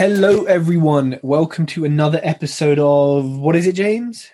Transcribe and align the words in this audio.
Hello, 0.00 0.44
everyone. 0.44 1.20
Welcome 1.22 1.66
to 1.66 1.84
another 1.84 2.20
episode 2.22 2.78
of 2.78 3.36
what 3.36 3.54
is 3.54 3.66
it, 3.66 3.74
James? 3.74 4.30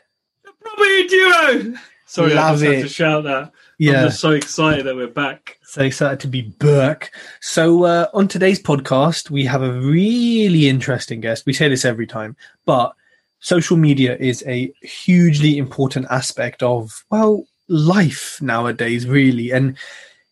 Property 0.60 1.08
Duo. 1.08 1.74
Sorry, 2.06 2.34
I 2.34 2.36
Love 2.36 2.60
just 2.60 2.72
had 2.72 2.82
to 2.82 2.88
shout 2.88 3.24
that. 3.24 3.50
Yeah. 3.76 4.02
I'm 4.02 4.06
just 4.06 4.20
so 4.20 4.30
excited 4.30 4.86
that 4.86 4.94
we're 4.94 5.08
back. 5.08 5.58
So 5.64 5.82
excited 5.82 6.20
to 6.20 6.28
be 6.28 6.42
back. 6.42 7.12
So, 7.40 7.82
uh, 7.82 8.06
on 8.14 8.28
today's 8.28 8.62
podcast, 8.62 9.28
we 9.28 9.44
have 9.46 9.62
a 9.62 9.72
really 9.72 10.68
interesting 10.68 11.20
guest. 11.20 11.46
We 11.46 11.52
say 11.52 11.68
this 11.68 11.84
every 11.84 12.06
time, 12.06 12.36
but 12.64 12.94
social 13.40 13.76
media 13.76 14.16
is 14.18 14.44
a 14.46 14.72
hugely 14.82 15.58
important 15.58 16.06
aspect 16.10 16.62
of, 16.62 17.04
well, 17.10 17.44
life 17.66 18.40
nowadays, 18.40 19.04
really. 19.08 19.50
And 19.50 19.76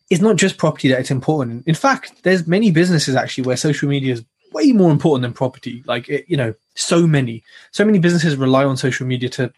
it's 0.09 0.21
not 0.21 0.37
just 0.37 0.57
property 0.57 0.87
that 0.87 1.01
it's 1.01 1.11
important. 1.11 1.67
In 1.67 1.75
fact, 1.75 2.23
there's 2.23 2.47
many 2.47 2.71
businesses 2.71 3.15
actually 3.15 3.43
where 3.43 3.57
social 3.57 3.89
media 3.89 4.13
is 4.13 4.23
way 4.55 4.71
more 4.71 4.91
important 4.91 5.21
than 5.23 5.33
property. 5.33 5.83
Like, 5.85 6.09
it, 6.09 6.25
you 6.27 6.37
know, 6.37 6.53
so 6.75 7.05
many, 7.05 7.43
so 7.71 7.85
many 7.85 7.99
businesses 7.99 8.35
rely 8.35 8.65
on 8.65 8.77
social 8.77 9.05
media 9.05 9.29
to 9.29 9.51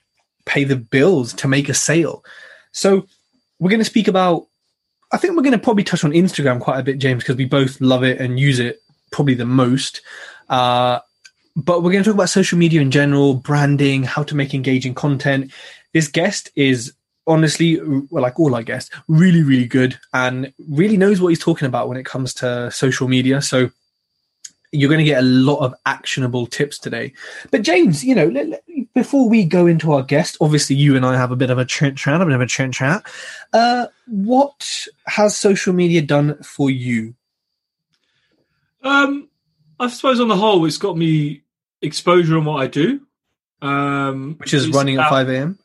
pay 0.46 0.64
the 0.64 0.76
bills, 0.76 1.34
to 1.34 1.48
make 1.48 1.70
a 1.70 1.74
sale. 1.74 2.24
So, 2.72 3.08
we're 3.60 3.70
going 3.70 3.80
to 3.80 3.86
speak 3.86 4.08
about 4.08 4.48
I 5.12 5.18
think 5.18 5.36
we're 5.36 5.44
going 5.44 5.54
to 5.54 5.58
probably 5.58 5.84
touch 5.84 6.04
on 6.04 6.12
Instagram 6.12 6.60
quite 6.60 6.80
a 6.80 6.84
bit, 6.84 6.98
James, 6.98 7.24
because 7.24 7.38
we 7.38 7.46
both 7.46 7.80
love 7.80 8.04
it 8.04 8.20
and 8.20 8.40
use 8.40 8.60
it 8.60 8.82
probably 9.12 9.36
the 9.36 9.46
most. 9.46 10.02
Uh, 10.50 11.00
but 11.56 11.82
we're 11.82 11.92
going 11.92 12.04
to 12.04 12.10
talk 12.10 12.16
about 12.16 12.30
social 12.30 12.58
media 12.58 12.82
in 12.82 12.92
general, 12.92 13.34
branding, 13.34 14.04
how 14.04 14.24
to 14.24 14.36
make 14.36 14.54
engaging 14.54 14.94
content. 14.94 15.52
This 15.94 16.08
guest 16.08 16.52
is 16.56 16.94
honestly, 17.26 17.80
well, 17.82 18.22
like 18.24 18.40
all 18.40 18.54
our 18.54 18.64
guests, 18.64 18.92
really, 19.08 19.44
really 19.44 19.66
good 19.66 19.98
and 20.14 20.54
really 20.70 20.98
knows 20.98 21.22
what 21.22 21.30
he's 21.30 21.40
talking 21.40 21.68
about 21.68 21.88
when 21.88 21.98
it 21.98 22.06
comes 22.06 22.34
to 22.36 22.70
social 22.72 23.08
media. 23.08 23.42
So 23.42 23.72
you're 24.78 24.90
going 24.90 25.00
to 25.00 25.04
get 25.06 25.20
a 25.20 25.26
lot 25.26 25.60
of 25.60 25.74
actionable 25.86 26.46
tips 26.46 26.78
today. 26.78 27.14
But 27.52 27.64
James, 27.64 28.04
you 28.04 28.14
know, 28.16 28.28
let- 28.28 28.48
let- 28.50 28.64
before 28.94 29.28
we 29.28 29.44
go 29.44 29.68
into 29.68 29.92
our 29.92 30.04
guest, 30.04 30.38
obviously 30.40 30.76
you 30.76 30.96
and 30.96 31.06
I 31.06 31.18
have 31.18 31.32
a 31.32 31.36
bit 31.36 31.50
of 31.50 31.58
a 31.58 31.66
chat, 31.66 31.96
chat 31.98 32.22
a 32.22 32.26
bit 32.26 32.34
of 32.34 32.42
a 32.42 32.46
chat 32.46 32.74
chat. 32.74 33.06
Uh, 33.54 33.88
what 34.06 34.88
has 35.08 35.36
social 35.36 35.74
media 35.74 36.02
done 36.02 36.42
for 36.44 36.70
you? 36.70 37.16
Um, 38.84 39.30
I 39.80 39.88
suppose 39.88 40.20
on 40.20 40.28
the 40.28 40.36
whole, 40.36 40.66
it's 40.66 40.78
got 40.78 40.98
me 40.98 41.44
exposure 41.82 42.38
on 42.38 42.46
what 42.46 42.62
I 42.62 42.68
do. 42.68 43.02
Um, 43.62 44.36
Which 44.38 44.54
is 44.54 44.70
running 44.70 44.98
at 44.98 45.10
5 45.10 45.30
a.m. 45.30 45.60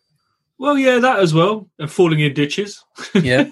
Well, 0.63 0.79
yeah, 0.79 1.01
that 1.01 1.19
as 1.19 1.35
well, 1.35 1.69
and 1.81 1.91
falling 1.91 2.21
in 2.21 2.35
ditches. 2.35 2.85
Yeah. 3.15 3.51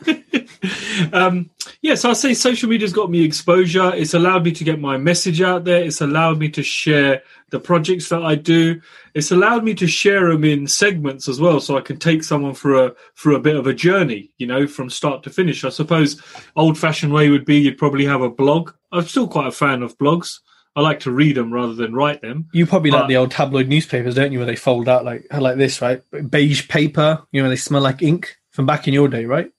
um, 1.13 1.51
yes, 1.83 2.05
I'll 2.05 2.15
say 2.15 2.35
social 2.35 2.69
media's 2.69 2.93
got 2.93 3.11
me 3.11 3.25
exposure. 3.25 3.93
It's 3.93 4.15
allowed 4.15 4.45
me 4.45 4.53
to 4.53 4.63
get 4.63 4.79
my 4.79 4.97
message 4.97 5.43
out 5.43 5.65
there. 5.65 5.83
It's 5.83 6.01
allowed 6.01 6.39
me 6.39 6.51
to 6.51 6.63
share 6.63 7.25
the 7.51 7.59
projects 7.59 8.11
that 8.11 8.23
I 8.23 8.37
do. 8.37 8.81
It's 9.13 9.33
allowed 9.33 9.65
me 9.65 9.75
to 9.75 9.89
share 9.89 10.31
them 10.31 10.45
in 10.45 10.69
segments 10.69 11.27
as 11.27 11.41
well, 11.41 11.59
so 11.59 11.77
I 11.77 11.81
can 11.81 11.99
take 11.99 12.23
someone 12.23 12.55
for 12.55 12.77
a 12.77 12.95
for 13.15 13.33
a 13.33 13.41
bit 13.41 13.57
of 13.57 13.67
a 13.67 13.75
journey, 13.75 14.31
you 14.39 14.47
know, 14.47 14.69
from 14.69 14.89
start 14.89 15.25
to 15.25 15.31
finish. 15.31 15.65
I 15.65 15.71
suppose 15.71 16.23
old-fashioned 16.55 17.13
way 17.13 17.29
would 17.29 17.45
be 17.45 17.57
you'd 17.59 17.77
probably 17.77 18.05
have 18.05 18.23
a 18.23 18.31
blog. 18.31 18.71
I'm 18.93 19.03
still 19.03 19.27
quite 19.27 19.49
a 19.49 19.51
fan 19.51 19.83
of 19.83 19.99
blogs. 19.99 20.39
I 20.77 20.83
like 20.83 21.01
to 21.01 21.11
read 21.11 21.37
them 21.37 21.53
rather 21.53 21.75
than 21.75 21.95
write 21.95 22.23
them. 22.23 22.49
You 22.53 22.65
probably 22.65 22.91
like 22.91 23.09
the 23.09 23.17
old 23.17 23.33
tabloid 23.33 23.69
newspapers, 23.69 24.15
don't 24.15 24.33
you, 24.33 24.39
where 24.39 24.47
they 24.47 24.57
fold 24.57 24.89
out 24.89 25.05
like 25.05 25.27
like 25.33 25.57
this, 25.57 25.83
right? 25.83 26.03
Beige 26.31 26.69
paper, 26.69 27.23
you 27.33 27.43
know, 27.43 27.49
they 27.49 27.57
smell 27.57 27.83
like 27.83 28.03
ink 28.03 28.37
from 28.51 28.67
back 28.67 28.87
in 28.87 28.95
your 28.95 29.09
day, 29.09 29.25
right? 29.25 29.51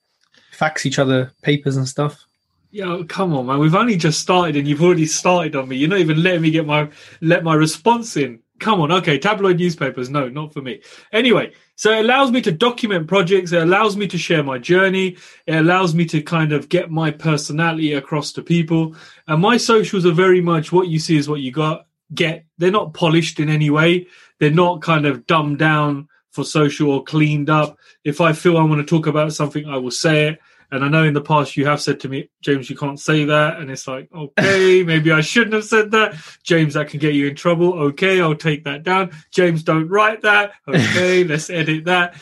Fax 0.52 0.86
each 0.86 0.98
other 0.98 1.32
papers 1.42 1.76
and 1.76 1.86
stuff. 1.86 2.24
Yo, 2.70 2.90
oh, 2.90 3.04
come 3.04 3.34
on, 3.34 3.44
man. 3.44 3.58
We've 3.58 3.74
only 3.74 3.96
just 3.96 4.20
started 4.20 4.56
and 4.56 4.66
you've 4.66 4.82
already 4.82 5.04
started 5.04 5.54
on 5.54 5.68
me. 5.68 5.76
You're 5.76 5.90
not 5.90 5.98
even 5.98 6.22
letting 6.22 6.40
me 6.40 6.50
get 6.50 6.66
my 6.66 6.88
let 7.20 7.44
my 7.44 7.54
response 7.54 8.16
in. 8.16 8.41
Come 8.62 8.80
on, 8.80 8.92
okay. 8.92 9.18
Tabloid 9.18 9.58
newspapers, 9.58 10.08
no, 10.08 10.28
not 10.28 10.52
for 10.52 10.62
me. 10.62 10.82
Anyway, 11.12 11.52
so 11.74 11.90
it 11.90 12.04
allows 12.04 12.30
me 12.30 12.40
to 12.42 12.52
document 12.52 13.08
projects. 13.08 13.50
It 13.50 13.60
allows 13.60 13.96
me 13.96 14.06
to 14.06 14.16
share 14.16 14.44
my 14.44 14.58
journey. 14.58 15.16
It 15.48 15.56
allows 15.56 15.96
me 15.96 16.04
to 16.06 16.22
kind 16.22 16.52
of 16.52 16.68
get 16.68 16.88
my 16.88 17.10
personality 17.10 17.94
across 17.94 18.32
to 18.34 18.42
people. 18.42 18.94
And 19.26 19.42
my 19.42 19.56
socials 19.56 20.06
are 20.06 20.12
very 20.12 20.40
much 20.40 20.70
what 20.70 20.86
you 20.86 21.00
see 21.00 21.16
is 21.16 21.28
what 21.28 21.40
you 21.40 21.50
got. 21.50 21.88
Get. 22.14 22.44
They're 22.58 22.70
not 22.70 22.94
polished 22.94 23.40
in 23.40 23.48
any 23.48 23.68
way. 23.68 24.06
They're 24.38 24.52
not 24.52 24.80
kind 24.80 25.06
of 25.06 25.26
dumbed 25.26 25.58
down 25.58 26.08
for 26.30 26.44
social 26.44 26.92
or 26.92 27.02
cleaned 27.02 27.50
up. 27.50 27.78
If 28.04 28.20
I 28.20 28.32
feel 28.32 28.58
I 28.58 28.62
want 28.62 28.80
to 28.80 28.86
talk 28.86 29.08
about 29.08 29.32
something, 29.32 29.66
I 29.66 29.76
will 29.78 29.90
say 29.90 30.28
it. 30.28 30.40
And 30.72 30.82
I 30.82 30.88
know 30.88 31.04
in 31.04 31.12
the 31.12 31.20
past 31.20 31.54
you 31.58 31.66
have 31.66 31.82
said 31.82 32.00
to 32.00 32.08
me, 32.08 32.30
James, 32.40 32.70
you 32.70 32.76
can't 32.76 32.98
say 32.98 33.26
that. 33.26 33.58
And 33.58 33.70
it's 33.70 33.86
like, 33.86 34.08
okay, 34.12 34.82
maybe 34.86 35.12
I 35.12 35.20
shouldn't 35.20 35.52
have 35.52 35.66
said 35.66 35.90
that. 35.90 36.16
James, 36.44 36.72
that 36.72 36.88
can 36.88 36.98
get 36.98 37.12
you 37.12 37.28
in 37.28 37.36
trouble. 37.36 37.74
Okay, 37.74 38.22
I'll 38.22 38.34
take 38.34 38.64
that 38.64 38.82
down. 38.82 39.10
James, 39.30 39.62
don't 39.62 39.88
write 39.88 40.22
that. 40.22 40.52
Okay, 40.66 41.24
let's 41.28 41.50
edit 41.50 41.84
that. 41.84 42.14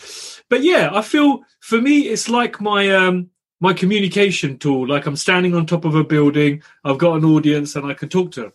But 0.48 0.64
yeah, 0.64 0.90
I 0.92 1.02
feel 1.02 1.42
for 1.60 1.80
me, 1.80 2.08
it's 2.08 2.28
like 2.28 2.60
my, 2.60 2.90
um, 2.90 3.30
my 3.60 3.72
communication 3.72 4.58
tool. 4.58 4.88
Like 4.88 5.06
I'm 5.06 5.14
standing 5.14 5.54
on 5.54 5.64
top 5.64 5.84
of 5.84 5.94
a 5.94 6.02
building. 6.02 6.64
I've 6.84 6.98
got 6.98 7.18
an 7.18 7.24
audience 7.24 7.76
and 7.76 7.86
I 7.86 7.94
can 7.94 8.08
talk 8.08 8.32
to 8.32 8.40
them. 8.40 8.52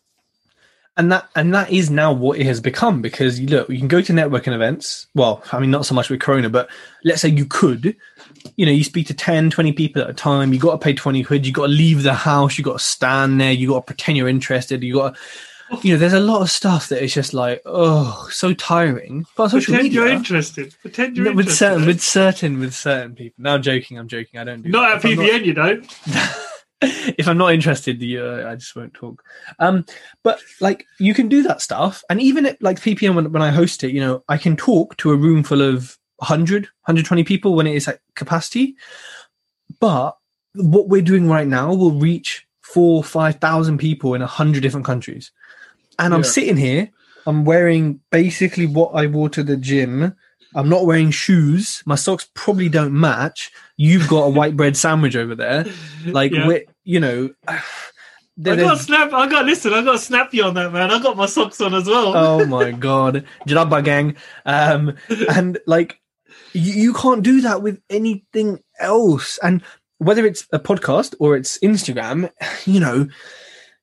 and 0.98 1.12
that 1.12 1.30
and 1.36 1.54
that 1.54 1.72
is 1.72 1.90
now 1.90 2.12
what 2.12 2.40
it 2.40 2.46
has 2.46 2.60
become 2.60 3.02
because 3.02 3.40
you 3.40 3.48
look 3.48 3.70
you 3.70 3.78
can 3.78 3.88
go 3.88 4.02
to 4.02 4.14
networking 4.14 4.54
events 4.54 5.08
well 5.14 5.44
i 5.52 5.60
mean 5.60 5.72
not 5.72 5.86
so 5.86 5.94
much 5.94 6.10
with 6.10 6.22
corona 6.22 6.50
but 6.50 6.70
let's 7.04 7.22
say 7.22 7.28
you 7.28 7.46
could 7.46 7.96
you 8.56 8.66
know 8.66 8.72
you 8.72 8.84
speak 8.84 9.08
to 9.08 9.14
10 9.14 9.50
20 9.50 9.74
people 9.74 10.02
at 10.02 10.10
a 10.10 10.14
time 10.14 10.54
you 10.54 10.60
got 10.60 10.72
to 10.72 10.78
pay 10.78 10.94
20 10.94 11.24
quid 11.24 11.46
you 11.46 11.54
got 11.54 11.68
to 11.68 11.72
leave 11.72 12.04
the 12.04 12.14
house 12.14 12.58
you 12.58 12.64
got 12.64 12.80
to 12.80 12.84
stand 12.84 13.40
there 13.40 13.52
you 13.52 13.70
got 13.70 13.76
to 13.76 13.82
pretend 13.82 14.18
you're 14.18 14.28
interested 14.28 14.84
you 14.84 14.94
got 14.94 15.16
to 15.16 15.22
you 15.82 15.94
know 15.94 16.00
there's 16.00 16.14
a 16.14 16.20
lot 16.20 16.42
of 16.42 16.52
stuff 16.52 16.90
that 16.90 17.04
is 17.04 17.14
just 17.14 17.34
like 17.34 17.62
oh 17.66 18.28
so 18.32 18.54
tiring 18.54 19.26
but 19.36 19.50
social 19.50 19.74
Pretend 19.74 19.84
media 19.84 20.00
you're 20.00 20.08
interested. 20.08 20.76
Pretend 20.82 21.18
you're 21.18 21.26
no, 21.26 21.32
with 21.32 21.48
interested. 21.48 21.66
certain 21.66 21.88
with 21.88 22.02
certain 22.02 22.60
with 22.60 22.74
certain 22.74 23.16
people 23.16 23.44
now 23.44 23.56
i'm 23.56 23.64
joking 23.64 23.98
i'm 23.98 24.08
joking 24.08 24.40
i 24.40 24.44
don't 24.44 24.62
do 24.62 24.70
not 24.70 25.02
that. 25.02 25.06
at 25.06 25.12
I'm 25.12 25.18
PVN, 25.18 25.46
you 25.46 25.54
know. 25.54 25.82
if 27.18 27.28
I'm 27.28 27.38
not 27.38 27.54
interested, 27.54 28.00
the 28.00 28.20
uh, 28.20 28.52
I 28.52 28.56
just 28.56 28.76
won't 28.76 28.94
talk. 28.94 29.24
Um, 29.60 29.86
but 30.24 30.40
like 30.60 30.86
you 31.00 31.14
can 31.14 31.28
do 31.30 31.44
that 31.44 31.62
stuff, 31.62 32.04
and 32.10 32.22
even 32.22 32.46
at 32.46 32.62
like 32.62 32.80
PPM 32.80 33.16
when, 33.16 33.32
when 33.32 33.42
I 33.42 33.50
host 33.50 33.84
it, 33.84 33.92
you 33.92 34.02
know, 34.02 34.24
I 34.28 34.38
can 34.38 34.56
talk 34.56 34.98
to 34.98 35.12
a 35.12 35.16
room 35.16 35.44
full 35.44 35.62
of 35.62 35.98
100, 36.18 36.64
120 36.64 37.24
people 37.24 37.56
when 37.56 37.68
it 37.68 37.76
is 37.76 37.88
at 37.88 38.00
capacity. 38.16 38.76
But 39.80 40.18
what 40.54 40.88
we're 40.88 41.02
doing 41.02 41.28
right 41.30 41.48
now 41.48 41.74
will 41.74 41.92
reach 42.00 42.48
four, 42.62 43.04
five 43.04 43.36
thousand 43.36 43.78
people 43.78 44.14
in 44.14 44.22
a 44.22 44.28
hundred 44.28 44.62
different 44.64 44.86
countries, 44.86 45.32
and 46.00 46.14
I'm 46.14 46.24
sitting 46.24 46.58
here. 46.58 46.90
I'm 47.28 47.44
wearing 47.44 48.00
basically 48.12 48.68
what 48.68 48.92
I 48.94 49.08
wore 49.08 49.30
to 49.30 49.44
the 49.44 49.58
gym. 49.58 50.16
I'm 50.54 50.70
not 50.70 50.86
wearing 50.86 51.10
shoes. 51.12 51.82
My 51.86 51.96
socks 51.96 52.30
probably 52.36 52.70
don't 52.70 52.94
match. 52.94 53.52
You've 53.78 54.08
got 54.08 54.26
a 54.26 54.30
white 54.40 54.56
bread 54.56 54.78
sandwich 54.78 55.16
over 55.16 55.36
there 55.36 55.66
like 56.06 56.32
Yeah. 56.32 56.48
we're 56.48 56.64
you 56.84 57.00
know 57.00 57.32
I 57.48 57.62
got 58.38 58.80
snap. 58.80 59.12
I 59.14 59.28
got 59.28 59.46
listen. 59.46 59.74
I 59.74 59.84
got 59.84 60.00
snappy 60.00 60.42
on 60.42 60.54
that 60.54 60.72
man. 60.72 60.92
I 60.92 61.02
got 61.02 61.18
my 61.18 61.26
socks 61.26 61.60
on 61.62 61.74
as 61.74 61.88
well. 61.88 62.16
oh 62.16 62.46
my 62.46 62.72
god 62.72 63.26
Jalaba 63.48 63.84
gang 63.84 64.16
um 64.46 64.96
and 65.30 65.58
like 65.66 66.00
you, 66.54 66.74
you 66.74 66.94
can't 66.94 67.24
do 67.24 67.42
that 67.42 67.62
with 67.62 67.82
anything 67.90 68.60
else. 68.80 69.38
And 69.44 69.62
whether 69.98 70.26
it's 70.26 70.48
a 70.52 70.60
podcast 70.60 71.16
or 71.20 71.36
it's 71.36 71.58
instagram 71.60 72.30
you 72.66 72.80
know 72.80 73.08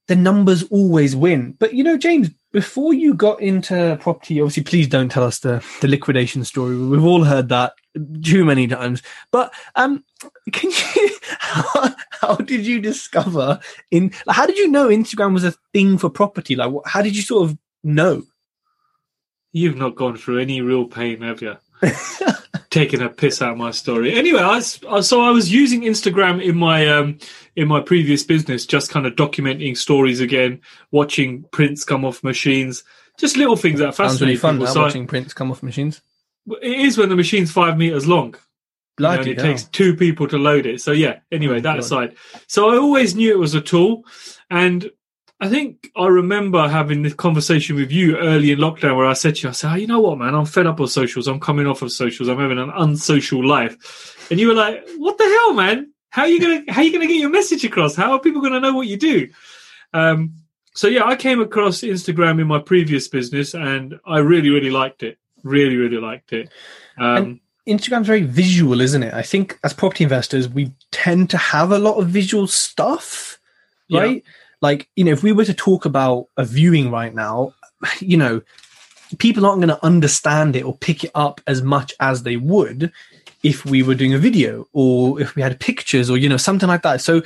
the 0.09 0.17
numbers 0.17 0.65
always 0.65 1.15
win. 1.15 1.55
But 1.59 1.75
you 1.75 1.85
know 1.85 1.97
james 1.97 2.31
before 2.51 2.93
you 2.93 3.15
got 3.15 3.41
into 3.41 3.97
property 4.01 4.41
obviously 4.41 4.65
please 4.65 4.89
don't 4.89 5.09
tell 5.09 5.23
us 5.23 5.39
the 5.39 5.65
the 5.81 5.89
liquidation 5.89 6.45
story. 6.45 6.77
We've 6.77 7.05
all 7.05 7.25
heard 7.25 7.49
that 7.51 7.75
too 8.23 8.45
many 8.45 8.67
times. 8.67 9.03
But 9.31 9.55
um 9.75 10.05
can 10.53 10.71
you 10.71 11.11
how, 11.39 11.95
how 12.21 12.35
did 12.37 12.67
you 12.67 12.81
discover 12.81 13.61
in 13.91 14.13
how 14.29 14.47
did 14.47 14.59
you 14.59 14.69
know 14.69 14.89
instagram 14.89 15.33
was 15.33 15.45
a 15.45 15.55
thing 15.73 15.99
for 15.99 16.11
property? 16.11 16.57
Like 16.57 16.73
how 16.85 17.03
did 17.03 17.17
you 17.17 17.23
sort 17.23 17.51
of 17.51 17.59
know? 17.85 18.25
You've 19.53 19.77
not 19.77 19.97
gone 19.97 20.17
through 20.17 20.39
any 20.39 20.63
real 20.63 20.87
pain, 20.87 21.21
have 21.21 21.43
you? 21.43 21.57
Taking 22.73 23.03
a 23.03 23.09
piss 23.11 23.41
out 23.43 23.53
of 23.53 23.59
my 23.59 23.71
story. 23.71 24.15
Anyway, 24.15 24.41
I, 24.41 24.59
so 24.61 25.21
I 25.23 25.31
was 25.31 25.53
using 25.53 25.83
Instagram 25.83 26.43
in 26.43 26.57
my 26.57 26.89
um, 26.89 27.19
in 27.55 27.69
my 27.69 27.81
previous 27.81 28.25
business, 28.25 28.65
just 28.67 28.91
kind 28.91 29.07
of 29.07 29.13
documenting 29.15 29.77
stories 29.77 30.21
again, 30.21 30.61
watching 30.91 31.45
prints 31.53 31.85
come 31.85 32.05
off 32.05 32.25
machines, 32.25 32.83
just 33.19 33.37
little 33.37 33.57
things 33.57 33.79
that 33.81 33.95
Sounds 33.95 34.21
really 34.23 34.37
fun 34.37 34.55
people. 34.55 34.67
now 34.67 34.73
So 34.73 34.81
I- 34.81 34.85
watching 34.85 35.07
prints 35.07 35.35
come 35.35 35.51
off 35.51 35.63
machines. 35.63 36.01
it 36.63 36.81
is 36.81 36.97
when 36.97 37.11
the 37.11 37.15
machine's 37.17 37.53
five 37.53 37.77
meters 37.77 38.07
long. 38.09 38.35
You 38.99 39.05
know, 39.05 39.11
and 39.13 39.27
it 39.27 39.39
takes 39.39 39.65
two 39.65 39.95
people 39.97 40.27
to 40.29 40.39
load 40.39 40.65
it. 40.67 40.81
So 40.81 40.93
yeah. 40.93 41.21
Anyway, 41.31 41.59
Oh, 41.59 41.61
that 41.61 41.75
God. 41.75 41.79
aside, 41.79 42.17
so 42.47 42.71
I 42.71 42.77
always 42.79 43.15
knew 43.15 43.31
it 43.33 43.39
was 43.39 43.55
a 43.55 43.61
tool, 43.61 44.05
and 44.51 44.91
I 45.43 45.49
think 45.49 45.91
I 45.97 46.06
remember 46.06 46.69
having 46.69 47.03
this 47.03 47.15
conversation 47.15 47.75
with 47.75 47.91
you 47.91 48.17
early 48.17 48.53
in 48.53 48.61
lockdown 48.61 48.97
where 48.97 49.06
I 49.06 49.15
said 49.15 49.35
to 49.35 49.43
you, 49.43 49.49
I 49.49 49.53
said, 49.53 49.73
oh, 49.73 49.75
you 49.75 49.89
know 49.89 49.99
what, 49.99 50.17
man, 50.17 50.37
I'm 50.37 50.44
fed 50.44 50.69
up 50.69 50.79
of 50.79 50.89
socials. 50.89 51.27
I'm 51.27 51.41
coming 51.41 51.67
off 51.67 51.83
of 51.83 51.91
socials. 51.91 52.29
I'm 52.29 52.39
having 52.39 52.61
an 52.61 52.71
unsocial 52.71 53.44
life, 53.44 54.31
and 54.31 54.39
you 54.39 54.47
were 54.47 54.55
like, 54.55 54.87
what 54.99 55.19
the 55.19 55.25
hell, 55.25 55.55
man? 55.55 55.93
How 56.11 56.23
are 56.23 56.29
you 56.29 56.41
gonna 56.41 56.62
how 56.69 56.81
are 56.81 56.85
you 56.85 56.93
gonna 56.93 57.09
get 57.09 57.17
your 57.17 57.29
message 57.29 57.65
across? 57.65 57.97
How 57.97 58.12
are 58.12 58.21
people 58.21 58.41
gonna 58.41 58.61
know 58.61 58.73
what 58.73 58.87
you 58.87 58.97
do? 58.97 59.31
Um, 59.93 60.35
so 60.75 60.87
yeah, 60.87 61.05
I 61.05 61.17
came 61.17 61.41
across 61.41 61.81
Instagram 61.81 62.41
in 62.41 62.47
my 62.47 62.61
previous 62.61 63.09
business, 63.09 63.53
and 63.53 63.99
I 64.06 64.19
really, 64.19 64.50
really 64.50 64.71
liked 64.71 65.03
it. 65.03 65.19
Really, 65.43 65.75
really 65.75 65.99
liked 65.99 66.33
it. 66.33 66.50
Um, 66.99 67.41
Instagram's 67.67 68.06
very 68.06 68.23
visual, 68.23 68.81
isn't 68.81 69.03
it? 69.03 69.12
I 69.12 69.23
think 69.23 69.59
as 69.65 69.73
property 69.73 70.05
investors, 70.05 70.49
we 70.49 70.73
tend 70.93 71.31
to 71.31 71.37
have 71.37 71.73
a 71.73 71.79
lot 71.81 71.97
of 71.97 72.06
visual 72.06 72.47
stuff, 72.47 73.41
Yeah. 73.89 74.21
Like, 74.62 74.88
you 74.97 75.05
know, 75.05 75.11
if 75.11 75.23
we 75.23 75.32
were 75.32 75.44
to 75.44 75.55
talk 75.55 75.85
about 75.85 76.29
a 76.37 76.44
viewing 76.44 76.91
right 76.91 77.14
now, 77.14 77.55
you 78.00 78.17
know, 78.17 78.41
people 79.19 79.44
aren't 79.44 79.61
going 79.61 79.69
to 79.69 79.85
understand 79.85 80.56
it 80.56 80.64
or 80.64 80.76
pick 80.79 81.05
it 81.05 81.11
up 81.14 81.41
as 81.47 81.62
much 81.62 81.93
as 82.00 82.23
they 82.23 82.37
would 82.37 82.91
if 83.43 83.67
we 83.67 83.82
were 83.82 83.97
doing 83.97 84.14
a 84.14 84.19
video 84.19 84.67
or 84.73 85.20
if 85.20 85.35
we 85.35 85.43
had 85.43 85.59
pictures 85.61 86.09
or, 86.09 86.17
you 86.17 86.29
know, 86.29 86.37
something 86.37 86.69
like 86.69 86.82
that. 86.82 87.00
So 87.00 87.23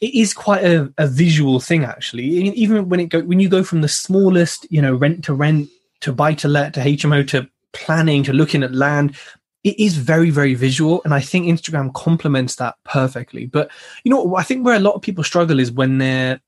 it 0.00 0.14
is 0.14 0.32
quite 0.32 0.64
a, 0.64 0.92
a 0.96 1.06
visual 1.06 1.60
thing, 1.60 1.84
actually. 1.84 2.24
Even 2.24 2.88
when 2.88 3.00
it 3.00 3.06
go, 3.06 3.20
when 3.20 3.40
you 3.40 3.48
go 3.48 3.62
from 3.62 3.82
the 3.82 3.88
smallest, 3.88 4.66
you 4.70 4.80
know, 4.80 4.94
rent 4.94 5.24
to 5.24 5.34
rent 5.34 5.68
to 6.00 6.12
buy 6.12 6.34
to 6.34 6.48
let 6.48 6.74
to 6.74 6.80
HMO 6.80 7.26
to 7.28 7.48
planning 7.72 8.22
to 8.22 8.32
looking 8.32 8.62
at 8.62 8.74
land, 8.74 9.16
it 9.64 9.78
is 9.78 9.96
very 9.96 10.30
very 10.30 10.54
visual 10.54 11.02
and 11.04 11.12
i 11.12 11.20
think 11.20 11.46
instagram 11.46 11.92
complements 11.94 12.56
that 12.56 12.76
perfectly. 12.84 13.46
But 13.46 13.70
you 14.04 14.10
know 14.10 14.36
i 14.36 14.42
think 14.42 14.64
where 14.64 14.76
a 14.76 14.80
lot 14.80 14.94
of 14.94 15.02
people 15.02 15.24
struggle 15.24 15.58
is 15.60 15.72
when 15.72 15.98
they're 15.98 16.40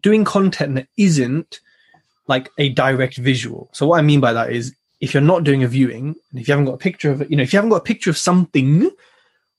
doing 0.00 0.24
content 0.24 0.74
that 0.76 0.88
isn't 0.96 1.60
like 2.26 2.50
a 2.58 2.68
direct 2.68 3.16
visual. 3.16 3.70
So 3.72 3.86
what 3.86 3.98
i 3.98 4.02
mean 4.02 4.20
by 4.20 4.32
that 4.32 4.52
is 4.52 4.74
if 5.00 5.14
you're 5.14 5.20
not 5.22 5.44
doing 5.44 5.62
a 5.62 5.68
viewing 5.68 6.16
and 6.30 6.40
if 6.40 6.48
you 6.48 6.52
haven't 6.52 6.66
got 6.66 6.74
a 6.74 6.78
picture 6.78 7.10
of 7.10 7.22
it 7.22 7.30
you 7.30 7.36
know 7.36 7.42
if 7.42 7.52
you 7.52 7.56
haven't 7.58 7.70
got 7.70 7.82
a 7.82 7.92
picture 7.92 8.10
of 8.10 8.18
something 8.18 8.90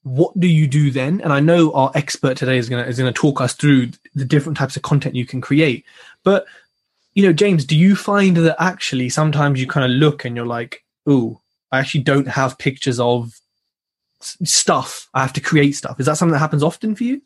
what 0.04 0.38
do 0.40 0.48
you 0.48 0.66
do 0.66 0.92
then? 0.92 1.20
And 1.22 1.34
i 1.34 1.40
know 1.40 1.72
our 1.74 1.92
expert 1.96 2.38
today 2.38 2.58
is 2.58 2.70
going 2.70 2.84
to 2.84 2.90
is 2.90 2.98
going 2.98 3.14
to 3.14 3.20
talk 3.20 3.42
us 3.42 3.54
through 3.54 3.92
the 4.16 4.26
different 4.26 4.58
types 4.58 4.76
of 4.76 4.82
content 4.84 5.16
you 5.16 5.26
can 5.26 5.42
create. 5.42 5.86
But 6.24 6.46
you 7.14 7.24
know 7.24 7.34
james 7.34 7.66
do 7.66 7.76
you 7.78 7.96
find 7.96 8.38
that 8.38 8.62
actually 8.62 9.10
sometimes 9.10 9.60
you 9.60 9.68
kind 9.68 9.92
of 9.92 9.98
look 9.98 10.26
and 10.26 10.36
you're 10.36 10.46
like 10.46 10.84
ooh 11.10 11.40
I 11.72 11.80
actually 11.80 12.04
don't 12.04 12.28
have 12.28 12.58
pictures 12.58 13.00
of 13.00 13.34
stuff. 14.22 15.10
I 15.14 15.22
have 15.22 15.34
to 15.34 15.42
create 15.42 15.76
stuff. 15.76 16.00
Is 16.00 16.06
that 16.06 16.18
something 16.18 16.34
that 16.34 16.40
happens 16.40 16.64
often 16.64 16.96
for 16.96 17.04
you? 17.04 17.22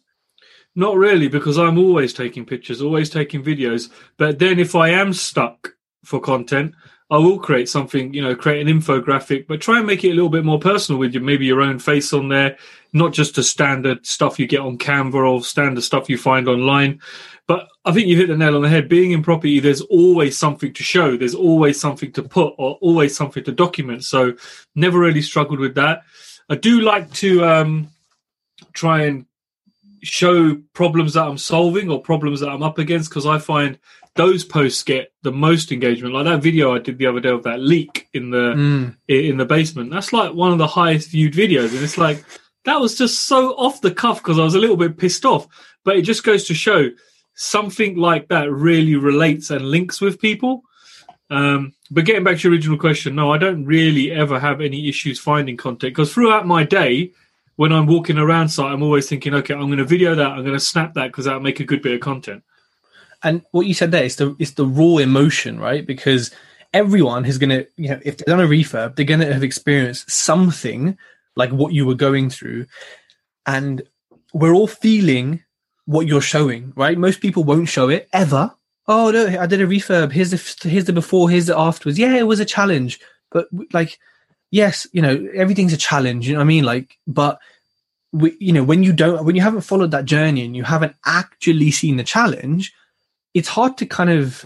Not 0.75 0.97
really, 0.97 1.27
because 1.27 1.57
I'm 1.57 1.77
always 1.77 2.13
taking 2.13 2.45
pictures, 2.45 2.81
always 2.81 3.09
taking 3.09 3.43
videos. 3.43 3.89
But 4.17 4.39
then 4.39 4.59
if 4.59 4.75
I 4.75 4.89
am 4.89 5.13
stuck 5.13 5.75
for 6.03 6.19
content, 6.19 6.73
I 7.11 7.17
will 7.17 7.37
create 7.37 7.69
something, 7.69 8.11
you 8.11 8.23
know, 8.23 8.35
create 8.35 8.67
an 8.67 8.79
infographic, 8.79 9.45
but 9.45 9.61
try 9.61 9.77
and 9.77 9.85
make 9.85 10.03
it 10.03 10.11
a 10.11 10.15
little 10.15 10.29
bit 10.29 10.45
more 10.45 10.57
personal 10.57 10.97
with 10.97 11.13
you, 11.13 11.19
maybe 11.19 11.45
your 11.45 11.61
own 11.61 11.77
face 11.77 12.11
on 12.11 12.29
there, 12.29 12.57
not 12.91 13.13
just 13.13 13.35
the 13.35 13.43
standard 13.43 14.03
stuff 14.05 14.39
you 14.39 14.47
get 14.47 14.61
on 14.61 14.79
Canva 14.79 15.13
or 15.13 15.43
standard 15.43 15.83
stuff 15.83 16.09
you 16.09 16.17
find 16.17 16.47
online. 16.47 17.01
But 17.53 17.67
I 17.85 17.91
think 17.91 18.07
you 18.07 18.17
hit 18.17 18.29
the 18.29 18.35
nail 18.37 18.55
on 18.55 18.63
the 18.63 18.69
head. 18.69 18.89
Being 18.89 19.11
in 19.11 19.21
property, 19.21 19.59
there's 19.59 19.81
always 19.81 20.35
something 20.35 20.73
to 20.73 20.81
show, 20.81 21.15
there's 21.15 21.35
always 21.35 21.79
something 21.79 22.11
to 22.13 22.23
put, 22.23 22.55
or 22.57 22.79
always 22.81 23.15
something 23.15 23.43
to 23.43 23.51
document. 23.51 24.03
So 24.05 24.33
never 24.73 24.97
really 24.97 25.21
struggled 25.21 25.59
with 25.59 25.75
that. 25.75 26.01
I 26.49 26.55
do 26.55 26.81
like 26.81 27.11
to 27.15 27.45
um, 27.45 27.89
try 28.73 29.03
and 29.03 29.27
show 30.01 30.55
problems 30.73 31.13
that 31.13 31.27
I'm 31.27 31.37
solving 31.37 31.91
or 31.91 32.01
problems 32.01 32.39
that 32.39 32.49
I'm 32.49 32.63
up 32.63 32.79
against 32.79 33.11
because 33.11 33.27
I 33.27 33.37
find 33.37 33.77
those 34.15 34.43
posts 34.43 34.81
get 34.81 35.13
the 35.21 35.31
most 35.31 35.71
engagement. 35.71 36.15
Like 36.15 36.25
that 36.25 36.41
video 36.41 36.73
I 36.73 36.79
did 36.79 36.97
the 36.97 37.05
other 37.05 37.19
day 37.19 37.29
of 37.29 37.43
that 37.43 37.59
leak 37.59 38.07
in 38.13 38.31
the 38.31 38.53
Mm. 38.55 38.95
in 39.07 39.37
the 39.37 39.45
basement. 39.45 39.91
That's 39.91 40.11
like 40.11 40.33
one 40.33 40.51
of 40.51 40.57
the 40.57 40.67
highest 40.67 41.11
viewed 41.11 41.33
videos, 41.33 41.71
and 41.71 41.83
it's 41.83 41.99
like 41.99 42.25
that 42.65 42.81
was 42.81 42.97
just 42.97 43.27
so 43.27 43.51
off 43.57 43.81
the 43.81 43.91
cuff 43.91 44.17
because 44.23 44.39
I 44.39 44.43
was 44.43 44.55
a 44.55 44.59
little 44.59 44.77
bit 44.77 44.97
pissed 44.97 45.23
off. 45.23 45.45
But 45.85 45.97
it 45.97 46.01
just 46.01 46.23
goes 46.23 46.45
to 46.45 46.55
show 46.55 46.89
something 47.35 47.97
like 47.97 48.27
that 48.27 48.51
really 48.51 48.95
relates 48.95 49.49
and 49.49 49.65
links 49.65 50.01
with 50.01 50.19
people. 50.19 50.63
Um, 51.29 51.73
but 51.89 52.05
getting 52.05 52.23
back 52.23 52.37
to 52.37 52.43
your 52.43 52.53
original 52.53 52.77
question, 52.77 53.15
no, 53.15 53.31
I 53.31 53.37
don't 53.37 53.65
really 53.65 54.11
ever 54.11 54.39
have 54.39 54.61
any 54.61 54.87
issues 54.87 55.19
finding 55.19 55.57
content 55.57 55.91
because 55.93 56.13
throughout 56.13 56.45
my 56.45 56.63
day, 56.63 57.11
when 57.55 57.71
I'm 57.71 57.87
walking 57.87 58.17
around 58.17 58.49
site, 58.49 58.71
I'm 58.71 58.83
always 58.83 59.07
thinking, 59.07 59.33
okay, 59.35 59.53
I'm 59.53 59.67
going 59.67 59.77
to 59.77 59.85
video 59.85 60.15
that, 60.15 60.31
I'm 60.31 60.43
going 60.43 60.57
to 60.57 60.59
snap 60.59 60.95
that 60.95 61.07
because 61.07 61.25
that'll 61.25 61.39
make 61.39 61.59
a 61.59 61.65
good 61.65 61.81
bit 61.81 61.93
of 61.93 62.01
content. 62.01 62.43
And 63.23 63.41
what 63.51 63.65
you 63.65 63.73
said 63.73 63.91
there 63.91 64.03
is 64.03 64.17
the 64.17 64.35
it's 64.37 64.51
the 64.51 64.65
raw 64.65 64.97
emotion, 64.97 65.59
right? 65.59 65.85
Because 65.85 66.31
everyone 66.73 67.25
is 67.25 67.37
gonna, 67.37 67.65
you 67.77 67.89
know, 67.89 67.99
if 68.03 68.17
they've 68.17 68.25
done 68.25 68.41
a 68.41 68.47
refurb, 68.47 68.95
they're 68.95 69.05
gonna 69.05 69.31
have 69.31 69.43
experienced 69.43 70.11
something 70.11 70.97
like 71.35 71.51
what 71.51 71.73
you 71.73 71.85
were 71.85 71.95
going 71.95 72.29
through, 72.29 72.65
and 73.45 73.81
we're 74.33 74.53
all 74.53 74.67
feeling 74.67 75.41
what 75.85 76.07
you're 76.07 76.21
showing, 76.21 76.73
right? 76.75 76.97
Most 76.97 77.21
people 77.21 77.43
won't 77.43 77.69
show 77.69 77.89
it 77.89 78.07
ever. 78.13 78.53
Oh 78.87 79.11
no, 79.11 79.27
I 79.39 79.45
did 79.45 79.61
a 79.61 79.67
refurb. 79.67 80.11
Here's 80.11 80.31
the 80.31 80.69
here's 80.69 80.85
the 80.85 80.93
before. 80.93 81.29
Here's 81.29 81.45
the 81.45 81.57
afterwards. 81.57 81.99
Yeah, 81.99 82.15
it 82.15 82.27
was 82.27 82.39
a 82.39 82.45
challenge, 82.45 82.99
but 83.31 83.47
like, 83.71 83.99
yes, 84.51 84.87
you 84.91 85.01
know, 85.01 85.27
everything's 85.33 85.73
a 85.73 85.77
challenge. 85.77 86.27
You 86.27 86.33
know 86.33 86.39
what 86.39 86.45
I 86.45 86.47
mean? 86.47 86.63
Like, 86.63 86.97
but 87.07 87.39
we, 88.11 88.35
you 88.39 88.53
know, 88.53 88.63
when 88.63 88.83
you 88.83 88.93
don't, 88.93 89.25
when 89.25 89.35
you 89.35 89.41
haven't 89.41 89.61
followed 89.61 89.91
that 89.91 90.05
journey 90.05 90.45
and 90.45 90.55
you 90.55 90.63
haven't 90.63 90.95
actually 91.05 91.71
seen 91.71 91.97
the 91.97 92.03
challenge, 92.03 92.73
it's 93.33 93.47
hard 93.47 93.77
to 93.77 93.85
kind 93.85 94.09
of 94.09 94.45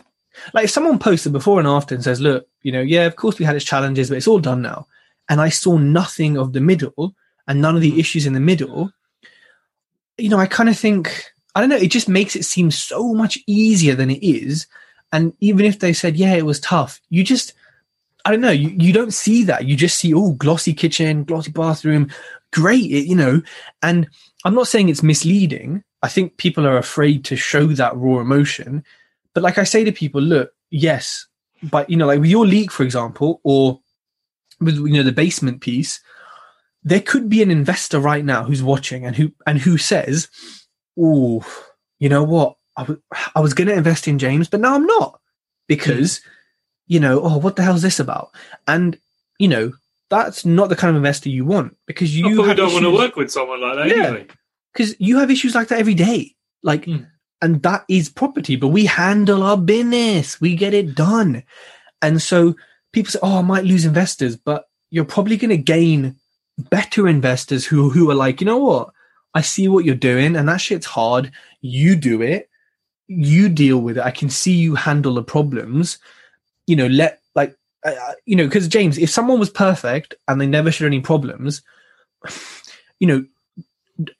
like 0.53 0.65
if 0.65 0.71
someone 0.71 0.99
posts 0.99 1.23
posted 1.23 1.33
before 1.33 1.59
and 1.59 1.67
after 1.67 1.95
and 1.95 2.03
says, 2.03 2.21
look, 2.21 2.47
you 2.61 2.71
know, 2.71 2.81
yeah, 2.81 3.05
of 3.05 3.15
course 3.15 3.39
we 3.39 3.45
had 3.45 3.55
its 3.55 3.65
challenges, 3.65 4.09
but 4.09 4.17
it's 4.17 4.27
all 4.27 4.39
done 4.39 4.61
now. 4.61 4.87
And 5.29 5.41
I 5.41 5.49
saw 5.49 5.77
nothing 5.77 6.37
of 6.37 6.53
the 6.53 6.61
middle 6.61 7.15
and 7.47 7.61
none 7.61 7.75
of 7.75 7.81
the 7.81 7.99
issues 7.99 8.25
in 8.25 8.33
the 8.33 8.39
middle. 8.39 8.91
You 10.17 10.29
know, 10.29 10.37
I 10.37 10.45
kind 10.47 10.69
of 10.69 10.77
think, 10.77 11.31
I 11.55 11.59
don't 11.59 11.69
know, 11.69 11.75
it 11.75 11.91
just 11.91 12.09
makes 12.09 12.35
it 12.35 12.45
seem 12.45 12.71
so 12.71 13.13
much 13.13 13.37
easier 13.47 13.95
than 13.95 14.09
it 14.09 14.23
is. 14.23 14.67
And 15.11 15.33
even 15.39 15.65
if 15.65 15.79
they 15.79 15.93
said, 15.93 16.15
yeah, 16.15 16.33
it 16.33 16.45
was 16.45 16.59
tough, 16.59 16.99
you 17.09 17.23
just, 17.23 17.53
I 18.25 18.31
don't 18.31 18.41
know, 18.41 18.51
you, 18.51 18.69
you 18.69 18.91
don't 18.91 19.13
see 19.13 19.43
that. 19.43 19.65
You 19.65 19.75
just 19.75 19.97
see, 19.97 20.13
oh, 20.13 20.33
glossy 20.33 20.73
kitchen, 20.73 21.23
glossy 21.23 21.51
bathroom, 21.51 22.11
great, 22.51 22.91
it, 22.91 23.05
you 23.05 23.15
know. 23.15 23.41
And 23.81 24.09
I'm 24.43 24.55
not 24.55 24.67
saying 24.67 24.89
it's 24.89 25.03
misleading. 25.03 25.83
I 26.03 26.09
think 26.09 26.37
people 26.37 26.67
are 26.67 26.77
afraid 26.77 27.23
to 27.25 27.35
show 27.35 27.67
that 27.67 27.95
raw 27.95 28.19
emotion. 28.19 28.83
But 29.33 29.43
like 29.43 29.57
I 29.57 29.63
say 29.63 29.83
to 29.83 29.91
people, 29.91 30.21
look, 30.21 30.51
yes, 30.71 31.27
but 31.63 31.89
you 31.89 31.97
know, 31.97 32.07
like 32.07 32.19
with 32.19 32.29
your 32.29 32.45
leak, 32.45 32.71
for 32.71 32.83
example, 32.83 33.39
or 33.43 33.79
with 34.59 34.75
you 34.77 34.93
know 34.93 35.03
the 35.03 35.11
basement 35.11 35.61
piece, 35.61 35.99
there 36.83 37.01
could 37.01 37.29
be 37.29 37.41
an 37.41 37.51
investor 37.51 37.99
right 37.99 38.23
now 38.23 38.43
who's 38.43 38.63
watching 38.63 39.05
and 39.05 39.15
who 39.15 39.31
and 39.45 39.59
who 39.59 39.77
says, 39.77 40.29
"Oh, 40.99 41.45
you 41.99 42.09
know 42.09 42.23
what? 42.23 42.55
I 42.75 42.83
was 42.83 42.97
I 43.35 43.39
was 43.39 43.53
going 43.53 43.67
to 43.67 43.73
invest 43.75 44.07
in 44.07 44.19
James, 44.19 44.47
but 44.49 44.59
now 44.61 44.75
I'm 44.75 44.85
not 44.85 45.19
because 45.67 46.21
you 46.87 46.99
know, 46.99 47.19
oh, 47.21 47.37
what 47.37 47.55
the 47.55 47.63
hell's 47.63 47.81
this 47.81 47.99
about?" 47.99 48.29
And 48.67 48.97
you 49.39 49.47
know, 49.47 49.73
that's 50.09 50.45
not 50.45 50.69
the 50.69 50.75
kind 50.75 50.89
of 50.91 50.95
investor 50.95 51.29
you 51.29 51.45
want 51.45 51.75
because 51.85 52.15
you 52.15 52.23
don't 52.23 52.37
want 52.47 52.57
to 52.57 52.65
issues- 52.65 52.93
work 52.93 53.15
with 53.15 53.31
someone 53.31 53.61
like 53.61 53.75
that 53.77 53.87
Yeah. 53.95 54.03
anyway. 54.07 54.27
because 54.73 54.95
you 54.99 55.17
have 55.19 55.29
issues 55.31 55.53
like 55.55 55.67
that 55.69 55.79
every 55.79 55.93
day 55.95 56.35
like 56.63 56.85
Mm. 56.85 57.07
and 57.41 57.61
that 57.63 57.83
is 57.89 58.09
property 58.09 58.55
but 58.55 58.69
we 58.69 58.85
handle 58.85 59.43
our 59.43 59.57
business 59.57 60.39
we 60.41 60.55
get 60.55 60.73
it 60.73 60.95
done 60.95 61.43
and 62.01 62.21
so 62.21 62.55
people 62.93 63.11
say 63.11 63.19
oh 63.21 63.39
i 63.39 63.41
might 63.41 63.63
lose 63.65 63.85
investors 63.85 64.35
but 64.37 64.65
you're 64.89 65.05
probably 65.05 65.35
going 65.37 65.49
to 65.51 65.57
gain 65.57 66.15
better 66.57 67.07
investors 67.07 67.65
who 67.65 67.89
who 67.89 68.09
are 68.09 68.15
like 68.15 68.41
you 68.41 68.45
know 68.45 68.57
what 68.57 68.89
i 69.33 69.41
see 69.41 69.67
what 69.67 69.85
you're 69.85 69.95
doing 69.95 70.35
and 70.35 70.47
that 70.49 70.57
shit's 70.57 70.85
hard 70.85 71.31
you 71.61 71.95
do 71.95 72.21
it 72.21 72.49
you 73.07 73.47
deal 73.47 73.79
with 73.79 73.97
it 73.97 74.03
i 74.03 74.11
can 74.11 74.29
see 74.29 74.53
you 74.53 74.75
handle 74.75 75.13
the 75.13 75.23
problems 75.23 75.99
you 76.65 76.75
know 76.75 76.87
let 76.87 77.19
like 77.35 77.55
uh, 77.85 78.13
you 78.25 78.35
know 78.35 78.45
because 78.45 78.67
james 78.67 78.97
if 78.97 79.09
someone 79.09 79.39
was 79.39 79.49
perfect 79.49 80.15
and 80.27 80.41
they 80.41 80.47
never 80.47 80.71
showed 80.71 80.87
any 80.87 80.99
problems 80.99 81.61
you 82.99 83.07
know 83.07 83.23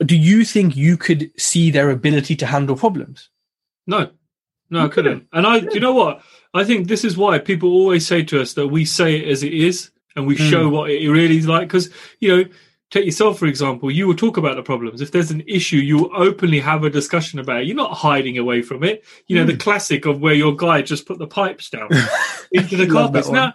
do 0.05 0.15
you 0.15 0.43
think 0.43 0.75
you 0.75 0.97
could 0.97 1.31
see 1.39 1.71
their 1.71 1.89
ability 1.89 2.35
to 2.37 2.45
handle 2.45 2.75
problems? 2.75 3.29
No, 3.85 4.09
no, 4.69 4.85
I 4.85 4.87
couldn't. 4.87 5.13
couldn't. 5.13 5.27
And 5.33 5.45
I, 5.45 5.59
do 5.59 5.73
you 5.73 5.79
know 5.79 5.93
what? 5.93 6.21
I 6.53 6.63
think 6.63 6.87
this 6.87 7.05
is 7.05 7.17
why 7.17 7.39
people 7.39 7.71
always 7.71 8.07
say 8.07 8.23
to 8.23 8.41
us 8.41 8.53
that 8.53 8.67
we 8.67 8.85
say 8.85 9.17
it 9.17 9.27
as 9.27 9.43
it 9.43 9.53
is 9.53 9.91
and 10.17 10.27
we 10.27 10.35
Mm. 10.35 10.49
show 10.49 10.67
what 10.67 10.89
it 10.91 11.09
really 11.09 11.37
is 11.37 11.47
like. 11.47 11.67
Because, 11.69 11.89
you 12.19 12.29
know, 12.35 12.45
take 12.91 13.05
yourself, 13.05 13.37
for 13.39 13.45
example, 13.45 13.89
you 13.91 14.07
will 14.07 14.15
talk 14.15 14.35
about 14.37 14.55
the 14.57 14.63
problems. 14.63 14.99
If 15.01 15.11
there's 15.11 15.31
an 15.31 15.43
issue, 15.47 15.77
you 15.77 15.97
will 15.97 16.11
openly 16.15 16.59
have 16.59 16.83
a 16.83 16.89
discussion 16.89 17.39
about 17.39 17.61
it. 17.61 17.67
You're 17.67 17.75
not 17.75 17.93
hiding 17.93 18.37
away 18.37 18.61
from 18.61 18.83
it. 18.83 19.03
You 19.27 19.35
know, 19.37 19.43
Mm. 19.43 19.47
the 19.51 19.57
classic 19.57 20.05
of 20.05 20.19
where 20.21 20.33
your 20.33 20.55
guy 20.55 20.81
just 20.81 21.05
put 21.05 21.19
the 21.19 21.27
pipes 21.27 21.69
down 21.69 21.89
into 22.51 22.75
the 22.75 22.87
carpets. 22.87 23.29
Now, 23.29 23.53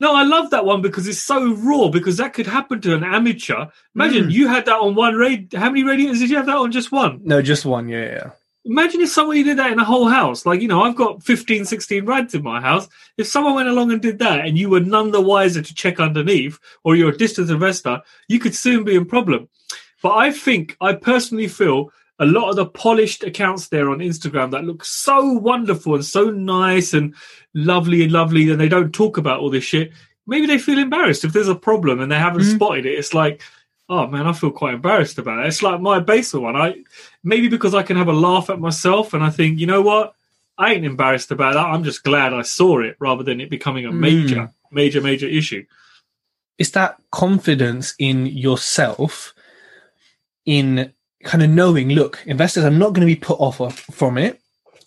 No, 0.00 0.12
I 0.14 0.24
love 0.24 0.50
that 0.50 0.64
one 0.66 0.82
because 0.82 1.06
it's 1.06 1.22
so 1.22 1.54
raw. 1.54 1.88
Because 1.88 2.16
that 2.16 2.34
could 2.34 2.48
happen 2.48 2.80
to 2.80 2.94
an 2.94 3.04
amateur. 3.04 3.66
Imagine 3.94 4.24
Mm. 4.24 4.32
you 4.32 4.48
had 4.48 4.64
that 4.66 4.80
on 4.80 4.96
one 4.96 5.14
raid. 5.14 5.52
How 5.54 5.68
many 5.70 5.84
radiators 5.84 6.18
did 6.18 6.30
you 6.30 6.36
have 6.36 6.46
that 6.46 6.56
on? 6.56 6.72
Just 6.72 6.90
one. 6.90 7.20
No, 7.24 7.40
just 7.40 7.64
one. 7.64 7.88
Yeah, 7.88 8.04
yeah. 8.04 8.30
Imagine 8.66 9.02
if 9.02 9.10
somebody 9.10 9.42
did 9.42 9.58
that 9.58 9.72
in 9.72 9.78
a 9.78 9.84
whole 9.84 10.08
house. 10.08 10.46
Like, 10.46 10.62
you 10.62 10.68
know, 10.68 10.82
I've 10.82 10.96
got 10.96 11.22
15, 11.22 11.66
16 11.66 12.06
rads 12.06 12.34
in 12.34 12.42
my 12.42 12.60
house. 12.62 12.88
If 13.18 13.26
someone 13.26 13.54
went 13.54 13.68
along 13.68 13.92
and 13.92 14.00
did 14.00 14.18
that 14.20 14.40
and 14.46 14.56
you 14.56 14.70
were 14.70 14.80
none 14.80 15.10
the 15.10 15.20
wiser 15.20 15.60
to 15.60 15.74
check 15.74 16.00
underneath 16.00 16.58
or 16.82 16.96
you're 16.96 17.12
a 17.12 17.16
distance 17.16 17.50
investor, 17.50 18.00
you 18.28 18.38
could 18.38 18.54
soon 18.54 18.82
be 18.84 18.94
in 18.94 19.04
problem. 19.04 19.48
But 20.02 20.14
I 20.14 20.30
think, 20.30 20.76
I 20.80 20.94
personally 20.94 21.48
feel 21.48 21.92
a 22.18 22.24
lot 22.24 22.48
of 22.48 22.56
the 22.56 22.64
polished 22.66 23.22
accounts 23.24 23.68
there 23.68 23.90
on 23.90 23.98
Instagram 23.98 24.52
that 24.52 24.64
look 24.64 24.84
so 24.84 25.32
wonderful 25.32 25.94
and 25.94 26.04
so 26.04 26.30
nice 26.30 26.94
and 26.94 27.14
lovely 27.54 28.02
and 28.02 28.12
lovely 28.12 28.50
and 28.50 28.60
they 28.60 28.68
don't 28.68 28.92
talk 28.94 29.18
about 29.18 29.40
all 29.40 29.50
this 29.50 29.64
shit. 29.64 29.92
Maybe 30.26 30.46
they 30.46 30.58
feel 30.58 30.78
embarrassed 30.78 31.24
if 31.24 31.32
there's 31.34 31.48
a 31.48 31.54
problem 31.54 32.00
and 32.00 32.10
they 32.10 32.18
haven't 32.18 32.42
Mhm. 32.42 32.54
spotted 32.54 32.86
it. 32.86 32.98
It's 32.98 33.12
like, 33.12 33.42
oh 33.88 34.06
man, 34.06 34.26
I 34.26 34.32
feel 34.32 34.50
quite 34.50 34.74
embarrassed 34.74 35.18
about 35.18 35.40
it. 35.40 35.46
It's 35.46 35.62
like 35.62 35.80
my 35.80 36.00
baser 36.00 36.40
one. 36.40 36.56
I 36.56 36.76
maybe 37.22 37.48
because 37.48 37.74
I 37.74 37.82
can 37.82 37.96
have 37.96 38.08
a 38.08 38.12
laugh 38.12 38.50
at 38.50 38.60
myself 38.60 39.14
and 39.14 39.22
I 39.22 39.30
think, 39.30 39.58
you 39.58 39.66
know 39.66 39.82
what? 39.82 40.14
I 40.56 40.74
ain't 40.74 40.84
embarrassed 40.84 41.30
about 41.30 41.54
that. 41.54 41.66
I'm 41.66 41.84
just 41.84 42.04
glad 42.04 42.32
I 42.32 42.42
saw 42.42 42.80
it 42.80 42.96
rather 42.98 43.24
than 43.24 43.40
it 43.40 43.50
becoming 43.50 43.86
a 43.86 43.90
hmm. 43.90 44.00
major, 44.00 44.50
major, 44.70 45.00
major 45.00 45.26
issue. 45.26 45.64
It's 46.58 46.70
that 46.70 46.98
confidence 47.10 47.94
in 47.98 48.26
yourself, 48.26 49.34
in 50.46 50.92
kind 51.24 51.42
of 51.42 51.50
knowing, 51.50 51.88
look, 51.90 52.22
investors, 52.26 52.64
I'm 52.64 52.78
not 52.78 52.92
going 52.92 53.06
to 53.06 53.12
be 53.12 53.16
put 53.16 53.40
off 53.40 53.60
of- 53.60 53.78
from 53.78 54.18
it. 54.18 54.40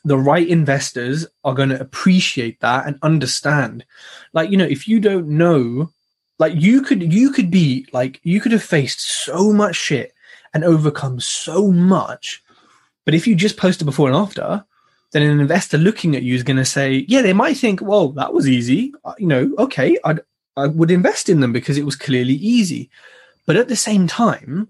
The 0.06 0.18
right 0.18 0.48
investors 0.48 1.28
are 1.44 1.54
going 1.54 1.70
to 1.70 1.82
appreciate 1.82 2.62
that 2.62 2.88
and 2.88 2.98
understand. 3.02 3.84
Like, 4.32 4.50
you 4.50 4.56
know, 4.56 4.66
if 4.66 4.88
you 4.88 5.02
don't 5.02 5.28
know, 5.28 5.92
like 6.40 6.54
you 6.56 6.82
could, 6.82 7.14
you 7.14 7.32
could 7.32 7.50
be 7.50 7.88
like, 7.94 8.20
you 8.24 8.40
could 8.42 8.52
have 8.52 8.64
faced 8.64 9.00
so 9.00 9.52
much 9.52 9.76
shit 9.76 10.14
and 10.54 10.64
overcome 10.64 11.20
so 11.20 11.72
much. 11.72 12.44
But 13.06 13.14
if 13.14 13.28
you 13.28 13.36
just 13.36 13.58
post 13.58 13.82
a 13.82 13.86
before 13.86 14.08
and 14.08 14.18
after, 14.18 14.66
then 15.12 15.22
an 15.22 15.40
investor 15.40 15.78
looking 15.78 16.16
at 16.16 16.24
you 16.24 16.36
is 16.36 16.44
going 16.44 16.58
to 16.58 16.66
say, 16.66 17.06
yeah, 17.08 17.22
they 17.22 17.34
might 17.34 17.58
think, 17.58 17.82
well, 17.82 18.10
that 18.10 18.34
was 18.34 18.48
easy. 18.48 18.94
Uh, 19.06 19.14
You 19.18 19.28
know, 19.28 19.54
okay, 19.60 19.98
I'd, 20.04 20.20
I 20.58 20.68
would 20.68 20.92
invest 20.92 21.30
in 21.30 21.40
them 21.40 21.54
because 21.54 21.78
it 21.78 21.86
was 21.86 21.96
clearly 21.96 22.34
easy. 22.34 22.90
But 23.46 23.56
at 23.56 23.70
the 23.70 23.76
same 23.76 24.08
time, 24.08 24.68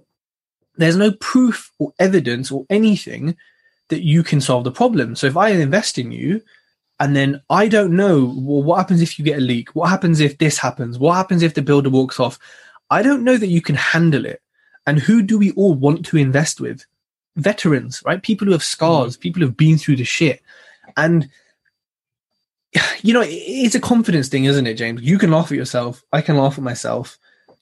there's 0.76 0.96
no 0.96 1.12
proof 1.14 1.72
or 1.80 1.94
evidence 2.00 2.52
or 2.52 2.66
anything 2.70 3.36
that 3.90 4.04
you 4.04 4.22
can 4.22 4.42
solve 4.42 4.64
the 4.64 4.72
problem. 4.72 5.16
So 5.16 5.28
if 5.28 5.38
I 5.38 5.50
invest 5.50 5.98
in 5.98 6.12
you 6.12 6.42
and 7.00 7.16
then 7.16 7.42
I 7.50 7.68
don't 7.68 7.96
know, 7.96 8.34
well, 8.36 8.64
what 8.64 8.78
happens 8.78 9.02
if 9.02 9.20
you 9.20 9.26
get 9.26 9.38
a 9.38 9.42
leak? 9.42 9.70
What 9.76 9.90
happens 9.90 10.20
if 10.20 10.38
this 10.38 10.58
happens? 10.58 10.98
What 10.98 11.16
happens 11.16 11.44
if 11.44 11.54
the 11.54 11.62
builder 11.62 11.90
walks 11.90 12.20
off? 12.20 12.40
I 12.90 13.02
don't 13.04 13.24
know 13.24 13.38
that 13.38 13.48
you 13.48 13.62
can 13.62 13.76
handle 13.76 14.26
it. 14.26 14.42
And 14.86 15.00
who 15.00 15.22
do 15.22 15.38
we 15.38 15.52
all 15.52 15.74
want 15.74 16.06
to 16.08 16.18
invest 16.18 16.60
with? 16.62 16.86
Veterans, 17.36 18.02
right? 18.06 18.24
People 18.24 18.46
who 18.46 18.54
have 18.54 18.64
scars, 18.64 19.16
people 19.18 19.42
who 19.42 19.48
have 19.48 19.58
been 19.58 19.78
through 19.78 19.98
the 19.98 20.04
shit. 20.04 20.42
And 20.96 21.30
you 23.02 23.14
know, 23.14 23.24
it's 23.26 23.76
a 23.76 23.80
confidence 23.80 24.28
thing, 24.28 24.46
isn't 24.46 24.68
it, 24.68 24.76
James? 24.76 25.02
You 25.02 25.18
can 25.18 25.32
laugh 25.32 25.52
at 25.52 25.58
yourself. 25.58 26.04
I 26.14 26.22
can 26.22 26.38
laugh 26.38 26.58
at 26.58 26.64
myself. 26.64 27.18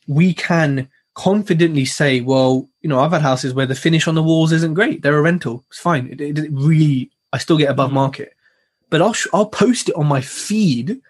We 0.08 0.34
can 0.34 0.90
confidently 1.14 1.86
say, 1.86 2.22
well, 2.22 2.70
you 2.82 2.90
know, 2.90 3.00
I've 3.00 3.12
had 3.12 3.22
houses 3.22 3.54
where 3.54 3.66
the 3.66 3.76
finish 3.76 4.08
on 4.08 4.16
the 4.16 4.24
walls 4.24 4.52
isn't 4.52 4.74
great. 4.74 5.02
They're 5.02 5.18
a 5.18 5.22
rental. 5.22 5.64
It's 5.70 5.80
fine. 5.80 6.08
It, 6.08 6.22
it, 6.22 6.38
it 6.40 6.52
really, 6.52 7.12
I 7.32 7.38
still 7.38 7.58
get 7.58 7.70
above 7.70 7.92
Mhm. 7.92 7.94
market. 7.96 8.35
But 8.96 9.02
I'll 9.02 9.12
sh- 9.12 9.28
I'll 9.34 9.48
post 9.48 9.90
it 9.90 9.96
on 9.96 10.08
my 10.08 10.22
feed, 10.22 11.02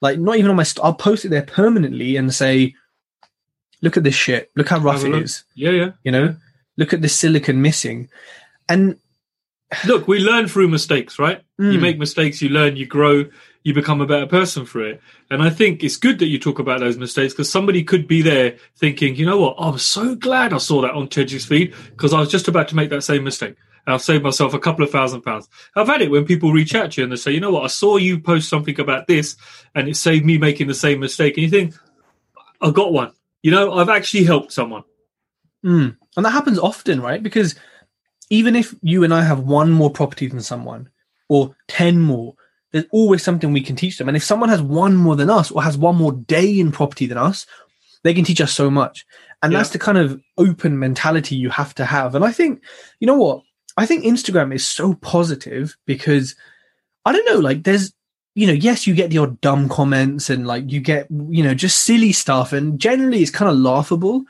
like 0.00 0.18
not 0.18 0.36
even 0.38 0.48
on 0.50 0.56
my. 0.56 0.62
St- 0.62 0.82
I'll 0.82 0.94
post 0.94 1.26
it 1.26 1.28
there 1.28 1.42
permanently 1.42 2.16
and 2.16 2.32
say, 2.34 2.74
look 3.82 3.98
at 3.98 4.02
this 4.02 4.14
shit. 4.14 4.50
Look 4.56 4.70
how 4.70 4.78
rough 4.78 5.04
it 5.04 5.14
is. 5.14 5.44
Yeah, 5.54 5.72
yeah. 5.72 5.90
You 6.04 6.12
know, 6.12 6.36
look 6.78 6.94
at 6.94 7.02
the 7.02 7.08
silicon 7.10 7.60
missing, 7.60 8.08
and 8.66 8.96
Look, 9.84 10.08
we 10.08 10.20
learn 10.20 10.48
through 10.48 10.68
mistakes, 10.68 11.18
right? 11.18 11.42
You 11.58 11.78
Mm. 11.78 11.80
make 11.82 11.98
mistakes, 11.98 12.40
you 12.40 12.48
learn, 12.48 12.76
you 12.76 12.86
grow, 12.86 13.26
you 13.62 13.74
become 13.74 14.00
a 14.00 14.06
better 14.06 14.26
person 14.26 14.64
for 14.64 14.82
it. 14.82 15.02
And 15.30 15.42
I 15.42 15.50
think 15.50 15.84
it's 15.84 15.96
good 15.98 16.18
that 16.20 16.28
you 16.28 16.38
talk 16.38 16.58
about 16.60 16.80
those 16.80 16.96
mistakes 16.96 17.34
because 17.34 17.50
somebody 17.50 17.84
could 17.84 18.06
be 18.08 18.22
there 18.22 18.56
thinking, 18.78 19.16
you 19.16 19.26
know 19.26 19.38
what, 19.38 19.56
I'm 19.58 19.76
so 19.76 20.14
glad 20.14 20.54
I 20.54 20.58
saw 20.58 20.80
that 20.80 20.92
on 20.92 21.08
Teddy's 21.08 21.44
feed 21.44 21.74
because 21.90 22.14
I 22.14 22.20
was 22.20 22.30
just 22.30 22.48
about 22.48 22.68
to 22.68 22.76
make 22.76 22.88
that 22.90 23.02
same 23.02 23.24
mistake. 23.24 23.56
I've 23.86 24.02
saved 24.02 24.24
myself 24.24 24.54
a 24.54 24.58
couple 24.58 24.84
of 24.84 24.90
thousand 24.90 25.22
pounds. 25.22 25.48
I've 25.76 25.86
had 25.86 26.02
it 26.02 26.10
when 26.10 26.24
people 26.24 26.52
reach 26.52 26.74
out 26.74 26.92
to 26.92 27.00
you 27.00 27.04
and 27.04 27.12
they 27.12 27.16
say, 27.16 27.32
you 27.32 27.40
know 27.40 27.50
what, 27.50 27.64
I 27.64 27.68
saw 27.68 27.96
you 27.96 28.18
post 28.18 28.48
something 28.48 28.78
about 28.80 29.06
this 29.06 29.36
and 29.74 29.88
it 29.88 29.96
saved 29.96 30.24
me 30.24 30.38
making 30.38 30.68
the 30.68 30.74
same 30.74 31.00
mistake. 31.00 31.36
And 31.36 31.44
you 31.44 31.50
think, 31.50 31.74
I 32.60 32.70
got 32.70 32.92
one. 32.92 33.12
You 33.42 33.50
know, 33.50 33.74
I've 33.74 33.90
actually 33.90 34.24
helped 34.24 34.52
someone. 34.52 34.84
Mm. 35.64 35.96
And 36.16 36.24
that 36.24 36.30
happens 36.30 36.58
often, 36.58 37.00
right? 37.00 37.22
Because 37.22 37.54
even 38.30 38.56
if 38.56 38.74
you 38.82 39.04
and 39.04 39.12
I 39.12 39.22
have 39.22 39.40
one 39.40 39.70
more 39.70 39.90
property 39.90 40.28
than 40.28 40.40
someone 40.40 40.88
or 41.28 41.54
10 41.68 42.00
more, 42.00 42.34
there's 42.72 42.86
always 42.90 43.22
something 43.22 43.52
we 43.52 43.60
can 43.60 43.76
teach 43.76 43.98
them. 43.98 44.08
And 44.08 44.16
if 44.16 44.24
someone 44.24 44.48
has 44.48 44.62
one 44.62 44.96
more 44.96 45.14
than 45.14 45.30
us 45.30 45.50
or 45.50 45.62
has 45.62 45.76
one 45.76 45.96
more 45.96 46.12
day 46.12 46.58
in 46.58 46.72
property 46.72 47.06
than 47.06 47.18
us, 47.18 47.46
they 48.02 48.14
can 48.14 48.24
teach 48.24 48.40
us 48.40 48.52
so 48.52 48.70
much. 48.70 49.06
And 49.42 49.52
Yeah. 49.52 49.58
that's 49.58 49.70
the 49.70 49.78
kind 49.78 49.98
of 49.98 50.20
open 50.38 50.78
mentality 50.78 51.36
you 51.36 51.50
have 51.50 51.74
to 51.76 51.84
have. 51.84 52.14
And 52.14 52.24
I 52.24 52.32
think, 52.32 52.62
you 52.98 53.06
know 53.06 53.18
what? 53.18 53.42
I 53.76 53.86
think 53.86 54.04
Instagram 54.04 54.54
is 54.54 54.66
so 54.66 54.94
positive 54.94 55.76
because 55.86 56.34
I 57.04 57.12
don't 57.12 57.26
know, 57.26 57.38
like 57.38 57.64
there's, 57.64 57.92
you 58.34 58.46
know, 58.46 58.52
yes, 58.52 58.86
you 58.86 58.94
get 58.94 59.12
your 59.12 59.28
dumb 59.28 59.68
comments 59.68 60.30
and 60.30 60.46
like 60.46 60.70
you 60.70 60.80
get, 60.80 61.06
you 61.10 61.42
know, 61.42 61.54
just 61.54 61.84
silly 61.84 62.12
stuff. 62.12 62.52
And 62.52 62.78
generally 62.78 63.20
it's 63.22 63.30
kind 63.30 63.50
of 63.50 63.56
laughable, 63.58 64.24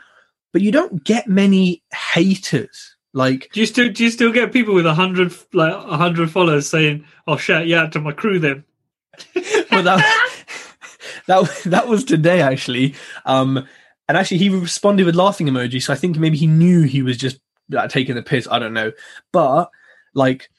but 0.52 0.62
you 0.62 0.72
don't 0.72 1.04
get 1.04 1.28
many 1.28 1.82
haters. 1.92 2.96
Like, 3.12 3.48
Do 3.52 3.60
you 3.60 3.66
still 3.66 3.92
do 3.92 4.02
you 4.02 4.10
still 4.10 4.32
get 4.32 4.52
people 4.52 4.74
with 4.74 4.86
a 4.86 4.94
hundred 4.94 5.32
like 5.52 5.72
a 5.72 5.96
hundred 5.96 6.32
followers 6.32 6.68
saying, 6.68 7.04
"I'll 7.28 7.36
shout 7.36 7.68
you 7.68 7.76
out 7.76 7.92
to 7.92 8.00
my 8.00 8.10
crew"? 8.10 8.40
Then 8.40 8.64
well, 9.70 9.84
that, 9.84 10.42
that 11.28 11.62
that 11.66 11.86
was 11.86 12.02
today 12.02 12.40
actually. 12.40 12.96
Um, 13.24 13.68
and 14.08 14.18
actually, 14.18 14.38
he 14.38 14.48
responded 14.48 15.06
with 15.06 15.14
laughing 15.14 15.46
emoji. 15.46 15.80
So 15.80 15.92
I 15.92 15.96
think 15.96 16.18
maybe 16.18 16.36
he 16.36 16.48
knew 16.48 16.82
he 16.82 17.02
was 17.02 17.16
just 17.16 17.38
like, 17.70 17.90
taking 17.90 18.14
the 18.14 18.22
piss. 18.22 18.48
I 18.50 18.58
don't 18.58 18.74
know, 18.74 18.92
but 19.32 19.70
like, 20.14 20.50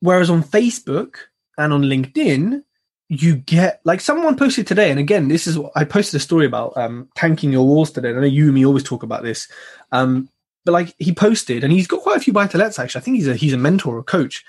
whereas 0.00 0.30
on 0.30 0.42
Facebook 0.42 1.16
and 1.58 1.72
on 1.72 1.82
LinkedIn, 1.82 2.62
you 3.08 3.36
get 3.36 3.80
like 3.84 4.00
someone 4.00 4.36
posted 4.36 4.66
today, 4.66 4.90
and 4.90 4.98
again, 4.98 5.28
this 5.28 5.46
is 5.46 5.58
what 5.58 5.72
I 5.76 5.84
posted 5.84 6.18
a 6.18 6.22
story 6.22 6.46
about 6.46 6.76
um, 6.76 7.08
tanking 7.14 7.52
your 7.52 7.66
walls 7.66 7.90
today. 7.90 8.10
And 8.10 8.18
I 8.18 8.22
know 8.22 8.26
you 8.26 8.46
and 8.46 8.54
me 8.54 8.64
always 8.64 8.82
talk 8.82 9.02
about 9.02 9.22
this. 9.22 9.48
Um, 9.92 10.28
but 10.64 10.72
like 10.72 10.94
he 10.98 11.12
posted, 11.12 11.62
and 11.62 11.72
he's 11.72 11.86
got 11.86 12.02
quite 12.02 12.16
a 12.16 12.20
few 12.20 12.32
buy 12.32 12.46
to 12.46 12.58
lets 12.58 12.78
actually. 12.78 13.00
I 13.00 13.02
think 13.02 13.16
he's 13.16 13.28
a 13.28 13.36
he's 13.36 13.52
a 13.52 13.58
mentor 13.58 13.98
or 13.98 14.02
coach. 14.02 14.44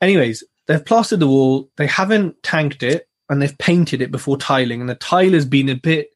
Anyways, 0.00 0.44
they've 0.66 0.84
plastered 0.84 1.20
the 1.20 1.26
wall, 1.26 1.70
they 1.76 1.86
haven't 1.86 2.42
tanked 2.42 2.82
it, 2.82 3.08
and 3.28 3.42
they've 3.42 3.56
painted 3.58 4.00
it 4.00 4.10
before 4.12 4.36
tiling, 4.36 4.80
and 4.80 4.88
the 4.88 4.94
tiler's 4.94 5.44
been 5.44 5.68
a 5.68 5.74
bit 5.74 6.10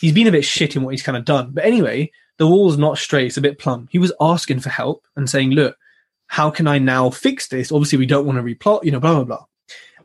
he's 0.00 0.12
been 0.12 0.26
a 0.26 0.32
bit 0.32 0.44
shit 0.44 0.76
in 0.76 0.82
what 0.82 0.92
he's 0.92 1.02
kind 1.02 1.16
of 1.16 1.24
done. 1.24 1.50
But 1.52 1.64
anyway, 1.64 2.10
the 2.40 2.46
wall's 2.46 2.78
not 2.78 2.96
straight, 2.96 3.26
it's 3.26 3.36
a 3.36 3.42
bit 3.42 3.58
plumb. 3.58 3.86
He 3.90 3.98
was 3.98 4.14
asking 4.18 4.60
for 4.60 4.70
help 4.70 5.06
and 5.14 5.28
saying, 5.28 5.50
Look, 5.50 5.76
how 6.26 6.50
can 6.50 6.66
I 6.66 6.78
now 6.78 7.10
fix 7.10 7.48
this? 7.48 7.70
Obviously, 7.70 7.98
we 7.98 8.06
don't 8.06 8.24
want 8.24 8.38
to 8.38 8.42
replot, 8.42 8.82
you 8.82 8.90
know, 8.90 8.98
blah 8.98 9.14
blah 9.16 9.24
blah. 9.24 9.44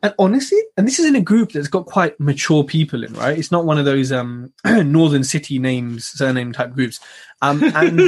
And 0.04 0.13
honestly, 0.20 0.60
and 0.75 0.86
this 0.86 1.00
is 1.00 1.06
in 1.06 1.15
a 1.15 1.22
group 1.22 1.54
that's 1.54 1.70
got 1.70 1.86
quite 1.86 2.20
mature 2.20 2.65
people 2.65 3.06
in, 3.06 3.13
right? 3.13 3.39
It's 3.39 3.54
not 3.54 3.65
one 3.65 3.77
of 3.77 3.86
those 3.86 4.12
um 4.12 4.51
northern 4.65 5.24
city 5.24 5.60
names, 5.60 6.04
surname 6.04 6.51
type 6.51 6.74
groups. 6.74 7.00
Um 7.42 7.63
and 7.74 8.01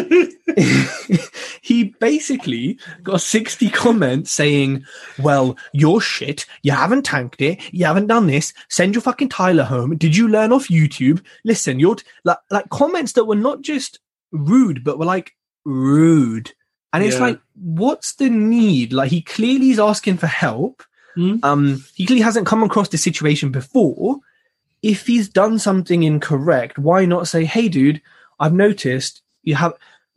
he 1.62 1.96
basically 2.02 2.80
got 3.04 3.22
60 3.22 3.70
comments 3.70 4.34
saying, 4.34 4.84
Well, 5.20 5.58
you're 5.72 6.02
shit. 6.02 6.46
You 6.64 6.74
haven't 6.74 7.04
tanked 7.04 7.42
it. 7.42 7.62
You 7.74 7.86
haven't 7.86 8.08
done 8.08 8.28
this. 8.28 8.52
Send 8.68 8.94
your 8.94 9.02
fucking 9.02 9.30
tiler 9.30 9.64
home. 9.64 9.96
Did 9.96 10.18
you 10.18 10.28
learn 10.28 10.52
off 10.52 10.68
YouTube? 10.68 11.24
Listen, 11.46 11.80
you're 11.80 11.96
t-, 11.96 12.04
like, 12.26 12.40
like 12.52 12.68
comments 12.68 13.14
that 13.14 13.24
were 13.24 13.36
not 13.36 13.62
just 13.62 14.00
rude, 14.32 14.84
but 14.84 14.98
were 15.00 15.06
like 15.06 15.36
rude. 15.66 16.52
And 16.94 17.04
it's 17.04 17.16
Yeah. 17.16 17.22
like, 17.22 17.40
what's 17.56 18.16
the 18.16 18.30
need? 18.30 18.94
Like, 18.94 19.12
he 19.12 19.22
clearly 19.22 19.72
is 19.72 19.80
asking 19.80 20.18
for 20.18 20.28
help. 20.28 20.84
Hmm. 21.16 21.36
Um, 21.44 21.84
he 21.96 22.06
clearly 22.06 22.22
hasn't 22.24 22.48
come 22.48 22.64
across 22.64 22.90
this 22.90 23.04
situation 23.04 23.52
before. 23.52 24.20
If 24.82 25.08
he's 25.08 25.28
done 25.28 25.60
something 25.60 26.04
incorrect, 26.04 26.78
why 26.78 27.06
not 27.06 27.28
say, 27.28 27.46
Hey, 27.46 27.68
dude, 27.68 28.02
I've 28.40 28.54
noticed 28.54 29.22
you 29.44 29.56
have. 29.56 29.74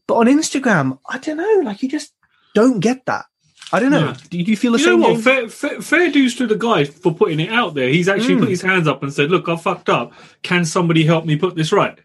But 0.07 0.15
on 0.17 0.27
Instagram, 0.27 0.99
I 1.09 1.19
don't 1.19 1.39
know. 1.39 1.63
Like 1.65 1.83
you 1.83 1.89
just 1.89 2.13
don't 2.55 2.81
get 2.81 3.07
that. 3.07 3.27
I 3.73 3.79
don't 3.79 3.93
know. 3.93 4.07
Yeah. 4.09 4.17
Do 4.31 4.39
you 4.39 4.57
feel 4.57 4.73
the 4.73 4.79
you 4.81 4.87
know 4.87 4.97
what? 4.97 5.21
Fair, 5.21 5.49
fair, 5.49 5.81
fair 5.81 6.11
dues 6.11 6.35
to 6.37 6.47
the 6.49 6.57
guy 6.57 6.85
for 6.85 7.15
putting 7.15 7.39
it 7.39 7.51
out 7.51 7.75
there. 7.75 7.89
He's 7.89 8.09
actually 8.09 8.35
Mm. 8.35 8.41
put 8.41 8.49
his 8.49 8.63
hands 8.63 8.89
up 8.89 9.03
and 9.05 9.13
said, 9.13 9.31
"Look, 9.31 9.49
I 9.49 9.55
fucked 9.57 9.89
up. 9.89 10.13
Can 10.43 10.65
somebody 10.65 11.05
help 11.05 11.25
me 11.25 11.37
put 11.37 11.55
this 11.55 11.71
right?" 11.71 11.97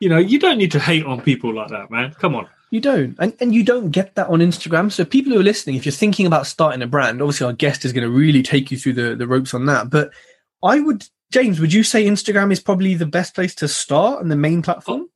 You 0.00 0.08
know, 0.08 0.18
you 0.18 0.38
don't 0.38 0.58
need 0.58 0.72
to 0.72 0.80
hate 0.80 1.04
on 1.04 1.20
people 1.20 1.54
like 1.54 1.68
that, 1.68 1.90
man. 1.90 2.12
Come 2.18 2.34
on. 2.34 2.48
You 2.70 2.80
don't, 2.80 3.16
and 3.18 3.34
and 3.40 3.54
you 3.54 3.64
don't 3.64 3.90
get 3.90 4.14
that 4.14 4.28
on 4.28 4.38
Instagram. 4.38 4.90
So 4.92 5.04
people 5.04 5.32
who 5.32 5.40
are 5.40 5.44
listening, 5.44 5.76
if 5.76 5.84
you're 5.84 5.92
thinking 5.92 6.26
about 6.26 6.46
starting 6.46 6.82
a 6.82 6.86
brand, 6.86 7.20
obviously 7.20 7.46
our 7.46 7.52
guest 7.52 7.84
is 7.84 7.92
going 7.92 8.04
to 8.04 8.10
really 8.10 8.42
take 8.42 8.70
you 8.70 8.78
through 8.78 8.94
the 8.94 9.16
the 9.16 9.26
ropes 9.26 9.54
on 9.54 9.66
that. 9.66 9.90
But 9.90 10.10
I 10.62 10.80
would 10.80 11.04
James, 11.30 11.60
would 11.60 11.72
you 11.72 11.82
say 11.84 12.04
Instagram 12.04 12.52
is 12.52 12.60
probably 12.60 12.94
the 12.94 13.06
best 13.06 13.34
place 13.34 13.54
to 13.56 13.68
start 13.68 14.20
and 14.20 14.30
the 14.30 14.36
main 14.36 14.62
platform? 14.62 15.08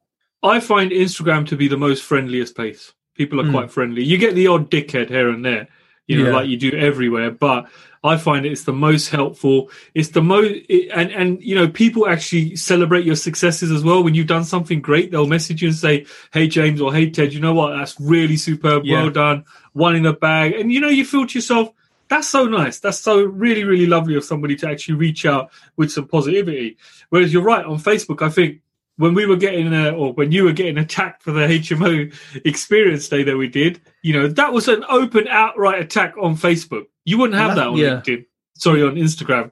I 0.43 0.61
find 0.61 0.91
Instagram 0.91 1.47
to 1.49 1.57
be 1.57 1.69
the 1.69 1.77
most 1.77 2.03
friendliest 2.03 2.55
place. 2.55 2.93
People 3.15 3.41
are 3.41 3.45
mm. 3.45 3.53
quite 3.53 3.71
friendly. 3.71 4.05
You 4.05 4.19
get 4.19 4.35
the 4.35 4.47
odd 4.47 4.71
dickhead 4.71 5.09
here 5.09 5.29
and 5.31 5.45
there, 5.45 5.69
you 6.07 6.19
know, 6.23 6.31
yeah. 6.31 6.37
like 6.37 6.49
you 6.49 6.57
do 6.57 6.73
everywhere, 6.73 7.31
but 7.31 7.69
I 8.05 8.19
find 8.19 8.45
it's 8.45 8.65
the 8.65 8.73
most 8.73 9.09
helpful. 9.09 9.71
It's 9.95 10.11
the 10.11 10.21
most, 10.21 10.53
it, 10.69 10.91
and 10.95 11.11
and 11.11 11.43
you 11.43 11.55
know, 11.55 11.69
people 11.69 12.07
actually 12.07 12.55
celebrate 12.57 13.07
your 13.07 13.17
successes 13.17 13.71
as 13.71 13.83
well. 13.83 14.05
When 14.05 14.15
you've 14.15 14.27
done 14.27 14.45
something 14.45 14.83
great, 14.83 15.11
they'll 15.11 15.27
message 15.27 15.63
you 15.63 15.69
and 15.69 15.77
say, 15.77 16.07
"Hey 16.31 16.47
James" 16.47 16.83
or 16.83 16.93
"Hey 16.93 17.09
Ted, 17.09 17.33
you 17.33 17.41
know 17.41 17.55
what? 17.55 17.71
That's 17.71 17.99
really 17.99 18.37
superb. 18.37 18.85
Yeah. 18.85 19.03
Well 19.03 19.11
done. 19.11 19.45
One 19.73 19.97
in 19.97 20.03
the 20.03 20.13
bag." 20.13 20.53
And 20.53 20.71
you 20.71 20.81
know, 20.81 20.89
you 20.89 21.07
feel 21.07 21.27
to 21.27 21.39
yourself, 21.39 21.71
"That's 22.09 22.29
so 22.29 22.45
nice. 22.45 22.79
That's 22.79 22.99
so 22.99 23.25
really, 23.25 23.65
really 23.65 23.87
lovely 23.87 24.17
of 24.17 24.25
somebody 24.25 24.57
to 24.57 24.69
actually 24.69 24.97
reach 24.97 25.25
out 25.25 25.51
with 25.77 25.91
some 25.91 26.07
positivity." 26.07 26.77
Whereas 27.09 27.33
you're 27.33 27.43
right 27.43 27.65
on 27.65 27.79
Facebook, 27.79 28.21
I 28.21 28.29
think 28.29 28.61
when 28.97 29.15
we 29.15 29.27
were 29.27 29.37
getting 29.37 29.73
uh, 29.73 29.91
or 29.91 30.13
when 30.13 30.33
you 30.33 30.45
were 30.45 30.53
getting 30.53 30.79
attacked 30.79 31.23
for 31.23 31.33
the 31.33 31.41
HMO 31.41 32.15
experience 32.45 33.09
day 33.09 33.23
that 33.25 33.37
we 33.37 33.49
did, 33.49 33.81
you 34.03 34.13
know, 34.13 34.29
that 34.29 34.53
was 34.53 34.69
an 34.69 34.85
open 34.89 35.27
outright 35.29 35.81
attack 35.81 36.15
on 36.21 36.37
Facebook. 36.37 36.85
You 37.05 37.19
wouldn't 37.19 37.39
have 37.39 37.57
that 37.57 37.67
on 37.69 37.77
yeah. 37.77 38.01
LinkedIn. 38.01 38.27
Sorry, 38.57 38.83
on 38.83 38.95
Instagram. 38.95 39.51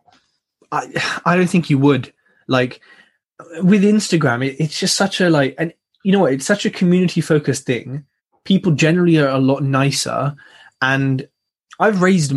I 0.70 1.20
I 1.24 1.36
don't 1.36 1.50
think 1.50 1.70
you 1.70 1.78
would. 1.78 2.12
Like 2.46 2.80
with 3.62 3.82
Instagram, 3.82 4.46
it, 4.46 4.56
it's 4.60 4.78
just 4.78 4.96
such 4.96 5.20
a 5.20 5.28
like, 5.28 5.54
and 5.58 5.72
you 6.04 6.12
know 6.12 6.20
what? 6.20 6.32
It's 6.32 6.46
such 6.46 6.64
a 6.64 6.70
community 6.70 7.20
focused 7.20 7.66
thing. 7.66 8.04
People 8.44 8.72
generally 8.72 9.18
are 9.18 9.28
a 9.28 9.38
lot 9.38 9.62
nicer, 9.62 10.34
and 10.80 11.28
I've 11.80 12.02
raised 12.02 12.32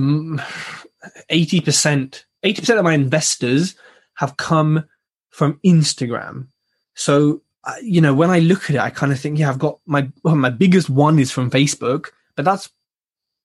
eighty 1.30 1.62
percent. 1.62 2.26
Eighty 2.44 2.62
percent 2.62 2.80
of 2.80 2.86
my 2.86 2.94
investors 2.94 3.76
have 4.16 4.38
come 4.38 4.86
from 5.30 5.60
Instagram 5.66 6.48
so, 6.96 7.42
uh, 7.66 7.76
you 7.82 8.02
know, 8.02 8.14
when 8.14 8.30
I 8.30 8.40
look 8.40 8.70
at 8.70 8.76
it, 8.76 8.80
I 8.80 8.90
kind 8.90 9.12
of 9.12 9.20
think, 9.20 9.38
yeah, 9.38 9.50
I've 9.50 9.60
got 9.60 9.80
my 9.86 10.10
well, 10.24 10.36
my 10.36 10.50
biggest 10.50 10.90
one 10.90 11.20
is 11.20 11.32
from 11.32 11.52
Facebook, 11.52 12.08
but 12.36 12.46
that's 12.46 12.70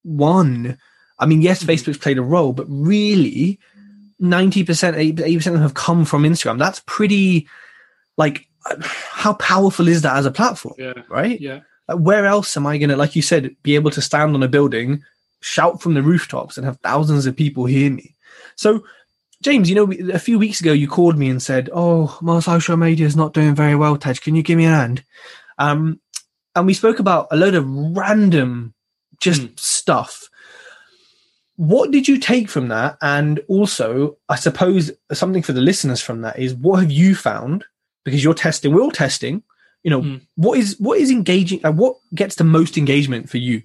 one. 0.03 0.79
I 1.19 1.27
mean, 1.27 1.43
yes, 1.43 1.63
mm-hmm. 1.63 1.71
Facebook's 1.71 1.99
played 1.99 2.19
a 2.19 2.23
role, 2.23 2.53
but 2.53 2.67
really, 2.69 3.59
ninety 4.19 4.65
percent, 4.65 4.97
eighty 4.97 5.37
percent 5.37 5.57
of 5.57 5.61
them 5.61 5.69
have 5.69 5.75
come 5.75 6.05
from 6.05 6.23
Instagram. 6.23 6.59
That's 6.59 6.83
pretty. 6.87 7.49
Like, 8.17 8.47
how 8.83 9.35
powerful 9.35 9.89
is 9.89 10.03
that 10.03 10.17
as 10.17 10.27
a 10.27 10.31
platform? 10.31 10.75
Yeah. 10.79 10.95
Right. 11.09 11.41
Yeah. 11.41 11.61
where 11.89 12.27
else 12.27 12.57
am 12.57 12.67
I 12.67 12.79
going 12.79 12.91
to, 12.91 12.97
like 12.97 13.17
you 13.17 13.23
said, 13.23 13.57
be 13.63 13.75
able 13.75 13.91
to 13.91 14.01
stand 14.01 14.35
on 14.35 14.43
a 14.45 14.49
building, 14.49 15.03
shout 15.41 15.83
from 15.83 15.95
the 15.95 16.03
rooftops, 16.03 16.57
and 16.57 16.65
have 16.65 16.79
thousands 16.79 17.27
of 17.27 17.37
people 17.37 17.65
hear 17.65 17.91
me? 17.91 18.15
So 18.55 18.85
James, 19.43 19.71
you 19.71 19.75
know, 19.75 19.91
a 20.13 20.19
few 20.19 20.39
weeks 20.39 20.61
ago 20.61 20.73
you 20.73 20.87
called 20.87 21.17
me 21.17 21.31
and 21.31 21.43
said, 21.43 21.71
"Oh, 21.73 22.19
my 22.21 22.41
social 22.41 22.77
media 22.77 23.07
is 23.07 23.17
not 23.17 23.33
doing 23.33 23.55
very 23.55 23.75
well, 23.75 23.97
Tej. 23.97 24.15
Can 24.15 24.35
you 24.35 24.43
give 24.43 24.59
me 24.59 24.67
a 24.67 24.71
hand?" 24.71 25.03
Um, 25.59 26.01
and 26.55 26.67
we 26.67 26.75
spoke 26.75 26.99
about 26.99 27.29
a 27.31 27.37
load 27.37 27.55
of 27.55 27.67
random, 27.67 28.75
just 29.21 29.43
mm. 29.43 29.59
stuff. 29.59 30.29
What 31.57 31.91
did 31.91 32.09
you 32.09 32.19
take 32.19 32.49
from 32.49 32.69
that? 32.69 32.97
And 33.03 33.41
also, 33.49 34.17
I 34.29 34.37
suppose 34.37 34.91
something 35.13 35.43
for 35.43 35.53
the 35.53 35.61
listeners 35.61 36.01
from 36.01 36.23
that 36.23 36.39
is 36.39 36.55
what 36.55 36.81
have 36.81 36.91
you 36.91 37.15
found? 37.15 37.65
Because 38.05 38.25
you're 38.25 38.35
testing, 38.35 38.73
we're 38.75 38.83
all 38.83 38.91
testing. 38.91 39.43
You 39.83 39.91
know, 39.91 40.03
mm. 40.03 40.21
what 40.35 40.59
is 40.59 40.79
what 40.79 40.99
is 40.99 41.11
engaging? 41.11 41.65
Uh, 41.65 41.73
what 41.73 41.97
gets 42.15 42.35
the 42.35 42.45
most 42.45 42.77
engagement 42.77 43.31
for 43.31 43.39
you? 43.39 43.63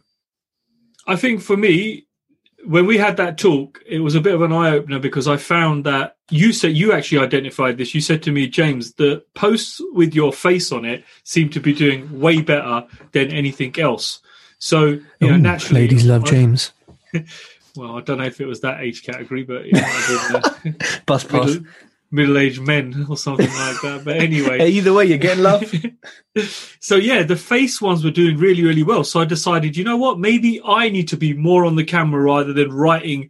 I 1.08 1.15
think 1.17 1.41
for 1.41 1.58
me, 1.58 2.04
when 2.65 2.86
we 2.86 2.98
had 2.98 3.17
that 3.17 3.38
talk, 3.38 3.81
it 3.86 4.00
was 4.00 4.15
a 4.15 4.22
bit 4.22 4.34
of 4.34 4.41
an 4.41 4.51
eye 4.51 4.72
opener 4.72 5.00
because 5.00 5.27
I 5.27 5.38
found 5.38 5.86
that 5.86 6.17
you 6.29 6.51
said 6.53 6.75
you 6.75 6.91
actually 6.91 7.19
identified 7.19 7.77
this. 7.77 7.93
You 7.93 8.01
said 8.01 8.24
to 8.24 8.31
me, 8.31 8.48
James, 8.48 8.93
the 8.93 9.24
posts 9.36 9.81
with 9.93 10.15
your 10.15 10.34
face 10.34 10.72
on 10.72 10.86
it 10.86 11.03
seem 11.24 11.50
to 11.51 11.60
be 11.60 11.74
doing 11.74 12.19
way 12.19 12.41
better 12.41 12.86
than 13.12 13.31
anything 13.31 13.79
else. 13.79 14.22
So 14.57 14.85
you 14.85 15.03
Ooh, 15.24 15.31
know, 15.31 15.37
naturally, 15.37 15.81
ladies 15.81 16.05
love 16.05 16.24
I, 16.24 16.29
James. 16.29 16.72
well, 17.75 17.98
I 17.98 18.01
don't 18.01 18.18
know 18.18 18.25
if 18.25 18.42
it 18.42 18.46
was 18.46 18.61
that 18.61 18.81
age 18.81 19.03
category, 19.03 19.44
but 19.44 19.66
you 19.66 19.74
know, 19.74 19.81
uh, 20.33 20.72
bus 21.05 21.24
pass. 21.25 21.48
Middle, 21.48 21.68
middle-aged 22.11 22.61
men 22.61 23.05
or 23.09 23.18
something 23.18 23.48
like 23.48 23.81
that. 23.81 24.01
But 24.03 24.18
anyway, 24.18 24.70
either 24.72 24.94
way, 24.94 25.05
you're 25.05 25.18
getting 25.18 25.44
love. 25.44 25.74
so 26.79 26.96
yeah, 26.96 27.24
the 27.24 27.35
face 27.35 27.81
ones 27.81 28.03
were 28.03 28.11
doing 28.11 28.37
really, 28.37 28.63
really 28.63 28.83
well. 28.83 29.03
So 29.03 29.20
I 29.20 29.25
decided, 29.25 29.77
you 29.77 29.83
know 29.83 29.98
what? 29.98 30.20
Maybe 30.20 30.61
I 30.63 30.89
need 30.89 31.07
to 31.09 31.18
be 31.18 31.33
more 31.33 31.65
on 31.65 31.75
the 31.75 31.83
camera 31.83 32.22
rather 32.22 32.53
than 32.53 32.72
writing 32.72 33.29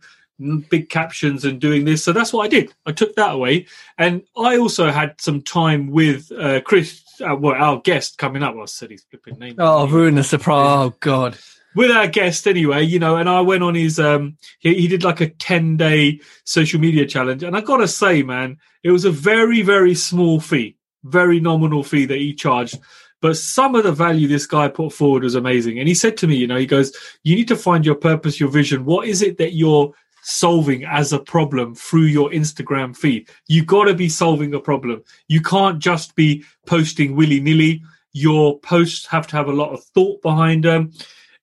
big 0.69 0.89
captions 0.89 1.45
and 1.45 1.61
doing 1.61 1.85
this. 1.85 2.03
So 2.03 2.11
that's 2.11 2.33
what 2.33 2.45
I 2.45 2.47
did. 2.49 2.73
I 2.85 2.91
took 2.91 3.15
that 3.15 3.33
away, 3.33 3.67
and 3.97 4.23
I 4.37 4.57
also 4.57 4.91
had 4.91 5.19
some 5.19 5.41
time 5.41 5.91
with 5.91 6.31
uh, 6.31 6.61
Chris, 6.61 7.01
uh, 7.21 7.35
well, 7.35 7.55
our 7.55 7.79
guest 7.79 8.17
coming 8.17 8.43
up. 8.43 8.53
Well, 8.53 8.63
I 8.63 8.67
said 8.67 8.91
his 8.91 9.03
flipping 9.09 9.39
name. 9.39 9.55
Oh, 9.57 9.87
ruin 9.87 10.15
the 10.15 10.23
surprise! 10.23 10.65
Oh 10.67 10.95
God 10.99 11.37
with 11.75 11.91
our 11.91 12.07
guest 12.07 12.47
anyway, 12.47 12.83
you 12.83 12.99
know, 12.99 13.17
and 13.17 13.29
I 13.29 13.41
went 13.41 13.63
on 13.63 13.75
his 13.75 13.99
um 13.99 14.37
he, 14.59 14.73
he 14.75 14.87
did 14.87 15.03
like 15.03 15.21
a 15.21 15.29
10 15.29 15.77
day 15.77 16.21
social 16.45 16.79
media 16.79 17.05
challenge. 17.05 17.43
And 17.43 17.55
I 17.55 17.61
gotta 17.61 17.87
say, 17.87 18.23
man, 18.23 18.57
it 18.83 18.91
was 18.91 19.05
a 19.05 19.11
very, 19.11 19.61
very 19.61 19.93
small 19.93 20.39
fee, 20.39 20.77
very 21.03 21.39
nominal 21.39 21.83
fee 21.83 22.05
that 22.05 22.17
he 22.17 22.33
charged. 22.33 22.79
But 23.21 23.37
some 23.37 23.75
of 23.75 23.83
the 23.83 23.91
value 23.91 24.27
this 24.27 24.45
guy 24.45 24.67
put 24.67 24.93
forward 24.93 25.23
was 25.23 25.35
amazing. 25.35 25.79
And 25.79 25.87
he 25.87 25.95
said 25.95 26.17
to 26.17 26.27
me, 26.27 26.35
you 26.35 26.47
know, 26.47 26.57
he 26.57 26.65
goes, 26.65 26.95
You 27.23 27.35
need 27.35 27.47
to 27.49 27.55
find 27.55 27.85
your 27.85 27.95
purpose, 27.95 28.39
your 28.39 28.49
vision. 28.49 28.85
What 28.85 29.07
is 29.07 29.21
it 29.21 29.37
that 29.37 29.53
you're 29.53 29.93
solving 30.21 30.83
as 30.85 31.13
a 31.13 31.19
problem 31.19 31.75
through 31.75 32.03
your 32.03 32.29
Instagram 32.29 32.95
feed? 32.95 33.29
You've 33.47 33.67
gotta 33.67 33.93
be 33.93 34.09
solving 34.09 34.53
a 34.53 34.59
problem. 34.59 35.03
You 35.27 35.41
can't 35.41 35.79
just 35.79 36.15
be 36.15 36.45
posting 36.65 37.15
willy 37.15 37.39
nilly. 37.39 37.81
Your 38.13 38.59
posts 38.59 39.07
have 39.07 39.27
to 39.27 39.35
have 39.35 39.47
a 39.47 39.53
lot 39.53 39.73
of 39.73 39.83
thought 39.83 40.21
behind 40.21 40.63
them 40.63 40.91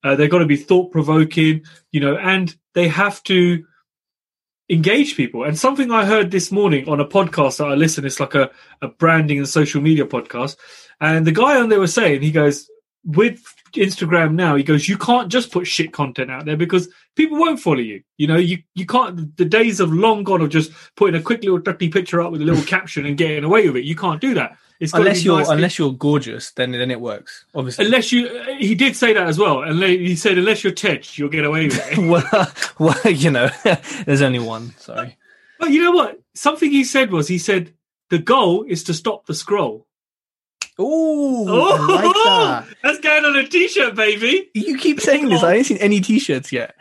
uh, 0.05 0.17
they've 0.17 0.31
got 0.31 0.39
to 0.39 0.47
be 0.47 0.57
thought 0.57 0.91
provoking, 0.91 1.65
you 1.91 2.01
know, 2.01 2.17
and 2.17 2.55
they 2.75 2.89
have 2.89 3.23
to 3.25 3.65
engage 4.69 5.17
people. 5.17 5.45
And 5.45 5.59
something 5.59 5.91
I 5.91 6.05
heard 6.05 6.31
this 6.31 6.51
morning 6.51 6.89
on 6.89 7.01
a 7.01 7.07
podcast 7.07 7.59
that 7.59 7.69
I 7.69 7.75
listen, 7.75 8.05
it's 8.05 8.21
like 8.21 8.35
a, 8.35 8.51
a 8.81 8.89
branding 8.89 9.39
and 9.39 9.49
social 9.49 9.81
media 9.81 10.07
podcast. 10.07 10.57
And 11.01 11.27
the 11.27 11.33
guy 11.33 11.61
on 11.61 11.69
there 11.69 11.81
was 11.81 11.95
saying, 11.95 12.23
he 12.23 12.31
goes, 12.31 12.69
with 13.05 13.43
Instagram 13.75 14.35
now, 14.35 14.55
he 14.55 14.63
goes, 14.63 14.89
you 14.89 14.97
can't 14.97 15.31
just 15.31 15.51
put 15.51 15.67
shit 15.67 15.93
content 15.93 16.31
out 16.31 16.45
there 16.45 16.57
because 16.57 16.89
people 17.17 17.39
won't 17.39 17.61
follow 17.61 17.79
you. 17.79 18.03
You 18.17 18.29
know, 18.29 18.37
you, 18.37 18.59
you 18.75 18.87
can't, 18.87 19.37
the 19.37 19.45
days 19.45 19.81
of 19.81 19.93
long 19.93 20.25
gone 20.25 20.41
of 20.41 20.51
just 20.51 20.73
putting 20.97 21.21
a 21.21 21.23
quick 21.23 21.43
little 21.43 21.59
dirty 21.59 21.89
picture 21.89 22.21
up 22.21 22.33
with 22.33 22.43
a 22.43 22.45
little 22.45 22.65
caption 22.67 23.05
and 23.07 23.19
getting 23.19 23.45
away 23.45 23.69
with 23.69 23.77
it. 23.77 23.85
You 23.85 23.97
can't 23.97 24.21
do 24.21 24.35
that. 24.35 24.57
It's 24.83 24.93
unless 24.95 25.25
you're 25.25 25.39
nice 25.39 25.49
unless 25.49 25.79
you're 25.79 25.93
gorgeous, 25.93 26.51
then 26.51 26.73
then 26.73 26.91
it 26.91 27.01
works. 27.01 27.45
Obviously, 27.55 27.85
unless 27.85 28.11
you, 28.11 28.43
he 28.59 28.75
did 28.75 28.97
say 28.97 29.13
that 29.13 29.29
as 29.29 29.39
well. 29.39 29.63
And 29.63 29.81
he 29.81 30.17
said, 30.17 30.37
unless 30.39 30.65
you're 30.65 30.73
Tej, 30.73 31.03
you'll 31.15 31.29
get 31.29 31.45
away 31.45 31.67
with 31.67 31.81
it. 31.93 31.99
well, 32.09 32.53
well, 32.81 33.13
you 33.13 33.31
know, 33.31 33.49
there's 34.07 34.23
only 34.23 34.41
one. 34.41 34.75
Sorry, 34.79 35.17
but 35.61 35.71
you 35.71 35.85
know 35.85 35.93
what? 35.93 36.21
Something 36.35 36.73
he 36.73 36.83
said 36.83 37.13
was, 37.13 37.29
he 37.29 37.39
said 37.39 37.73
the 38.11 38.19
goal 38.19 38.65
is 38.65 38.83
to 38.85 38.95
stop 38.95 39.27
the 39.27 39.35
scroll. 39.35 39.87
Ooh, 40.81 41.47
oh, 41.49 41.87
like 41.89 42.03
that. 42.25 42.77
that's 42.83 42.99
going 42.99 43.25
on 43.25 43.37
a 43.37 43.47
t-shirt, 43.47 43.95
baby. 43.95 44.51
You 44.53 44.79
keep 44.79 45.01
saying 45.01 45.29
this. 45.29 45.45
I 45.45 45.55
ain't 45.55 45.67
seen 45.67 45.77
any 45.77 46.01
t-shirts 46.01 46.51
yet. 46.51 46.75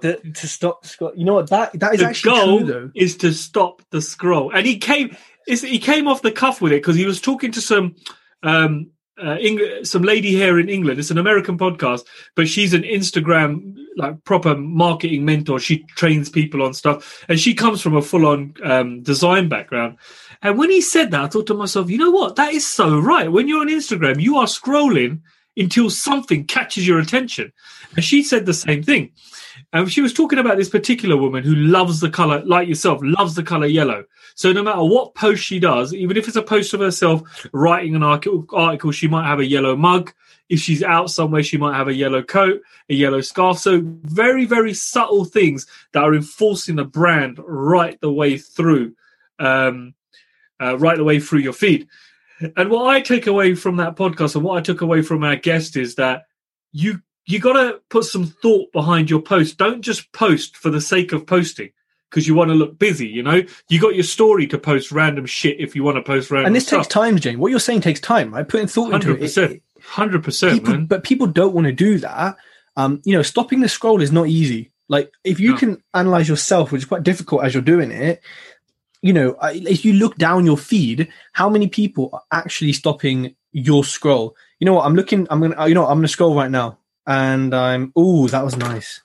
the, 0.00 0.20
to 0.34 0.48
stop 0.48 0.84
scroll. 0.86 1.12
You 1.14 1.24
know 1.24 1.34
what? 1.34 1.50
That 1.50 1.78
that 1.78 1.94
is 1.94 2.00
the 2.00 2.06
actually 2.06 2.34
goal 2.34 2.58
true, 2.58 2.66
though. 2.66 2.90
Is 2.96 3.16
to 3.18 3.32
stop 3.32 3.82
the 3.90 4.02
scroll. 4.02 4.50
And 4.50 4.66
he 4.66 4.78
came 4.78 5.16
he 5.46 5.78
came 5.78 6.08
off 6.08 6.22
the 6.22 6.32
cuff 6.32 6.60
with 6.60 6.72
it 6.72 6.82
because 6.82 6.96
he 6.96 7.06
was 7.06 7.20
talking 7.20 7.52
to 7.52 7.60
some 7.60 7.96
um, 8.42 8.90
uh, 9.22 9.36
Eng- 9.40 9.84
some 9.84 10.02
lady 10.02 10.30
here 10.30 10.58
in 10.58 10.68
England. 10.68 10.98
It's 10.98 11.10
an 11.10 11.18
American 11.18 11.58
podcast, 11.58 12.04
but 12.34 12.48
she's 12.48 12.74
an 12.74 12.82
Instagram 12.82 13.76
like 13.96 14.24
proper 14.24 14.56
marketing 14.56 15.24
mentor. 15.24 15.58
She 15.58 15.84
trains 15.96 16.30
people 16.30 16.62
on 16.62 16.74
stuff, 16.74 17.24
and 17.28 17.38
she 17.38 17.54
comes 17.54 17.80
from 17.80 17.96
a 17.96 18.02
full 18.02 18.26
on 18.26 18.54
um, 18.64 19.02
design 19.02 19.48
background. 19.48 19.98
And 20.42 20.58
when 20.58 20.70
he 20.70 20.80
said 20.80 21.10
that, 21.10 21.20
I 21.22 21.28
thought 21.28 21.46
to 21.48 21.54
myself, 21.54 21.90
you 21.90 21.98
know 21.98 22.10
what? 22.10 22.36
That 22.36 22.52
is 22.52 22.66
so 22.66 22.98
right. 22.98 23.30
When 23.30 23.48
you're 23.48 23.60
on 23.60 23.68
Instagram, 23.68 24.20
you 24.20 24.36
are 24.38 24.46
scrolling 24.46 25.20
until 25.56 25.90
something 25.90 26.44
catches 26.46 26.86
your 26.86 26.98
attention. 26.98 27.52
And 27.94 28.04
she 28.04 28.22
said 28.22 28.46
the 28.46 28.54
same 28.54 28.82
thing. 28.82 29.12
And 29.72 29.90
she 29.90 30.00
was 30.00 30.14
talking 30.14 30.38
about 30.38 30.56
this 30.56 30.68
particular 30.68 31.16
woman 31.16 31.44
who 31.44 31.54
loves 31.54 32.00
the 32.00 32.10
color, 32.10 32.42
like 32.44 32.68
yourself, 32.68 33.00
loves 33.02 33.34
the 33.34 33.42
color 33.42 33.66
yellow. 33.66 34.04
So 34.34 34.52
no 34.52 34.62
matter 34.62 34.82
what 34.82 35.14
post 35.14 35.42
she 35.42 35.58
does, 35.58 35.94
even 35.94 36.16
if 36.16 36.26
it's 36.26 36.36
a 36.36 36.42
post 36.42 36.72
of 36.74 36.80
herself 36.80 37.22
writing 37.52 37.94
an 37.94 38.02
article, 38.02 38.92
she 38.92 39.08
might 39.08 39.26
have 39.26 39.40
a 39.40 39.46
yellow 39.46 39.76
mug. 39.76 40.12
If 40.48 40.60
she's 40.60 40.82
out 40.82 41.10
somewhere, 41.10 41.42
she 41.42 41.56
might 41.56 41.76
have 41.76 41.88
a 41.88 41.94
yellow 41.94 42.22
coat, 42.22 42.60
a 42.90 42.94
yellow 42.94 43.20
scarf. 43.20 43.58
So 43.58 43.80
very, 43.82 44.44
very 44.44 44.74
subtle 44.74 45.24
things 45.24 45.66
that 45.92 46.02
are 46.02 46.14
enforcing 46.14 46.76
the 46.76 46.84
brand 46.84 47.38
right 47.44 47.98
the 48.00 48.12
way 48.12 48.36
through, 48.36 48.94
um, 49.38 49.94
uh, 50.60 50.76
right 50.78 50.96
the 50.96 51.04
way 51.04 51.20
through 51.20 51.40
your 51.40 51.54
feed. 51.54 51.88
And 52.56 52.70
what 52.70 52.86
I 52.94 53.00
take 53.00 53.26
away 53.26 53.54
from 53.54 53.76
that 53.76 53.96
podcast 53.96 54.34
and 54.34 54.44
what 54.44 54.58
I 54.58 54.60
took 54.60 54.80
away 54.80 55.02
from 55.02 55.22
our 55.24 55.36
guest 55.36 55.76
is 55.76 55.96
that 55.96 56.22
you 56.72 57.00
you 57.26 57.38
got 57.38 57.52
to 57.52 57.80
put 57.88 58.04
some 58.04 58.26
thought 58.26 58.72
behind 58.72 59.08
your 59.10 59.20
post. 59.22 59.56
Don't 59.58 59.82
just 59.82 60.10
post 60.12 60.56
for 60.56 60.70
the 60.70 60.80
sake 60.80 61.12
of 61.12 61.26
posting 61.26 61.70
because 62.10 62.26
you 62.26 62.34
want 62.34 62.48
to 62.50 62.54
look 62.54 62.78
busy. 62.78 63.06
You 63.06 63.22
know, 63.22 63.42
you 63.68 63.80
got 63.80 63.94
your 63.94 64.04
story 64.04 64.46
to 64.48 64.58
post 64.58 64.90
random 64.92 65.26
shit 65.26 65.60
if 65.60 65.76
you 65.76 65.84
want 65.84 65.96
to 65.98 66.02
post 66.02 66.30
random. 66.30 66.46
And 66.46 66.56
this 66.56 66.66
stuff. 66.66 66.82
takes 66.84 66.88
time, 66.94 67.18
Jane. 67.18 67.38
What 67.38 67.50
you're 67.50 67.60
saying 67.60 67.82
takes 67.82 68.00
time, 68.00 68.34
right? 68.34 68.46
Putting 68.48 68.66
thought 68.66 68.92
into 68.92 69.06
Hundred 69.08 69.16
it. 69.16 69.20
percent, 69.20 69.52
it. 69.52 69.62
hundred 69.82 70.24
percent, 70.24 70.66
man. 70.66 70.86
but 70.86 71.04
people 71.04 71.26
don't 71.28 71.54
want 71.54 71.66
to 71.66 71.72
do 71.72 71.98
that. 71.98 72.36
Um, 72.76 73.00
you 73.04 73.14
know, 73.14 73.22
stopping 73.22 73.60
the 73.60 73.68
scroll 73.68 74.02
is 74.02 74.10
not 74.12 74.26
easy. 74.28 74.72
Like 74.88 75.10
if 75.24 75.38
you 75.40 75.52
No. 75.52 75.58
can 75.58 75.82
analyze 75.94 76.28
yourself, 76.28 76.72
which 76.72 76.82
is 76.82 76.88
quite 76.88 77.02
difficult 77.02 77.44
as 77.44 77.54
you're 77.54 77.62
doing 77.62 77.90
it. 77.92 78.20
You 79.02 79.12
know, 79.12 79.36
I- 79.40 79.62
if 79.68 79.84
you 79.84 79.94
look 79.94 80.16
down 80.16 80.46
your 80.46 80.56
feed, 80.56 81.08
how 81.32 81.48
many 81.48 81.66
people 81.68 82.10
are 82.12 82.22
actually 82.32 82.72
stopping 82.72 83.34
your 83.52 83.84
scroll? 83.84 84.36
You 84.60 84.66
know 84.66 84.74
what? 84.74 84.86
I'm 84.86 84.94
looking. 84.94 85.26
I'm 85.28 85.40
gonna. 85.40 85.68
You 85.68 85.74
know, 85.74 85.86
I'm 85.86 85.98
gonna 85.98 86.08
scroll 86.08 86.34
right 86.36 86.50
now, 86.50 86.78
and 87.06 87.52
I'm. 87.52 87.92
Oh, 87.96 88.28
that 88.28 88.44
was 88.44 88.56
nice. 88.56 89.00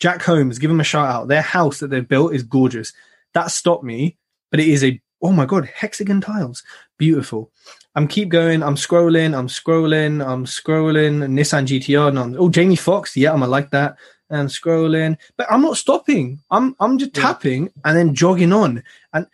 Jack 0.00 0.22
Holmes, 0.22 0.58
give 0.58 0.70
him 0.70 0.80
a 0.80 0.84
shout 0.84 1.08
out. 1.08 1.28
Their 1.28 1.42
house 1.42 1.78
that 1.80 1.88
they've 1.90 2.08
built 2.08 2.34
is 2.34 2.42
gorgeous. 2.42 2.92
That 3.34 3.50
stopped 3.50 3.84
me, 3.84 4.16
but 4.50 4.60
it 4.60 4.68
is 4.68 4.82
a. 4.82 5.00
Oh 5.22 5.32
my 5.32 5.44
god, 5.46 5.66
hexagon 5.66 6.20
tiles, 6.22 6.62
beautiful. 6.98 7.50
I'm 7.94 8.08
keep 8.08 8.28
going. 8.30 8.62
I'm 8.62 8.74
scrolling. 8.76 9.36
I'm 9.38 9.46
scrolling. 9.48 10.26
I'm 10.26 10.46
scrolling. 10.46 11.18
Nissan 11.30 11.66
GTR. 11.66 12.12
No, 12.12 12.34
oh, 12.38 12.48
Jamie 12.48 12.76
Fox. 12.76 13.14
Yeah, 13.16 13.32
I'm 13.32 13.40
gonna 13.40 13.50
like 13.50 13.70
that. 13.70 13.96
And 14.30 14.48
scrolling, 14.48 15.18
but 15.36 15.46
I'm 15.50 15.60
not 15.62 15.76
stopping. 15.76 16.40
I'm 16.50 16.74
I'm 16.80 16.98
just 16.98 17.16
Yeah. 17.16 17.22
tapping 17.22 17.70
and 17.84 17.96
then 17.96 18.14
jogging 18.14 18.52
on, 18.52 18.82
and 19.12 19.26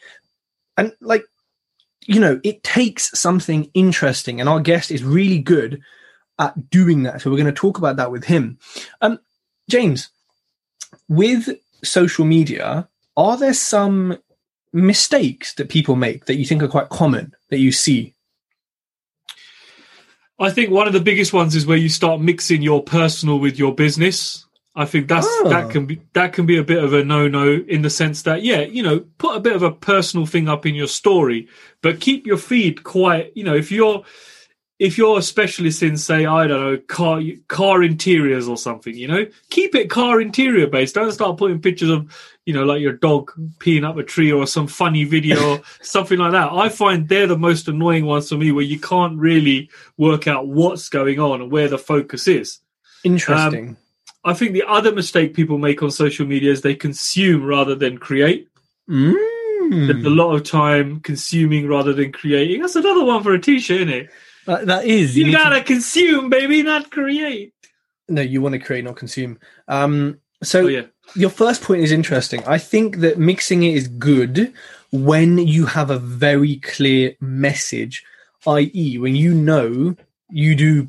and 0.76 0.92
like, 1.00 1.24
you 2.06 2.18
know, 2.20 2.40
it 2.42 2.62
takes 2.64 3.16
something 3.18 3.70
interesting, 3.72 4.40
and 4.40 4.48
our 4.48 4.60
guest 4.60 4.90
is 4.90 5.04
really 5.04 5.38
good 5.38 5.80
at 6.38 6.70
doing 6.70 7.04
that. 7.04 7.20
So 7.22 7.30
we're 7.30 7.36
going 7.36 7.46
to 7.46 7.52
talk 7.52 7.78
about 7.78 7.96
that 7.96 8.10
with 8.10 8.24
him. 8.24 8.58
Um, 9.00 9.20
James, 9.70 10.08
with 11.08 11.48
social 11.84 12.24
media, 12.24 12.88
are 13.16 13.36
there 13.36 13.54
some 13.54 14.18
mistakes 14.72 15.54
that 15.54 15.68
people 15.68 15.96
make 15.96 16.24
that 16.24 16.36
you 16.36 16.44
think 16.44 16.62
are 16.62 16.68
quite 16.68 16.88
common 16.88 17.32
that 17.50 17.58
you 17.58 17.70
see? 17.72 18.14
I 20.38 20.50
think 20.50 20.70
one 20.70 20.86
of 20.86 20.94
the 20.94 21.00
biggest 21.00 21.32
ones 21.32 21.54
is 21.54 21.66
where 21.66 21.76
you 21.76 21.90
start 21.90 22.20
mixing 22.20 22.62
your 22.62 22.82
personal 22.82 23.38
with 23.38 23.58
your 23.58 23.74
business. 23.74 24.46
I 24.74 24.84
think 24.84 25.08
that's 25.08 25.26
Oh. 25.26 25.48
that 25.48 25.64
ah. 25.64 25.68
can 25.68 25.86
be 25.86 26.00
that 26.12 26.32
can 26.32 26.46
be 26.46 26.56
a 26.56 26.62
bit 26.64 26.82
of 26.82 26.92
a 26.92 27.04
no 27.04 27.26
no 27.26 27.62
in 27.66 27.82
the 27.82 27.90
sense 27.90 28.22
that 28.22 28.44
yeah 28.44 28.60
you 28.60 28.82
know 28.82 29.00
put 29.18 29.36
a 29.36 29.40
bit 29.40 29.56
of 29.56 29.62
a 29.62 29.72
personal 29.72 30.26
thing 30.26 30.48
up 30.48 30.64
in 30.64 30.74
your 30.74 30.86
story, 30.86 31.48
but 31.82 32.00
keep 32.00 32.26
your 32.26 32.36
feed 32.36 32.84
quiet. 32.84 33.32
You 33.34 33.44
know 33.44 33.54
if 33.54 33.72
you're 33.72 34.04
if 34.78 34.96
you're 34.96 35.18
a 35.18 35.22
specialist 35.22 35.82
in 35.82 35.96
say 35.96 36.24
I 36.24 36.46
don't 36.46 36.60
know 36.60 36.78
car 36.88 37.20
car 37.48 37.82
interiors 37.82 38.46
or 38.46 38.56
something, 38.56 38.94
you 38.94 39.08
know 39.08 39.26
keep 39.50 39.74
it 39.74 39.90
car 39.90 40.20
interior 40.20 40.68
based. 40.68 40.94
Don't 40.94 41.10
start 41.10 41.36
putting 41.36 41.60
pictures 41.60 41.90
of 41.90 42.38
you 42.46 42.54
know 42.54 42.64
like 42.64 42.80
your 42.80 42.92
dog 42.92 43.32
peeing 43.58 43.84
up 43.84 43.96
a 43.96 44.04
tree 44.04 44.30
or 44.30 44.46
some 44.46 44.68
funny 44.68 45.02
video 45.02 45.54
or 45.54 45.62
something 45.82 46.18
like 46.18 46.32
that. 46.32 46.52
I 46.52 46.68
find 46.68 47.08
they're 47.08 47.26
the 47.26 47.36
most 47.36 47.66
annoying 47.66 48.06
ones 48.06 48.28
for 48.28 48.36
me 48.36 48.52
where 48.52 48.64
you 48.64 48.78
can't 48.78 49.18
really 49.18 49.68
work 49.98 50.28
out 50.28 50.46
what's 50.46 50.88
going 50.88 51.18
on 51.18 51.42
and 51.42 51.50
where 51.50 51.66
the 51.68 51.76
focus 51.76 52.28
is. 52.28 52.60
Interesting. 53.02 53.76
I 54.24 54.34
think 54.34 54.52
the 54.52 54.64
other 54.66 54.92
mistake 54.92 55.34
people 55.34 55.58
make 55.58 55.82
on 55.82 55.90
social 55.90 56.26
media 56.26 56.52
is 56.52 56.60
they 56.60 56.74
consume 56.74 57.44
rather 57.44 57.74
than 57.74 57.98
create. 57.98 58.48
Mm. 58.88 59.14
There's 59.70 60.04
a 60.04 60.10
lot 60.10 60.34
of 60.34 60.42
time 60.42 61.00
consuming 61.00 61.68
rather 61.68 61.92
than 61.92 62.12
creating. 62.12 62.60
That's 62.60 62.76
another 62.76 63.04
one 63.04 63.22
for 63.22 63.32
a 63.32 63.40
t-shirt, 63.40 63.82
isn't 63.82 63.88
it? 63.88 64.10
That, 64.46 64.66
that 64.66 64.84
is. 64.84 65.16
You, 65.16 65.26
to- 65.26 65.32
gotta 65.32 65.62
consume, 65.62 66.28
baby, 66.28 66.62
not 66.62 66.90
create. 66.90 67.54
no, 68.08 68.20
you 68.20 68.42
want 68.42 68.54
to 68.54 68.58
create, 68.58 68.84
not 68.84 68.96
consume. 68.96 69.38
Um, 69.68 70.18
so 70.42 70.64
Oh 70.64 70.66
yeah, 70.66 70.82
your 71.14 71.30
first 71.30 71.62
point 71.62 71.82
is 71.82 71.92
interesting. 71.92 72.42
I 72.46 72.58
think 72.58 72.96
that 72.98 73.18
mixing 73.18 73.62
it 73.62 73.74
is 73.74 73.88
good 73.88 74.52
when 74.90 75.38
you 75.38 75.66
have 75.66 75.90
a 75.90 75.98
very 75.98 76.56
clear 76.56 77.14
message, 77.20 78.04
i.e., 78.46 78.98
when 78.98 79.14
you 79.14 79.34
know 79.34 79.94
you 80.30 80.54
do 80.56 80.88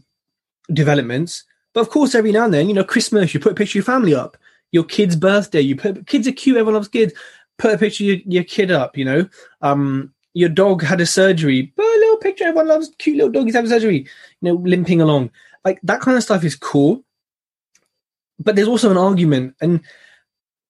developments. 0.74 1.44
But 1.74 1.82
of 1.82 1.90
course, 1.90 2.16
every 2.16 2.32
now 2.32 2.46
and 2.46 2.54
then, 2.54 2.68
you 2.68 2.74
know, 2.74 2.84
Christmas, 2.84 3.34
you 3.34 3.40
put 3.40 3.54
a 3.54 3.56
picture 3.56 3.80
of 3.80 3.86
your 3.88 3.94
family 3.94 4.14
up. 4.14 4.38
Your 4.72 4.84
kid's 4.84 5.16
birthday, 5.16 5.62
you 5.62 5.76
put 5.76 6.08
kids 6.08 6.28
are 6.28 6.32
cute. 6.32 6.58
Everyone 6.58 6.76
loves 6.76 6.88
kids. 6.88 7.14
Put 7.58 7.74
a 7.74 7.78
picture 7.78 8.04
of 8.04 8.08
your, 8.08 8.18
your 8.26 8.44
kid 8.44 8.72
up. 8.72 8.98
You 8.98 9.06
know, 9.06 9.30
um, 9.62 10.14
your 10.34 10.50
dog 10.50 10.82
had 10.84 11.02
a 11.02 11.06
surgery. 11.06 11.74
Put 11.76 11.86
a 11.86 12.00
little 12.00 12.18
picture. 12.18 12.46
Everyone 12.46 12.68
loves 12.68 12.92
cute 12.98 13.18
little 13.18 13.32
doggies 13.32 13.56
having 13.56 13.70
surgery. 13.70 14.08
You 14.42 14.54
know, 14.54 14.54
limping 14.56 15.02
along. 15.02 15.32
Like 15.66 15.80
that 15.84 16.02
kind 16.02 16.18
of 16.18 16.24
stuff 16.24 16.44
is 16.44 16.56
cool. 16.56 17.04
But 18.40 18.56
there's 18.56 18.68
also 18.68 18.90
an 18.90 18.98
argument, 18.98 19.56
and 19.62 19.82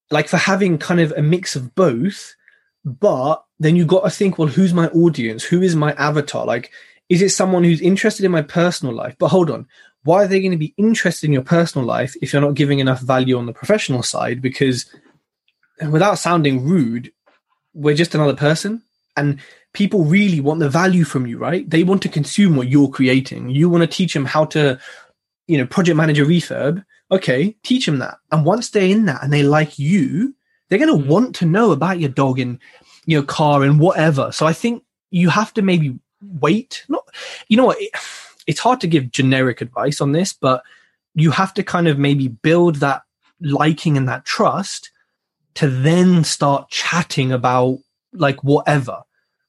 like 0.10 0.28
for 0.28 0.38
having 0.38 0.78
kind 0.78 1.00
of 1.00 1.14
a 1.14 1.22
mix 1.22 1.56
of 1.56 1.74
both. 1.76 2.36
But 2.84 3.44
then 3.60 3.76
you 3.76 3.86
got 3.86 4.04
to 4.04 4.10
think, 4.10 4.40
well, 4.40 4.48
who's 4.48 4.74
my 4.74 4.88
audience? 4.90 5.44
Who 5.44 5.62
is 5.62 5.76
my 5.76 5.94
avatar? 5.94 6.46
Like, 6.46 6.72
is 7.10 7.22
it 7.22 7.30
someone 7.30 7.64
who's 7.64 7.80
interested 7.80 8.26
in 8.26 8.32
my 8.32 8.42
personal 8.42 8.96
life? 8.96 9.16
But 9.20 9.28
hold 9.28 9.52
on, 9.52 9.68
why 10.04 10.24
are 10.24 10.28
they 10.28 10.40
going 10.40 10.52
to 10.52 10.58
be 10.58 10.74
interested 10.78 11.28
in 11.28 11.34
your 11.34 11.44
personal 11.44 11.86
life 11.86 12.16
if 12.22 12.34
you're 12.34 12.42
not 12.42 12.56
giving 12.56 12.80
enough 12.80 13.02
value 13.02 13.38
on 13.38 13.46
the 13.46 13.54
professional 13.54 14.04
side? 14.04 14.42
Because 14.42 14.86
without 15.90 16.20
sounding 16.20 16.64
rude, 16.64 17.12
we're 17.74 17.96
just 17.96 18.16
another 18.16 18.36
person. 18.36 18.82
And 19.16 19.40
people 19.74 20.06
really 20.06 20.40
want 20.40 20.60
the 20.60 20.70
value 20.70 21.04
from 21.04 21.28
you, 21.28 21.38
right? 21.38 21.70
They 21.70 21.84
want 21.84 22.02
to 22.04 22.10
consume 22.10 22.56
what 22.56 22.70
you're 22.70 22.90
creating. 22.90 23.50
You 23.50 23.70
want 23.70 23.82
to 23.84 23.88
teach 23.88 24.14
them 24.14 24.26
how 24.26 24.46
to, 24.46 24.80
you 25.48 25.58
know, 25.58 25.66
project 25.66 25.98
manager 25.98 26.26
refurb. 26.26 26.84
Okay, 27.12 27.58
teach 27.64 27.86
them 27.86 28.00
that. 28.00 28.18
And 28.32 28.46
once 28.46 28.70
they're 28.70 28.84
in 28.84 29.06
that 29.06 29.22
and 29.22 29.34
they 29.34 29.44
like 29.44 29.78
you, 29.78 30.34
they're 30.70 30.80
going 30.80 30.98
to 30.98 31.04
Mm. 31.04 31.08
want 31.08 31.36
to 31.36 31.46
know 31.46 31.72
about 31.72 32.00
your 32.00 32.10
dog 32.10 32.40
and 32.40 32.58
your 33.06 33.24
car 33.24 33.64
and 33.64 33.80
whatever. 33.80 34.32
So 34.32 34.46
I 34.46 34.54
think 34.54 34.84
you 35.10 35.30
have 35.30 35.54
to 35.56 35.62
maybe 35.62 36.00
wait. 36.22 36.86
Not, 36.88 37.04
you 37.50 37.58
know 37.58 37.66
what? 37.66 37.82
It, 37.82 37.92
it's 38.52 38.60
hard 38.60 38.82
to 38.82 38.88
give 38.88 39.12
generic 39.12 39.62
advice 39.62 40.02
on 40.02 40.12
this, 40.12 40.34
but 40.34 40.62
you 41.16 41.32
have 41.32 41.54
to 41.54 41.64
kind 41.64 41.88
of 41.88 41.98
maybe 41.98 42.28
build 42.28 42.76
that 42.78 43.04
liking 43.40 43.96
and 43.96 44.10
that 44.10 44.26
trust 44.26 44.92
to 45.54 45.70
then 45.70 46.26
start 46.26 46.70
chatting 46.70 47.32
about 47.32 47.80
like 48.12 48.44
whatever, 48.44 49.04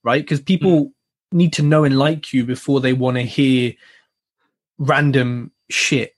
right? 0.04 0.22
Because 0.22 0.40
people 0.40 0.92
need 1.32 1.52
to 1.54 1.62
know 1.64 1.82
and 1.82 1.98
like 1.98 2.32
you 2.32 2.44
before 2.44 2.80
they 2.80 2.92
want 2.92 3.16
to 3.16 3.22
hear 3.22 3.72
random 4.78 5.50
shit. 5.68 6.14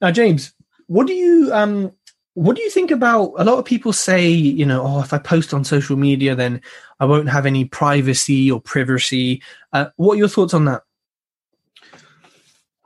Now, 0.00 0.10
James, 0.10 0.54
what 0.86 1.06
do 1.06 1.12
you 1.12 1.50
um 1.52 1.92
what 2.32 2.56
do 2.56 2.62
you 2.62 2.70
think 2.70 2.90
about 2.90 3.34
a 3.36 3.44
lot 3.44 3.58
of 3.58 3.66
people 3.66 3.92
say, 3.92 4.26
you 4.26 4.64
know, 4.64 4.82
oh, 4.82 5.00
if 5.00 5.12
I 5.12 5.18
post 5.18 5.52
on 5.52 5.64
social 5.64 5.98
media, 5.98 6.34
then 6.34 6.62
I 6.98 7.04
won't 7.04 7.28
have 7.28 7.44
any 7.44 7.66
privacy 7.66 8.50
or 8.50 8.58
privacy. 8.58 9.42
Uh, 9.74 9.86
what 9.96 10.14
are 10.14 10.18
your 10.18 10.28
thoughts 10.28 10.54
on 10.54 10.64
that? 10.64 10.82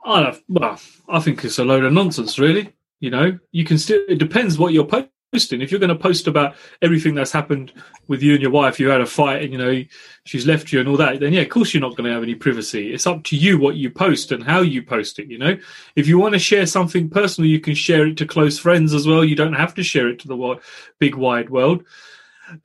I 0.05 0.23
don't, 0.23 0.43
well, 0.49 0.79
I 1.07 1.19
think 1.19 1.43
it's 1.43 1.59
a 1.59 1.65
load 1.65 1.83
of 1.83 1.93
nonsense, 1.93 2.39
really. 2.39 2.73
You 2.99 3.09
know, 3.09 3.39
you 3.51 3.65
can 3.65 3.77
still. 3.77 4.01
It 4.07 4.19
depends 4.19 4.57
what 4.59 4.73
you're 4.73 4.85
posting. 4.85 5.61
If 5.61 5.71
you're 5.71 5.79
going 5.79 5.89
to 5.89 5.95
post 5.95 6.27
about 6.27 6.55
everything 6.81 7.15
that's 7.15 7.31
happened 7.31 7.73
with 8.07 8.21
you 8.21 8.33
and 8.33 8.41
your 8.41 8.51
wife, 8.51 8.79
you 8.79 8.89
had 8.89 9.01
a 9.01 9.05
fight, 9.05 9.41
and 9.41 9.51
you 9.51 9.57
know 9.57 9.83
she's 10.25 10.45
left 10.45 10.71
you 10.71 10.79
and 10.79 10.87
all 10.87 10.97
that, 10.97 11.19
then 11.19 11.33
yeah, 11.33 11.41
of 11.41 11.49
course 11.49 11.73
you're 11.73 11.81
not 11.81 11.95
going 11.95 12.07
to 12.07 12.13
have 12.13 12.21
any 12.21 12.35
privacy. 12.35 12.93
It's 12.93 13.07
up 13.07 13.23
to 13.25 13.35
you 13.35 13.57
what 13.57 13.75
you 13.75 13.89
post 13.89 14.31
and 14.31 14.43
how 14.43 14.61
you 14.61 14.83
post 14.83 15.17
it. 15.17 15.27
You 15.27 15.39
know, 15.39 15.57
if 15.95 16.07
you 16.07 16.19
want 16.19 16.33
to 16.33 16.39
share 16.39 16.67
something 16.67 17.09
personal, 17.09 17.49
you 17.49 17.59
can 17.59 17.73
share 17.73 18.05
it 18.05 18.17
to 18.17 18.27
close 18.27 18.59
friends 18.59 18.93
as 18.93 19.07
well. 19.07 19.25
You 19.25 19.35
don't 19.35 19.53
have 19.53 19.73
to 19.75 19.83
share 19.83 20.07
it 20.09 20.19
to 20.19 20.27
the 20.27 20.35
wi- 20.35 20.59
big 20.99 21.15
wide 21.15 21.49
world. 21.49 21.83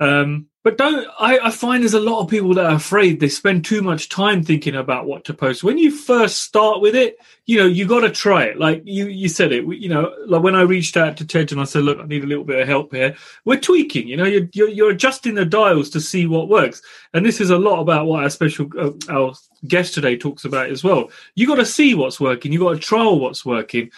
Um, 0.01 0.49
but 0.67 0.79
don't 0.79 1.07
I, 1.21 1.39
I 1.39 1.51
find 1.53 1.85
there's 1.85 1.95
a 1.95 2.01
lot 2.01 2.21
of 2.21 2.29
people 2.29 2.53
that 2.55 2.65
are 2.67 2.75
afraid 2.75 3.21
they 3.21 3.29
spend 3.29 3.65
too 3.65 3.83
much 3.83 4.09
time 4.09 4.43
thinking 4.43 4.75
about 4.75 5.07
what 5.07 5.25
to 5.27 5.33
post. 5.33 5.63
When 5.63 5.79
you 5.79 5.93
first 5.93 6.43
start 6.43 6.81
with 6.81 6.97
it, 6.97 7.19
you 7.45 7.57
know, 7.57 7.67
you 7.67 7.87
got 7.87 8.01
to 8.01 8.11
try 8.11 8.47
it. 8.47 8.59
Like 8.59 8.83
you, 8.85 9.07
you 9.07 9.29
said 9.29 9.53
it, 9.53 9.65
you 9.65 9.89
know, 9.89 10.13
like 10.27 10.43
when 10.43 10.57
I 10.57 10.63
reached 10.63 10.97
out 10.97 11.17
to 11.19 11.25
Ted 11.25 11.53
and 11.53 11.61
I 11.61 11.65
said, 11.67 11.85
look, 11.85 12.01
I 12.01 12.07
need 12.07 12.25
a 12.25 12.27
little 12.27 12.43
bit 12.43 12.59
of 12.59 12.67
help 12.67 12.93
here. 12.93 13.15
We're 13.45 13.61
tweaking, 13.61 14.09
you 14.09 14.17
know, 14.17 14.25
you're, 14.25 14.49
you're, 14.55 14.69
you're 14.69 14.91
adjusting 14.91 15.37
the 15.37 15.45
dials 15.45 15.89
to 15.91 16.01
see 16.01 16.27
what 16.27 16.49
works. 16.49 16.83
And 17.15 17.25
this 17.25 17.41
is 17.41 17.51
a 17.51 17.59
lot 17.59 17.81
about 17.81 18.07
what 18.07 18.25
our 18.25 18.31
special, 18.31 18.69
uh, 18.77 18.91
our 19.09 19.35
guest 19.69 19.95
today 19.95 20.17
talks 20.17 20.45
about 20.45 20.71
as 20.71 20.83
well. 20.83 21.13
You 21.37 21.47
got 21.47 21.57
to 21.57 21.65
see 21.65 21.95
what's 21.95 22.19
working. 22.19 22.51
You 22.51 22.59
got 22.59 22.73
to 22.73 22.81
trial 22.81 23.21
what's 23.21 23.47
working. 23.47 23.93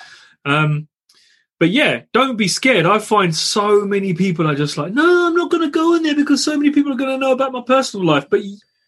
Um, 0.44 0.86
but 1.58 1.70
yeah, 1.70 2.02
don't 2.12 2.36
be 2.36 2.48
scared. 2.48 2.86
I 2.86 2.98
find 2.98 3.34
so 3.34 3.84
many 3.84 4.14
people 4.14 4.46
are 4.46 4.54
just 4.54 4.78
like, 4.78 4.92
no, 4.92 5.26
I'm 5.26 5.34
not 5.34 5.50
going 5.50 5.64
to 5.64 5.70
go 5.70 5.94
in 5.94 6.02
there 6.02 6.14
because 6.14 6.44
so 6.44 6.56
many 6.56 6.70
people 6.70 6.92
are 6.92 6.96
going 6.96 7.10
to 7.10 7.18
know 7.18 7.32
about 7.32 7.52
my 7.52 7.62
personal 7.62 8.06
life. 8.06 8.26
But 8.30 8.40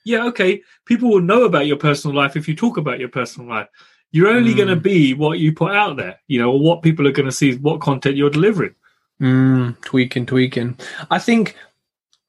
yeah, 0.04 0.24
okay, 0.26 0.62
people 0.86 1.10
will 1.10 1.20
know 1.20 1.44
about 1.44 1.66
your 1.66 1.76
personal 1.76 2.16
life 2.16 2.36
if 2.36 2.48
you 2.48 2.54
talk 2.56 2.76
about 2.76 3.00
your 3.00 3.08
personal 3.08 3.48
life. 3.48 3.68
You're 4.12 4.28
only 4.28 4.52
Mm. 4.54 4.56
going 4.56 4.68
to 4.68 4.76
be 4.76 5.14
what 5.14 5.38
you 5.38 5.52
put 5.52 5.72
out 5.72 5.96
there, 5.96 6.18
you 6.26 6.38
know, 6.40 6.50
or 6.52 6.58
what 6.60 6.82
people 6.82 7.06
are 7.06 7.12
going 7.12 7.26
to 7.28 7.32
see, 7.32 7.56
what 7.56 7.80
content 7.80 8.16
you're 8.16 8.30
delivering. 8.30 8.74
Mm, 9.20 9.80
tweaking, 9.82 10.26
tweaking. 10.26 10.78
I 11.10 11.18
think 11.18 11.56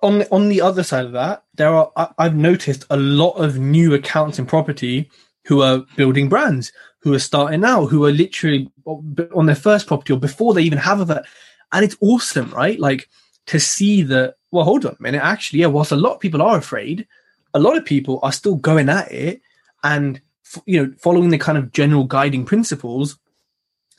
on 0.02 0.20
the, 0.20 0.32
on 0.32 0.50
the 0.50 0.62
other 0.62 0.84
side 0.84 1.06
of 1.06 1.14
that, 1.14 1.44
there 1.56 1.70
are 1.74 1.92
I, 1.96 2.10
I've 2.18 2.36
noticed 2.36 2.86
a 2.90 2.98
lot 2.98 3.32
of 3.34 3.58
new 3.58 3.94
accounts 3.94 4.38
in 4.40 4.46
property 4.46 5.10
who 5.46 5.62
are 5.62 5.86
building 5.96 6.30
brands, 6.30 6.72
who 7.02 7.14
are 7.14 7.20
starting 7.20 7.64
out, 7.64 7.88
who 7.88 8.06
are 8.06 8.12
literally 8.12 8.70
on 8.86 9.46
their 9.46 9.56
first 9.56 9.88
property 9.88 10.14
or 10.14 10.20
before 10.20 10.54
they 10.54 10.62
even 10.62 10.78
have 10.78 11.10
it, 11.10 11.24
and 11.72 11.86
it's 11.86 11.98
awesome, 12.02 12.52
right? 12.52 12.80
Like 12.80 13.10
to 13.48 13.60
see 13.60 14.04
that. 14.04 14.36
Well, 14.52 14.66
hold 14.66 14.86
on 14.86 14.98
a 15.00 15.02
minute. 15.02 15.24
Actually, 15.24 15.62
yeah, 15.62 15.68
whilst 15.68 15.94
a 15.94 15.96
lot 15.96 16.16
of 16.16 16.20
people 16.20 16.42
are 16.42 16.58
afraid, 16.58 17.08
a 17.54 17.60
lot 17.60 17.78
of 17.78 17.86
people 17.86 18.20
are 18.22 18.32
still 18.32 18.56
going 18.56 18.90
at 18.90 19.12
it 19.12 19.42
and 19.84 20.22
you 20.66 20.86
know 20.86 20.94
following 20.98 21.30
the 21.30 21.38
kind 21.38 21.58
of 21.58 21.72
general 21.72 22.04
guiding 22.04 22.46
principles 22.46 23.18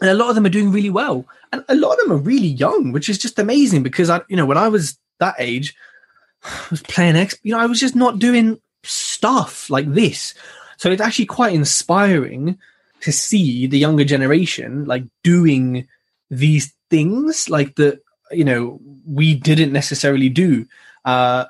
and 0.00 0.10
a 0.10 0.14
lot 0.14 0.28
of 0.28 0.34
them 0.34 0.44
are 0.44 0.50
doing 0.50 0.70
really 0.70 0.90
well 0.90 1.24
and 1.52 1.64
a 1.68 1.74
lot 1.74 1.92
of 1.92 1.98
them 2.00 2.12
are 2.12 2.20
really 2.20 2.46
young 2.46 2.92
which 2.92 3.08
is 3.08 3.18
just 3.18 3.38
amazing 3.38 3.82
because 3.82 4.10
i 4.10 4.20
you 4.28 4.36
know 4.36 4.44
when 4.44 4.58
i 4.58 4.68
was 4.68 4.98
that 5.18 5.34
age 5.38 5.74
i 6.44 6.66
was 6.70 6.82
playing 6.82 7.16
x 7.16 7.34
you 7.42 7.52
know 7.52 7.58
i 7.58 7.66
was 7.66 7.80
just 7.80 7.96
not 7.96 8.18
doing 8.18 8.60
stuff 8.82 9.70
like 9.70 9.90
this 9.92 10.34
so 10.76 10.90
it's 10.90 11.02
actually 11.02 11.26
quite 11.26 11.54
inspiring 11.54 12.58
to 13.02 13.12
see 13.12 13.66
the 13.66 13.78
younger 13.78 14.04
generation 14.04 14.84
like 14.86 15.04
doing 15.22 15.86
these 16.30 16.72
things 16.90 17.48
like 17.50 17.74
that 17.76 18.00
you 18.30 18.44
know 18.44 18.80
we 19.06 19.34
didn't 19.34 19.72
necessarily 19.72 20.28
do 20.28 20.66
uh 21.04 21.44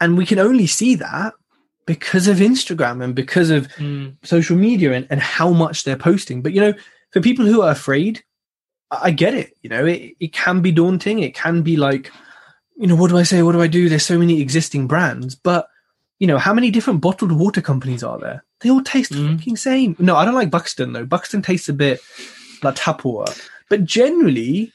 and 0.00 0.16
we 0.16 0.24
can 0.24 0.38
only 0.38 0.66
see 0.66 0.94
that 0.94 1.32
because 1.86 2.28
of 2.28 2.36
Instagram 2.36 3.02
and 3.02 3.14
because 3.14 3.50
of 3.50 3.66
Mm. 3.78 4.14
social 4.22 4.56
media 4.56 4.92
and, 4.92 5.06
and 5.10 5.20
how 5.20 5.50
much 5.50 5.84
they're 5.84 5.96
posting. 5.96 6.42
But 6.42 6.52
you 6.52 6.60
know, 6.60 6.74
for 7.12 7.20
people 7.22 7.46
who 7.46 7.62
are 7.62 7.72
afraid, 7.72 8.22
I 8.90 9.10
get 9.10 9.34
it. 9.34 9.56
You 9.62 9.70
know, 9.70 9.86
it, 9.86 10.14
it 10.20 10.32
can 10.34 10.60
be 10.60 10.70
daunting. 10.70 11.20
It 11.20 11.34
can 11.34 11.62
be 11.62 11.76
like, 11.76 12.12
you 12.76 12.86
know, 12.86 12.94
what 12.94 13.10
do 13.10 13.16
I 13.16 13.22
say? 13.22 13.42
What 13.42 13.52
do 13.52 13.62
I 13.62 13.66
do? 13.66 13.88
There's 13.88 14.04
so 14.04 14.18
many 14.18 14.40
existing 14.40 14.86
brands, 14.86 15.34
but 15.34 15.66
you 16.18 16.26
know, 16.26 16.38
how 16.38 16.52
many 16.52 16.70
different 16.70 17.00
bottled 17.00 17.32
water 17.32 17.60
companies 17.60 18.02
are 18.02 18.18
there? 18.18 18.44
They 18.60 18.70
all 18.70 18.82
taste 18.82 19.10
the 19.10 19.16
Mm. 19.18 19.38
fucking 19.38 19.56
same. 19.56 19.96
No, 19.98 20.16
I 20.16 20.24
don't 20.24 20.34
like 20.34 20.50
Buxton 20.50 20.92
though. 20.92 21.04
Buxton 21.06 21.42
tastes 21.42 21.68
a 21.68 21.72
bit 21.72 22.00
like 22.62 22.74
tap 22.76 23.04
water, 23.04 23.32
but 23.68 23.84
generally, 23.84 24.72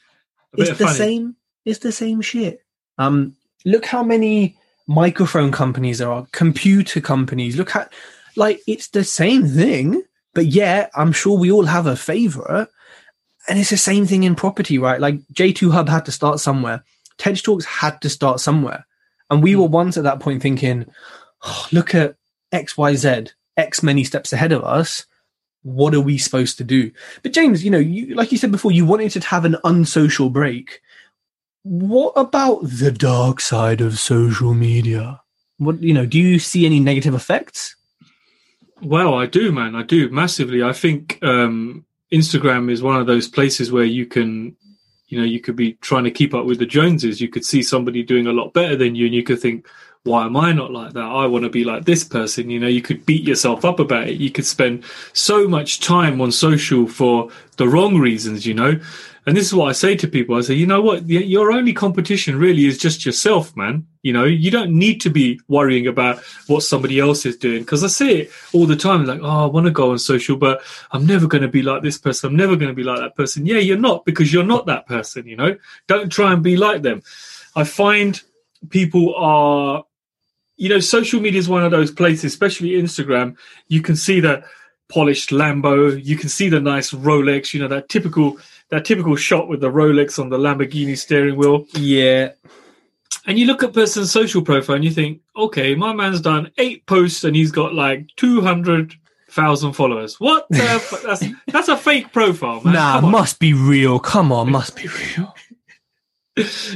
it's 0.56 0.70
the 0.78 0.86
funny. 0.86 0.96
same. 0.98 1.36
It's 1.64 1.80
the 1.80 1.92
same 1.92 2.20
shit. 2.20 2.60
Um, 2.98 3.36
look 3.64 3.84
how 3.86 4.02
many 4.02 4.56
microphone 4.86 5.50
companies 5.50 5.98
there 5.98 6.10
are, 6.10 6.26
computer 6.32 7.00
companies. 7.00 7.56
Look 7.56 7.74
at 7.76 7.92
like 8.36 8.60
it's 8.66 8.88
the 8.88 9.04
same 9.04 9.46
thing, 9.46 10.02
but 10.34 10.46
yeah, 10.46 10.88
I'm 10.94 11.12
sure 11.12 11.38
we 11.38 11.50
all 11.52 11.64
have 11.66 11.86
a 11.86 11.96
favorite, 11.96 12.68
and 13.48 13.58
it's 13.58 13.70
the 13.70 13.76
same 13.76 14.06
thing 14.06 14.22
in 14.24 14.34
property, 14.34 14.78
right? 14.78 15.00
Like 15.00 15.20
J2 15.34 15.72
Hub 15.72 15.88
had 15.88 16.04
to 16.06 16.12
start 16.12 16.40
somewhere. 16.40 16.82
Tej 17.18 17.34
Talks 17.36 17.64
had 17.64 18.00
to 18.02 18.08
start 18.08 18.40
somewhere, 18.40 18.86
and 19.30 19.42
we 19.42 19.56
were 19.56 19.66
once 19.68 19.96
at 19.96 20.04
that 20.04 20.20
point 20.20 20.42
thinking, 20.42 20.86
oh, 21.44 21.66
look 21.72 21.94
at 21.94 22.16
X, 22.52 22.76
Y, 22.76 22.94
Z, 22.94 23.26
X 23.56 23.82
many 23.82 24.04
steps 24.04 24.32
ahead 24.32 24.52
of 24.52 24.64
us. 24.64 25.06
What 25.62 25.94
are 25.94 26.00
we 26.00 26.18
supposed 26.18 26.58
to 26.58 26.64
do? 26.64 26.90
But 27.22 27.32
James, 27.32 27.64
you 27.64 27.70
know, 27.70 27.78
you 27.78 28.14
like 28.14 28.32
you 28.32 28.38
said 28.38 28.52
before, 28.52 28.72
you 28.72 28.84
wanted 28.84 29.10
to 29.12 29.20
have 29.20 29.44
an 29.44 29.56
unsocial 29.64 30.28
break. 30.28 30.82
What 31.62 32.12
about 32.16 32.60
the 32.62 32.92
dark 32.92 33.40
side 33.40 33.80
of 33.80 33.98
social 33.98 34.52
media? 34.52 35.22
What 35.56 35.82
you 35.82 35.94
know, 35.94 36.04
do 36.04 36.18
you 36.18 36.38
see 36.38 36.66
any 36.66 36.80
negative 36.80 37.14
effects? 37.14 37.76
Well, 38.82 39.14
I 39.14 39.26
do, 39.26 39.52
man. 39.52 39.74
I 39.74 39.82
do 39.82 40.10
massively. 40.10 40.62
I 40.62 40.74
think 40.74 41.18
um, 41.22 41.86
Instagram 42.12 42.70
is 42.70 42.82
one 42.82 43.00
of 43.00 43.06
those 43.06 43.28
places 43.28 43.72
where 43.72 43.84
you 43.84 44.04
can, 44.04 44.56
you 45.08 45.18
know, 45.18 45.24
you 45.24 45.40
could 45.40 45.56
be 45.56 45.74
trying 45.74 46.04
to 46.04 46.10
keep 46.10 46.34
up 46.34 46.44
with 46.44 46.58
the 46.58 46.66
Joneses. 46.66 47.20
You 47.20 47.28
could 47.28 47.44
see 47.44 47.62
somebody 47.62 48.02
doing 48.02 48.26
a 48.26 48.32
lot 48.32 48.52
better 48.52 48.76
than 48.76 48.94
you, 48.94 49.06
and 49.06 49.14
you 49.14 49.22
could 49.22 49.40
think, 49.40 49.66
why 50.04 50.26
am 50.26 50.36
I 50.36 50.52
not 50.52 50.70
like 50.70 50.92
that? 50.92 51.02
I 51.02 51.24
want 51.26 51.44
to 51.44 51.50
be 51.50 51.64
like 51.64 51.86
this 51.86 52.04
person. 52.04 52.50
You 52.50 52.60
know, 52.60 52.68
you 52.68 52.82
could 52.82 53.06
beat 53.06 53.26
yourself 53.26 53.64
up 53.64 53.80
about 53.80 54.06
it. 54.08 54.20
You 54.20 54.30
could 54.30 54.44
spend 54.44 54.84
so 55.14 55.48
much 55.48 55.80
time 55.80 56.20
on 56.20 56.30
social 56.30 56.86
for 56.86 57.30
the 57.56 57.66
wrong 57.66 57.96
reasons, 57.96 58.44
you 58.44 58.52
know. 58.52 58.78
And 59.26 59.34
this 59.34 59.46
is 59.46 59.54
what 59.54 59.70
I 59.70 59.72
say 59.72 59.96
to 59.96 60.06
people. 60.06 60.36
I 60.36 60.42
say, 60.42 60.52
you 60.52 60.66
know 60.66 60.82
what? 60.82 61.08
Your 61.08 61.50
only 61.52 61.72
competition 61.72 62.38
really 62.38 62.66
is 62.66 62.76
just 62.76 63.06
yourself, 63.06 63.56
man. 63.56 63.86
You 64.02 64.12
know, 64.12 64.24
you 64.24 64.50
don't 64.50 64.72
need 64.72 65.00
to 65.00 65.08
be 65.08 65.40
worrying 65.48 65.86
about 65.86 66.22
what 66.48 66.62
somebody 66.62 67.00
else 67.00 67.24
is 67.24 67.38
doing. 67.38 67.60
Because 67.60 67.82
I 67.82 67.86
see 67.86 68.20
it 68.20 68.30
all 68.52 68.66
the 68.66 68.76
time. 68.76 69.06
Like, 69.06 69.20
oh, 69.22 69.44
I 69.44 69.46
want 69.46 69.64
to 69.64 69.72
go 69.72 69.92
on 69.92 69.98
social, 69.98 70.36
but 70.36 70.60
I'm 70.90 71.06
never 71.06 71.26
going 71.26 71.40
to 71.40 71.48
be 71.48 71.62
like 71.62 71.80
this 71.80 71.96
person. 71.96 72.28
I'm 72.28 72.36
never 72.36 72.56
going 72.56 72.68
to 72.68 72.74
be 72.74 72.82
like 72.82 72.98
that 72.98 73.16
person. 73.16 73.46
Yeah, 73.46 73.56
you're 73.56 73.78
not 73.78 74.04
because 74.04 74.30
you're 74.30 74.44
not 74.44 74.66
that 74.66 74.86
person. 74.86 75.26
You 75.26 75.36
know, 75.36 75.56
don't 75.86 76.12
try 76.12 76.34
and 76.34 76.42
be 76.42 76.58
like 76.58 76.82
them. 76.82 77.02
I 77.56 77.64
find 77.64 78.20
people 78.68 79.14
are, 79.14 79.84
you 80.56 80.68
know, 80.68 80.80
social 80.80 81.20
media 81.20 81.38
is 81.38 81.48
one 81.48 81.64
of 81.64 81.70
those 81.70 81.90
places, 81.90 82.24
especially 82.24 82.70
Instagram. 82.70 83.36
You 83.68 83.80
can 83.82 83.96
see 83.96 84.20
the 84.20 84.44
polished 84.88 85.30
Lambo. 85.30 86.02
You 86.04 86.16
can 86.16 86.28
see 86.28 86.48
the 86.48 86.60
nice 86.60 86.92
Rolex. 86.92 87.52
You 87.52 87.60
know 87.60 87.68
that 87.68 87.88
typical 87.88 88.38
that 88.70 88.84
typical 88.84 89.16
shot 89.16 89.48
with 89.48 89.60
the 89.60 89.70
Rolex 89.70 90.18
on 90.18 90.28
the 90.30 90.38
Lamborghini 90.38 90.96
steering 90.96 91.36
wheel. 91.36 91.66
Yeah, 91.74 92.30
And 93.26 93.38
you 93.38 93.46
look 93.46 93.62
at 93.62 93.72
person's 93.72 94.10
social 94.10 94.42
profile 94.42 94.76
and 94.76 94.84
you 94.84 94.90
think, 94.90 95.20
okay, 95.36 95.74
my 95.74 95.92
man's 95.92 96.20
done 96.20 96.50
eight 96.58 96.84
posts 96.86 97.24
and 97.24 97.34
he's 97.36 97.52
got 97.52 97.74
like 97.74 98.08
two 98.16 98.40
hundred 98.40 98.94
thousand 99.30 99.72
followers. 99.72 100.20
What? 100.20 100.46
The 100.50 100.62
f- 100.62 101.02
that's 101.02 101.24
that's 101.48 101.68
a 101.68 101.76
fake 101.76 102.12
profile, 102.12 102.60
man. 102.62 102.74
nah, 102.74 103.00
must 103.00 103.38
be 103.40 103.52
real. 103.52 103.98
Come 103.98 104.30
on, 104.32 104.50
must 104.52 104.76
be 104.76 104.86
real. 104.88 105.34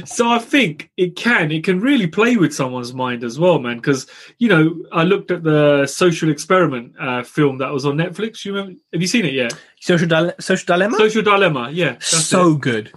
So 0.05 0.29
I 0.29 0.39
think 0.39 0.89
it 0.95 1.15
can 1.15 1.51
it 1.51 1.65
can 1.65 1.81
really 1.81 2.07
play 2.07 2.37
with 2.37 2.53
someone's 2.53 2.93
mind 2.93 3.23
as 3.23 3.37
well, 3.37 3.59
man. 3.59 3.77
Because 3.77 4.07
you 4.37 4.47
know, 4.47 4.85
I 4.91 5.03
looked 5.03 5.31
at 5.31 5.43
the 5.43 5.85
Social 5.85 6.29
Experiment 6.29 6.93
uh, 6.99 7.23
film 7.23 7.57
that 7.57 7.71
was 7.71 7.85
on 7.85 7.97
Netflix. 7.97 8.45
You 8.45 8.53
remember? 8.55 8.79
Have 8.93 9.01
you 9.01 9.07
seen 9.07 9.25
it 9.25 9.33
yet? 9.33 9.53
Social 9.81 10.07
dile- 10.07 10.33
social 10.39 10.65
dilemma. 10.65 10.97
Social 10.97 11.21
Dilemma. 11.21 11.69
Yeah, 11.71 11.97
so 11.99 12.53
it. 12.53 12.61
good. 12.61 12.93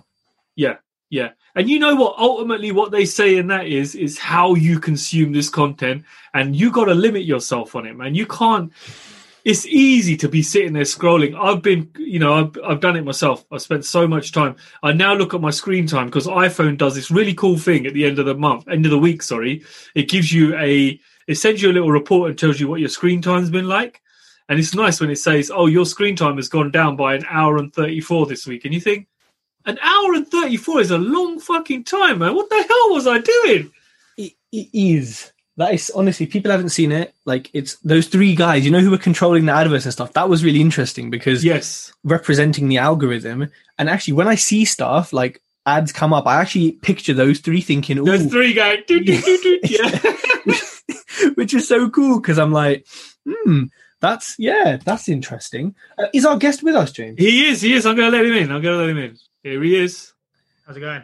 Yeah, 0.55 0.77
yeah. 1.11 1.31
And 1.57 1.69
you 1.69 1.81
know 1.81 1.97
what? 1.97 2.17
Ultimately, 2.19 2.71
what 2.71 2.93
they 2.93 3.07
say 3.07 3.37
in 3.37 3.49
that 3.49 3.67
is 3.67 3.97
is 3.97 4.19
how 4.19 4.55
you 4.55 4.79
consume 4.79 5.33
this 5.33 5.49
content, 5.49 6.05
and 6.33 6.55
you 6.55 6.71
got 6.71 6.85
to 6.85 6.95
limit 6.95 7.25
yourself 7.25 7.75
on 7.75 7.87
it, 7.87 7.97
man. 7.97 8.15
You 8.15 8.27
can't. 8.27 8.73
It's 9.45 9.67
easy 9.67 10.17
to 10.19 10.29
be 10.29 10.43
sitting 10.43 10.73
there 10.73 10.85
scrolling. 10.85 11.35
I've 11.37 11.63
been, 11.63 11.91
you 11.99 12.19
know, 12.19 12.35
I've, 12.35 12.59
I've 12.65 12.81
done 12.81 12.97
it 12.97 13.05
myself. 13.05 13.45
I've 13.51 13.63
spent 13.63 13.85
so 13.85 14.07
much 14.07 14.33
time. 14.33 14.57
I 14.83 14.93
now 14.93 15.15
look 15.15 15.35
at 15.35 15.41
my 15.41 15.51
screen 15.51 15.87
time 15.87 16.07
because 16.07 16.27
iPhone 16.27 16.79
does 16.79 16.95
this 16.95 17.11
really 17.11 17.35
cool 17.35 17.59
thing 17.59 17.87
at 17.87 17.95
the 17.95 18.05
end 18.05 18.19
of 18.19 18.27
the 18.27 18.35
month, 18.35 18.69
end 18.69 18.85
of 18.85 18.93
the 18.93 18.99
week. 18.99 19.23
Sorry, 19.23 19.65
it 19.95 20.09
gives 20.09 20.33
you 20.33 20.57
a, 20.57 21.01
it 21.27 21.35
sends 21.37 21.61
you 21.61 21.71
a 21.71 21.73
little 21.73 21.91
report 21.91 22.31
and 22.31 22.39
tells 22.39 22.61
you 22.61 22.69
what 22.69 22.81
your 22.81 22.89
screen 22.89 23.21
time's 23.21 23.51
been 23.51 23.69
like. 23.69 24.01
And 24.49 24.59
it's 24.59 24.75
nice 24.75 25.01
when 25.01 25.11
it 25.11 25.17
says, 25.17 25.51
"Oh, 25.55 25.67
your 25.67 25.87
screen 25.87 26.17
time 26.17 26.37
has 26.37 26.49
gone 26.49 26.71
down 26.71 26.97
by 26.97 27.15
an 27.15 27.25
hour 27.29 27.57
and 27.57 27.73
thirty-four 27.73 28.27
this 28.27 28.47
week," 28.47 28.65
and 28.65 28.75
you 28.75 28.81
think, 28.81 29.07
an 29.65 29.79
hour 29.81 30.15
and 30.15 30.27
34 30.27 30.81
is 30.81 30.91
a 30.91 30.99
long 30.99 31.39
fucking 31.39 31.85
time, 31.85 32.19
man. 32.19 32.35
What 32.35 32.51
the 32.51 32.57
hell 32.57 32.91
was 32.91 33.07
I 33.07 33.19
doing? 33.19 33.71
It 34.17 34.35
is. 34.53 35.32
That 35.59 35.75
is 35.75 35.91
honestly, 35.95 36.27
people 36.27 36.51
haven't 36.51 36.71
seen 36.71 36.93
it. 36.93 37.15
Like 37.27 37.51
it's 37.53 37.77
those 37.77 38.07
three 38.07 38.35
guys, 38.35 38.65
you 38.65 38.71
know, 38.71 38.81
who 38.81 38.91
were 38.91 38.99
controlling 38.99 39.45
the 39.47 39.53
adverts 39.53 39.85
and 39.85 39.93
stuff. 39.93 40.13
That 40.15 40.29
was 40.29 40.45
really 40.45 40.61
interesting 40.61 41.11
because 41.11 41.45
Yes. 41.45 41.93
representing 42.05 42.69
the 42.69 42.79
algorithm. 42.79 43.49
And 43.79 43.91
actually, 43.91 44.15
when 44.15 44.29
I 44.29 44.37
see 44.37 44.65
stuff 44.65 45.13
like 45.13 45.43
ads 45.67 45.93
come 45.93 46.13
up, 46.15 46.27
I 46.27 46.41
actually 46.41 46.73
picture 46.73 47.13
those 47.13 47.41
three 47.41 47.61
thinking, 47.61 48.03
There's 48.03 48.27
three 48.31 48.55
guys. 48.55 48.79
Do, 48.87 49.01
do, 49.05 49.21
do. 49.21 49.59
Yeah. 49.65 49.99
which 51.35 51.55
is 51.55 51.69
so 51.69 51.89
cool 51.91 52.21
because 52.21 52.39
I'm 52.39 52.53
like, 52.53 52.87
hmm, 53.29 53.65
that's 54.01 54.35
yeah, 54.39 54.79
that's 54.85 55.09
interesting. 55.09 55.75
Uh, 55.99 56.07
is 56.15 56.25
our 56.25 56.39
guest 56.39 56.63
with 56.63 56.75
us, 56.75 56.93
James? 56.93 57.19
he 57.19 57.47
is. 57.49 57.61
He 57.61 57.75
is. 57.75 57.87
I'm 57.87 57.95
going 57.97 58.11
to 58.11 58.17
let 58.17 58.27
him 58.27 58.33
in. 58.33 58.51
I'm 58.51 58.63
to 58.63 58.77
let 58.77 58.89
him 58.91 58.99
in. 58.99 59.17
Here 59.43 59.63
he 59.63 59.77
is. 59.77 60.13
How's 60.67 60.77
it 60.77 60.81
going? 60.81 61.03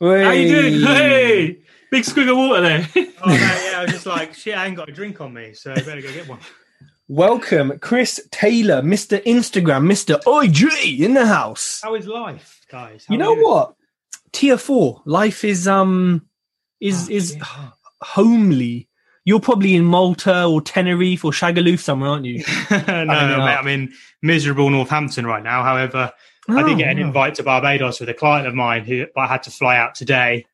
Hey. 0.00 0.24
How 0.24 0.30
you 0.32 0.48
doing? 0.48 0.80
Hey. 0.82 1.58
Big 1.90 2.04
squig 2.04 2.30
of 2.30 2.36
water 2.36 2.60
there. 2.62 2.88
Oh, 3.22 3.30
mate, 3.30 3.40
yeah, 3.40 3.78
I 3.78 3.82
was 3.82 3.92
just 3.92 4.06
like, 4.16 4.34
shit, 4.34 4.56
I 4.56 4.66
ain't 4.66 4.76
got 4.76 4.88
a 4.88 4.92
drink 4.92 5.20
on 5.20 5.32
me, 5.32 5.52
so 5.54 5.72
I 5.72 5.76
better 5.76 6.02
go 6.02 6.12
get 6.12 6.28
one. 6.28 6.38
Welcome, 7.08 7.78
Chris 7.78 8.20
Taylor, 8.30 8.82
Mr. 8.82 9.22
Instagram, 9.24 9.86
Mr. 9.90 10.20
OG 10.26 11.00
in 11.00 11.14
the 11.14 11.26
house. 11.26 11.80
How 11.82 11.94
is 11.94 12.06
life, 12.06 12.64
guys? 12.70 13.06
How 13.08 13.14
you 13.14 13.20
are 13.20 13.24
know 13.24 13.34
what? 13.36 13.74
Tier 14.32 14.58
four, 14.58 15.02
life 15.06 15.44
is 15.44 15.66
um 15.66 16.26
is 16.80 17.08
Oh, 17.08 17.12
is 17.12 17.36
yeah. 17.36 17.70
homely. 18.02 18.88
You're 19.24 19.40
probably 19.40 19.74
in 19.74 19.84
Malta 19.84 20.44
or 20.44 20.60
Tenerife 20.60 21.24
or 21.24 21.32
Shagaloof 21.32 21.80
somewhere, 21.80 22.10
aren't 22.10 22.26
you? 22.26 22.44
no, 22.70 23.04
no, 23.04 23.38
mate, 23.38 23.56
I'm 23.56 23.66
in 23.66 23.92
miserable 24.22 24.68
Northampton 24.70 25.26
right 25.26 25.42
now. 25.42 25.62
However, 25.64 26.12
I 26.48 26.62
did 26.62 26.78
get 26.78 26.90
an 26.90 26.98
Oh, 27.02 27.06
invite 27.06 27.34
to 27.36 27.42
Barbados 27.42 27.98
with 27.98 28.08
a 28.08 28.14
client 28.14 28.46
of 28.46 28.54
mine 28.54 28.84
who 28.84 29.06
I 29.16 29.26
had 29.26 29.42
to 29.44 29.50
fly 29.50 29.78
out 29.78 29.94
today 29.96 30.46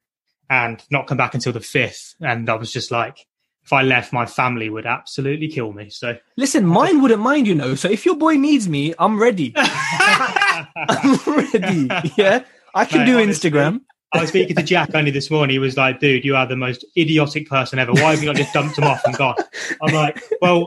and 0.53 0.83
not 0.91 1.07
come 1.07 1.17
back 1.17 1.33
until 1.35 1.53
the 1.53 1.61
5th. 1.61 2.15
And 2.21 2.51
I 2.51 2.55
was 2.57 2.71
just 2.71 2.91
like, 2.91 3.27
if 3.65 3.73
I 3.73 3.81
left, 3.83 4.12
my 4.12 4.27
family 4.27 4.69
would 4.69 4.85
absolutely 4.85 5.49
kill 5.49 5.73
me. 5.73 5.88
So, 5.88 6.19
Listen, 6.37 6.67
mine 6.67 7.01
wouldn't 7.01 7.23
mind, 7.23 7.47
you 7.47 7.55
know. 7.55 7.75
So 7.75 7.88
if 7.88 8.05
your 8.05 8.17
boy 8.17 8.35
needs 8.35 8.69
me, 8.69 8.93
I'm 8.99 9.19
ready. 9.21 9.55
I'm 9.57 11.19
ready. 11.27 11.88
Yeah, 12.17 12.45
I 12.75 12.85
can 12.85 13.01
Mate, 13.01 13.07
do 13.07 13.21
honestly, 13.21 13.51
Instagram. 13.51 13.81
I 14.15 14.21
was 14.21 14.29
speaking 14.29 14.57
to 14.57 14.62
Jack 14.62 14.95
only 14.95 15.11
this 15.11 15.31
morning. 15.31 15.55
He 15.55 15.59
was 15.59 15.77
like, 15.79 16.01
dude, 16.01 16.25
you 16.25 16.37
are 16.37 16.47
the 16.47 16.57
most 16.57 16.85
idiotic 16.99 17.49
person 17.49 17.79
ever. 17.79 17.93
Why 17.93 18.11
have 18.11 18.21
you 18.21 18.27
not 18.27 18.37
just 18.37 18.53
dumped 18.53 18.77
him 18.77 18.85
off 18.85 19.01
and 19.07 19.17
gone? 19.17 19.37
I'm 19.81 19.95
like, 19.95 20.23
well, 20.43 20.67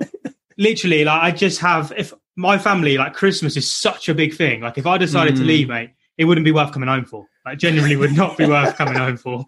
literally, 0.57 1.03
like, 1.05 1.21
I 1.21 1.29
just 1.31 1.59
have, 1.59 1.93
if 1.95 2.11
my 2.35 2.57
family, 2.57 2.97
like, 2.97 3.13
Christmas 3.13 3.55
is 3.55 3.71
such 3.71 4.09
a 4.09 4.15
big 4.15 4.33
thing. 4.35 4.61
Like, 4.61 4.77
if 4.79 4.87
I 4.87 4.97
decided 4.97 5.35
to 5.35 5.43
Mm. 5.43 5.47
leave, 5.47 5.67
mate, 5.69 5.91
it 6.17 6.25
wouldn't 6.25 6.45
be 6.45 6.51
worth 6.51 6.71
coming 6.71 6.89
home 6.89 7.05
for. 7.05 7.27
Like, 7.45 7.59
genuinely 7.59 7.97
would 7.97 8.15
not 8.15 8.35
be 8.37 8.47
worth 8.47 8.75
coming 8.77 8.95
home 8.95 9.17
for. 9.17 9.45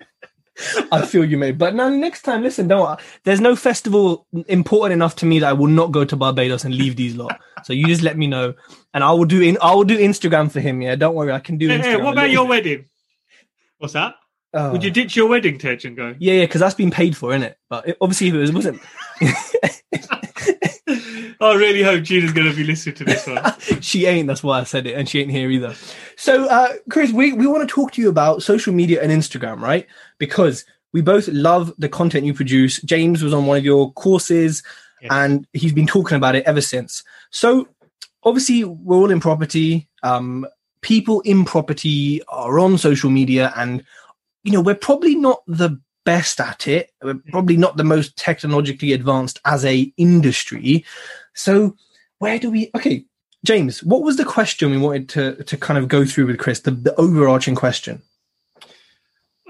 I 0.91 1.05
feel 1.05 1.23
you, 1.23 1.37
mate. 1.37 1.57
But 1.57 1.75
now, 1.75 1.89
next 1.89 2.23
time, 2.23 2.41
listen, 2.41 2.67
don't. 2.67 2.99
There's 3.23 3.41
no 3.41 3.55
festival 3.55 4.25
important 4.47 4.93
enough 4.93 5.15
to 5.17 5.25
me 5.25 5.39
that 5.39 5.47
I 5.47 5.53
will 5.53 5.67
not 5.67 5.91
go 5.91 6.03
to 6.05 6.15
Barbados 6.15 6.65
and 6.65 6.73
leave 6.73 6.95
these 6.95 7.15
lot. 7.15 7.39
So 7.63 7.73
you 7.73 7.85
just 7.85 8.01
let 8.01 8.17
me 8.17 8.27
know, 8.27 8.53
and 8.93 9.03
I 9.03 9.11
will 9.11 9.25
do. 9.25 9.41
In 9.41 9.57
I 9.61 9.75
will 9.75 9.83
do 9.83 9.97
Instagram 9.97 10.51
for 10.51 10.59
him. 10.59 10.81
Yeah, 10.81 10.95
don't 10.95 11.15
worry, 11.15 11.31
I 11.31 11.39
can 11.39 11.57
do. 11.57 11.67
Hey, 11.67 11.79
Instagram 11.79 11.83
hey, 11.83 11.95
what 11.97 12.13
about 12.13 12.29
your 12.31 12.45
bit. 12.45 12.49
wedding? 12.49 12.85
What's 13.77 13.93
that? 13.93 14.15
Oh. 14.53 14.71
Would 14.71 14.83
you 14.83 14.91
ditch 14.91 15.15
your 15.15 15.27
wedding, 15.27 15.59
Tej, 15.59 15.79
and 15.83 15.95
go? 15.95 16.15
Yeah, 16.17 16.33
yeah, 16.35 16.45
because 16.45 16.61
that's 16.61 16.73
been 16.73 16.91
paid 16.91 17.15
for, 17.15 17.31
isn't 17.31 17.43
it? 17.43 17.57
But 17.69 17.89
it, 17.89 17.97
obviously, 18.01 18.29
if 18.29 18.33
it 18.33 18.39
was, 18.39 18.51
wasn't. 18.51 18.81
I 21.39 21.53
really 21.55 21.83
hope 21.83 22.03
Gina's 22.03 22.31
going 22.33 22.49
to 22.49 22.55
be 22.55 22.63
listening 22.63 22.95
to 22.95 23.03
this 23.03 23.27
one. 23.27 23.43
she 23.81 24.05
ain't. 24.05 24.27
That's 24.27 24.43
why 24.43 24.59
I 24.59 24.63
said 24.63 24.87
it, 24.87 24.95
and 24.95 25.07
she 25.07 25.19
ain't 25.21 25.31
here 25.31 25.49
either. 25.51 25.75
So, 26.15 26.45
uh, 26.45 26.73
Chris, 26.89 27.11
we 27.11 27.33
we 27.33 27.45
want 27.47 27.67
to 27.67 27.73
talk 27.73 27.91
to 27.93 28.01
you 28.01 28.09
about 28.09 28.41
social 28.43 28.73
media 28.73 29.01
and 29.01 29.11
Instagram, 29.11 29.59
right? 29.61 29.85
Because 30.17 30.65
we 30.93 31.01
both 31.01 31.27
love 31.27 31.73
the 31.77 31.89
content 31.89 32.25
you 32.25 32.33
produce. 32.33 32.81
James 32.81 33.21
was 33.23 33.33
on 33.33 33.45
one 33.45 33.57
of 33.57 33.65
your 33.65 33.91
courses, 33.93 34.63
Yeah. 35.01 35.23
and 35.23 35.45
he's 35.53 35.73
been 35.73 35.87
talking 35.87 36.15
about 36.17 36.35
it 36.35 36.45
ever 36.45 36.61
since. 36.61 37.03
So, 37.29 37.67
obviously, 38.23 38.63
we're 38.63 38.97
all 38.97 39.11
in 39.11 39.19
property. 39.19 39.87
Um, 40.03 40.47
people 40.81 41.21
in 41.21 41.43
property 41.45 42.21
are 42.29 42.59
on 42.59 42.77
social 42.77 43.09
media, 43.09 43.51
and 43.55 43.83
you 44.43 44.53
know 44.53 44.61
we're 44.61 44.75
probably 44.75 45.15
not 45.15 45.43
the 45.47 45.79
best 46.07 46.39
at 46.39 46.69
it. 46.69 46.93
We're 47.03 47.21
probably 47.31 47.57
not 47.57 47.75
the 47.75 47.83
most 47.83 48.15
technologically 48.15 48.93
advanced 48.93 49.41
as 49.43 49.65
a 49.65 49.91
industry. 49.97 50.85
So, 51.33 51.75
where 52.19 52.39
do 52.39 52.49
we? 52.49 52.71
Okay, 52.73 53.03
James, 53.45 53.83
what 53.83 54.03
was 54.03 54.15
the 54.15 54.23
question 54.23 54.71
we 54.71 54.77
wanted 54.77 55.09
to 55.09 55.43
to 55.43 55.57
kind 55.57 55.77
of 55.77 55.89
go 55.89 56.05
through 56.05 56.27
with 56.27 56.39
Chris? 56.39 56.61
The, 56.61 56.71
the 56.71 56.95
overarching 56.95 57.55
question. 57.55 58.01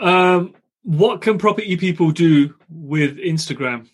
Um, 0.01 0.55
what 0.81 1.21
can 1.21 1.37
property 1.37 1.77
people 1.77 2.09
do 2.09 2.55
with 2.71 3.17
Instagram? 3.17 3.87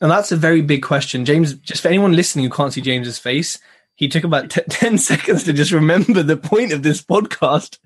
And 0.00 0.10
that's 0.10 0.32
a 0.32 0.36
very 0.36 0.62
big 0.62 0.82
question. 0.82 1.26
James, 1.26 1.52
just 1.52 1.82
for 1.82 1.88
anyone 1.88 2.16
listening 2.16 2.46
who 2.46 2.50
can't 2.50 2.72
see 2.72 2.80
James's 2.80 3.18
face, 3.18 3.58
he 3.98 4.06
took 4.06 4.22
about 4.22 4.48
t- 4.48 4.60
10 4.70 4.96
seconds 4.96 5.42
to 5.42 5.52
just 5.52 5.72
remember 5.72 6.22
the 6.22 6.36
point 6.36 6.72
of 6.72 6.84
this 6.84 7.02
podcast. 7.02 7.78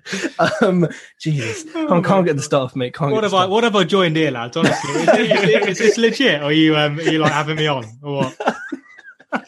Um, 0.61 0.87
Jesus, 1.19 1.63
can't, 1.73 2.05
can't 2.05 2.25
get 2.25 2.35
the 2.37 2.43
stuff, 2.43 2.75
mate. 2.75 2.93
Can't 2.93 3.11
What 3.11 3.23
have 3.23 3.33
I? 3.33 3.45
What 3.47 3.63
have 3.63 3.75
I 3.75 3.83
joined 3.83 4.15
here, 4.15 4.29
lads? 4.29 4.55
Honestly, 4.55 4.91
is, 4.91 5.07
it- 5.09 5.19
is, 5.31 5.43
it- 5.43 5.69
is 5.69 5.77
this 5.79 5.97
legit? 5.97 6.41
Or 6.41 6.45
are 6.45 6.51
you? 6.51 6.75
Um, 6.77 6.99
are 6.99 7.01
you 7.01 7.17
like 7.17 7.31
having 7.31 7.55
me 7.57 7.65
on? 7.65 7.85
Or 8.03 8.23
what? 8.23 8.37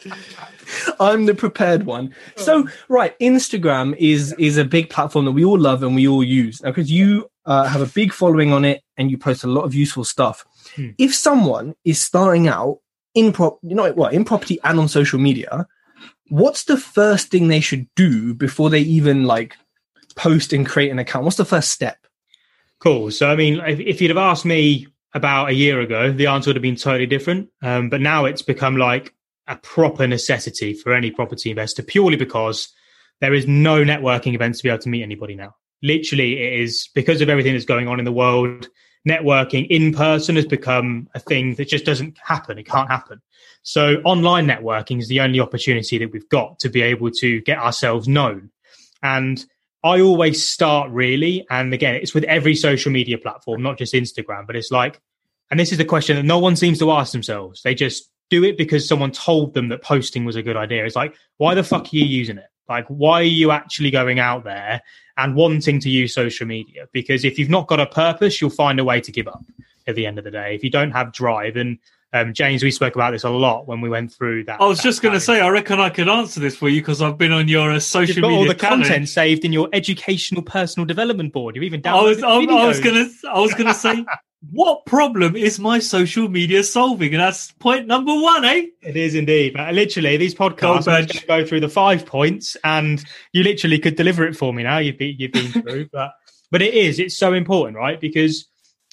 I'm 1.00 1.26
the 1.26 1.34
prepared 1.34 1.84
one. 1.86 2.12
So, 2.36 2.68
right, 2.88 3.16
Instagram 3.20 3.96
is 3.98 4.32
is 4.38 4.56
a 4.56 4.64
big 4.64 4.90
platform 4.90 5.24
that 5.26 5.32
we 5.32 5.44
all 5.44 5.58
love 5.58 5.84
and 5.84 5.94
we 5.94 6.08
all 6.08 6.24
use 6.24 6.60
because 6.60 6.90
you 6.90 7.30
uh, 7.44 7.64
have 7.68 7.80
a 7.80 7.86
big 7.86 8.12
following 8.12 8.52
on 8.52 8.64
it 8.64 8.82
and 8.96 9.08
you 9.10 9.18
post 9.18 9.44
a 9.44 9.46
lot 9.46 9.62
of 9.62 9.74
useful 9.74 10.04
stuff. 10.04 10.44
Hmm. 10.74 10.88
If 10.98 11.14
someone 11.14 11.76
is 11.84 12.02
starting 12.02 12.48
out 12.48 12.80
in 13.14 13.32
prop, 13.32 13.58
you 13.62 13.76
know, 13.76 13.92
what 13.92 14.12
in 14.12 14.24
property 14.24 14.58
and 14.64 14.80
on 14.80 14.88
social 14.88 15.20
media, 15.20 15.66
what's 16.28 16.64
the 16.64 16.76
first 16.76 17.28
thing 17.28 17.48
they 17.48 17.60
should 17.60 17.86
do 17.94 18.34
before 18.34 18.70
they 18.70 18.80
even 18.80 19.24
like 19.24 19.56
post 20.14 20.52
and 20.52 20.66
create 20.66 20.90
an 20.90 20.98
account? 20.98 21.24
What's 21.24 21.36
the 21.36 21.44
first 21.44 21.70
step? 21.70 22.06
Cool. 22.78 23.10
So, 23.10 23.30
I 23.30 23.36
mean, 23.36 23.60
if, 23.60 23.80
if 23.80 24.00
you'd 24.00 24.10
have 24.10 24.18
asked 24.18 24.44
me 24.44 24.88
about 25.14 25.48
a 25.48 25.54
year 25.54 25.80
ago, 25.80 26.12
the 26.12 26.26
answer 26.26 26.50
would 26.50 26.56
have 26.56 26.62
been 26.62 26.76
totally 26.76 27.06
different. 27.06 27.48
Um, 27.62 27.88
but 27.88 28.00
now 28.00 28.26
it's 28.26 28.42
become 28.42 28.76
like 28.76 29.14
a 29.46 29.56
proper 29.56 30.06
necessity 30.06 30.74
for 30.74 30.92
any 30.92 31.10
property 31.10 31.50
investor 31.50 31.82
purely 31.82 32.16
because 32.16 32.68
there 33.20 33.32
is 33.32 33.46
no 33.46 33.82
networking 33.82 34.34
events 34.34 34.58
to 34.58 34.64
be 34.64 34.68
able 34.68 34.82
to 34.82 34.88
meet 34.88 35.02
anybody 35.02 35.34
now. 35.34 35.54
Literally, 35.82 36.42
it 36.42 36.60
is 36.60 36.88
because 36.94 37.20
of 37.20 37.28
everything 37.28 37.52
that's 37.52 37.64
going 37.64 37.88
on 37.88 37.98
in 37.98 38.04
the 38.04 38.12
world. 38.12 38.68
Networking 39.06 39.66
in 39.68 39.92
person 39.92 40.36
has 40.36 40.46
become 40.46 41.08
a 41.14 41.20
thing 41.20 41.54
that 41.54 41.68
just 41.68 41.84
doesn't 41.84 42.18
happen. 42.18 42.58
It 42.58 42.66
can't 42.66 42.90
happen. 42.90 43.22
So, 43.62 43.96
online 44.04 44.46
networking 44.46 45.00
is 45.00 45.08
the 45.08 45.20
only 45.20 45.40
opportunity 45.40 45.98
that 45.98 46.12
we've 46.12 46.28
got 46.28 46.58
to 46.60 46.68
be 46.68 46.82
able 46.82 47.10
to 47.12 47.40
get 47.42 47.58
ourselves 47.58 48.08
known. 48.08 48.50
And 49.02 49.44
I 49.84 50.00
always 50.00 50.44
start 50.46 50.90
really, 50.90 51.46
and 51.50 51.72
again, 51.72 51.94
it's 51.94 52.14
with 52.14 52.24
every 52.24 52.56
social 52.56 52.90
media 52.90 53.18
platform, 53.18 53.62
not 53.62 53.78
just 53.78 53.94
Instagram, 53.94 54.46
but 54.46 54.56
it's 54.56 54.70
like, 54.70 55.00
and 55.50 55.60
this 55.60 55.70
is 55.70 55.78
the 55.78 55.84
question 55.84 56.16
that 56.16 56.24
no 56.24 56.38
one 56.38 56.56
seems 56.56 56.78
to 56.80 56.90
ask 56.90 57.12
themselves. 57.12 57.62
They 57.62 57.74
just 57.74 58.10
do 58.30 58.42
it 58.42 58.58
because 58.58 58.88
someone 58.88 59.12
told 59.12 59.54
them 59.54 59.68
that 59.68 59.82
posting 59.82 60.24
was 60.24 60.34
a 60.34 60.42
good 60.42 60.56
idea. 60.56 60.84
It's 60.84 60.96
like, 60.96 61.14
why 61.36 61.54
the 61.54 61.62
fuck 61.62 61.84
are 61.84 61.96
you 61.96 62.04
using 62.04 62.38
it? 62.38 62.48
Like, 62.68 62.86
why 62.88 63.20
are 63.20 63.24
you 63.24 63.50
actually 63.50 63.90
going 63.90 64.18
out 64.18 64.44
there 64.44 64.82
and 65.16 65.34
wanting 65.34 65.80
to 65.80 65.90
use 65.90 66.14
social 66.14 66.46
media? 66.46 66.88
Because 66.92 67.24
if 67.24 67.38
you've 67.38 67.50
not 67.50 67.66
got 67.68 67.80
a 67.80 67.86
purpose, 67.86 68.40
you'll 68.40 68.50
find 68.50 68.80
a 68.80 68.84
way 68.84 69.00
to 69.00 69.12
give 69.12 69.28
up 69.28 69.44
at 69.86 69.94
the 69.94 70.06
end 70.06 70.18
of 70.18 70.24
the 70.24 70.30
day. 70.30 70.54
If 70.54 70.64
you 70.64 70.70
don't 70.70 70.90
have 70.90 71.12
drive, 71.12 71.56
and 71.56 71.78
um, 72.12 72.32
James, 72.32 72.62
we 72.62 72.70
spoke 72.70 72.94
about 72.94 73.12
this 73.12 73.24
a 73.24 73.30
lot 73.30 73.66
when 73.66 73.80
we 73.80 73.88
went 73.88 74.12
through 74.12 74.44
that. 74.44 74.60
I 74.60 74.66
was 74.66 74.78
that 74.78 74.84
just 74.84 75.02
going 75.02 75.14
to 75.14 75.20
say, 75.20 75.40
I 75.40 75.48
reckon 75.48 75.80
I 75.80 75.90
could 75.90 76.08
answer 76.08 76.40
this 76.40 76.56
for 76.56 76.68
you 76.68 76.80
because 76.80 77.02
I've 77.02 77.18
been 77.18 77.32
on 77.32 77.48
your 77.48 77.72
uh, 77.72 77.80
social 77.80 78.16
You've 78.16 78.22
got 78.22 78.28
media 78.28 78.38
all 78.38 78.48
the 78.48 78.54
challenge. 78.54 78.84
content 78.84 79.08
saved 79.08 79.44
in 79.44 79.52
your 79.52 79.68
educational 79.72 80.42
personal 80.42 80.86
development 80.86 81.32
board. 81.32 81.56
You've 81.56 81.64
even 81.64 81.86
I 81.86 82.02
was, 82.02 82.18
downloaded 82.18 82.48
I, 82.48 82.62
I 82.62 82.66
was 82.66 82.80
gonna, 82.80 83.06
I 83.28 83.40
was 83.40 83.54
gonna 83.54 83.74
say, 83.74 84.04
what 84.50 84.86
problem 84.86 85.34
is 85.36 85.58
my 85.58 85.78
social 85.78 86.28
media 86.28 86.62
solving? 86.62 87.14
And 87.14 87.20
that's 87.22 87.52
point 87.52 87.86
number 87.86 88.14
one, 88.14 88.44
eh? 88.44 88.66
It 88.82 88.96
is 88.96 89.14
indeed. 89.14 89.54
But 89.54 89.74
literally, 89.74 90.16
these 90.16 90.34
podcasts 90.34 90.58
Gold 90.60 90.88
I'm 90.88 91.06
just 91.06 91.26
badge. 91.26 91.26
going 91.26 91.40
to 91.40 91.44
go 91.44 91.48
through 91.48 91.60
the 91.60 91.68
five 91.68 92.06
points, 92.06 92.56
and 92.62 93.04
you 93.32 93.42
literally 93.42 93.78
could 93.78 93.96
deliver 93.96 94.26
it 94.26 94.36
for 94.36 94.52
me 94.52 94.62
now. 94.62 94.78
You've 94.78 94.98
been 94.98 95.16
you've 95.18 95.32
been 95.32 95.50
through, 95.62 95.88
but 95.92 96.12
but 96.50 96.62
it 96.62 96.74
is. 96.74 96.98
It's 96.98 97.16
so 97.16 97.32
important, 97.32 97.76
right? 97.76 98.00
Because 98.00 98.46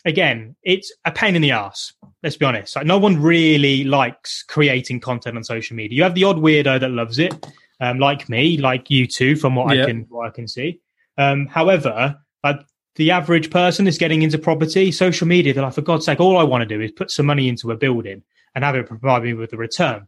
again, 0.06 0.56
it's 0.64 0.92
a 1.06 1.12
pain 1.12 1.36
in 1.36 1.42
the 1.42 1.52
ass. 1.52 1.94
Let's 2.24 2.38
be 2.38 2.46
honest. 2.46 2.76
Like 2.76 2.86
no 2.86 2.98
one 2.98 3.22
really 3.22 3.84
likes 3.84 4.44
creating 4.44 5.02
content 5.02 5.38
on 5.38 5.44
social 5.44 5.76
media. 5.76 5.98
You 5.98 6.04
have 6.04 6.16
the 6.16 6.24
odd 6.24 6.38
weirdo 6.38 6.80
that 6.80 6.90
loves 6.90 7.20
it, 7.20 7.34
um, 7.82 8.00
like 8.00 8.30
me, 8.30 8.58
like 8.58 8.90
you 8.90 9.06
two, 9.08 9.36
from 9.36 9.56
what 9.56 9.76
Yeah. 9.76 9.84
I 9.84 9.86
can 9.86 10.06
what 10.10 10.28
I 10.28 10.32
can 10.32 10.48
see. 10.48 10.80
Um, 11.18 11.48
however, 11.48 12.18
like 12.44 12.62
the 12.96 13.12
average 13.12 13.50
person 13.50 13.88
is 13.88 13.98
getting 13.98 14.22
into 14.22 14.38
property, 14.38 14.92
social 14.92 15.28
media, 15.28 15.54
they're 15.54 15.64
like, 15.64 15.74
for 15.74 15.82
God's 15.82 16.06
sake, 16.06 16.20
all 16.20 16.38
I 16.38 16.44
want 16.44 16.62
to 16.62 16.68
do 16.68 16.82
is 16.82 16.92
put 16.92 17.12
some 17.12 17.26
money 17.26 17.50
into 17.50 17.72
a 17.72 17.78
building 17.78 18.24
and 18.54 18.64
have 18.64 18.76
it 18.76 18.88
provide 18.88 19.24
me 19.24 19.34
with 19.34 19.54
a 19.54 19.58
return. 19.58 20.08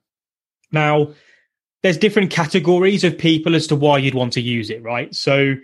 Now, 0.71 1.09
there's 1.81 1.97
different 1.97 2.31
categories 2.31 3.03
of 3.03 3.17
people 3.17 3.55
as 3.55 3.67
to 3.67 3.75
why 3.75 3.97
you'd 3.97 4.13
want 4.13 4.33
to 4.33 4.41
use 4.41 4.69
it, 4.69 4.83
right? 4.83 5.13
So, 5.13 5.55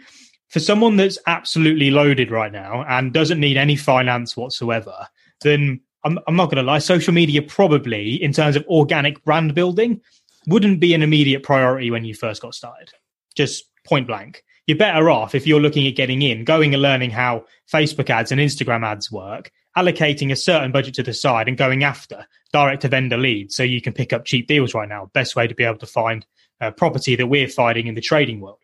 for 0.49 0.60
someone 0.60 0.97
that's 0.97 1.17
absolutely 1.27 1.91
loaded 1.91 2.29
right 2.29 2.51
now 2.51 2.84
and 2.88 3.13
doesn't 3.13 3.39
need 3.39 3.55
any 3.55 3.77
finance 3.77 4.36
whatsoever, 4.36 5.07
then 5.41 5.79
I'm, 6.03 6.19
I'm 6.27 6.36
not 6.36 6.47
going 6.47 6.57
to 6.57 6.69
lie, 6.69 6.79
social 6.79 7.13
media 7.13 7.41
probably, 7.41 8.21
in 8.21 8.34
terms 8.34 8.55
of 8.55 8.65
organic 8.67 9.23
brand 9.23 9.55
building, 9.55 10.01
wouldn't 10.47 10.79
be 10.79 10.93
an 10.93 11.03
immediate 11.03 11.43
priority 11.43 11.89
when 11.89 12.03
you 12.03 12.13
first 12.13 12.41
got 12.41 12.53
started. 12.53 12.89
Just 13.36 13.65
point 13.86 14.07
blank. 14.07 14.43
You're 14.67 14.78
better 14.78 15.10
off 15.10 15.36
if 15.36 15.47
you're 15.47 15.60
looking 15.60 15.88
at 15.88 15.95
getting 15.95 16.21
in, 16.21 16.43
going 16.43 16.74
and 16.74 16.82
learning 16.82 17.12
how 17.12 17.45
Facebook 17.71 18.10
ads 18.10 18.32
and 18.32 18.39
Instagram 18.39 18.86
ads 18.86 19.12
work, 19.12 19.52
allocating 19.78 20.32
a 20.32 20.36
certain 20.36 20.71
budget 20.71 20.93
to 20.95 21.04
the 21.04 21.13
side 21.13 21.47
and 21.47 21.58
going 21.58 21.84
after 21.84 22.28
direct 22.54 22.84
to 22.84 22.88
vendor 22.88 23.17
leads 23.17 23.56
so 23.56 23.63
you 23.63 23.82
can 23.82 23.93
pick 23.93 24.13
up 24.13 24.26
cheap 24.26 24.47
deals 24.47 24.74
right 24.74 24.89
now. 24.89 25.10
Best 25.13 25.36
way 25.36 25.47
to 25.47 25.56
be 25.56 25.63
able 25.63 25.80
to 25.80 25.86
find 25.86 26.26
a 26.60 26.71
property 26.71 27.15
that 27.15 27.28
we're 27.28 27.47
finding 27.47 27.88
in 27.88 27.95
the 27.95 28.02
trading 28.02 28.39
world. 28.39 28.60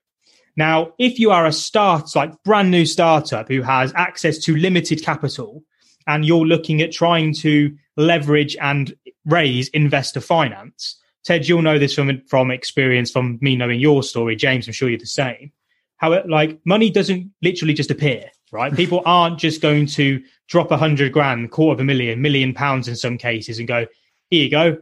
Now, 0.55 0.93
if 0.97 1.19
you 1.19 1.31
are 1.31 1.45
a 1.45 1.51
start, 1.51 2.15
like 2.15 2.43
brand 2.43 2.71
new 2.71 2.86
startup 2.86 3.47
who 3.47 3.62
has 3.62 3.93
access 3.95 4.38
to 4.39 4.55
limited 4.55 5.03
capital 5.03 5.63
and 6.07 6.25
you're 6.25 6.45
looking 6.45 6.81
at 6.81 6.91
trying 6.91 7.33
to 7.36 7.75
leverage 7.95 8.55
and 8.60 8.95
raise 9.25 9.67
investor 9.69 10.21
finance, 10.21 10.99
Tej, 11.23 11.41
you'll 11.43 11.62
know 11.62 11.77
this 11.77 11.93
from 11.93 12.21
from 12.27 12.51
experience 12.51 13.12
from 13.12 13.38
me 13.41 13.55
knowing 13.55 13.79
your 13.79 14.01
story. 14.01 14.36
James, 14.36 14.65
I'm 14.65 14.73
sure 14.73 14.89
you're 14.89 14.97
the 14.97 15.05
same. 15.05 15.51
How 15.97 16.13
it, 16.13 16.29
like 16.29 16.60
money 16.65 16.89
doesn't 16.89 17.31
literally 17.41 17.73
just 17.73 17.91
appear, 17.91 18.29
right? 18.51 18.75
People 18.75 19.01
aren't 19.05 19.39
just 19.39 19.62
going 19.62 19.88
to 19.88 20.21
drop 20.48 20.71
a 20.71 20.77
hundred 20.77 21.12
grand, 21.12 21.52
quarter 21.52 21.73
of 21.73 21.79
a 21.79 21.83
million, 21.83 22.21
million 22.21 22.54
pounds 22.54 22.87
in 22.87 22.95
some 22.95 23.17
cases, 23.17 23.60
and 23.60 23.67
go, 23.67 23.85
"Here 24.29 24.43
you 24.43 24.52
go, 24.52 24.77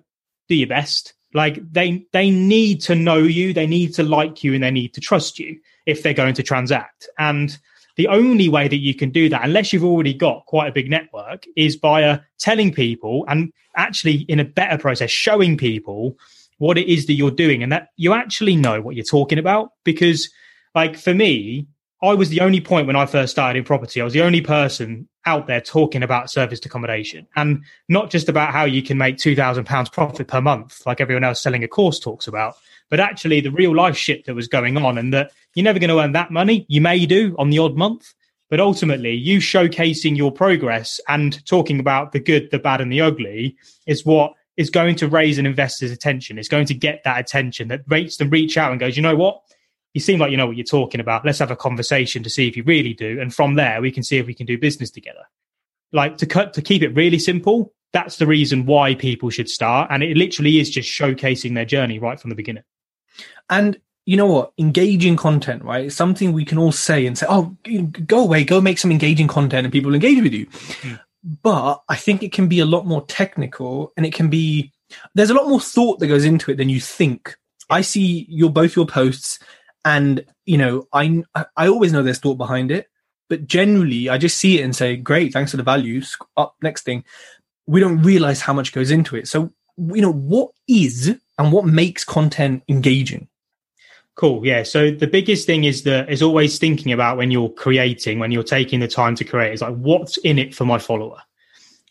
do 0.47 0.55
your 0.55 0.67
best." 0.67 1.13
Like 1.33 1.59
they 1.71 2.05
they 2.13 2.31
need 2.31 2.81
to 2.83 2.95
know 2.95 3.17
you, 3.17 3.53
they 3.53 3.67
need 3.67 3.93
to 3.95 4.03
like 4.03 4.43
you, 4.43 4.53
and 4.53 4.63
they 4.63 4.71
need 4.71 4.93
to 4.93 5.01
trust 5.01 5.39
you 5.39 5.59
if 5.85 6.01
they're 6.01 6.13
going 6.13 6.35
to 6.35 6.43
transact. 6.43 7.07
And 7.17 7.57
the 7.95 8.07
only 8.07 8.49
way 8.49 8.67
that 8.67 8.77
you 8.77 8.93
can 8.93 9.09
do 9.09 9.29
that, 9.29 9.43
unless 9.43 9.71
you've 9.71 9.83
already 9.83 10.13
got 10.13 10.45
quite 10.45 10.67
a 10.67 10.71
big 10.71 10.89
network, 10.89 11.45
is 11.55 11.77
by 11.77 12.03
uh, 12.03 12.19
telling 12.39 12.73
people 12.73 13.25
and 13.27 13.51
actually 13.75 14.25
in 14.27 14.39
a 14.39 14.45
better 14.45 14.77
process, 14.77 15.11
showing 15.11 15.57
people 15.57 16.17
what 16.57 16.77
it 16.77 16.87
is 16.87 17.05
that 17.07 17.13
you're 17.13 17.31
doing 17.31 17.63
and 17.63 17.71
that 17.71 17.89
you 17.97 18.13
actually 18.13 18.55
know 18.55 18.81
what 18.81 18.95
you're 18.95 19.05
talking 19.05 19.39
about. 19.39 19.69
Because, 19.83 20.29
like, 20.75 20.97
for 20.97 21.13
me, 21.13 21.67
I 22.03 22.13
was 22.13 22.29
the 22.29 22.41
only 22.41 22.61
point 22.61 22.85
when 22.85 22.95
I 22.95 23.05
first 23.05 23.31
started 23.31 23.57
in 23.57 23.65
property, 23.65 24.01
I 24.01 24.03
was 24.03 24.13
the 24.13 24.21
only 24.21 24.41
person 24.41 25.07
out 25.25 25.47
there 25.47 25.61
talking 25.61 26.03
about 26.03 26.29
serviced 26.29 26.65
accommodation 26.65 27.25
and 27.35 27.63
not 27.89 28.11
just 28.11 28.29
about 28.29 28.51
how 28.51 28.65
you 28.65 28.83
can 28.83 28.97
make 28.97 29.15
£2,000 29.15 29.91
profit 29.91 30.27
per 30.27 30.41
month, 30.41 30.85
like 30.85 31.01
everyone 31.01 31.23
else 31.23 31.41
selling 31.41 31.63
a 31.63 31.67
course 31.67 31.99
talks 31.99 32.27
about, 32.27 32.57
but 32.91 32.99
actually 32.99 33.41
the 33.41 33.49
real 33.49 33.73
life 33.75 33.97
shit 33.97 34.25
that 34.25 34.35
was 34.35 34.47
going 34.47 34.77
on 34.77 34.99
and 34.99 35.13
that 35.13 35.31
you're 35.55 35.63
never 35.63 35.79
going 35.79 35.89
to 35.89 35.99
earn 35.99 36.11
that 36.11 36.29
money. 36.29 36.65
You 36.69 36.81
may 36.81 37.07
do 37.07 37.35
on 37.39 37.49
the 37.49 37.57
odd 37.57 37.75
month, 37.75 38.13
But 38.49 38.59
ultimately, 38.59 39.13
you 39.13 39.39
showcasing 39.39 40.15
your 40.15 40.31
progress 40.31 40.99
and 41.07 41.43
talking 41.45 41.79
about 41.79 42.11
the 42.11 42.19
good, 42.19 42.51
the 42.51 42.59
bad, 42.59 42.79
and 42.81 42.91
the 42.91 43.01
ugly 43.01 43.57
is 43.87 44.05
what 44.05 44.33
is 44.55 44.69
going 44.69 44.95
to 44.97 45.07
raise 45.07 45.37
an 45.37 45.45
investor's 45.45 45.91
attention. 45.91 46.37
It's 46.37 46.47
going 46.47 46.67
to 46.67 46.73
get 46.73 47.03
that 47.03 47.19
attention 47.19 47.67
that 47.69 47.89
makes 47.89 48.17
them 48.17 48.29
reach 48.29 48.57
out 48.57 48.71
and 48.71 48.79
goes, 48.79 48.95
you 48.95 49.03
know 49.03 49.15
what? 49.15 49.41
You 49.95 50.01
seem 50.01 50.19
like 50.19 50.29
you 50.29 50.35
know 50.35 50.45
what 50.45 50.57
you're 50.57 50.65
talking 50.65 50.99
about. 50.99 51.25
Let's 51.25 51.39
have 51.39 51.51
a 51.51 51.55
conversation 51.55 52.21
to 52.23 52.29
see 52.29 52.49
if 52.49 52.57
you 52.57 52.63
really 52.63 52.93
do. 52.93 53.17
And 53.21 53.33
from 53.33 53.55
there, 53.55 53.81
we 53.81 53.91
can 53.91 54.03
see 54.03 54.17
if 54.17 54.27
we 54.27 54.33
can 54.33 54.45
do 54.45 54.57
business 54.57 54.91
together. 54.91 55.23
Like 55.93 56.17
to 56.17 56.25
cut, 56.25 56.53
to 56.55 56.61
keep 56.61 56.81
it 56.81 56.89
really 56.89 57.17
simple, 57.17 57.73
that's 57.93 58.17
the 58.17 58.27
reason 58.27 58.65
why 58.65 58.95
people 58.95 59.29
should 59.29 59.49
start. 59.49 59.87
And 59.89 60.03
it 60.03 60.17
literally 60.17 60.59
is 60.59 60.69
just 60.69 60.89
showcasing 60.89 61.55
their 61.55 61.63
journey 61.63 61.97
right 61.97 62.19
from 62.19 62.29
the 62.29 62.35
beginning. 62.35 62.63
And 63.49 63.79
you 64.05 64.17
know 64.17 64.25
what? 64.25 64.51
Engaging 64.57 65.15
content, 65.15 65.63
right? 65.63 65.85
It's 65.85 65.95
something 65.95 66.33
we 66.33 66.43
can 66.43 66.57
all 66.57 66.73
say 66.73 67.05
and 67.05 67.17
say, 67.17 67.25
oh, 67.29 67.55
go 68.05 68.21
away, 68.21 68.43
go 68.43 68.59
make 68.59 68.79
some 68.79 68.91
engaging 68.91 69.29
content 69.29 69.65
and 69.65 69.71
people 69.71 69.91
will 69.91 69.95
engage 69.95 70.21
with 70.21 70.33
you. 70.33 70.45
Mm. 70.47 70.99
But 71.41 71.83
I 71.87 71.95
think 71.95 72.21
it 72.21 72.33
can 72.33 72.49
be 72.49 72.59
a 72.59 72.65
lot 72.65 72.85
more 72.85 73.05
technical 73.05 73.93
and 73.95 74.05
it 74.05 74.13
can 74.13 74.29
be, 74.29 74.73
there's 75.13 75.29
a 75.29 75.33
lot 75.33 75.47
more 75.47 75.61
thought 75.61 75.99
that 75.99 76.07
goes 76.07 76.25
into 76.25 76.51
it 76.51 76.57
than 76.57 76.67
you 76.67 76.81
think. 76.81 77.37
I 77.69 77.79
see 77.79 78.25
your, 78.27 78.49
both 78.49 78.75
your 78.75 78.85
posts 78.85 79.39
and, 79.85 80.25
you 80.45 80.57
know, 80.57 80.87
I, 80.91 81.23
I 81.55 81.67
always 81.67 81.93
know 81.93 82.03
there's 82.03 82.19
thought 82.19 82.37
behind 82.37 82.71
it, 82.71 82.89
but 83.29 83.47
generally 83.47 84.09
I 84.09 84.17
just 84.17 84.37
see 84.37 84.59
it 84.59 84.63
and 84.63 84.75
say, 84.75 84.97
great, 84.97 85.31
thanks 85.31 85.51
for 85.51 85.57
the 85.57 85.63
value. 85.63 86.01
Up 86.35 86.55
next 86.61 86.83
thing. 86.83 87.05
We 87.67 87.79
don't 87.79 88.01
realize 88.01 88.41
how 88.41 88.53
much 88.53 88.73
goes 88.73 88.91
into 88.91 89.15
it. 89.15 89.27
So, 89.27 89.53
you 89.77 90.01
know, 90.01 90.11
what 90.11 90.51
is 90.67 91.15
and 91.37 91.51
what 91.51 91.65
makes 91.65 92.03
content 92.03 92.63
engaging? 92.67 93.27
Cool. 94.15 94.45
Yeah. 94.45 94.63
So 94.63 94.91
the 94.91 95.07
biggest 95.07 95.45
thing 95.45 95.65
is 95.65 95.83
that 95.83 96.09
is 96.09 96.21
always 96.21 96.57
thinking 96.57 96.91
about 96.91 97.17
when 97.17 97.31
you're 97.31 97.49
creating, 97.49 98.19
when 98.19 98.31
you're 98.31 98.43
taking 98.43 98.79
the 98.79 98.87
time 98.87 99.15
to 99.15 99.25
create, 99.25 99.53
is 99.53 99.61
like 99.61 99.75
what's 99.75 100.17
in 100.17 100.39
it 100.39 100.55
for 100.55 100.65
my 100.65 100.79
follower. 100.79 101.21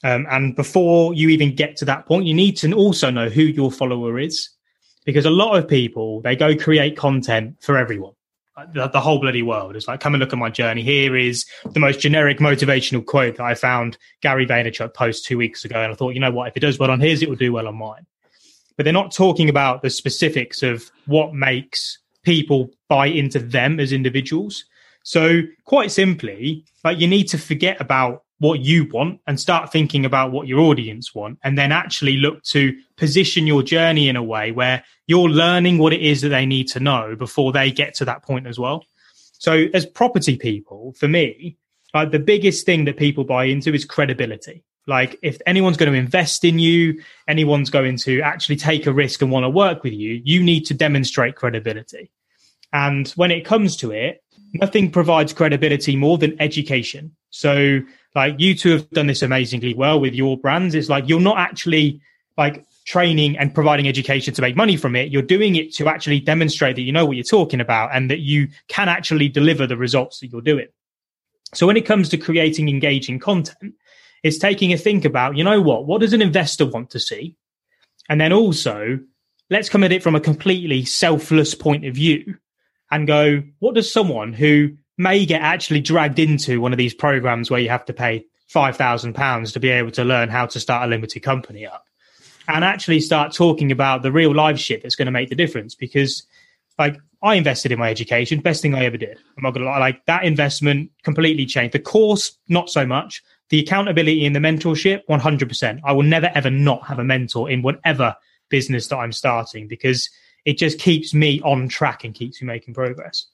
Um, 0.04 0.26
and 0.30 0.56
before 0.56 1.14
you 1.14 1.28
even 1.28 1.54
get 1.54 1.76
to 1.76 1.84
that 1.86 2.06
point, 2.06 2.26
you 2.26 2.34
need 2.34 2.56
to 2.58 2.72
also 2.72 3.10
know 3.10 3.28
who 3.28 3.42
your 3.42 3.70
follower 3.70 4.18
is, 4.18 4.50
because 5.04 5.26
a 5.26 5.30
lot 5.30 5.56
of 5.56 5.68
people 5.68 6.20
they 6.22 6.36
go 6.36 6.56
create 6.56 6.96
content 6.96 7.56
for 7.60 7.76
everyone, 7.76 8.14
the, 8.72 8.88
the 8.88 9.00
whole 9.00 9.18
bloody 9.18 9.42
world. 9.42 9.76
It's 9.76 9.88
like 9.88 10.00
come 10.00 10.14
and 10.14 10.20
look 10.20 10.32
at 10.32 10.38
my 10.38 10.50
journey. 10.50 10.82
Here 10.82 11.16
is 11.16 11.46
the 11.72 11.80
most 11.80 12.00
generic 12.00 12.38
motivational 12.38 13.04
quote 13.04 13.36
that 13.36 13.44
I 13.44 13.54
found 13.54 13.98
Gary 14.20 14.46
Vaynerchuk 14.46 14.94
post 14.94 15.24
two 15.24 15.38
weeks 15.38 15.64
ago, 15.64 15.80
and 15.80 15.92
I 15.92 15.94
thought, 15.94 16.14
you 16.14 16.20
know 16.20 16.30
what, 16.30 16.48
if 16.48 16.56
it 16.56 16.60
does 16.60 16.78
well 16.78 16.90
on 16.90 17.00
his, 17.00 17.22
it 17.22 17.28
will 17.28 17.36
do 17.36 17.52
well 17.52 17.68
on 17.68 17.76
mine. 17.76 18.06
But 18.76 18.84
they're 18.84 18.92
not 18.92 19.12
talking 19.12 19.48
about 19.48 19.82
the 19.82 19.90
specifics 19.90 20.62
of 20.62 20.90
what 21.06 21.32
makes 21.32 21.98
people 22.24 22.70
buy 22.88 23.06
into 23.06 23.38
them 23.38 23.78
as 23.78 23.92
individuals. 23.92 24.64
So 25.04 25.42
quite 25.64 25.92
simply, 25.92 26.64
like 26.82 26.98
you 26.98 27.06
need 27.06 27.24
to 27.24 27.38
forget 27.38 27.80
about 27.80 28.23
what 28.38 28.60
you 28.60 28.88
want 28.92 29.20
and 29.26 29.38
start 29.38 29.70
thinking 29.70 30.04
about 30.04 30.32
what 30.32 30.46
your 30.46 30.60
audience 30.60 31.14
want 31.14 31.38
and 31.44 31.56
then 31.56 31.72
actually 31.72 32.16
look 32.16 32.42
to 32.42 32.76
position 32.96 33.46
your 33.46 33.62
journey 33.62 34.08
in 34.08 34.16
a 34.16 34.22
way 34.22 34.52
where 34.52 34.84
you're 35.06 35.28
learning 35.28 35.78
what 35.78 35.92
it 35.92 36.02
is 36.02 36.20
that 36.20 36.30
they 36.30 36.46
need 36.46 36.68
to 36.68 36.80
know 36.80 37.14
before 37.16 37.52
they 37.52 37.70
get 37.70 37.94
to 37.94 38.04
that 38.04 38.22
point 38.22 38.46
as 38.46 38.58
well. 38.58 38.84
So 39.32 39.66
as 39.72 39.86
property 39.86 40.36
people, 40.36 40.94
for 40.98 41.08
me, 41.08 41.56
like 41.92 42.10
the 42.10 42.18
biggest 42.18 42.66
thing 42.66 42.84
that 42.86 42.96
people 42.96 43.24
buy 43.24 43.44
into 43.44 43.72
is 43.72 43.84
credibility. 43.84 44.64
Like 44.86 45.18
if 45.22 45.38
anyone's 45.46 45.76
going 45.76 45.92
to 45.92 45.98
invest 45.98 46.44
in 46.44 46.58
you, 46.58 47.00
anyone's 47.28 47.70
going 47.70 47.96
to 47.98 48.20
actually 48.20 48.56
take 48.56 48.86
a 48.86 48.92
risk 48.92 49.22
and 49.22 49.30
want 49.30 49.44
to 49.44 49.50
work 49.50 49.82
with 49.82 49.92
you, 49.92 50.20
you 50.24 50.42
need 50.42 50.66
to 50.66 50.74
demonstrate 50.74 51.36
credibility. 51.36 52.10
And 52.72 53.08
when 53.10 53.30
it 53.30 53.44
comes 53.44 53.76
to 53.76 53.92
it, 53.92 54.22
nothing 54.52 54.90
provides 54.90 55.32
credibility 55.32 55.96
more 55.96 56.18
than 56.18 56.40
education. 56.40 57.16
So 57.30 57.80
like 58.14 58.36
you 58.38 58.54
two 58.54 58.70
have 58.70 58.88
done 58.90 59.06
this 59.06 59.22
amazingly 59.22 59.74
well 59.74 59.98
with 60.00 60.14
your 60.14 60.38
brands. 60.38 60.74
It's 60.74 60.88
like 60.88 61.08
you're 61.08 61.20
not 61.20 61.38
actually 61.38 62.00
like 62.36 62.64
training 62.86 63.36
and 63.38 63.54
providing 63.54 63.88
education 63.88 64.34
to 64.34 64.42
make 64.42 64.56
money 64.56 64.76
from 64.76 64.94
it. 64.94 65.10
You're 65.10 65.22
doing 65.22 65.56
it 65.56 65.74
to 65.74 65.88
actually 65.88 66.20
demonstrate 66.20 66.76
that 66.76 66.82
you 66.82 66.92
know 66.92 67.06
what 67.06 67.16
you're 67.16 67.24
talking 67.24 67.60
about 67.60 67.90
and 67.92 68.10
that 68.10 68.20
you 68.20 68.48
can 68.68 68.88
actually 68.88 69.28
deliver 69.28 69.66
the 69.66 69.76
results 69.76 70.20
that 70.20 70.28
you're 70.28 70.42
doing. 70.42 70.68
So 71.54 71.66
when 71.66 71.76
it 71.76 71.86
comes 71.86 72.08
to 72.10 72.18
creating 72.18 72.68
engaging 72.68 73.18
content, 73.18 73.74
it's 74.22 74.38
taking 74.38 74.72
a 74.72 74.78
think 74.78 75.04
about, 75.04 75.36
you 75.36 75.44
know 75.44 75.60
what, 75.60 75.86
what 75.86 76.00
does 76.00 76.12
an 76.12 76.22
investor 76.22 76.66
want 76.66 76.90
to 76.90 77.00
see? 77.00 77.36
And 78.08 78.20
then 78.20 78.32
also, 78.32 78.98
let's 79.50 79.68
come 79.68 79.84
at 79.84 79.92
it 79.92 80.02
from 80.02 80.14
a 80.14 80.20
completely 80.20 80.84
selfless 80.84 81.54
point 81.54 81.86
of 81.86 81.94
view 81.94 82.36
and 82.90 83.06
go, 83.06 83.42
what 83.60 83.74
does 83.74 83.92
someone 83.92 84.32
who 84.32 84.76
may 84.96 85.26
get 85.26 85.42
actually 85.42 85.80
dragged 85.80 86.18
into 86.18 86.60
one 86.60 86.72
of 86.72 86.78
these 86.78 86.94
programs 86.94 87.50
where 87.50 87.60
you 87.60 87.68
have 87.68 87.84
to 87.86 87.92
pay 87.92 88.24
£5,000 88.52 89.52
to 89.52 89.60
be 89.60 89.68
able 89.70 89.90
to 89.92 90.04
learn 90.04 90.28
how 90.28 90.46
to 90.46 90.60
start 90.60 90.84
a 90.84 90.90
limited 90.90 91.20
company 91.20 91.66
up 91.66 91.86
and 92.46 92.64
actually 92.64 93.00
start 93.00 93.32
talking 93.32 93.72
about 93.72 94.02
the 94.02 94.12
real 94.12 94.34
life 94.34 94.58
shit 94.58 94.82
that's 94.82 94.96
going 94.96 95.06
to 95.06 95.12
make 95.12 95.30
the 95.30 95.34
difference? 95.34 95.74
Because 95.74 96.24
like 96.78 96.96
I 97.22 97.34
invested 97.34 97.72
in 97.72 97.78
my 97.78 97.90
education, 97.90 98.40
best 98.40 98.62
thing 98.62 98.74
I 98.74 98.84
ever 98.84 98.96
did. 98.96 99.18
I'm 99.36 99.42
not 99.42 99.54
gonna 99.54 99.66
lie, 99.66 99.78
like 99.78 100.04
that 100.06 100.24
investment 100.24 100.90
completely 101.04 101.46
changed. 101.46 101.72
The 101.72 101.78
course, 101.78 102.36
not 102.48 102.68
so 102.68 102.84
much 102.84 103.22
the 103.50 103.60
accountability 103.60 104.24
and 104.24 104.34
the 104.34 104.40
mentorship 104.40 105.02
100% 105.08 105.80
i 105.84 105.92
will 105.92 106.02
never 106.02 106.30
ever 106.34 106.50
not 106.50 106.86
have 106.86 106.98
a 106.98 107.04
mentor 107.04 107.50
in 107.50 107.62
whatever 107.62 108.14
business 108.48 108.88
that 108.88 108.96
i'm 108.96 109.12
starting 109.12 109.68
because 109.68 110.08
it 110.44 110.58
just 110.58 110.78
keeps 110.78 111.14
me 111.14 111.40
on 111.42 111.68
track 111.68 112.04
and 112.04 112.14
keeps 112.14 112.40
me 112.40 112.46
making 112.46 112.74
progress 112.74 113.26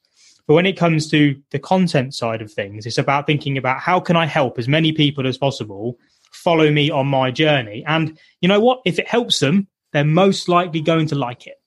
but 0.47 0.55
when 0.55 0.66
it 0.66 0.76
comes 0.76 1.09
to 1.11 1.41
the 1.51 1.59
content 1.59 2.14
side 2.14 2.43
of 2.43 2.53
things 2.53 2.86
it's 2.86 2.99
about 2.99 3.26
thinking 3.26 3.57
about 3.57 3.80
how 3.80 4.01
can 4.01 4.16
i 4.16 4.26
help 4.26 4.59
as 4.59 4.68
many 4.68 4.93
people 4.93 5.26
as 5.26 5.38
possible 5.38 5.99
follow 6.32 6.70
me 6.70 6.91
on 6.91 7.07
my 7.07 7.30
journey 7.30 7.84
and 7.86 8.18
you 8.41 8.49
know 8.49 8.61
what 8.61 8.80
if 8.84 8.99
it 8.99 9.09
helps 9.09 9.38
them 9.38 9.66
they're 9.93 10.05
most 10.05 10.49
likely 10.49 10.80
going 10.80 11.07
to 11.07 11.14
like 11.14 11.47
it 11.47 11.61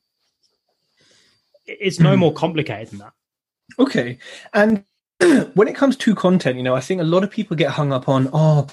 it's 1.65 1.99
no 1.99 2.13
hmm. 2.13 2.19
more 2.19 2.34
complicated 2.34 2.89
than 2.89 2.99
that 2.99 3.13
okay 3.80 4.17
and 4.53 4.84
when 5.53 5.67
it 5.67 5.76
comes 5.76 5.95
to 5.97 6.15
content, 6.15 6.57
you 6.57 6.63
know, 6.63 6.76
I 6.76 6.82
think 6.82 7.01
a 7.01 7.05
lot 7.05 7.24
of 7.24 7.32
people 7.32 7.55
get 7.55 7.71
hung 7.71 7.93
up 7.93 8.09
on, 8.09 8.30
oh, 8.34 8.67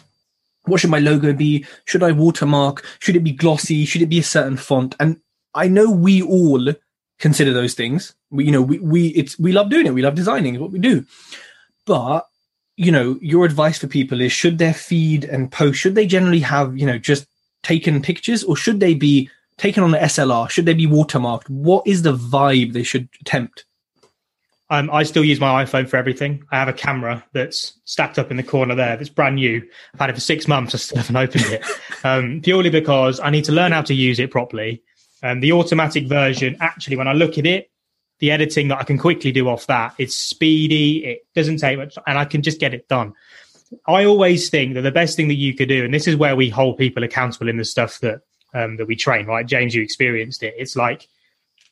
what 0.65 0.81
should 0.81 0.91
my 0.91 0.99
logo 0.99 1.33
be? 1.33 1.65
Should 1.85 2.03
I 2.03 2.13
watermark? 2.13 2.85
Should 2.99 3.17
it 3.17 3.25
be 3.25 3.33
glossy? 3.33 3.85
Should 3.85 4.03
it 4.03 4.09
be 4.09 4.19
a 4.19 4.25
certain 4.25 4.57
font? 4.57 4.95
And 5.01 5.21
I 5.55 5.69
know 5.69 5.91
we 5.91 6.23
all 6.23 6.75
consider 7.21 7.53
those 7.53 7.75
things. 7.75 8.15
We, 8.31 8.47
you 8.47 8.51
know, 8.51 8.63
we, 8.63 8.79
we, 8.81 9.09
it's, 9.09 9.39
we 9.39 9.53
love 9.53 9.71
doing 9.71 9.87
it. 9.87 9.95
We 9.95 10.03
love 10.03 10.15
designing 10.15 10.59
what 10.59 10.73
we 10.73 10.79
do. 10.79 11.05
But, 11.87 12.27
you 12.77 12.91
know, 12.91 13.19
your 13.21 13.45
advice 13.45 13.79
for 13.79 13.87
people 13.87 14.21
is 14.21 14.33
should 14.33 14.59
their 14.59 14.75
feed 14.75 15.25
and 15.25 15.53
post, 15.53 15.79
should 15.79 15.95
they 15.95 16.07
generally 16.07 16.41
have, 16.41 16.77
you 16.77 16.87
know, 16.87 16.99
just 16.99 17.27
taken 17.63 18.03
pictures 18.03 18.43
or 18.43 18.57
should 18.57 18.81
they 18.81 18.95
be 18.95 19.31
taken 19.59 19.85
on 19.85 19.91
the 19.91 19.99
SLR? 19.99 20.49
Should 20.49 20.67
they 20.67 20.75
be 20.75 20.87
watermarked? 20.87 21.49
What 21.49 21.87
is 21.87 22.03
the 22.03 22.17
vibe 22.17 22.73
they 22.73 22.83
should 22.83 23.09
attempt? 23.21 23.65
Um, 24.71 24.89
I 24.93 25.03
still 25.03 25.25
use 25.25 25.41
my 25.41 25.65
iPhone 25.65 25.89
for 25.89 25.97
everything. 25.97 26.45
I 26.53 26.57
have 26.57 26.69
a 26.69 26.73
camera 26.73 27.25
that's 27.33 27.75
stacked 27.85 28.21
up 28.21 28.31
in 28.31 28.37
the 28.37 28.45
corner 28.45 28.77
there 28.77 28.97
that's 28.97 29.09
brand 29.09 29.35
new. 29.35 29.61
I've 29.93 30.01
had 30.01 30.11
it 30.11 30.15
for 30.15 30.21
six 30.21 30.47
months. 30.47 30.75
I 30.75 30.79
still 30.79 30.99
haven't 30.99 31.17
opened 31.17 31.45
it 31.47 31.65
um, 32.05 32.41
purely 32.41 32.71
because 32.71 33.19
I 33.19 33.31
need 33.31 33.45
to 33.47 33.53
learn 33.53 33.73
how 33.73 33.83
to 33.83 33.95
use 33.95 34.21
it 34.21 34.31
properly. 34.31 34.81
Um, 35.23 35.41
the 35.41 35.53
automatic 35.53 36.07
version, 36.07 36.57
actually, 36.61 36.97
when 36.97 37.09
I 37.09 37.13
look 37.13 37.39
at 37.39 37.47
it, 37.47 37.71
the 38.21 38.31
editing 38.31 38.69
that 38.69 38.79
I 38.79 38.85
can 38.85 38.99
quickly 38.99 39.33
do 39.33 39.49
off 39.49 39.67
that, 39.67 39.95
it's 39.99 40.15
speedy. 40.15 41.05
It 41.05 41.27
doesn't 41.35 41.59
take 41.59 41.79
much, 41.79 41.99
and 42.07 42.19
I 42.19 42.25
can 42.25 42.43
just 42.43 42.61
get 42.61 42.75
it 42.75 42.89
done. 42.89 43.15
I 43.87 44.05
always 44.05 44.51
think 44.51 44.75
that 44.75 44.83
the 44.83 44.93
best 44.93 45.17
thing 45.17 45.29
that 45.29 45.35
you 45.35 45.55
could 45.55 45.69
do, 45.69 45.85
and 45.85 45.95
this 45.95 46.07
is 46.07 46.17
where 46.17 46.37
we 46.37 46.49
hold 46.49 46.79
people 46.79 47.03
accountable 47.03 47.49
in 47.49 47.57
the 47.57 47.65
stuff 47.65 48.01
that 48.01 48.21
um, 48.53 48.77
that 48.77 48.87
we 48.87 48.97
train. 48.97 49.27
Right, 49.27 49.47
James, 49.47 49.75
you 49.75 49.83
experienced 49.83 50.43
it. 50.43 50.55
It's 50.59 50.77
like 50.77 51.09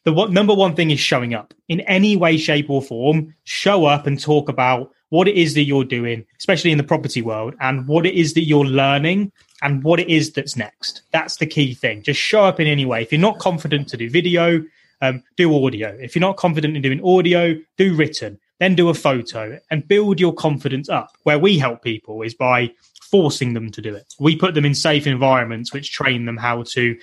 the 0.05 0.13
one, 0.13 0.33
number 0.33 0.55
one 0.55 0.75
thing 0.75 0.91
is 0.91 1.01
showing 1.01 1.35
up 1.35 1.55
in 1.69 1.81
any 1.81 2.17
way, 2.17 2.37
shape, 2.37 2.71
or 2.71 2.81
form. 2.81 3.35
Show 3.45 3.85
up 3.85 4.07
and 4.07 4.21
talk 4.21 4.49
about 4.49 4.93
what 5.11 5.29
it 5.29 5.37
is 5.37 5.55
that 5.55 5.63
you're 5.63 5.85
doing, 5.85 6.25
especially 6.39 6.71
in 6.71 6.79
the 6.79 6.85
property 6.85 7.23
world, 7.23 7.55
and 7.61 7.87
what 7.87 8.07
it 8.07 8.15
is 8.15 8.35
that 8.35 8.45
you're 8.45 8.65
learning 8.65 9.33
and 9.63 9.83
what 9.83 10.01
it 10.01 10.09
is 10.09 10.33
that's 10.33 10.57
next. 10.57 11.03
That's 11.13 11.37
the 11.37 11.47
key 11.47 11.75
thing. 11.75 12.03
Just 12.03 12.21
show 12.21 12.45
up 12.45 12.61
in 12.61 12.67
any 12.67 12.85
way. 12.85 13.03
If 13.03 13.13
you're 13.13 13.21
not 13.21 13.39
confident 13.39 13.89
to 13.89 13.97
do 13.97 14.11
video, 14.11 14.63
um, 15.01 15.23
do 15.37 15.65
audio. 15.65 15.97
If 16.01 16.15
you're 16.15 16.21
not 16.21 16.37
confident 16.37 16.77
in 16.77 16.83
doing 16.83 17.05
audio, 17.05 17.55
do 17.77 17.95
written. 17.95 18.39
Then 18.61 18.75
do 18.75 18.89
a 18.89 18.95
photo 18.95 19.59
and 19.71 19.87
build 19.87 20.19
your 20.19 20.35
confidence 20.35 20.89
up. 20.89 21.17
Where 21.23 21.39
we 21.39 21.59
help 21.59 21.83
people 21.83 22.23
is 22.23 22.35
by 22.35 22.73
forcing 23.11 23.55
them 23.55 23.71
to 23.71 23.81
do 23.81 23.95
it. 23.95 24.15
We 24.19 24.37
put 24.37 24.55
them 24.55 24.65
in 24.65 24.75
safe 24.75 25.07
environments 25.07 25.73
which 25.73 25.93
train 25.93 26.27
them 26.27 26.37
how 26.37 26.65
to 26.65 26.99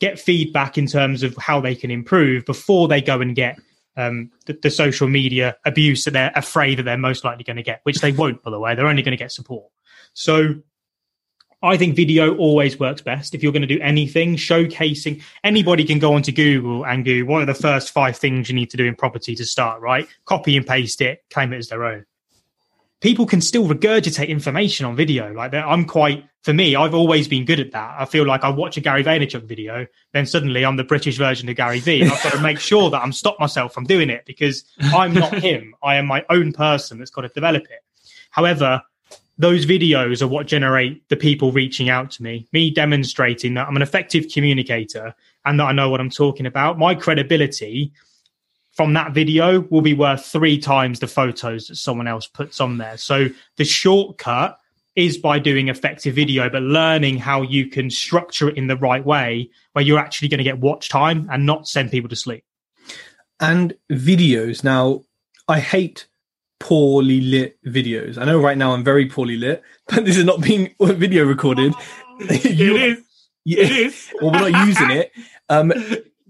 get 0.00 0.20
feedback 0.20 0.78
in 0.78 0.86
terms 0.86 1.22
of 1.22 1.36
how 1.36 1.60
they 1.60 1.74
can 1.74 1.90
improve 1.90 2.44
before 2.44 2.86
they 2.86 3.00
go 3.00 3.20
and 3.20 3.34
get 3.34 3.58
um, 3.98 4.30
the, 4.46 4.58
the, 4.62 4.70
social 4.70 5.08
media 5.08 5.56
abuse 5.66 6.04
that 6.04 6.12
they're 6.12 6.32
afraid 6.34 6.78
that 6.78 6.84
they're 6.84 6.96
most 6.96 7.24
likely 7.24 7.44
going 7.44 7.56
to 7.56 7.62
get, 7.62 7.80
which 7.82 7.98
they 7.98 8.12
won't, 8.12 8.42
by 8.42 8.50
the 8.50 8.58
way. 8.58 8.74
They're 8.74 8.86
only 8.86 9.02
going 9.02 9.16
to 9.16 9.22
get 9.22 9.32
support. 9.32 9.66
So 10.14 10.54
I 11.62 11.76
think 11.76 11.96
video 11.96 12.36
always 12.36 12.78
works 12.78 13.02
best. 13.02 13.34
If 13.34 13.42
you're 13.42 13.52
going 13.52 13.66
to 13.66 13.68
do 13.68 13.80
anything, 13.80 14.36
showcasing 14.36 15.22
anybody 15.42 15.84
can 15.84 15.98
go 15.98 16.14
onto 16.14 16.30
Google 16.30 16.86
and 16.86 17.04
go, 17.04 17.20
what 17.22 17.42
are 17.42 17.46
the 17.46 17.54
first 17.54 17.90
five 17.90 18.16
things 18.16 18.48
you 18.48 18.54
need 18.54 18.70
to 18.70 18.76
do 18.76 18.84
in 18.84 18.94
property 18.94 19.34
to 19.34 19.44
start, 19.44 19.80
right? 19.80 20.06
Copy 20.24 20.56
and 20.56 20.64
paste 20.64 21.00
it, 21.00 21.24
claim 21.30 21.52
it 21.52 21.58
as 21.58 21.68
their 21.68 21.84
own. 21.84 22.06
People 23.00 23.26
can 23.26 23.40
still 23.40 23.66
regurgitate 23.66 24.28
information 24.28 24.86
on 24.86 24.96
video. 24.96 25.32
Like 25.32 25.54
I'm 25.54 25.84
quite 25.84 26.24
for 26.42 26.52
me. 26.52 26.76
I've 26.76 26.94
always 26.94 27.28
been 27.28 27.44
good 27.44 27.60
at 27.60 27.72
that. 27.72 27.96
I 27.98 28.04
feel 28.04 28.26
like 28.26 28.44
I 28.44 28.48
watch 28.48 28.76
a 28.76 28.80
Gary 28.80 29.04
Vaynerchuk 29.04 29.44
video, 29.44 29.86
then 30.12 30.26
suddenly 30.26 30.64
I'm 30.64 30.76
the 30.76 30.84
British 30.84 31.16
version 31.16 31.48
of 31.48 31.56
Gary 31.56 31.80
Vee. 31.80 32.04
I've 32.04 32.22
got 32.22 32.32
to 32.32 32.40
make 32.40 32.58
sure 32.58 32.90
that 32.90 33.02
I'm 33.02 33.12
stop 33.12 33.38
myself 33.38 33.72
from 33.72 33.84
doing 33.84 34.10
it 34.10 34.24
because 34.26 34.64
I'm 34.80 35.14
not 35.14 35.34
him. 35.34 35.74
I 35.82 35.96
am 35.96 36.06
my 36.06 36.24
own 36.30 36.52
person 36.52 36.98
that's 36.98 37.10
got 37.10 37.22
to 37.22 37.28
develop 37.28 37.64
it. 37.64 37.80
However, 38.30 38.82
those 39.38 39.66
videos 39.66 40.20
are 40.20 40.26
what 40.26 40.46
generate 40.46 41.08
the 41.08 41.16
people 41.16 41.52
reaching 41.52 41.88
out 41.88 42.10
to 42.12 42.22
me, 42.22 42.48
me 42.52 42.70
demonstrating 42.70 43.54
that 43.54 43.68
I'm 43.68 43.76
an 43.76 43.82
effective 43.82 44.26
communicator 44.32 45.14
and 45.44 45.60
that 45.60 45.64
I 45.64 45.72
know 45.72 45.90
what 45.90 46.00
I'm 46.00 46.10
talking 46.10 46.46
about. 46.46 46.78
My 46.78 46.94
credibility 46.94 47.92
from 48.78 48.92
that 48.92 49.10
video 49.10 49.62
will 49.70 49.80
be 49.80 49.92
worth 49.92 50.24
three 50.24 50.56
times 50.56 51.00
the 51.00 51.08
photos 51.08 51.66
that 51.66 51.74
someone 51.74 52.06
else 52.06 52.28
puts 52.28 52.60
on 52.60 52.78
there. 52.78 52.96
So 52.96 53.26
the 53.56 53.64
shortcut 53.64 54.56
is 54.94 55.18
by 55.18 55.40
doing 55.40 55.66
effective 55.66 56.14
video, 56.14 56.48
but 56.48 56.62
learning 56.62 57.18
how 57.18 57.42
you 57.42 57.66
can 57.66 57.90
structure 57.90 58.48
it 58.48 58.56
in 58.56 58.68
the 58.68 58.76
right 58.76 59.04
way 59.04 59.50
where 59.72 59.84
you're 59.84 59.98
actually 59.98 60.28
going 60.28 60.38
to 60.38 60.44
get 60.44 60.60
watch 60.60 60.88
time 60.90 61.28
and 61.28 61.44
not 61.44 61.66
send 61.66 61.90
people 61.90 62.08
to 62.08 62.14
sleep. 62.14 62.44
And 63.40 63.74
videos. 63.90 64.62
Now, 64.62 65.00
I 65.48 65.58
hate 65.58 66.06
poorly 66.60 67.20
lit 67.20 67.58
videos. 67.66 68.16
I 68.16 68.26
know 68.26 68.38
right 68.38 68.56
now 68.56 68.74
I'm 68.74 68.84
very 68.84 69.06
poorly 69.06 69.38
lit, 69.38 69.60
but 69.88 70.04
this 70.04 70.16
is 70.16 70.24
not 70.24 70.40
being 70.40 70.72
video 70.80 71.24
recorded. 71.24 71.74
you, 72.20 72.76
it 72.76 72.82
is. 72.82 73.04
Yeah, 73.44 73.64
it 73.64 73.72
is. 73.72 74.12
well, 74.22 74.30
we're 74.30 74.50
not 74.50 74.68
using 74.68 74.90
it. 74.92 75.10
Um, 75.48 75.72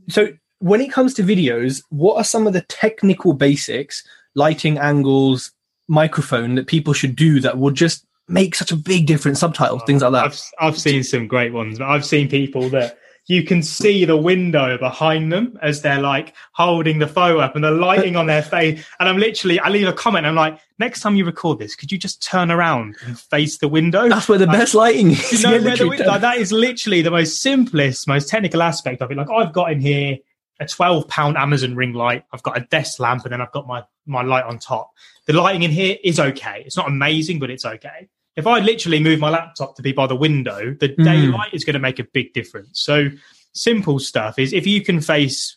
so 0.09 0.29
when 0.61 0.81
it 0.81 0.93
comes 0.93 1.15
to 1.15 1.23
videos, 1.23 1.83
what 1.91 2.17
are 2.17 2.25
some 2.25 2.47
of 2.47 2.53
the 2.53 2.63
technical 2.63 3.33
basics, 3.33 4.07
lighting 4.35 4.79
angles, 4.79 5.53
microphone 5.89 6.55
that 6.57 6.67
people 6.67 6.93
should 6.93 7.17
do 7.17 7.41
that 7.41 7.59
will 7.59 7.71
just 7.71 8.05
make 8.29 8.55
such 8.55 8.73
a 8.73 8.77
big 8.77 9.07
difference? 9.07 9.41
Subtitles, 9.41 9.83
things 9.87 10.03
like 10.03 10.13
that. 10.13 10.25
I've, 10.25 10.43
I've 10.61 10.79
seen 10.79 11.03
some 11.05 11.27
great 11.27 11.53
ones, 11.53 11.79
but 11.79 11.89
I've 11.89 12.05
seen 12.05 12.29
people 12.29 12.69
that 12.71 12.99
you 13.29 13.45
can 13.45 13.63
see 13.63 14.07
the 14.07 14.17
window 14.17 14.79
behind 14.79 15.31
them 15.31 15.59
as 15.61 15.83
they're 15.83 16.01
like 16.01 16.35
holding 16.53 16.99
the 16.99 17.07
phone 17.07 17.41
up 17.41 17.55
and 17.55 17.63
the 17.63 17.71
lighting 17.71 18.17
on 18.17 18.27
their 18.27 18.43
face. 18.43 18.83
And 18.99 19.09
I'm 19.09 19.19
literally, 19.19 19.61
I 19.61 19.69
leave 19.69 19.87
a 19.87 19.93
comment. 19.93 20.25
I'm 20.25 20.35
like, 20.35 20.59
next 20.79 21.03
time 21.03 21.15
you 21.15 21.27
record 21.27 21.59
this, 21.59 21.77
could 21.77 21.93
you 21.93 21.99
just 21.99 22.23
turn 22.23 22.51
around 22.51 22.97
and 23.05 23.21
face 23.21 23.59
the 23.59 23.69
window? 23.69 24.09
That's 24.09 24.31
where 24.31 24.39
the 24.39 24.47
like, 24.47 24.59
best 24.59 24.75
lighting 24.75 25.11
is. 25.11 25.33
You 25.33 25.43
know, 25.43 25.63
where 25.63 25.77
the, 25.77 26.05
like, 26.07 26.23
that 26.23 26.39
is 26.39 26.53
literally 26.53 27.03
the 27.03 27.11
most 27.11 27.43
simplest, 27.43 28.09
most 28.09 28.31
technical 28.31 28.63
aspect 28.63 29.03
of 29.03 29.13
it. 29.13 29.19
Like 29.19 29.31
I've 29.31 29.53
got 29.53 29.73
in 29.73 29.81
here 29.83 30.17
a 30.61 30.67
12 30.67 31.09
pound 31.09 31.37
Amazon 31.37 31.75
ring 31.75 31.93
light. 31.93 32.25
I've 32.33 32.43
got 32.43 32.57
a 32.57 32.61
desk 32.61 33.01
lamp 33.01 33.25
and 33.25 33.33
then 33.33 33.41
I've 33.41 33.53
got 33.53 33.67
my, 33.67 33.85
my 34.07 34.23
light 34.23 34.45
on 34.45 34.59
top. 34.59 34.91
The 35.27 35.33
lighting 35.33 35.63
in 35.63 35.71
here 35.71 35.97
is 36.03 36.19
okay. 36.19 36.63
It's 36.67 36.77
not 36.77 36.89
amazing, 36.89 37.39
but 37.39 37.51
it's 37.51 37.65
okay. 37.65 38.09
If 38.37 38.47
I 38.47 38.61
literally 38.61 39.01
move 39.01 39.19
my 39.19 39.31
laptop 39.31 39.77
to 39.77 39.83
be 39.83 39.93
by 39.93 40.07
the 40.07 40.17
window, 40.17 40.75
the 40.79 40.91
mm. 40.91 41.05
daylight 41.05 41.53
is 41.53 41.65
going 41.65 41.75
to 41.75 41.81
make 41.81 41.99
a 41.99 42.05
big 42.05 42.33
difference. 42.33 42.81
So 42.81 43.09
simple 43.53 43.99
stuff 43.99 44.39
is 44.39 44.53
if 44.53 44.67
you 44.67 44.83
can 44.83 45.01
face 45.01 45.57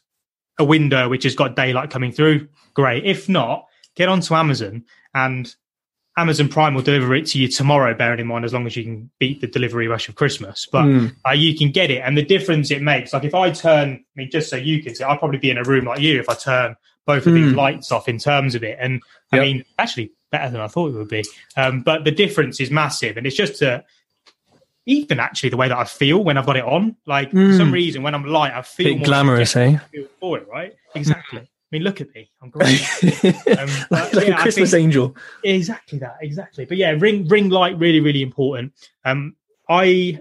a 0.60 0.64
window 0.64 1.10
which 1.10 1.24
has 1.24 1.36
got 1.36 1.56
daylight 1.56 1.90
coming 1.90 2.12
through, 2.12 2.48
great. 2.74 3.06
If 3.06 3.30
not, 3.30 3.66
get 3.96 4.10
onto 4.10 4.34
Amazon 4.34 4.86
and 5.14 5.54
Amazon 6.18 6.50
Prime 6.50 6.74
will 6.74 6.82
deliver 6.82 7.16
it 7.16 7.26
to 7.28 7.40
you 7.40 7.48
tomorrow, 7.48 7.94
bearing 7.94 8.20
in 8.20 8.28
mind 8.28 8.44
as 8.44 8.54
long 8.54 8.68
as 8.68 8.76
you 8.76 8.84
can 8.84 9.10
beat 9.18 9.40
the 9.40 9.48
delivery 9.48 9.88
rush 9.88 10.10
of 10.10 10.16
Christmas. 10.16 10.68
But 10.70 10.84
mm. 10.84 11.16
uh, 11.26 11.32
you 11.32 11.58
can 11.58 11.72
get 11.72 11.90
it, 11.90 12.00
and 12.00 12.18
the 12.18 12.24
difference 12.24 12.70
it 12.70 12.82
makes. 12.82 13.14
Like 13.14 13.24
if 13.24 13.34
I 13.34 13.52
turn, 13.52 13.94
I 13.94 14.04
mean, 14.16 14.30
just 14.30 14.50
so 14.50 14.58
you 14.58 14.84
can 14.84 14.94
see, 14.94 15.04
I'd 15.04 15.20
probably 15.20 15.40
be 15.40 15.50
in 15.50 15.58
a 15.58 15.64
room 15.64 15.86
like 15.86 16.00
you 16.00 16.20
if 16.20 16.28
I 16.28 16.34
turn 16.34 16.76
both 17.06 17.26
of 17.26 17.34
mm. 17.34 17.44
these 17.44 17.54
lights 17.54 17.92
off 17.92 18.10
in 18.10 18.18
terms 18.18 18.56
of 18.56 18.64
it. 18.64 18.78
And 18.80 19.02
I 19.32 19.38
yep. 19.38 19.44
mean, 19.44 19.66
actually 19.80 20.12
better 20.32 20.50
than 20.50 20.62
I 20.62 20.68
thought 20.68 20.90
it 20.90 20.98
would 20.98 21.08
be. 21.08 21.24
Um, 21.56 21.82
but 21.82 22.04
the 22.04 22.12
difference 22.12 22.60
is 22.60 22.72
massive, 22.72 23.16
and 23.16 23.26
it's 23.26 23.36
just 23.36 23.60
to 23.60 23.84
even 24.86 25.20
actually 25.20 25.50
the 25.50 25.58
way 25.58 25.68
that 25.68 25.78
I 25.78 25.86
feel 25.86 26.24
when 26.24 26.38
I've 26.38 26.46
got 26.46 26.58
it 26.58 26.66
on. 26.66 26.98
Like 27.06 27.32
mm. 27.32 27.52
for 27.52 27.58
some 27.58 27.68
hmm. 27.68 27.74
reason, 27.74 28.04
when 28.04 28.16
I'm 28.16 28.26
light, 28.26 28.54
I 28.54 28.64
feel 28.64 28.98
more 28.98 29.06
glamorous, 29.06 29.56
eh? 29.56 29.78
Feel 29.92 30.08
for 30.20 30.40
it, 30.40 30.48
right? 30.50 30.74
Exactly. 30.96 31.48
I 31.72 31.78
mean, 31.78 31.84
look 31.84 32.02
at 32.02 32.14
me. 32.14 32.30
I'm 32.42 32.50
great. 32.50 32.82
um, 33.58 33.70
like, 33.92 34.14
like 34.14 34.28
yeah, 34.28 34.38
a 34.38 34.42
Christmas 34.42 34.72
think, 34.72 34.84
angel. 34.84 35.16
Exactly 35.44 36.00
that. 36.00 36.18
Exactly. 36.22 36.66
But 36.66 36.78
yeah, 36.78 36.92
ring 36.92 37.28
ring 37.28 37.50
light 37.50 37.78
really 37.78 38.02
really 38.02 38.22
important. 38.22 38.74
Um, 39.06 39.36
I 39.70 40.20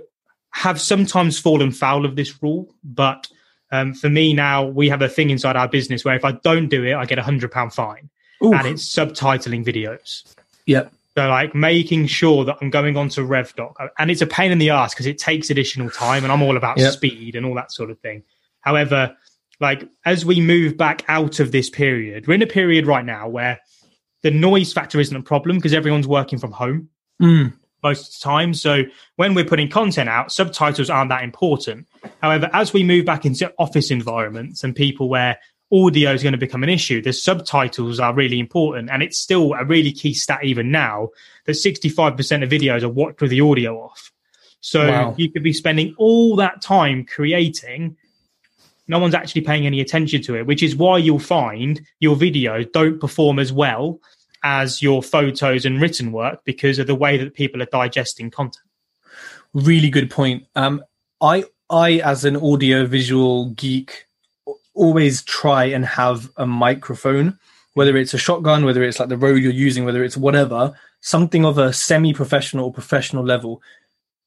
have 0.52 0.80
sometimes 0.80 1.38
fallen 1.38 1.72
foul 1.72 2.04
of 2.04 2.14
this 2.14 2.40
rule, 2.42 2.72
but 2.84 3.26
um, 3.72 3.94
for 3.94 4.08
me 4.08 4.32
now, 4.32 4.64
we 4.64 4.88
have 4.88 5.02
a 5.02 5.08
thing 5.08 5.30
inside 5.30 5.56
our 5.56 5.68
business 5.68 6.04
where 6.04 6.14
if 6.14 6.24
I 6.24 6.32
don't 6.32 6.68
do 6.68 6.84
it, 6.84 6.94
I 6.94 7.04
get 7.04 7.18
a 7.18 7.22
hundred 7.22 7.50
pound 7.50 7.72
fine, 7.72 8.08
Oof. 8.44 8.54
and 8.54 8.68
it's 8.68 8.84
subtitling 8.84 9.64
videos. 9.64 10.32
Yep. 10.66 10.92
So 11.16 11.28
like 11.28 11.52
making 11.56 12.06
sure 12.06 12.44
that 12.44 12.58
I'm 12.60 12.70
going 12.70 12.96
on 12.96 13.08
to 13.10 13.22
RevDoc, 13.22 13.74
and 13.98 14.10
it's 14.10 14.22
a 14.22 14.26
pain 14.26 14.52
in 14.52 14.58
the 14.58 14.70
ass 14.70 14.94
because 14.94 15.06
it 15.06 15.18
takes 15.18 15.50
additional 15.50 15.90
time, 15.90 16.22
and 16.22 16.32
I'm 16.32 16.42
all 16.42 16.56
about 16.56 16.78
yep. 16.78 16.92
speed 16.92 17.34
and 17.34 17.44
all 17.44 17.54
that 17.56 17.72
sort 17.72 17.90
of 17.90 17.98
thing. 17.98 18.22
However, 18.60 19.16
like 19.60 19.88
as 20.04 20.24
we 20.24 20.40
move 20.40 20.76
back 20.76 21.04
out 21.08 21.38
of 21.38 21.52
this 21.52 21.70
period, 21.70 22.26
we're 22.26 22.34
in 22.34 22.42
a 22.42 22.46
period 22.46 22.86
right 22.86 23.04
now 23.04 23.28
where 23.28 23.60
the 24.22 24.30
noise 24.30 24.72
factor 24.72 25.00
isn't 25.00 25.16
a 25.16 25.22
problem 25.22 25.56
because 25.56 25.74
everyone's 25.74 26.08
working 26.08 26.38
from 26.38 26.52
home 26.52 26.88
mm. 27.20 27.52
most 27.82 28.08
of 28.08 28.20
the 28.20 28.24
time. 28.24 28.54
So 28.54 28.82
when 29.16 29.34
we're 29.34 29.44
putting 29.44 29.68
content 29.68 30.08
out, 30.08 30.32
subtitles 30.32 30.90
aren't 30.90 31.10
that 31.10 31.24
important. 31.24 31.86
However, 32.22 32.50
as 32.52 32.72
we 32.72 32.84
move 32.84 33.04
back 33.04 33.24
into 33.24 33.52
office 33.58 33.90
environments 33.90 34.64
and 34.64 34.74
people 34.74 35.08
where 35.08 35.38
audio 35.72 36.12
is 36.12 36.22
going 36.22 36.32
to 36.32 36.38
become 36.38 36.62
an 36.62 36.68
issue, 36.68 37.00
the 37.00 37.12
subtitles 37.12 38.00
are 38.00 38.14
really 38.14 38.38
important. 38.38 38.90
And 38.90 39.02
it's 39.02 39.18
still 39.18 39.52
a 39.54 39.64
really 39.64 39.92
key 39.92 40.14
stat 40.14 40.44
even 40.44 40.70
now 40.70 41.10
that 41.44 41.52
65% 41.52 42.42
of 42.42 42.50
videos 42.50 42.82
are 42.82 42.88
watched 42.88 43.20
with 43.20 43.30
the 43.30 43.40
audio 43.40 43.76
off. 43.78 44.10
So 44.60 44.88
wow. 44.88 45.14
you 45.16 45.30
could 45.30 45.42
be 45.42 45.52
spending 45.52 45.94
all 45.96 46.36
that 46.36 46.60
time 46.60 47.06
creating 47.06 47.96
no 48.90 48.98
one's 48.98 49.14
actually 49.14 49.40
paying 49.40 49.66
any 49.66 49.80
attention 49.80 50.20
to 50.22 50.36
it, 50.36 50.46
which 50.46 50.62
is 50.62 50.76
why 50.76 50.98
you'll 50.98 51.18
find 51.18 51.80
your 52.00 52.16
videos 52.16 52.70
don't 52.72 53.00
perform 53.00 53.38
as 53.38 53.52
well 53.52 54.00
as 54.42 54.82
your 54.82 55.02
photos 55.02 55.64
and 55.64 55.80
written 55.80 56.12
work 56.12 56.42
because 56.44 56.78
of 56.78 56.86
the 56.86 56.94
way 56.94 57.16
that 57.16 57.34
people 57.34 57.62
are 57.62 57.66
digesting 57.66 58.30
content. 58.30 58.66
Really 59.54 59.90
good 59.90 60.10
point. 60.10 60.46
Um, 60.54 60.82
I, 61.20 61.44
I, 61.70 61.98
as 62.00 62.24
an 62.24 62.36
audio 62.36 62.86
visual 62.86 63.50
geek, 63.50 64.06
always 64.74 65.22
try 65.22 65.64
and 65.64 65.84
have 65.84 66.30
a 66.36 66.46
microphone, 66.46 67.38
whether 67.74 67.96
it's 67.96 68.14
a 68.14 68.18
shotgun, 68.18 68.64
whether 68.64 68.82
it's 68.82 68.98
like 68.98 69.08
the 69.08 69.16
Rode 69.16 69.42
you're 69.42 69.52
using, 69.52 69.84
whether 69.84 70.02
it's 70.02 70.16
whatever, 70.16 70.72
something 71.00 71.44
of 71.44 71.58
a 71.58 71.72
semi-professional 71.72 72.66
or 72.66 72.72
professional 72.72 73.24
level. 73.24 73.62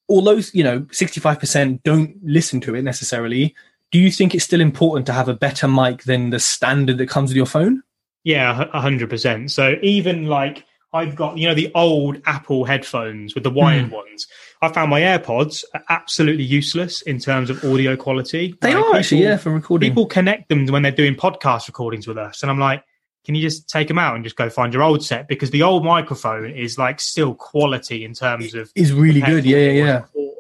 Although 0.10 0.42
you 0.54 0.64
know, 0.64 0.86
sixty-five 0.92 1.40
percent 1.40 1.82
don't 1.84 2.16
listen 2.24 2.60
to 2.62 2.76
it 2.76 2.84
necessarily 2.84 3.56
do 3.94 4.00
you 4.00 4.12
think 4.12 4.34
it's 4.34 4.44
still 4.44 4.60
important 4.60 5.06
to 5.06 5.14
have 5.14 5.30
a 5.30 5.36
better 5.36 5.68
mic 5.68 6.04
than 6.04 6.32
the 6.32 6.40
standard 6.40 6.98
that 6.98 7.08
comes 7.08 7.30
with 7.30 7.38
your 7.38 7.46
phone? 7.46 7.84
Yeah, 8.24 8.66
hundred 8.72 9.10
percent. 9.10 9.52
So 9.52 9.76
even 9.84 10.26
like 10.26 10.66
I've 10.94 11.16
got, 11.16 11.38
you 11.38 11.48
know, 11.48 11.54
the 11.54 11.72
old 11.76 12.20
Apple 12.26 12.66
headphones 12.66 13.36
with 13.36 13.44
the 13.44 13.52
wired 13.52 13.90
mm. 13.90 13.92
ones. 13.92 14.28
I 14.64 14.72
found 14.72 14.90
my 14.90 15.02
AirPods 15.02 15.64
are 15.76 15.84
absolutely 15.90 16.44
useless 16.44 17.04
in 17.04 17.20
terms 17.20 17.52
of 17.52 17.64
audio 17.64 17.96
quality. 17.96 18.56
They 18.62 18.70
like, 18.70 18.78
are 18.78 18.82
people, 18.82 18.96
actually, 18.96 19.24
yeah, 19.24 19.38
for 19.38 19.52
recording. 19.52 19.92
People 19.92 20.08
connect 20.08 20.50
them 20.50 20.66
when 20.68 20.82
they're 20.82 20.92
doing 20.92 21.16
podcast 21.16 21.68
recordings 21.68 22.08
with 22.08 22.18
us, 22.18 22.42
and 22.42 22.50
I'm 22.50 22.60
like, 22.60 22.84
can 23.26 23.36
you 23.36 23.42
just 23.42 23.70
take 23.70 23.88
them 23.88 24.00
out 24.00 24.16
and 24.16 24.24
just 24.24 24.36
go 24.36 24.50
find 24.50 24.74
your 24.74 24.84
old 24.84 25.04
set 25.04 25.28
because 25.28 25.52
the 25.52 25.62
old 25.62 25.86
microphone 25.86 26.52
is 26.52 26.78
like 26.78 27.00
still 27.00 27.36
quality 27.36 28.04
in 28.04 28.14
terms 28.14 28.54
of 28.56 28.72
is 28.76 28.92
really 28.92 29.22
good. 29.22 29.46
Yeah, 29.46 29.58
yeah, 29.58 30.04
yeah. 30.16 30.33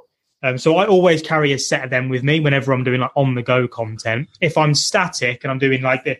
Um, 0.43 0.57
so 0.57 0.75
I 0.75 0.85
always 0.85 1.21
carry 1.21 1.53
a 1.53 1.57
set 1.57 1.85
of 1.85 1.89
them 1.89 2.09
with 2.09 2.21
me 2.21 2.41
whenever 2.41 2.73
I'm 2.73 2.83
doing 2.83 2.99
like 2.99 3.11
on 3.15 3.33
the 3.33 3.41
go 3.41 3.67
content. 3.67 4.27
If 4.41 4.57
I'm 4.57 4.75
static 4.75 5.43
and 5.43 5.51
I'm 5.51 5.57
doing 5.57 5.81
like 5.81 6.03
the 6.03 6.19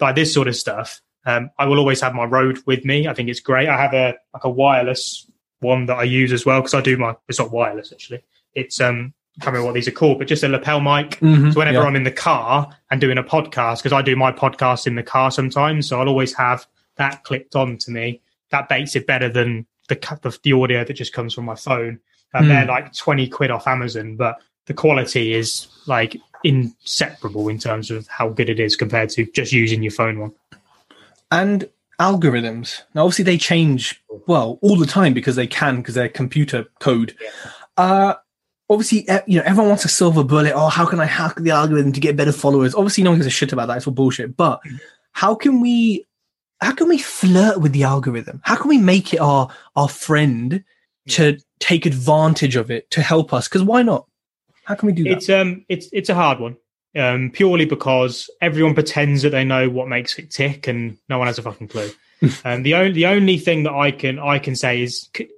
like 0.00 0.16
this 0.16 0.34
sort 0.34 0.48
of 0.48 0.56
stuff, 0.56 1.00
um, 1.24 1.50
I 1.58 1.66
will 1.66 1.78
always 1.78 2.00
have 2.00 2.12
my 2.12 2.24
Rode 2.24 2.58
with 2.66 2.84
me. 2.84 3.06
I 3.06 3.14
think 3.14 3.28
it's 3.28 3.40
great. 3.40 3.68
I 3.68 3.80
have 3.80 3.94
a 3.94 4.16
like 4.34 4.44
a 4.44 4.50
wireless 4.50 5.30
one 5.60 5.86
that 5.86 5.96
I 5.96 6.02
use 6.02 6.32
as 6.32 6.44
well 6.44 6.60
because 6.60 6.74
I 6.74 6.80
do 6.80 6.96
my. 6.96 7.14
It's 7.28 7.38
not 7.38 7.52
wireless 7.52 7.92
actually. 7.92 8.24
It's 8.54 8.80
um 8.80 9.14
I 9.38 9.44
can't 9.44 9.54
remember 9.54 9.66
what 9.66 9.74
these 9.74 9.88
are 9.88 9.92
called, 9.92 10.18
but 10.18 10.26
just 10.26 10.42
a 10.42 10.48
lapel 10.48 10.80
mic. 10.80 11.20
Mm-hmm, 11.20 11.52
so 11.52 11.58
whenever 11.58 11.78
yeah. 11.78 11.84
I'm 11.84 11.96
in 11.96 12.02
the 12.02 12.10
car 12.10 12.68
and 12.90 13.00
doing 13.00 13.16
a 13.16 13.22
podcast, 13.22 13.78
because 13.78 13.92
I 13.92 14.02
do 14.02 14.16
my 14.16 14.32
podcast 14.32 14.88
in 14.88 14.96
the 14.96 15.02
car 15.04 15.30
sometimes, 15.30 15.88
so 15.88 16.00
I'll 16.00 16.08
always 16.08 16.34
have 16.34 16.66
that 16.96 17.22
clipped 17.22 17.54
on 17.54 17.78
to 17.78 17.92
me. 17.92 18.20
That 18.50 18.68
makes 18.68 18.96
it 18.96 19.06
better 19.06 19.28
than 19.28 19.66
the 19.88 19.94
the, 20.22 20.36
the 20.42 20.52
audio 20.52 20.84
that 20.84 20.92
just 20.94 21.12
comes 21.12 21.32
from 21.32 21.44
my 21.44 21.54
phone 21.54 22.00
and 22.34 22.46
mm. 22.46 22.48
they're 22.48 22.66
like 22.66 22.94
20 22.94 23.28
quid 23.28 23.50
off 23.50 23.66
Amazon, 23.66 24.16
but 24.16 24.40
the 24.66 24.74
quality 24.74 25.34
is 25.34 25.66
like 25.86 26.20
inseparable 26.44 27.48
in 27.48 27.58
terms 27.58 27.90
of 27.90 28.06
how 28.08 28.28
good 28.28 28.48
it 28.48 28.60
is 28.60 28.76
compared 28.76 29.10
to 29.10 29.26
just 29.32 29.52
using 29.52 29.82
your 29.82 29.92
phone 29.92 30.18
one. 30.18 30.32
And 31.30 31.68
algorithms. 32.00 32.82
Now, 32.94 33.04
obviously, 33.04 33.24
they 33.24 33.38
change 33.38 34.02
well 34.26 34.58
all 34.60 34.76
the 34.76 34.86
time 34.86 35.14
because 35.14 35.36
they 35.36 35.46
can 35.46 35.76
because 35.76 35.94
they're 35.94 36.08
computer 36.08 36.66
code. 36.80 37.14
Yeah. 37.20 37.30
Uh, 37.76 38.14
obviously, 38.68 39.06
you 39.26 39.38
know, 39.38 39.44
everyone 39.44 39.68
wants 39.68 39.84
a 39.84 39.88
silver 39.88 40.24
bullet. 40.24 40.52
Oh, 40.54 40.68
how 40.68 40.86
can 40.86 41.00
I 41.00 41.06
hack 41.06 41.36
the 41.36 41.50
algorithm 41.50 41.92
to 41.92 42.00
get 42.00 42.16
better 42.16 42.32
followers? 42.32 42.74
Obviously, 42.74 43.04
no 43.04 43.10
one 43.10 43.18
gives 43.18 43.26
a 43.26 43.30
shit 43.30 43.52
about 43.52 43.68
that. 43.68 43.78
It's 43.78 43.86
all 43.86 43.92
bullshit. 43.92 44.36
But 44.36 44.60
mm. 44.64 44.80
how 45.12 45.34
can 45.34 45.60
we 45.60 46.06
how 46.60 46.72
can 46.72 46.88
we 46.88 46.98
flirt 46.98 47.60
with 47.60 47.72
the 47.72 47.84
algorithm? 47.84 48.40
How 48.44 48.56
can 48.56 48.68
we 48.68 48.78
make 48.78 49.14
it 49.14 49.20
our 49.20 49.48
our 49.76 49.88
friend 49.88 50.64
to 51.08 51.38
take 51.62 51.86
advantage 51.86 52.56
of 52.56 52.70
it 52.70 52.90
to 52.90 53.02
help 53.02 53.32
us? 53.32 53.48
Because 53.48 53.62
why 53.62 53.82
not? 53.82 54.06
How 54.64 54.74
can 54.74 54.88
we 54.88 54.92
do 54.92 55.04
that? 55.04 55.12
It's 55.12 55.30
um, 55.30 55.64
it's 55.68 55.88
it's 55.92 56.08
a 56.08 56.14
hard 56.14 56.40
one. 56.40 56.56
Um, 56.94 57.30
purely 57.30 57.64
because 57.64 58.28
everyone 58.42 58.74
pretends 58.74 59.22
that 59.22 59.30
they 59.30 59.44
know 59.44 59.70
what 59.70 59.88
makes 59.88 60.18
it 60.18 60.30
tick, 60.30 60.66
and 60.66 60.98
no 61.08 61.18
one 61.18 61.26
has 61.26 61.38
a 61.38 61.42
fucking 61.42 61.68
clue. 61.68 61.90
and 62.44 62.66
the 62.66 62.74
only 62.74 62.92
the 62.92 63.06
only 63.06 63.38
thing 63.38 63.62
that 63.62 63.72
I 63.72 63.92
can 63.92 64.18
I 64.18 64.38
can 64.38 64.56
say 64.56 64.82
is 64.82 65.08
c- 65.16 65.30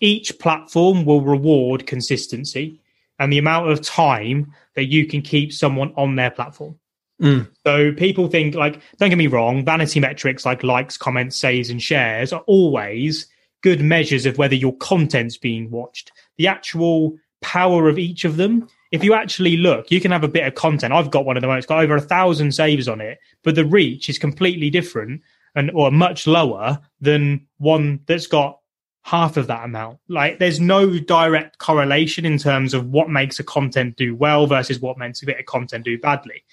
each 0.00 0.38
platform 0.38 1.04
will 1.04 1.20
reward 1.20 1.86
consistency 1.86 2.80
and 3.18 3.32
the 3.32 3.38
amount 3.38 3.70
of 3.70 3.80
time 3.80 4.52
that 4.74 4.86
you 4.86 5.06
can 5.06 5.22
keep 5.22 5.52
someone 5.52 5.92
on 5.96 6.16
their 6.16 6.30
platform. 6.30 6.78
Mm. 7.22 7.48
So 7.64 7.92
people 7.92 8.28
think 8.28 8.56
like, 8.56 8.80
don't 8.98 9.08
get 9.08 9.18
me 9.18 9.28
wrong, 9.28 9.64
vanity 9.64 10.00
metrics 10.00 10.44
like 10.44 10.64
likes, 10.64 10.96
comments, 10.96 11.36
saves, 11.36 11.70
and 11.70 11.80
shares 11.80 12.32
are 12.32 12.40
always 12.40 13.28
good 13.64 13.80
measures 13.80 14.26
of 14.26 14.36
whether 14.36 14.54
your 14.54 14.76
content's 14.76 15.38
being 15.38 15.70
watched. 15.70 16.12
The 16.36 16.46
actual 16.46 17.16
power 17.40 17.88
of 17.88 17.98
each 17.98 18.26
of 18.26 18.36
them, 18.36 18.68
if 18.92 19.02
you 19.02 19.14
actually 19.14 19.56
look, 19.56 19.90
you 19.90 20.02
can 20.02 20.10
have 20.10 20.22
a 20.22 20.28
bit 20.28 20.46
of 20.46 20.54
content. 20.54 20.92
I've 20.92 21.10
got 21.10 21.24
one 21.24 21.38
of 21.38 21.40
the 21.40 21.46
most, 21.46 21.66
got 21.66 21.82
over 21.82 21.96
a 21.96 22.00
thousand 22.00 22.52
saves 22.52 22.88
on 22.88 23.00
it, 23.00 23.18
but 23.42 23.54
the 23.54 23.64
reach 23.64 24.10
is 24.10 24.18
completely 24.18 24.68
different 24.68 25.22
and 25.54 25.70
or 25.70 25.90
much 25.90 26.26
lower 26.26 26.78
than 27.00 27.46
one 27.56 28.00
that's 28.04 28.26
got 28.26 28.60
half 29.00 29.38
of 29.38 29.46
that 29.46 29.64
amount. 29.64 29.98
Like 30.08 30.38
there's 30.38 30.60
no 30.60 30.98
direct 30.98 31.56
correlation 31.56 32.26
in 32.26 32.36
terms 32.36 32.74
of 32.74 32.90
what 32.90 33.08
makes 33.08 33.40
a 33.40 33.44
content 33.44 33.96
do 33.96 34.14
well 34.14 34.46
versus 34.46 34.78
what 34.78 34.98
makes 34.98 35.22
a 35.22 35.26
bit 35.26 35.40
of 35.40 35.46
content 35.46 35.86
do 35.86 35.98
badly. 35.98 36.44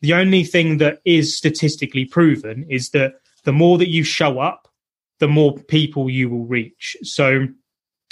The 0.00 0.14
only 0.14 0.42
thing 0.42 0.78
that 0.78 0.98
is 1.04 1.36
statistically 1.36 2.04
proven 2.04 2.66
is 2.68 2.90
that 2.90 3.20
the 3.44 3.52
more 3.52 3.78
that 3.78 3.90
you 3.90 4.02
show 4.02 4.40
up, 4.40 4.67
the 5.18 5.28
more 5.28 5.54
people 5.54 6.08
you 6.10 6.28
will 6.28 6.46
reach. 6.46 6.96
So 7.02 7.46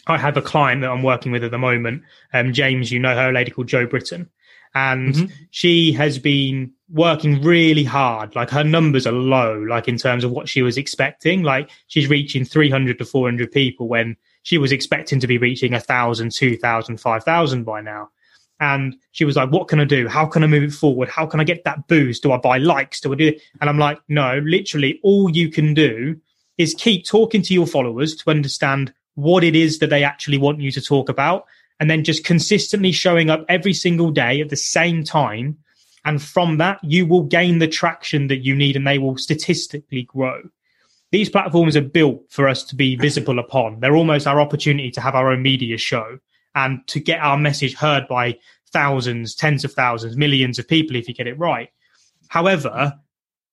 I 0.06 0.18
have 0.18 0.36
a 0.36 0.42
client 0.42 0.82
that 0.82 0.90
I'm 0.90 1.02
working 1.02 1.32
with 1.32 1.44
at 1.44 1.50
the 1.50 1.58
moment, 1.58 2.02
um, 2.32 2.52
James, 2.52 2.92
you 2.92 2.98
know 2.98 3.14
her, 3.14 3.30
a 3.30 3.32
lady 3.32 3.50
called 3.50 3.68
Joe 3.68 3.86
Britton. 3.86 4.28
And 4.74 5.14
Mhm. 5.14 5.32
she 5.50 5.92
has 5.92 6.18
been 6.18 6.70
working 6.90 7.42
really 7.42 7.84
hard. 7.84 8.36
Like 8.36 8.50
her 8.50 8.62
numbers 8.62 9.06
are 9.06 9.12
low, 9.12 9.58
like 9.62 9.88
in 9.88 9.96
terms 9.96 10.22
of 10.22 10.30
what 10.30 10.48
she 10.48 10.62
was 10.62 10.76
expecting. 10.76 11.42
Like 11.42 11.70
she's 11.86 12.08
reaching 12.08 12.44
300 12.44 12.98
to 12.98 13.04
400 13.04 13.50
people 13.50 13.88
when 13.88 14.16
she 14.42 14.58
was 14.58 14.72
expecting 14.72 15.18
to 15.20 15.26
be 15.26 15.38
reaching 15.38 15.72
1,000, 15.72 16.30
2,000, 16.30 16.98
5,000 16.98 17.64
by 17.64 17.80
now. 17.80 18.10
And 18.60 18.96
she 19.12 19.24
was 19.24 19.36
like, 19.36 19.50
What 19.50 19.68
can 19.68 19.80
I 19.80 19.84
do? 19.84 20.08
How 20.08 20.26
can 20.26 20.44
I 20.44 20.46
move 20.46 20.62
it 20.62 20.72
forward? 20.72 21.08
How 21.08 21.26
can 21.26 21.40
I 21.40 21.44
get 21.44 21.64
that 21.64 21.88
boost? 21.88 22.22
Do 22.22 22.32
I 22.32 22.36
buy 22.36 22.58
likes? 22.58 23.00
Do 23.00 23.12
I 23.12 23.16
do 23.16 23.28
it? 23.28 23.42
And 23.60 23.68
I'm 23.70 23.78
like, 23.78 23.98
No, 24.08 24.38
literally, 24.44 25.00
all 25.02 25.30
you 25.30 25.48
can 25.48 25.74
do 25.74 26.20
is 26.58 26.74
keep 26.74 27.06
talking 27.06 27.42
to 27.42 27.54
your 27.54 27.66
followers 27.66 28.14
to 28.16 28.30
understand 28.30 28.92
what 29.14 29.44
it 29.44 29.56
is 29.56 29.78
that 29.78 29.90
they 29.90 30.04
actually 30.04 30.38
want 30.38 30.60
you 30.60 30.70
to 30.72 30.80
talk 30.80 31.08
about. 31.08 31.46
And 31.78 31.90
then 31.90 32.04
just 32.04 32.24
consistently 32.24 32.92
showing 32.92 33.28
up 33.28 33.44
every 33.48 33.74
single 33.74 34.10
day 34.10 34.40
at 34.40 34.48
the 34.48 34.56
same 34.56 35.04
time. 35.04 35.58
And 36.06 36.22
from 36.22 36.56
that, 36.58 36.82
you 36.82 37.04
will 37.04 37.24
gain 37.24 37.58
the 37.58 37.68
traction 37.68 38.28
that 38.28 38.38
you 38.38 38.54
need 38.54 38.76
and 38.76 38.86
they 38.86 38.98
will 38.98 39.18
statistically 39.18 40.04
grow. 40.04 40.40
These 41.12 41.28
platforms 41.28 41.76
are 41.76 41.82
built 41.82 42.22
for 42.30 42.48
us 42.48 42.64
to 42.64 42.76
be 42.76 42.96
visible 42.96 43.38
upon. 43.38 43.80
They're 43.80 43.96
almost 43.96 44.26
our 44.26 44.40
opportunity 44.40 44.90
to 44.92 45.00
have 45.00 45.14
our 45.14 45.30
own 45.30 45.42
media 45.42 45.76
show 45.76 46.18
and 46.54 46.86
to 46.88 46.98
get 46.98 47.20
our 47.20 47.36
message 47.36 47.74
heard 47.74 48.08
by 48.08 48.38
thousands, 48.72 49.34
tens 49.34 49.64
of 49.64 49.72
thousands, 49.72 50.16
millions 50.16 50.58
of 50.58 50.66
people 50.66 50.96
if 50.96 51.08
you 51.08 51.14
get 51.14 51.26
it 51.26 51.38
right. 51.38 51.70
However, 52.28 52.94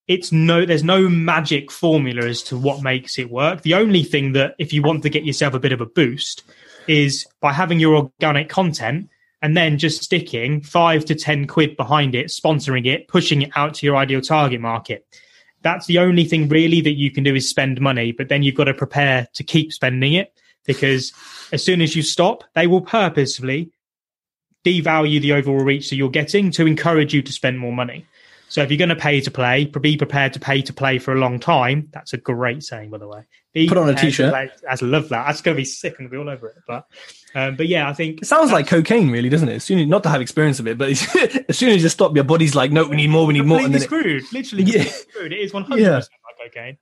it's 0.08 0.32
no 0.32 0.66
there's 0.66 0.84
no 0.84 1.08
magic 1.08 1.72
formula 1.72 2.26
as 2.26 2.44
to 2.44 2.58
what 2.58 2.84
makes 2.84 3.18
it 3.18 3.30
work. 3.30 3.62
The 3.62 3.76
only 3.76 4.04
thing 4.04 4.34
that 4.34 4.56
if 4.60 4.74
you 4.74 4.82
want 4.82 5.04
to 5.04 5.10
get 5.10 5.26
yourself 5.26 5.54
a 5.54 5.60
bit 5.60 5.72
of 5.72 5.82
a 5.82 5.86
boost 5.86 6.44
is 6.88 7.26
by 7.40 7.54
having 7.54 7.80
your 7.80 7.96
organic 7.96 8.50
content 8.50 9.10
and 9.42 9.56
then 9.56 9.78
just 9.78 10.04
sticking 10.04 10.62
five 10.62 11.06
to 11.06 11.16
10 11.16 11.48
quid 11.48 11.76
behind 11.78 12.16
it, 12.16 12.28
sponsoring 12.28 12.86
it, 12.86 13.08
pushing 13.08 13.42
it 13.42 13.52
out 13.56 13.74
to 13.76 13.86
your 13.86 13.96
ideal 13.96 14.22
target 14.22 14.62
market. 14.62 15.06
That's 15.62 15.86
the 15.86 16.00
only 16.00 16.26
thing 16.26 16.50
really 16.50 16.82
that 16.82 16.94
you 16.94 17.12
can 17.12 17.24
do 17.24 17.36
is 17.36 17.50
spend 17.50 17.80
money, 17.80 18.12
but 18.12 18.28
then 18.28 18.44
you've 18.44 18.56
got 18.56 18.66
to 18.66 18.74
prepare 18.74 19.28
to 19.34 19.44
keep 19.44 19.72
spending 19.72 20.14
it 20.14 20.34
because 20.66 21.14
as 21.52 21.64
soon 21.64 21.82
as 21.82 21.96
you 21.96 22.02
stop, 22.02 22.44
they 22.54 22.68
will 22.68 22.82
purposefully 22.82 23.72
devalue 24.66 25.22
the 25.22 25.34
overall 25.34 25.64
reach 25.64 25.90
that 25.90 25.98
you're 25.98 26.10
getting 26.10 26.52
to 26.52 26.66
encourage 26.66 27.14
you 27.14 27.22
to 27.22 27.32
spend 27.32 27.60
more 27.60 27.74
money. 27.74 28.06
So 28.54 28.62
if 28.62 28.70
you're 28.70 28.78
going 28.78 28.90
to 28.90 28.96
pay 28.96 29.20
to 29.20 29.32
play, 29.32 29.66
be 29.66 29.98
prepared 29.98 30.34
to 30.34 30.40
pay 30.40 30.62
to 30.62 30.72
play 30.72 31.00
for 31.00 31.12
a 31.12 31.18
long 31.18 31.40
time. 31.40 31.88
That's 31.92 32.14
a 32.14 32.18
great 32.18 32.62
saying, 32.62 32.92
by 32.92 33.00
the 33.00 33.08
way. 33.08 33.24
Be 33.52 33.68
Put 33.68 33.80
on 33.80 33.90
a 33.90 33.96
t-shirt. 33.96 34.32
I 34.32 34.48
love 34.84 35.10
that. 35.10 35.26
That's 35.26 35.42
going 35.42 35.56
to 35.56 35.60
be 35.60 35.66
sick 35.66 35.96
and 35.98 36.08
be 36.08 36.18
all 36.18 36.30
over 36.30 36.50
it. 36.50 36.58
But, 36.68 36.86
um, 37.34 37.56
but 37.56 37.68
yeah, 37.68 37.90
I 37.90 37.94
think 37.94 38.22
It 38.22 38.26
sounds 38.26 38.52
like 38.52 38.68
cocaine, 38.68 39.10
really, 39.10 39.28
doesn't 39.28 39.50
it? 39.50 39.56
As 39.56 39.64
soon 39.64 39.80
as, 39.80 39.88
not 39.88 40.04
to 40.04 40.10
have 40.10 40.22
experience 40.22 40.60
of 40.60 40.68
it, 40.68 40.78
but 40.78 40.90
as 41.50 41.58
soon 41.58 41.70
as 41.72 41.82
you 41.82 41.90
stop, 41.90 42.14
your 42.14 42.26
body's 42.26 42.54
like, 42.54 42.72
no, 42.72 42.88
we 42.88 42.96
need 42.96 43.10
more, 43.10 43.26
we 43.26 43.34
need 43.34 43.42
more, 43.46 43.58
and 43.58 43.74
completely 43.74 43.88
then 44.00 44.22
it, 44.22 44.22
screwed. 44.22 44.34
Literally, 44.34 44.64
Yeah. 44.66 44.84
screwed. 44.84 45.34
It 45.34 45.40
is 45.40 45.52
one 45.52 45.64
hundred 45.64 45.82
Yeah. 45.82 45.96
percent 45.96 46.12
like 46.40 46.54
cocaine. 46.54 46.78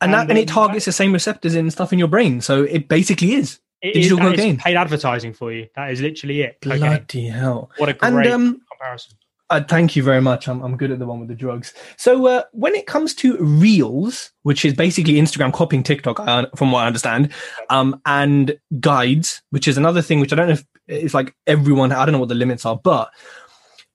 and, 0.00 0.14
that, 0.14 0.20
and, 0.22 0.30
and 0.30 0.38
it 0.38 0.46
targets 0.46 0.84
the 0.84 0.92
same 0.92 1.12
receptors 1.12 1.56
and 1.56 1.72
stuff 1.72 1.92
in 1.92 1.98
your 1.98 2.06
brain. 2.08 2.40
So 2.40 2.62
it 2.62 2.86
basically 2.88 3.32
is 3.34 3.58
It 3.82 3.94
Digital 3.94 4.18
is, 4.20 4.24
and 4.26 4.36
cocaine. 4.36 4.56
paid 4.58 4.76
advertising 4.76 5.32
for 5.32 5.52
you. 5.52 5.66
That 5.74 5.90
is 5.90 6.00
literally 6.00 6.42
it. 6.42 6.58
Cocaine. 6.60 6.78
bloody 6.80 7.26
hell. 7.26 7.72
What 7.78 7.88
a 7.88 8.04
And 8.04 8.14
great 8.14 8.30
um, 8.30 8.60
comparison. 8.70 9.16
Uh, 9.48 9.62
thank 9.62 9.94
you 9.94 10.02
very 10.02 10.20
much. 10.20 10.48
I'm, 10.48 10.60
I'm 10.60 10.76
good 10.76 10.90
at 10.90 10.98
the 10.98 11.06
one 11.06 11.20
with 11.20 11.28
the 11.28 11.34
drugs. 11.34 11.72
So 11.96 12.26
uh, 12.26 12.42
when 12.50 12.74
it 12.74 12.86
comes 12.86 13.14
to 13.16 13.36
Reels, 13.38 14.32
which 14.42 14.64
is 14.64 14.74
basically 14.74 15.14
Instagram 15.14 15.52
copying 15.52 15.84
TikTok, 15.84 16.18
uh, 16.18 16.46
from 16.56 16.72
what 16.72 16.80
I 16.80 16.86
understand, 16.88 17.32
um, 17.70 18.00
and 18.04 18.58
guides, 18.80 19.42
which 19.50 19.68
is 19.68 19.78
another 19.78 20.02
thing 20.02 20.18
which 20.18 20.32
I 20.32 20.36
don't 20.36 20.48
know 20.48 20.54
if 20.54 20.64
it's 20.88 21.14
like 21.14 21.34
everyone. 21.46 21.92
I 21.92 22.04
don't 22.04 22.12
know 22.12 22.18
what 22.18 22.28
the 22.28 22.34
limits 22.34 22.66
are, 22.66 22.76
but 22.76 23.10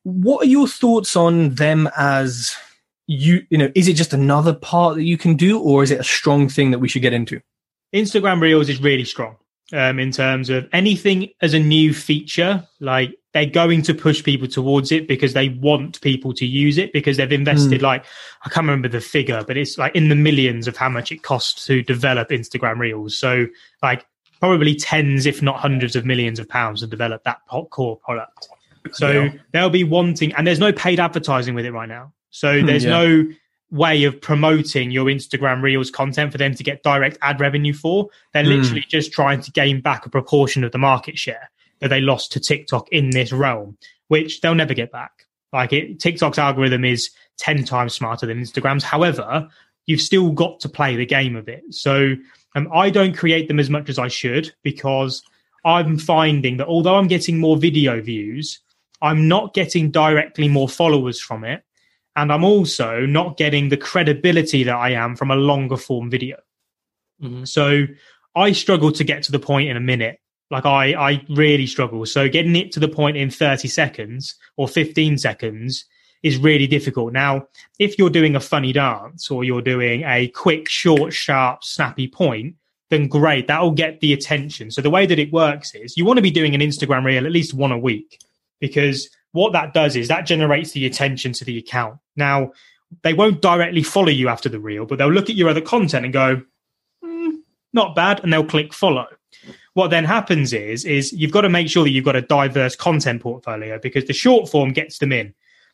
what 0.04 0.46
are 0.46 0.50
your 0.50 0.68
thoughts 0.68 1.16
on 1.16 1.56
them 1.56 1.90
as 1.98 2.56
you? 3.08 3.46
You 3.50 3.58
know, 3.58 3.72
is 3.76 3.90
it 3.90 3.94
just 3.94 4.14
another 4.14 4.54
part 4.54 4.96
that 4.96 5.04
you 5.04 5.18
can 5.18 5.36
do, 5.36 5.60
or 5.60 5.84
is 5.84 5.92
it 5.92 6.00
a 6.00 6.04
strong 6.04 6.48
thing 6.48 6.72
that 6.72 6.80
we 6.80 6.88
should 6.88 7.02
get 7.02 7.14
into? 7.14 7.42
Instagram 7.94 8.40
Reels 8.42 8.70
is 8.70 8.82
really 8.82 9.04
strong 9.04 9.36
um, 9.74 10.00
in 10.00 10.12
terms 10.12 10.50
of 10.50 10.70
anything 10.72 11.30
as 11.42 11.54
a 11.54 11.60
new 11.60 11.94
feature. 11.94 12.66
Like 12.80 13.16
they're 13.34 13.46
going 13.46 13.82
to 13.84 13.94
push 13.94 14.24
people 14.24 14.48
towards 14.48 14.92
it 14.92 15.08
because 15.08 15.34
they 15.34 15.50
want 15.50 16.02
people 16.02 16.34
to 16.34 16.46
use 16.46 16.78
it 16.78 16.92
because 16.92 17.16
they've 17.18 17.32
invested 17.32 17.82
like 17.82 18.04
I 18.46 18.50
can't 18.50 18.66
remember 18.66 18.90
the 18.90 19.00
figure, 19.02 19.44
but 19.48 19.56
it's 19.58 19.78
like 19.78 19.96
in 19.96 20.10
the 20.10 20.16
millions 20.16 20.68
of 20.68 20.76
how 20.76 20.90
much 20.90 21.12
it 21.12 21.24
costs 21.24 21.66
to 21.68 21.82
develop 21.82 22.30
Instagram 22.30 22.80
Reels. 22.80 23.18
So 23.18 23.48
like 23.82 24.06
probably 24.42 24.76
tens, 24.76 25.26
if 25.26 25.42
not 25.42 25.60
hundreds 25.60 25.96
of 25.96 26.06
millions 26.06 26.40
of 26.40 26.50
pounds 26.50 26.82
to 26.82 26.88
develop 26.88 27.24
that 27.24 27.38
core 27.70 27.96
product. 27.98 28.50
So 28.92 29.12
Yeah. 29.12 29.34
they'll 29.54 29.70
be 29.70 29.84
wanting, 29.84 30.34
and 30.34 30.46
there's 30.46 30.60
no 30.60 30.74
paid 30.74 31.00
advertising 31.00 31.54
with 31.56 31.66
it 31.66 31.72
right 31.72 31.88
now. 31.88 32.12
So 32.32 32.60
Hmm, 32.60 32.66
there's 32.66 32.84
yeah. 32.84 32.90
no 32.90 33.28
way 33.70 34.04
of 34.04 34.20
promoting 34.20 34.92
your 34.92 35.06
Instagram 35.06 35.62
Reels 35.62 35.90
content 35.90 36.32
for 36.34 36.38
them 36.38 36.54
to 36.56 36.64
get 36.64 36.84
direct 36.84 37.18
ad 37.22 37.40
revenue 37.40 37.74
for. 37.74 38.10
They're 38.34 38.44
Hmm. 38.44 38.50
literally 38.50 38.84
just 38.90 39.14
trying 39.14 39.40
to 39.42 39.52
gain 39.52 39.80
back 39.80 40.06
a 40.06 40.10
proportion 40.10 40.64
of 40.66 40.72
the 40.74 40.78
market 40.80 41.18
share 41.18 41.50
that 41.82 41.90
they 41.90 42.02
lost 42.02 42.32
to 42.32 42.40
TikTok 42.40 42.88
in 42.90 43.10
this 43.10 43.32
realm, 43.32 43.78
which 44.08 44.42
they'll 44.42 44.56
never 44.56 44.74
get 44.74 44.92
back. 44.92 45.28
Like 45.52 45.74
it, 45.74 46.00
TikTok's 46.00 46.38
algorithm 46.38 46.86
is 46.86 47.10
10 47.40 47.66
times 47.66 47.94
smarter 47.94 48.26
than 48.26 48.40
Instagram's. 48.40 48.84
However, 48.84 49.50
you've 49.86 50.02
still 50.02 50.32
got 50.32 50.60
to 50.62 50.70
play 50.70 50.96
the 50.96 51.06
game 51.06 51.36
of 51.36 51.50
it. 51.50 51.64
So 51.72 52.14
um, 52.56 52.70
I 52.74 52.90
don't 52.90 53.18
create 53.18 53.48
them 53.48 53.60
as 53.60 53.70
much 53.70 53.90
as 53.90 54.00
I 54.00 54.08
should 54.08 54.54
because 54.64 55.24
I'm 55.66 55.98
finding 55.98 56.58
that 56.58 56.68
although 56.68 56.96
I'm 56.96 57.08
getting 57.08 57.40
more 57.40 57.58
video 57.58 58.02
views, 58.02 58.60
I'm 59.02 59.28
not 59.28 59.54
getting 59.54 59.92
directly 59.92 60.48
more 60.48 60.70
followers 60.70 61.20
from 61.20 61.44
it. 61.44 61.64
And 62.16 62.32
I'm 62.32 62.44
also 62.44 63.06
not 63.06 63.38
getting 63.38 63.70
the 63.70 63.78
credibility 63.78 64.64
that 64.64 64.76
I 64.76 64.92
am 64.92 65.16
from 65.16 65.32
a 65.32 65.36
longer 65.36 65.78
form 65.78 66.10
video. 66.10 66.38
Mhm. 67.22 67.48
So 67.48 67.86
I 68.36 68.52
struggle 68.52 68.92
to 68.92 69.04
get 69.04 69.24
to 69.24 69.32
the 69.32 69.40
point 69.40 69.70
in 69.70 69.78
a 69.78 69.82
minute. 69.82 70.20
Like 70.52 70.66
I, 70.66 70.94
I 70.94 71.26
really 71.30 71.66
struggle. 71.66 72.06
So 72.06 72.28
getting 72.28 72.56
it 72.56 72.72
to 72.74 72.80
the 72.80 72.88
point 72.88 73.18
in 73.18 73.30
30 73.30 73.68
seconds 73.68 74.36
or 74.58 74.68
15 74.68 75.18
seconds 75.18 75.86
is 76.24 76.38
really 76.38 76.68
difficult. 76.68 77.14
Now, 77.14 77.48
if 77.80 77.98
you're 77.98 78.10
doing 78.10 78.36
a 78.36 78.40
funny 78.40 78.74
dance 78.74 79.32
or 79.32 79.44
you're 79.44 79.62
doing 79.62 80.04
a 80.04 80.28
quick, 80.30 80.70
short, 80.70 81.14
sharp, 81.14 81.64
snappy 81.64 82.08
point, 82.08 82.56
then 82.90 83.08
great. 83.08 83.48
That'll 83.48 83.72
get 83.72 84.02
the 84.02 84.14
attention. 84.14 84.70
So 84.70 84.82
the 84.82 84.90
way 84.90 85.06
that 85.06 85.18
it 85.18 85.32
works 85.32 85.74
is 85.74 85.98
you 85.98 86.06
want 86.06 86.18
to 86.18 86.22
be 86.22 86.30
doing 86.30 86.54
an 86.54 86.62
Instagram 86.62 87.06
reel 87.06 87.26
at 87.26 87.32
least 87.32 87.54
one 87.54 87.72
a 87.72 87.78
week 87.78 88.20
because 88.60 89.10
what 89.32 89.54
that 89.54 89.74
does 89.74 89.96
is 89.96 90.10
that 90.10 90.26
generates 90.26 90.74
the 90.74 90.86
attention 90.86 91.32
to 91.34 91.46
the 91.46 91.58
account. 91.58 91.98
Now, 92.16 92.52
they 93.04 93.14
won't 93.14 93.42
directly 93.42 93.84
follow 93.84 94.10
you 94.10 94.28
after 94.28 94.50
the 94.50 94.60
reel, 94.60 94.86
but 94.86 94.98
they'll 94.98 95.12
look 95.12 95.30
at 95.30 95.36
your 95.36 95.50
other 95.50 95.62
content 95.62 96.04
and 96.04 96.14
go, 96.14 96.42
"Hmm, 97.02 97.36
not 97.72 97.96
bad, 97.96 98.22
and 98.22 98.32
they'll 98.32 98.46
click 98.46 98.74
follow. 98.74 99.08
What 99.74 99.90
then 99.90 100.04
happens 100.04 100.52
is, 100.52 100.84
is 100.84 101.14
you've 101.14 101.32
got 101.32 101.42
to 101.42 101.50
make 101.50 101.70
sure 101.70 101.84
that 101.84 101.92
you've 101.92 102.06
got 102.06 102.16
a 102.16 102.22
diverse 102.22 102.76
content 102.76 103.22
portfolio 103.22 103.80
because 103.80 104.06
the 104.06 104.14
short 104.14 104.50
form 104.50 104.74
gets 104.74 104.98
them 104.98 105.12
in. 105.14 105.34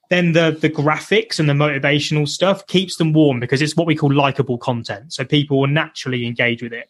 then 0.09 0.31
the 0.33 0.57
the 0.61 0.69
graphics 0.69 1.39
and 1.39 1.49
the 1.49 1.53
motivational 1.53 2.27
stuff 2.27 2.65
keeps 2.67 2.97
them 2.97 3.11
warm 3.13 3.39
because 3.39 3.61
it's 3.61 3.75
what 3.75 3.87
we 3.87 3.95
call 3.95 4.13
likable 4.13 4.57
content. 4.57 5.11
So 5.13 5.25
people 5.25 5.59
will 5.59 5.67
naturally 5.67 6.25
engage 6.25 6.63
with 6.63 6.73
it. 6.73 6.89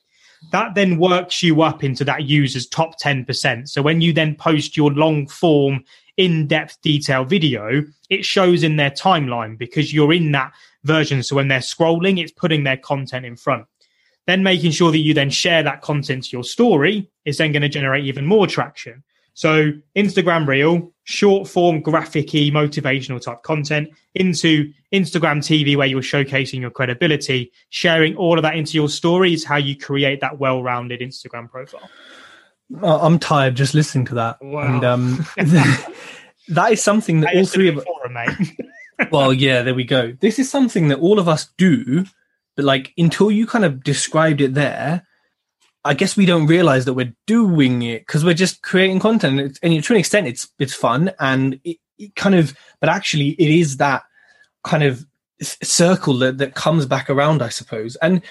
That 0.52 0.76
then 0.76 1.00
works 1.00 1.42
you 1.42 1.64
up 1.64 1.84
into 1.84 2.04
that 2.06 2.26
user's 2.26 2.68
top 2.68 3.00
10%. 3.00 3.68
So 3.68 3.82
when 3.82 4.02
you 4.02 4.14
then 4.14 4.36
post 4.36 4.78
your 4.78 4.92
long 4.92 5.28
form, 5.28 5.84
in 6.18 6.48
depth, 6.48 6.82
detail 6.82 7.24
video, 7.24 7.84
it 8.10 8.26
shows 8.26 8.64
in 8.64 8.76
their 8.76 8.90
timeline 8.92 9.58
because 9.58 9.94
you're 9.94 10.14
in 10.14 10.32
that 10.32 10.52
version. 10.84 11.24
So 11.24 11.36
when 11.36 11.48
they're 11.48 11.60
scrolling, 11.60 12.20
it's 12.22 12.32
putting 12.32 12.64
their 12.64 12.78
content 12.78 13.26
in 13.26 13.36
front. 13.36 13.66
Then 14.28 14.44
making 14.44 14.72
sure 14.72 14.92
that 14.92 15.00
you 15.00 15.14
then 15.14 15.30
share 15.30 15.64
that 15.64 15.82
content 15.82 16.26
to 16.26 16.30
your 16.32 16.44
story 16.44 17.10
is 17.26 17.38
then 17.38 17.52
going 17.52 17.62
to 17.64 17.70
generate 17.70 18.06
even 18.06 18.26
more 18.26 18.46
traction. 18.46 19.04
So 19.34 19.72
Instagram 19.96 20.48
Reel, 20.48 20.92
short 21.04 21.48
form, 21.48 21.82
graphic-y, 21.82 22.50
motivational 22.52 23.22
type 23.22 23.44
content 23.44 23.90
into 24.16 24.74
Instagram 24.92 25.38
TV 25.38 25.78
where 25.78 25.88
you're 25.88 26.02
showcasing 26.02 26.60
your 26.60 26.72
credibility, 26.72 27.52
sharing 27.70 28.16
all 28.16 28.38
of 28.38 28.42
that 28.42 28.56
into 28.56 28.74
your 28.74 28.90
story 28.90 29.34
is 29.34 29.46
how 29.46 29.58
you 29.58 29.78
create 29.78 30.22
that 30.22 30.40
well-rounded 30.40 31.02
Instagram 31.02 31.50
profile. 31.50 31.90
I'm 32.82 33.20
tired 33.20 33.56
just 33.56 33.74
listening 33.74 34.06
to 34.06 34.16
that. 34.16 34.42
Wow. 34.42 34.62
And 34.62 34.84
um, 34.84 35.26
that 36.48 36.72
is 36.72 36.84
something 36.84 37.22
that 37.22 37.36
all 37.36 37.46
three 37.46 37.70
of 37.70 37.78
us. 37.78 37.86
well, 39.12 39.32
yeah, 39.32 39.62
there 39.62 39.76
we 39.76 39.84
go. 39.84 40.14
This 40.20 40.40
is 40.40 40.50
something 40.50 40.88
that 40.88 41.00
all 41.00 41.20
of 41.20 41.30
us 41.30 41.46
do, 41.58 42.06
but 42.58 42.66
like 42.66 42.92
until 42.98 43.32
you 43.32 43.48
kind 43.48 43.64
of 43.64 43.84
described 43.84 44.42
it 44.42 44.54
there, 44.56 45.08
I 45.86 45.94
guess 45.94 46.18
we 46.18 46.26
don't 46.26 46.48
realize 46.48 46.84
that 46.84 46.96
we're 46.96 47.14
doing 47.28 47.82
it 47.84 48.02
because 48.06 48.26
we're 48.26 48.34
just 48.34 48.62
creating 48.62 49.00
content. 49.00 49.40
And, 49.40 49.60
and 49.64 49.84
to 49.84 49.94
an 49.94 50.00
extent, 50.00 50.28
it's 50.28 50.50
it's 50.60 50.74
fun 50.74 51.12
and 51.22 51.62
it, 51.64 51.78
it 51.98 52.16
kind 52.16 52.36
of, 52.36 52.54
but 52.82 52.90
actually, 52.90 53.30
it 53.30 53.50
is 53.50 53.78
that 53.78 54.04
kind 54.66 54.84
of 54.84 55.06
circle 55.42 56.16
that 56.18 56.40
that 56.40 56.56
comes 56.56 56.86
back 56.86 57.10
around, 57.10 57.42
I 57.42 57.50
suppose. 57.50 57.96
And 57.98 58.22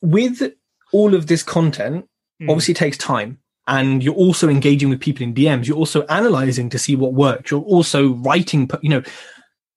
with 0.00 0.52
all 0.92 1.14
of 1.14 1.28
this 1.28 1.44
content, 1.44 2.06
Mm. 2.40 2.48
obviously, 2.48 2.72
it 2.72 2.78
takes 2.78 2.96
time. 2.96 3.38
And 3.66 4.02
you're 4.02 4.14
also 4.14 4.48
engaging 4.48 4.88
with 4.88 4.98
people 5.00 5.22
in 5.22 5.34
DMs. 5.34 5.66
You're 5.66 5.76
also 5.76 6.02
analyzing 6.06 6.70
to 6.70 6.78
see 6.78 6.96
what 6.96 7.12
works. 7.12 7.50
You're 7.50 7.60
also 7.60 8.14
writing, 8.14 8.68
you 8.80 8.88
know, 8.88 9.02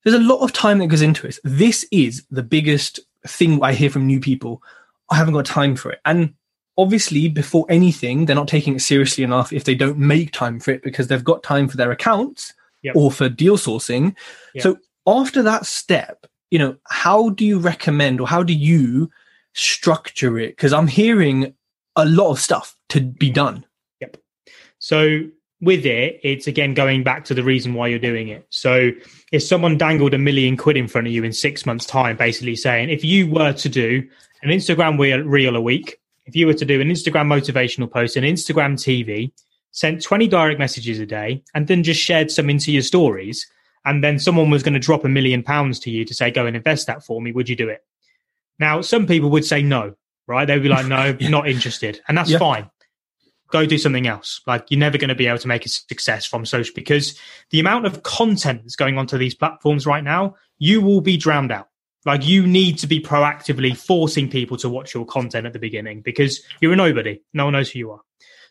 there's 0.04 0.16
a 0.16 0.20
lot 0.20 0.40
of 0.40 0.54
time 0.54 0.80
that 0.80 0.88
goes 0.88 1.02
into 1.02 1.28
it. 1.28 1.38
This 1.44 1.86
is 1.92 2.26
the 2.32 2.42
biggest 2.42 3.02
thing 3.28 3.62
I 3.64 3.74
hear 3.74 3.90
from 3.90 4.08
new 4.08 4.20
people. 4.20 4.62
I 5.10 5.16
haven't 5.16 5.34
got 5.34 5.46
time 5.46 5.76
for 5.76 5.92
it. 5.92 6.00
And 6.06 6.34
obviously, 6.78 7.28
before 7.28 7.66
anything, 7.70 8.26
they're 8.26 8.36
not 8.36 8.48
taking 8.48 8.76
it 8.76 8.80
seriously 8.82 9.24
enough 9.24 9.54
if 9.54 9.64
they 9.64 9.76
don't 9.76 9.98
make 9.98 10.32
time 10.32 10.60
for 10.60 10.72
it 10.72 10.84
because 10.84 11.08
they've 11.08 11.24
got 11.24 11.44
time 11.44 11.68
for 11.68 11.78
their 11.78 11.92
accounts 11.92 12.54
Yep. 12.84 12.96
or 12.98 13.12
for 13.12 13.30
deal 13.30 13.56
sourcing. 13.58 14.14
Yep. 14.56 14.64
So 14.64 14.78
after 15.08 15.42
that 15.44 15.66
step, 15.66 16.26
you 16.52 16.60
know, 16.60 16.76
how 16.90 17.30
do 17.30 17.46
you 17.46 17.58
recommend 17.58 18.20
or 18.20 18.28
how 18.28 18.44
do 18.44 18.54
you 18.54 19.10
structure 19.54 20.38
it? 20.38 20.50
Because 20.58 20.74
I'm 20.74 20.88
hearing 20.88 21.54
a 21.96 22.06
lot 22.06 22.32
of 22.32 22.40
stuff 22.40 22.76
to 22.90 23.00
be 23.00 23.30
done. 23.30 23.66
Yep. 24.02 24.18
So 24.80 25.22
with 25.64 25.86
it, 25.86 26.20
it's 26.24 26.46
again 26.48 26.74
going 26.74 27.04
back 27.04 27.24
to 27.26 27.34
the 27.34 27.44
reason 27.44 27.74
why 27.74 27.88
you're 27.88 28.00
doing 28.00 28.28
it. 28.28 28.46
So 28.50 28.92
if 29.32 29.42
someone 29.42 29.78
dangled 29.78 30.14
a 30.14 30.18
million 30.18 30.58
quid 30.58 30.78
in 30.78 30.88
front 30.88 31.08
of 31.08 31.14
you 31.14 31.24
in 31.24 31.32
six 31.32 31.66
months' 31.66 31.86
time, 31.86 32.18
basically 32.18 32.56
saying, 32.56 32.90
if 32.90 33.04
you 33.04 33.28
were 33.28 33.54
to 33.54 33.70
do 33.70 34.04
an 34.42 34.50
Instagram 34.50 34.98
reel, 35.26 35.56
a 35.56 35.62
week, 35.62 35.98
if 36.26 36.36
you 36.36 36.48
were 36.48 36.54
to 36.54 36.66
do 36.66 36.82
an 36.82 36.90
Instagram 36.90 37.28
motivational 37.28 37.90
post, 37.90 38.18
an 38.18 38.24
Instagram 38.26 38.74
TV, 38.74 39.32
sent 39.72 40.02
20 40.02 40.28
direct 40.28 40.60
messages 40.60 41.00
a 41.00 41.06
day, 41.06 41.44
and 41.56 41.68
then 41.68 41.82
just 41.82 42.02
shared 42.02 42.30
some 42.30 42.50
into 42.50 42.72
your 42.72 42.82
stories, 42.82 43.48
and 43.86 44.04
then 44.04 44.20
someone 44.20 44.50
was 44.50 44.64
going 44.64 44.74
to 44.74 44.80
drop 44.80 45.06
a 45.06 45.10
million 45.10 45.44
pounds 45.44 45.80
to 45.80 45.90
you 45.90 46.04
to 46.06 46.14
say, 46.14 46.30
go 46.30 46.46
and 46.46 46.56
invest 46.56 46.88
that 46.88 47.04
for 47.06 47.22
me, 47.22 47.32
would 47.32 47.48
you 47.50 47.56
do 47.56 47.70
it? 47.70 47.84
Now, 48.60 48.82
some 48.82 49.08
people 49.08 49.30
would 49.32 49.46
say 49.46 49.62
no, 49.64 49.96
right? 50.28 50.46
They'd 50.46 50.62
be 50.62 50.70
like, 50.70 50.86
no, 50.88 51.18
not 51.30 51.48
interested. 51.48 52.02
And 52.08 52.18
that's 52.18 52.30
Yeah. 52.30 52.40
fine 52.40 52.70
go 53.54 53.66
do 53.68 53.78
something 53.78 54.08
else. 54.08 54.42
Like 54.46 54.66
you're 54.70 54.80
never 54.80 54.98
going 54.98 55.10
to 55.10 55.16
be 55.16 55.28
able 55.28 55.38
to 55.38 55.48
make 55.48 55.66
a 55.66 55.70
success 55.70 56.26
from 56.26 56.46
social 56.46 56.74
because 56.76 57.18
the 57.52 57.60
amount 57.60 57.86
of 57.86 58.04
content 58.04 58.64
that's 58.64 58.76
going 58.76 58.98
onto 58.98 59.18
these 59.18 59.36
platforms 59.36 59.86
right 59.86 60.04
now, 60.04 60.36
you 60.58 60.82
will 60.82 61.02
be 61.02 61.16
drowned 61.16 61.52
out. 61.52 61.70
Like 62.06 62.26
you 62.28 62.46
need 62.46 62.80
to 62.80 62.88
be 62.88 63.00
proactively 63.00 63.78
forcing 63.78 64.28
people 64.30 64.58
to 64.58 64.68
watch 64.68 64.94
your 64.94 65.06
content 65.06 65.46
at 65.46 65.54
the 65.54 65.60
beginning 65.60 66.02
because 66.02 66.42
you're 66.60 66.74
a 66.74 66.76
nobody. 66.76 67.22
No 67.34 67.46
one 67.46 67.54
knows 67.54 67.70
who 67.70 67.80
you 67.80 67.92
are. 67.92 68.02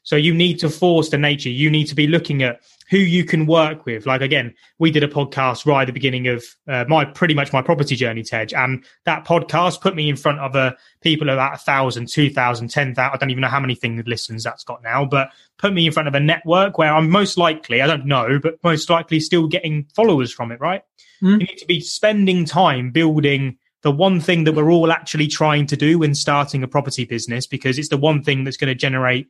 So 0.03 0.17
you 0.17 0.35
need 0.35 0.59
to 0.61 0.69
force 0.69 1.11
the 1.11 1.19
nature. 1.19 1.49
You 1.49 1.71
need 1.71 1.87
to 1.87 1.95
be 1.95 2.07
looking 2.07 2.43
at 2.43 2.61
who 2.91 2.99
you 2.99 3.25
can 3.25 3.47
work 3.47 3.87
with. 3.87 4.05
Like 4.05 4.21
again, 4.21 4.55
we 4.79 4.91
did 4.91 5.03
a 5.03 5.09
podcast 5.09 5.65
right 5.65 5.83
at 5.83 5.87
the 5.87 5.93
beginning 5.93 6.29
of 6.29 6.45
uh, 6.69 6.85
my 6.89 7.05
pretty 7.05 7.35
much 7.35 7.53
my 7.53 7.63
property 7.63 7.97
journey, 7.97 8.23
Tej, 8.23 8.49
and 8.55 8.85
that 9.05 9.25
podcast 9.25 9.81
put 9.81 9.95
me 9.95 10.09
in 10.09 10.17
front 10.17 10.41
of 10.41 10.55
uh, 10.55 10.73
people 11.01 11.31
about 11.31 11.55
a 11.55 11.59
thousand, 11.59 12.09
two 12.09 12.29
thousand, 12.31 12.69
ten 12.69 12.95
thousand. 12.95 13.15
I 13.15 13.17
don't 13.17 13.31
even 13.31 13.41
know 13.41 13.49
how 13.49 13.61
many 13.61 13.75
things 13.75 14.03
listens 14.07 14.45
that's 14.45 14.65
got 14.65 14.83
now, 14.83 15.05
but 15.05 15.31
put 15.57 15.73
me 15.73 15.87
in 15.87 15.93
front 15.93 16.09
of 16.09 16.15
a 16.15 16.21
network 16.21 16.77
where 16.77 16.95
I'm 16.95 17.09
most 17.09 17.39
likely, 17.39 17.81
I 17.81 17.87
don't 17.87 18.07
know, 18.07 18.39
but 18.43 18.63
most 18.63 18.91
likely 18.91 19.21
still 19.21 19.47
getting 19.47 19.87
followers 19.95 20.33
from 20.33 20.53
it. 20.53 20.61
Right? 20.61 20.83
Mm. 21.23 21.41
You 21.41 21.47
need 21.47 21.59
to 21.59 21.67
be 21.67 21.81
spending 21.81 22.45
time 22.45 22.91
building 22.91 23.57
the 23.83 23.91
one 23.91 24.21
thing 24.21 24.45
that 24.45 24.55
we're 24.55 24.71
all 24.71 24.93
actually 24.93 25.27
trying 25.27 25.67
to 25.67 25.77
do 25.77 25.99
when 25.99 26.15
starting 26.15 26.63
a 26.63 26.69
property 26.69 27.05
business 27.05 27.47
because 27.47 27.79
it's 27.79 27.89
the 27.89 27.97
one 27.97 28.23
thing 28.23 28.45
that's 28.45 28.57
going 28.57 28.69
to 28.69 28.75
generate 28.75 29.29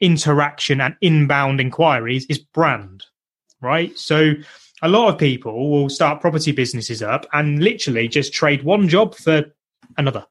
interaction 0.00 0.80
and 0.80 0.96
inbound 1.00 1.60
inquiries 1.60 2.26
is 2.26 2.38
brand, 2.38 3.04
right? 3.60 3.96
So 3.98 4.32
a 4.82 4.88
lot 4.88 5.08
of 5.12 5.18
people 5.18 5.70
will 5.70 5.88
start 5.88 6.20
property 6.20 6.52
businesses 6.52 7.02
up 7.02 7.26
and 7.32 7.62
literally 7.62 8.08
just 8.08 8.32
trade 8.32 8.62
one 8.62 8.88
job 8.88 9.14
for 9.14 9.44
another. 9.98 10.26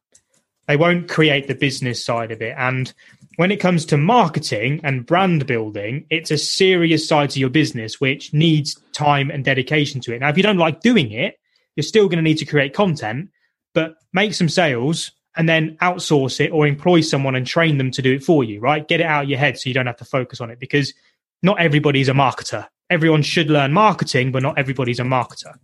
They 0.66 0.76
won't 0.76 1.08
create 1.08 1.48
the 1.48 1.54
business 1.54 2.04
side 2.04 2.30
of 2.30 2.42
it. 2.42 2.54
And 2.56 2.92
when 3.36 3.50
it 3.50 3.58
comes 3.58 3.84
to 3.86 3.96
marketing 3.96 4.80
and 4.84 5.06
brand 5.06 5.46
building, 5.46 6.06
it's 6.10 6.30
a 6.30 6.38
serious 6.38 7.08
side 7.08 7.30
to 7.30 7.40
your 7.40 7.48
business 7.48 8.00
which 8.00 8.32
needs 8.32 8.80
time 8.92 9.30
and 9.30 9.44
dedication 9.44 10.00
to 10.02 10.14
it. 10.14 10.20
Now, 10.20 10.28
if 10.28 10.36
you 10.36 10.42
don't 10.42 10.58
like 10.58 10.80
doing 10.80 11.10
it, 11.12 11.38
you're 11.74 11.82
still 11.82 12.06
going 12.06 12.18
to 12.18 12.22
need 12.22 12.38
to 12.38 12.44
create 12.44 12.74
content, 12.74 13.30
but 13.72 13.94
make 14.12 14.34
some 14.34 14.48
sales 14.48 15.12
and 15.40 15.48
then 15.48 15.74
outsource 15.80 16.38
it 16.38 16.50
or 16.50 16.66
employ 16.66 17.00
someone 17.00 17.34
and 17.34 17.46
train 17.46 17.78
them 17.78 17.90
to 17.90 18.02
do 18.02 18.12
it 18.12 18.22
for 18.22 18.44
you, 18.44 18.60
right? 18.60 18.86
Get 18.86 19.00
it 19.00 19.06
out 19.06 19.22
of 19.24 19.30
your 19.30 19.38
head 19.38 19.58
so 19.58 19.70
you 19.70 19.74
don't 19.74 19.86
have 19.86 19.96
to 19.96 20.04
focus 20.04 20.38
on 20.38 20.50
it 20.50 20.60
because 20.60 20.92
not 21.42 21.58
everybody's 21.58 22.10
a 22.10 22.12
marketer. 22.12 22.68
Everyone 22.90 23.22
should 23.22 23.48
learn 23.48 23.72
marketing, 23.72 24.32
but 24.32 24.42
not 24.42 24.58
everybody's 24.58 25.00
a 25.00 25.04
marketer. 25.04 25.54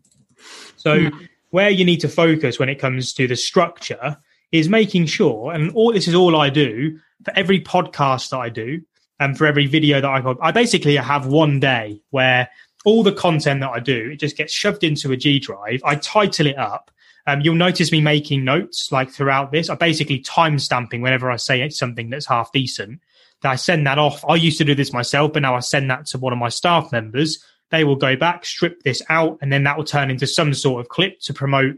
So, 0.77 1.11
hmm. 1.11 1.24
where 1.51 1.68
you 1.68 1.85
need 1.85 2.01
to 2.01 2.09
focus 2.09 2.59
when 2.59 2.70
it 2.70 2.77
comes 2.77 3.12
to 3.12 3.27
the 3.27 3.37
structure 3.37 4.16
is 4.51 4.66
making 4.66 5.07
sure, 5.07 5.53
and 5.53 5.70
all 5.72 5.93
this 5.93 6.09
is 6.09 6.14
all 6.14 6.37
I 6.37 6.49
do 6.49 6.99
for 7.22 7.37
every 7.37 7.61
podcast 7.61 8.31
that 8.31 8.39
I 8.39 8.49
do 8.49 8.81
and 9.20 9.37
for 9.37 9.47
every 9.47 9.66
video 9.66 10.01
that 10.01 10.09
I 10.11 10.22
put, 10.22 10.39
I 10.41 10.53
basically 10.53 10.97
have 10.97 11.27
one 11.27 11.61
day 11.61 12.01
where 12.09 12.49
all 12.87 13.03
the 13.03 13.12
content 13.12 13.61
that 13.61 13.72
I 13.72 13.81
do, 13.81 14.12
it 14.12 14.20
just 14.20 14.39
gets 14.39 14.55
shoved 14.55 14.85
into 14.85 15.12
a 15.12 15.18
G 15.18 15.39
drive. 15.39 15.83
I 15.85 15.97
title 15.97 16.47
it 16.47 16.57
up. 16.57 16.91
Um, 17.27 17.41
you'll 17.41 17.57
notice 17.57 17.91
me 17.91 18.01
making 18.01 18.45
notes 18.45 18.93
like 18.93 19.11
throughout 19.11 19.51
this. 19.51 19.68
I 19.68 19.74
basically 19.74 20.20
time 20.20 20.59
stamping 20.59 21.03
whenever 21.03 21.31
I 21.31 21.37
say 21.37 21.68
something 21.70 22.11
that's 22.11 22.27
half 22.27 22.53
decent. 22.53 23.01
That 23.43 23.51
I 23.51 23.57
send 23.57 23.87
that 23.87 23.99
off. 23.99 24.24
I 24.27 24.37
used 24.37 24.59
to 24.59 24.64
do 24.64 24.74
this 24.74 24.93
myself, 24.93 25.33
but 25.33 25.43
now 25.43 25.55
I 25.55 25.61
send 25.61 25.91
that 25.91 26.07
to 26.07 26.18
one 26.18 26.33
of 26.33 26.39
my 26.39 26.49
staff 26.49 26.91
members. 26.93 27.45
They 27.70 27.85
will 27.85 27.97
go 27.97 28.16
back, 28.16 28.47
strip 28.47 28.83
this 28.83 29.03
out, 29.09 29.39
and 29.43 29.53
then 29.53 29.64
that 29.64 29.77
will 29.77 29.85
turn 29.85 30.11
into 30.11 30.27
some 30.27 30.55
sort 30.55 30.81
of 30.81 30.89
clip 30.89 31.20
to 31.22 31.35
promote 31.35 31.74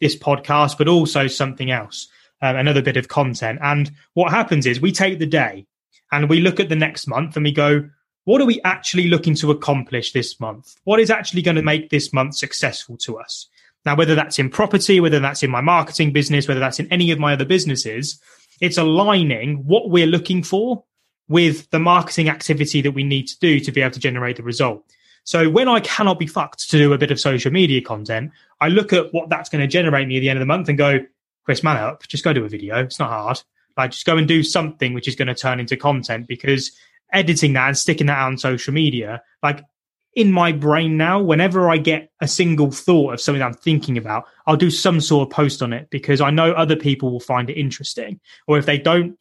this 0.00 0.14
podcast, 0.14 0.78
but 0.78 0.88
also 0.88 1.26
something 1.26 1.70
else, 1.70 2.08
um, 2.42 2.56
another 2.56 2.82
bit 2.82 2.96
of 2.96 3.08
content. 3.08 3.58
And 3.62 3.90
what 4.14 4.30
happens 4.30 4.66
is 4.66 4.80
we 4.80 4.92
take 4.92 5.18
the 5.18 5.26
day 5.26 5.66
and 6.12 6.28
we 6.28 6.40
look 6.40 6.60
at 6.60 6.68
the 6.68 6.76
next 6.76 7.06
month 7.06 7.36
and 7.36 7.44
we 7.44 7.52
go, 7.52 7.88
what 8.24 8.40
are 8.40 8.46
we 8.46 8.60
actually 8.62 9.08
looking 9.08 9.34
to 9.36 9.50
accomplish 9.50 10.12
this 10.12 10.38
month? 10.38 10.76
What 10.84 11.00
is 11.00 11.10
actually 11.10 11.42
going 11.42 11.56
to 11.56 11.62
make 11.62 11.90
this 11.90 12.12
month 12.12 12.36
successful 12.36 12.96
to 12.98 13.18
us? 13.18 13.48
Now, 13.84 13.96
whether 13.96 14.14
that's 14.14 14.38
in 14.38 14.50
property, 14.50 15.00
whether 15.00 15.20
that's 15.20 15.42
in 15.42 15.50
my 15.50 15.60
marketing 15.60 16.12
business, 16.12 16.46
whether 16.46 16.60
that's 16.60 16.80
in 16.80 16.92
any 16.92 17.10
of 17.10 17.18
my 17.18 17.32
other 17.32 17.44
businesses, 17.44 18.20
it's 18.60 18.78
aligning 18.78 19.64
what 19.66 19.90
we're 19.90 20.06
looking 20.06 20.42
for 20.42 20.84
with 21.28 21.70
the 21.70 21.78
marketing 21.78 22.28
activity 22.28 22.82
that 22.82 22.92
we 22.92 23.04
need 23.04 23.26
to 23.28 23.38
do 23.38 23.60
to 23.60 23.72
be 23.72 23.80
able 23.80 23.92
to 23.92 24.00
generate 24.00 24.36
the 24.36 24.42
result. 24.42 24.84
So 25.24 25.48
when 25.48 25.68
I 25.68 25.80
cannot 25.80 26.18
be 26.18 26.26
fucked 26.26 26.68
to 26.70 26.78
do 26.78 26.92
a 26.92 26.98
bit 26.98 27.10
of 27.10 27.20
social 27.20 27.52
media 27.52 27.80
content, 27.80 28.32
I 28.60 28.68
look 28.68 28.92
at 28.92 29.12
what 29.12 29.28
that's 29.28 29.48
going 29.48 29.60
to 29.60 29.68
generate 29.68 30.08
me 30.08 30.16
at 30.16 30.20
the 30.20 30.28
end 30.28 30.38
of 30.38 30.40
the 30.40 30.46
month 30.46 30.68
and 30.68 30.76
go, 30.76 30.98
Chris, 31.44 31.62
man 31.62 31.76
up, 31.76 32.06
just 32.08 32.24
go 32.24 32.32
do 32.32 32.44
a 32.44 32.48
video. 32.48 32.82
It's 32.82 32.98
not 32.98 33.10
hard. 33.10 33.40
Like 33.76 33.92
just 33.92 34.06
go 34.06 34.16
and 34.16 34.26
do 34.26 34.42
something 34.42 34.92
which 34.92 35.08
is 35.08 35.14
going 35.14 35.28
to 35.28 35.34
turn 35.34 35.60
into 35.60 35.76
content 35.76 36.26
because 36.26 36.72
editing 37.12 37.52
that 37.54 37.68
and 37.68 37.78
sticking 37.78 38.08
that 38.08 38.18
out 38.18 38.26
on 38.26 38.38
social 38.38 38.74
media, 38.74 39.22
like 39.42 39.62
in 40.14 40.32
my 40.32 40.52
brain 40.52 40.96
now, 40.96 41.20
whenever 41.20 41.70
I 41.70 41.76
get 41.76 42.10
a 42.20 42.26
single 42.26 42.70
thought 42.70 43.14
of 43.14 43.20
something 43.20 43.42
I'm 43.42 43.54
thinking 43.54 43.96
about, 43.96 44.24
I'll 44.46 44.56
do 44.56 44.70
some 44.70 45.00
sort 45.00 45.28
of 45.28 45.32
post 45.32 45.62
on 45.62 45.72
it 45.72 45.88
because 45.90 46.20
I 46.20 46.30
know 46.30 46.52
other 46.52 46.76
people 46.76 47.12
will 47.12 47.20
find 47.20 47.48
it 47.48 47.58
interesting. 47.58 48.20
Or 48.48 48.58
if 48.58 48.66
they 48.66 48.78
don't, 48.78 49.16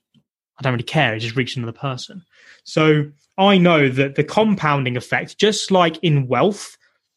I 0.58 0.64
don't 0.64 0.74
really 0.74 0.84
care. 0.84 1.16
It 1.16 1.20
just 1.20 1.36
reaches 1.36 1.58
another 1.58 1.78
person. 1.78 2.24
So 2.64 3.06
I 3.38 3.58
know 3.58 3.88
that 3.90 4.16
the 4.16 4.24
compounding 4.24 4.98
effect, 4.98 5.38
just 5.38 5.72
like 5.72 5.98
in 6.04 6.28
wealth, 6.28 6.76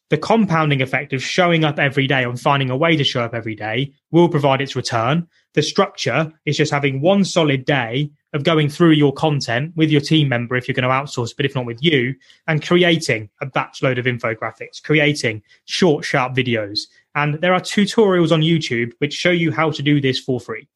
the 0.09 0.17
compounding 0.17 0.81
effect 0.81 1.11
of 1.11 1.23
showing 1.23 1.63
up 1.63 1.79
every 1.79 2.05
day 2.05 2.23
and 2.23 2.39
finding 2.39 2.69
a 2.69 2.77
way 2.77 2.95
to 2.95 3.03
show 3.03 3.21
up 3.21 3.33
every 3.33 3.55
day 3.55 3.91
will 4.11 4.29
provide 4.29 4.61
its 4.61 4.75
return. 4.75 5.27
The 5.53 5.61
structure 5.61 6.31
is 6.45 6.57
just 6.57 6.71
having 6.71 7.01
one 7.01 7.23
solid 7.23 7.65
day 7.65 8.09
of 8.33 8.43
going 8.43 8.69
through 8.69 8.91
your 8.91 9.13
content 9.13 9.71
with 9.75 9.91
your 9.91 10.01
team 10.01 10.27
member 10.27 10.55
if 10.55 10.67
you're 10.67 10.73
going 10.73 10.83
to 10.83 10.89
outsource, 10.89 11.35
but 11.35 11.45
if 11.45 11.53
not 11.53 11.65
with 11.65 11.83
you, 11.83 12.15
and 12.47 12.65
creating 12.65 13.29
a 13.41 13.45
batch 13.45 13.83
load 13.83 13.99
of 13.99 14.05
infographics, 14.05 14.81
creating 14.81 15.43
short, 15.65 16.03
sharp 16.03 16.33
videos. 16.33 16.81
And 17.15 17.35
there 17.35 17.53
are 17.53 17.59
tutorials 17.59 18.31
on 18.31 18.41
YouTube 18.41 18.93
which 18.97 19.13
show 19.13 19.29
you 19.29 19.51
how 19.51 19.69
to 19.69 19.83
do 19.83 20.01
this 20.01 20.19
for 20.19 20.39
free. 20.39 20.67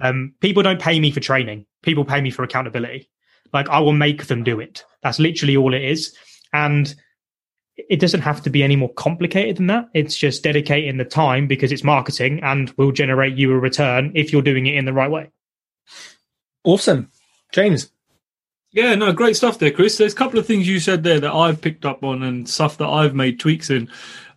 Um, 0.00 0.34
people 0.40 0.64
don't 0.64 0.80
pay 0.80 0.98
me 0.98 1.12
for 1.12 1.20
training. 1.20 1.66
People 1.82 2.04
pay 2.04 2.20
me 2.20 2.30
for 2.30 2.42
accountability. 2.42 3.08
Like 3.52 3.68
I 3.68 3.78
will 3.78 3.92
make 3.92 4.26
them 4.26 4.42
do 4.42 4.58
it. 4.58 4.84
That's 5.02 5.20
literally 5.20 5.56
all 5.56 5.74
it 5.74 5.82
is. 5.82 6.16
And 6.52 6.92
it 7.76 8.00
doesn't 8.00 8.20
have 8.20 8.42
to 8.42 8.50
be 8.50 8.62
any 8.62 8.76
more 8.76 8.92
complicated 8.94 9.56
than 9.56 9.66
that. 9.68 9.88
It's 9.94 10.16
just 10.16 10.42
dedicating 10.42 10.98
the 10.98 11.04
time 11.04 11.46
because 11.46 11.72
it's 11.72 11.84
marketing 11.84 12.40
and 12.42 12.70
will 12.76 12.92
generate 12.92 13.36
you 13.36 13.52
a 13.52 13.58
return 13.58 14.12
if 14.14 14.32
you're 14.32 14.42
doing 14.42 14.66
it 14.66 14.74
in 14.74 14.84
the 14.84 14.92
right 14.92 15.10
way. 15.10 15.30
Awesome. 16.64 17.10
James. 17.52 17.90
Yeah, 18.72 18.94
no, 18.94 19.12
great 19.12 19.36
stuff 19.36 19.58
there, 19.58 19.70
Chris. 19.70 19.98
There's 19.98 20.14
a 20.14 20.16
couple 20.16 20.38
of 20.38 20.46
things 20.46 20.66
you 20.66 20.80
said 20.80 21.02
there 21.02 21.20
that 21.20 21.32
I've 21.32 21.60
picked 21.60 21.84
up 21.84 22.02
on 22.02 22.22
and 22.22 22.48
stuff 22.48 22.78
that 22.78 22.88
I've 22.88 23.14
made 23.14 23.38
tweaks 23.38 23.68
in. 23.68 23.90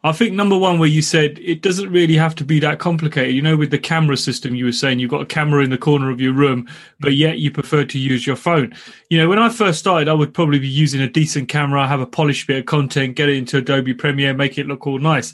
I 0.06 0.12
think 0.12 0.34
number 0.34 0.56
one, 0.56 0.78
where 0.78 0.88
you 0.88 1.02
said 1.02 1.40
it 1.40 1.64
doesn't 1.64 1.92
really 1.92 2.16
have 2.16 2.36
to 2.36 2.46
be 2.46 2.60
that 2.60 2.78
complicated. 2.78 3.34
You 3.34 3.42
know, 3.42 3.58
with 3.58 3.72
the 3.72 3.80
camera 3.80 4.16
system, 4.16 4.54
you 4.54 4.66
were 4.66 4.72
saying 4.72 5.00
you've 5.00 5.10
got 5.10 5.24
a 5.24 5.26
camera 5.26 5.64
in 5.64 5.72
the 5.72 5.80
corner 5.80 6.12
of 6.12 6.22
your 6.22 6.32
room, 6.32 6.70
but 7.00 7.16
yet 7.16 7.40
you 7.40 7.50
prefer 7.50 7.86
to 7.86 7.98
use 7.98 8.28
your 8.28 8.36
phone. 8.36 8.76
You 9.10 9.18
know, 9.18 9.28
when 9.28 9.40
I 9.40 9.50
first 9.50 9.80
started, 9.80 10.08
I 10.08 10.14
would 10.14 10.32
probably 10.32 10.60
be 10.60 10.68
using 10.68 11.02
a 11.02 11.10
decent 11.10 11.50
camera, 11.50 11.88
have 11.88 12.02
a 12.02 12.06
polished 12.06 12.46
bit 12.46 12.60
of 12.60 12.66
content, 12.68 13.16
get 13.16 13.30
it 13.30 13.36
into 13.36 13.58
Adobe 13.58 13.96
Premiere, 13.96 14.36
make 14.36 14.60
it 14.60 14.68
look 14.68 14.86
all 14.86 15.00
nice. 15.00 15.34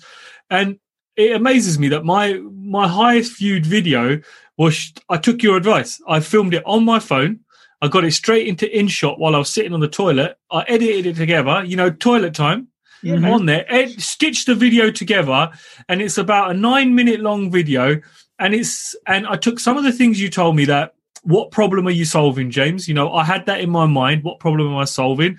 And 0.49 0.79
it 1.17 1.35
amazes 1.35 1.77
me 1.77 1.89
that 1.89 2.05
my 2.05 2.35
my 2.53 2.87
highest 2.87 3.39
viewed 3.39 3.65
video 3.65 4.21
was 4.57 4.93
I 5.09 5.17
took 5.17 5.43
your 5.43 5.57
advice. 5.57 5.99
I 6.07 6.21
filmed 6.21 6.53
it 6.53 6.63
on 6.65 6.85
my 6.85 6.99
phone. 6.99 7.41
I 7.81 7.89
got 7.89 8.05
it 8.05 8.13
straight 8.13 8.47
into 8.47 8.67
InShot 8.67 9.19
while 9.19 9.35
I 9.35 9.39
was 9.39 9.49
sitting 9.49 9.73
on 9.73 9.81
the 9.81 9.89
toilet. 9.89 10.37
I 10.49 10.63
edited 10.69 11.07
it 11.07 11.15
together, 11.17 11.65
you 11.65 11.75
know, 11.75 11.89
toilet 11.89 12.33
time 12.33 12.69
yeah, 13.03 13.15
on 13.29 13.45
there. 13.45 13.65
Ed 13.71 14.01
stitched 14.01 14.47
the 14.47 14.55
video 14.55 14.91
together, 14.91 15.51
and 15.89 16.01
it's 16.01 16.17
about 16.17 16.51
a 16.51 16.53
nine 16.53 16.95
minute 16.95 17.19
long 17.19 17.51
video. 17.51 18.01
And 18.39 18.55
it's 18.55 18.95
and 19.07 19.27
I 19.27 19.35
took 19.35 19.59
some 19.59 19.77
of 19.77 19.83
the 19.83 19.91
things 19.91 20.19
you 20.19 20.29
told 20.29 20.55
me 20.55 20.65
that 20.65 20.95
what 21.23 21.51
problem 21.51 21.87
are 21.87 21.91
you 21.91 22.05
solving, 22.05 22.49
James? 22.49 22.87
You 22.87 22.93
know, 22.93 23.13
I 23.13 23.23
had 23.23 23.45
that 23.45 23.61
in 23.61 23.69
my 23.69 23.85
mind. 23.85 24.23
What 24.23 24.39
problem 24.39 24.69
am 24.69 24.77
I 24.77 24.85
solving? 24.85 25.37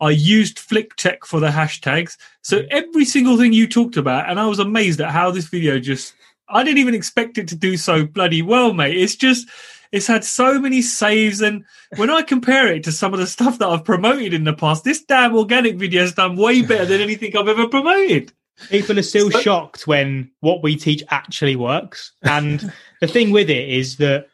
I 0.00 0.10
used 0.10 0.58
FlickTech 0.58 1.26
for 1.26 1.40
the 1.40 1.48
hashtags. 1.48 2.16
So 2.42 2.62
every 2.70 3.04
single 3.04 3.36
thing 3.36 3.52
you 3.52 3.68
talked 3.68 3.96
about, 3.96 4.30
and 4.30 4.40
I 4.40 4.46
was 4.46 4.58
amazed 4.58 5.00
at 5.00 5.10
how 5.10 5.30
this 5.30 5.46
video 5.46 5.78
just 5.78 6.14
I 6.48 6.64
didn't 6.64 6.78
even 6.78 6.94
expect 6.94 7.38
it 7.38 7.48
to 7.48 7.56
do 7.56 7.76
so 7.76 8.04
bloody 8.04 8.42
well, 8.42 8.72
mate. 8.72 8.96
It's 8.96 9.14
just 9.14 9.48
it's 9.92 10.06
had 10.06 10.24
so 10.24 10.60
many 10.60 10.82
saves, 10.82 11.40
and 11.40 11.64
when 11.96 12.10
I 12.10 12.22
compare 12.22 12.72
it 12.72 12.84
to 12.84 12.92
some 12.92 13.12
of 13.12 13.20
the 13.20 13.26
stuff 13.26 13.58
that 13.58 13.68
I've 13.68 13.84
promoted 13.84 14.32
in 14.32 14.44
the 14.44 14.52
past, 14.52 14.84
this 14.84 15.02
damn 15.02 15.36
organic 15.36 15.76
video 15.76 16.02
has 16.02 16.14
done 16.14 16.36
way 16.36 16.62
better 16.62 16.86
than 16.86 17.00
anything 17.00 17.36
I've 17.36 17.48
ever 17.48 17.66
promoted. 17.66 18.32
People 18.68 18.98
are 18.98 19.02
still 19.02 19.30
so- 19.30 19.40
shocked 19.40 19.86
when 19.86 20.30
what 20.40 20.62
we 20.62 20.76
teach 20.76 21.02
actually 21.08 21.56
works. 21.56 22.12
And 22.22 22.72
the 23.00 23.06
thing 23.06 23.30
with 23.30 23.50
it 23.50 23.68
is 23.68 23.96
that 23.96 24.28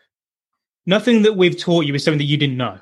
nothing 0.85 1.23
that 1.23 1.37
we've 1.37 1.59
taught 1.59 1.87
you 1.87 1.95
is 1.95 2.05
something 2.05 2.19
that 2.19 2.25
you 2.25 2.37
didn't 2.37 2.57
know 2.57 2.79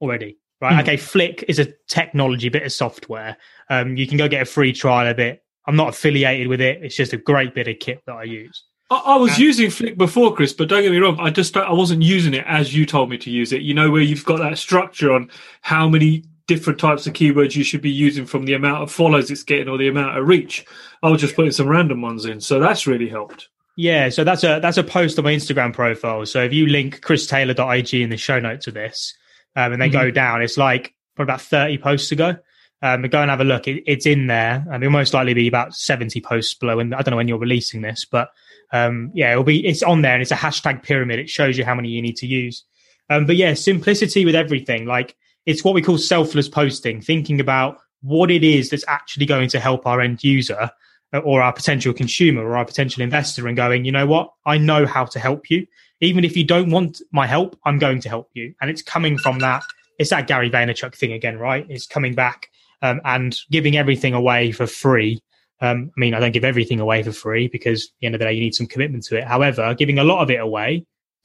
already. 0.00 0.38
Right. 0.60 0.74
Mm. 0.74 0.82
Okay. 0.82 0.96
Flick 0.96 1.44
is 1.48 1.58
a 1.58 1.66
technology 1.88 2.48
bit 2.48 2.62
of 2.62 2.72
software. 2.72 3.36
Um, 3.68 3.96
you 3.96 4.06
can 4.06 4.16
go 4.16 4.28
get 4.28 4.42
a 4.42 4.46
free 4.46 4.72
trial 4.72 5.10
of 5.10 5.18
it. 5.18 5.42
I'm 5.66 5.76
not 5.76 5.88
affiliated 5.88 6.46
with 6.46 6.60
it. 6.60 6.82
It's 6.82 6.96
just 6.96 7.12
a 7.12 7.16
great 7.16 7.54
bit 7.54 7.68
of 7.68 7.78
kit 7.80 8.02
that 8.06 8.14
I 8.14 8.24
use. 8.24 8.64
I, 8.94 9.14
I 9.14 9.16
was 9.16 9.38
using 9.38 9.70
Flick 9.70 9.96
before, 9.96 10.34
Chris, 10.34 10.52
but 10.52 10.68
don't 10.68 10.82
get 10.82 10.92
me 10.92 10.98
wrong. 10.98 11.18
I 11.20 11.30
just 11.30 11.56
I 11.56 11.72
wasn't 11.72 12.02
using 12.02 12.34
it 12.34 12.44
as 12.46 12.74
you 12.74 12.86
told 12.86 13.10
me 13.10 13.18
to 13.18 13.30
use 13.30 13.52
it. 13.52 13.62
You 13.62 13.74
know, 13.74 13.90
where 13.90 14.02
you've 14.02 14.24
got 14.24 14.38
that 14.38 14.58
structure 14.58 15.12
on 15.12 15.30
how 15.62 15.88
many 15.88 16.24
different 16.46 16.78
types 16.78 17.06
of 17.06 17.14
keywords 17.14 17.56
you 17.56 17.64
should 17.64 17.80
be 17.80 17.90
using 17.90 18.26
from 18.26 18.44
the 18.44 18.52
amount 18.52 18.82
of 18.82 18.92
follows 18.92 19.30
it's 19.30 19.42
getting 19.42 19.68
or 19.68 19.78
the 19.78 19.88
amount 19.88 20.16
of 20.18 20.26
reach. 20.26 20.64
I 21.02 21.08
was 21.08 21.20
just 21.20 21.34
putting 21.34 21.52
some 21.52 21.68
random 21.68 22.02
ones 22.02 22.24
in, 22.26 22.40
so 22.40 22.60
that's 22.60 22.86
really 22.86 23.08
helped. 23.08 23.48
Yeah, 23.76 24.08
so 24.08 24.22
that's 24.22 24.44
a 24.44 24.60
that's 24.60 24.76
a 24.76 24.84
post 24.84 25.18
on 25.18 25.24
my 25.24 25.34
Instagram 25.34 25.72
profile. 25.72 26.24
So 26.26 26.42
if 26.42 26.52
you 26.52 26.66
link 26.66 27.00
christaylor.ig 27.00 27.94
in 27.94 28.10
the 28.10 28.16
show 28.16 28.38
notes 28.38 28.66
of 28.66 28.74
this, 28.74 29.16
um, 29.56 29.72
and 29.72 29.82
then 29.82 29.90
mm-hmm. 29.90 30.02
go 30.02 30.10
down, 30.10 30.42
it's 30.42 30.56
like 30.56 30.94
for 31.16 31.22
about 31.22 31.40
thirty 31.40 31.78
posts 31.78 32.12
ago. 32.12 32.36
Um, 32.82 33.00
go 33.02 33.22
and 33.22 33.30
have 33.30 33.40
a 33.40 33.44
look. 33.44 33.66
It, 33.66 33.82
it's 33.86 34.04
in 34.04 34.26
there. 34.26 34.62
I 34.68 34.72
mean, 34.72 34.82
it'll 34.82 34.92
most 34.92 35.14
likely 35.14 35.32
be 35.32 35.48
about 35.48 35.74
seventy 35.74 36.20
posts 36.20 36.54
below. 36.54 36.78
And 36.78 36.94
I 36.94 37.02
don't 37.02 37.12
know 37.12 37.16
when 37.16 37.28
you're 37.28 37.38
releasing 37.38 37.80
this, 37.80 38.04
but 38.04 38.28
um, 38.74 39.12
yeah, 39.14 39.30
it'll 39.30 39.44
be 39.44 39.64
it's 39.64 39.84
on 39.84 40.02
there 40.02 40.14
and 40.14 40.20
it's 40.20 40.32
a 40.32 40.36
hashtag 40.36 40.82
pyramid. 40.82 41.20
It 41.20 41.30
shows 41.30 41.56
you 41.56 41.64
how 41.64 41.76
many 41.76 41.88
you 41.88 42.02
need 42.02 42.16
to 42.16 42.26
use. 42.26 42.64
Um, 43.08 43.24
but 43.24 43.36
yeah, 43.36 43.54
simplicity 43.54 44.24
with 44.24 44.34
everything. 44.34 44.84
Like 44.84 45.16
it's 45.46 45.62
what 45.62 45.74
we 45.74 45.80
call 45.80 45.96
selfless 45.96 46.48
posting, 46.48 47.00
thinking 47.00 47.40
about 47.40 47.78
what 48.02 48.32
it 48.32 48.42
is 48.42 48.70
that's 48.70 48.84
actually 48.88 49.26
going 49.26 49.48
to 49.50 49.60
help 49.60 49.86
our 49.86 50.00
end 50.00 50.24
user 50.24 50.70
uh, 51.12 51.18
or 51.18 51.40
our 51.40 51.52
potential 51.52 51.92
consumer 51.92 52.42
or 52.42 52.56
our 52.56 52.64
potential 52.64 53.00
investor 53.00 53.46
and 53.46 53.56
going, 53.56 53.84
you 53.84 53.92
know 53.92 54.06
what? 54.06 54.30
I 54.44 54.58
know 54.58 54.86
how 54.86 55.04
to 55.04 55.20
help 55.20 55.50
you. 55.50 55.66
Even 56.00 56.24
if 56.24 56.36
you 56.36 56.42
don't 56.42 56.70
want 56.70 57.00
my 57.12 57.28
help, 57.28 57.56
I'm 57.64 57.78
going 57.78 58.00
to 58.00 58.08
help 58.08 58.28
you. 58.34 58.54
And 58.60 58.70
it's 58.70 58.82
coming 58.82 59.18
from 59.18 59.38
that. 59.38 59.62
It's 60.00 60.10
that 60.10 60.26
Gary 60.26 60.50
Vaynerchuk 60.50 60.96
thing 60.96 61.12
again, 61.12 61.38
right? 61.38 61.64
It's 61.68 61.86
coming 61.86 62.14
back 62.14 62.48
um, 62.82 63.00
and 63.04 63.38
giving 63.52 63.76
everything 63.76 64.14
away 64.14 64.50
for 64.50 64.66
free 64.66 65.22
um, 65.60 65.90
I 65.96 66.00
mean, 66.00 66.14
I 66.14 66.20
don't 66.20 66.32
give 66.32 66.44
everything 66.44 66.80
away 66.80 67.02
for 67.02 67.12
free 67.12 67.48
because 67.48 67.84
at 67.84 67.90
the 68.00 68.06
end 68.06 68.14
of 68.14 68.18
the 68.18 68.26
day, 68.26 68.32
you 68.32 68.40
need 68.40 68.54
some 68.54 68.66
commitment 68.66 69.04
to 69.04 69.16
it. 69.16 69.24
However, 69.24 69.74
giving 69.74 69.98
a 69.98 70.04
lot 70.04 70.22
of 70.22 70.30
it 70.30 70.40
away 70.40 70.84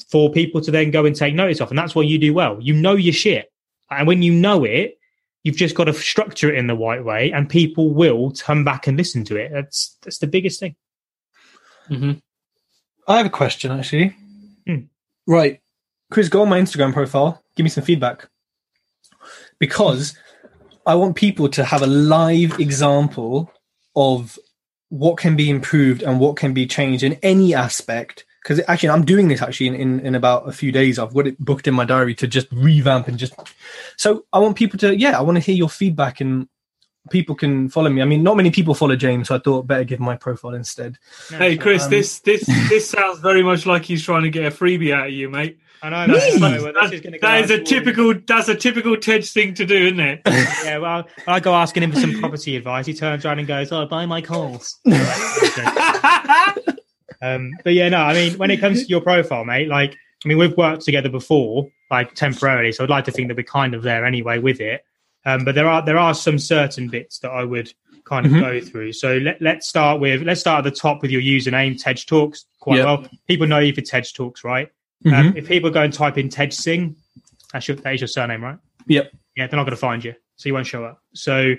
for 0.10 0.32
people 0.32 0.62
to 0.62 0.72
then 0.72 0.92
go 0.92 1.06
and 1.06 1.16
take 1.16 1.34
notice 1.34 1.60
of, 1.60 1.70
and 1.70 1.78
that's 1.78 1.96
what 1.96 2.08
you 2.08 2.18
do 2.18 2.34
well. 2.34 2.58
You 2.62 2.74
know 2.74 2.96
your 2.96 3.14
shit, 3.14 3.52
and 3.90 4.08
when 4.08 4.22
you 4.22 4.34
know 4.34 4.64
it, 4.64 4.98
you've 5.44 5.56
just 5.56 5.76
got 5.76 5.86
to 5.86 5.94
structure 5.94 6.54
it 6.54 6.58
in 6.58 6.68
the 6.68 6.76
right 6.76 7.04
way, 7.04 7.32
and 7.32 7.50
people 7.50 7.94
will 7.94 8.32
come 8.32 8.64
back 8.64 8.88
and 8.88 8.98
listen 8.98 9.24
to 9.26 9.36
it. 9.36 9.52
That's 9.52 9.98
that's 10.04 10.20
the 10.20 10.28
biggest 10.28 10.60
thing. 10.60 10.76
Mm-hmm. 11.90 12.12
I 13.08 13.18
have 13.18 13.26
a 13.26 13.32
question 13.32 13.72
actually. 13.72 14.16
Hmm. 14.68 14.82
Right, 15.26 15.60
Chris, 16.12 16.30
go 16.30 16.44
on 16.44 16.50
my 16.50 16.62
Instagram 16.62 16.94
profile. 16.94 17.44
Give 17.56 17.64
me 17.64 17.70
some 17.70 17.84
feedback 17.84 18.30
because 19.58 20.16
I 20.86 20.96
want 20.96 21.16
people 21.16 21.50
to 21.50 21.64
have 21.64 21.82
a 21.82 21.88
live 21.88 22.60
example 22.60 23.52
of 24.00 24.39
what 24.88 25.18
can 25.18 25.36
be 25.36 25.50
improved 25.50 26.02
and 26.02 26.20
what 26.20 26.38
can 26.38 26.54
be 26.54 26.66
changed 26.66 27.04
in 27.04 27.14
any 27.22 27.54
aspect. 27.54 28.26
Because 28.41 28.62
actually 28.70 28.89
i'm 28.89 29.04
doing 29.04 29.28
this 29.28 29.41
actually 29.41 29.68
in, 29.68 29.76
in, 29.76 30.00
in, 30.00 30.16
about 30.16 30.47
a 30.47 30.54
few 30.54 30.72
days. 30.72 30.97
I've 30.97 31.14
got 31.14 31.28
it 31.28 31.38
booked 31.39 31.68
in 31.68 31.74
my 31.74 31.86
diary 31.86 32.16
to 32.16 32.28
just 32.28 32.47
revamp 32.52 33.08
and 33.10 33.18
just 33.18 33.34
so 33.97 34.26
i 34.32 34.39
want 34.39 34.56
people 34.56 34.80
to 34.80 34.97
yeah 34.97 35.18
i 35.20 35.22
want 35.22 35.36
to 35.36 35.41
hear 35.41 35.56
your 35.56 35.70
feedback 35.70 36.22
and 36.22 36.47
people 37.10 37.36
can 37.36 37.70
follow 37.70 37.89
me. 37.89 38.02
I 38.02 38.06
mean 38.06 38.24
not 38.24 38.38
many 38.38 38.50
people 38.50 38.74
follow 38.74 38.95
james 38.95 39.28
so 39.28 39.36
i 39.36 39.39
thought 39.39 39.68
better 39.68 39.84
give 39.84 40.00
my 40.00 40.16
profile 40.16 40.54
instead. 40.54 40.97
Hey 41.30 41.58
chris 41.58 41.84
um, 41.84 41.89
this 41.91 42.20
this 42.22 42.45
this 42.70 42.89
sounds 42.89 43.20
very 43.20 43.43
much 43.43 43.66
like 43.66 43.84
he's 43.84 44.04
trying 44.04 44.24
to 44.24 44.30
get 44.30 44.45
a 44.45 44.56
freebie 44.56 44.93
out 44.93 45.08
of 45.08 45.14
you 45.14 45.30
mate 45.30 45.60
I 45.82 45.90
know. 45.90 46.14
That's, 46.14 46.40
that's, 46.40 47.22
that 47.22 47.44
is 47.44 47.52
a 47.52 47.64
typical. 47.64 48.14
That's 48.28 48.50
a 48.50 48.56
typical 48.56 48.98
Tej 48.98 49.22
thing 49.22 49.54
to 49.56 49.66
do, 49.66 49.88
isn't 49.88 50.00
it? 50.00 50.22
yeah. 50.28 50.78
Well, 50.78 51.08
I 51.28 51.40
go 51.40 51.54
asking 51.54 51.84
him 51.84 51.92
for 51.92 52.00
some 52.00 52.20
property 52.20 52.56
advice. 52.58 52.86
He 52.86 52.94
turns 52.94 53.26
around 53.26 53.40
and 53.40 53.48
goes, 53.48 53.72
"Oh, 53.72 53.86
buy 53.86 54.06
my 54.06 54.22
calls." 54.22 54.80
um, 57.22 57.52
but 57.64 57.74
yeah, 57.74 57.90
no. 57.90 58.00
I 58.00 58.14
mean, 58.14 58.38
when 58.38 58.52
it 58.52 58.60
comes 58.60 58.84
to 58.84 58.90
your 58.90 59.02
profile, 59.02 59.46
mate, 59.46 59.70
like, 59.70 59.96
I 60.26 60.28
mean, 60.28 60.38
we've 60.38 60.58
worked 60.58 60.84
together 60.84 61.10
before, 61.10 61.70
like 61.90 62.14
temporarily, 62.14 62.74
so 62.74 62.84
I'd 62.84 62.90
like 62.90 63.06
to 63.06 63.12
think 63.12 63.30
that 63.30 63.38
we're 63.38 63.44
kind 63.44 63.74
of 63.74 63.84
there 63.84 64.06
anyway 64.06 64.40
with 64.40 64.60
it. 64.60 64.84
Um, 65.26 65.46
but 65.46 65.56
there 65.56 65.68
are 65.68 65.84
there 65.86 65.98
are 65.98 66.14
some 66.14 66.40
certain 66.40 66.90
bits 66.90 67.20
that 67.20 67.32
I 67.32 67.46
would 67.46 67.74
kind 68.04 68.26
of 68.26 68.32
mm-hmm. 68.32 68.42
go 68.42 68.60
through. 68.60 68.94
So 68.94 69.18
let, 69.18 69.42
let's 69.42 69.68
start 69.68 70.02
with 70.02 70.24
let's 70.24 70.42
start 70.42 70.66
at 70.66 70.70
the 70.74 70.78
top 70.78 71.02
with 71.02 71.12
your 71.12 71.22
username, 71.22 71.82
Tej 71.82 72.06
Talks. 72.06 72.46
Quite 72.60 72.78
yep. 72.78 72.86
well. 72.86 73.08
People 73.28 73.48
know 73.48 73.60
you 73.60 73.74
for 73.74 73.82
Tej 73.82 74.04
Talks, 74.14 74.44
right? 74.44 74.70
Um, 75.06 75.12
mm-hmm. 75.12 75.28
Um, 75.30 75.38
if 75.38 75.47
people 75.47 75.70
go 75.70 75.82
and 75.82 75.93
type 75.93 76.18
in 76.18 76.30
Tej 76.30 76.52
Singh, 76.52 76.95
that's 77.54 77.68
your, 77.68 77.78
that 77.78 77.93
is 77.93 78.02
your 78.02 78.08
surname, 78.08 78.43
right? 78.43 78.58
Yep. 78.88 79.12
Yeah, 79.36 79.47
they're 79.47 79.58
not 79.58 79.64
going 79.64 79.76
to 79.76 79.78
find 79.78 80.04
you, 80.04 80.14
so 80.36 80.50
you 80.50 80.54
won't 80.54 80.68
show 80.68 80.84
up. 80.84 81.02
So 81.14 81.56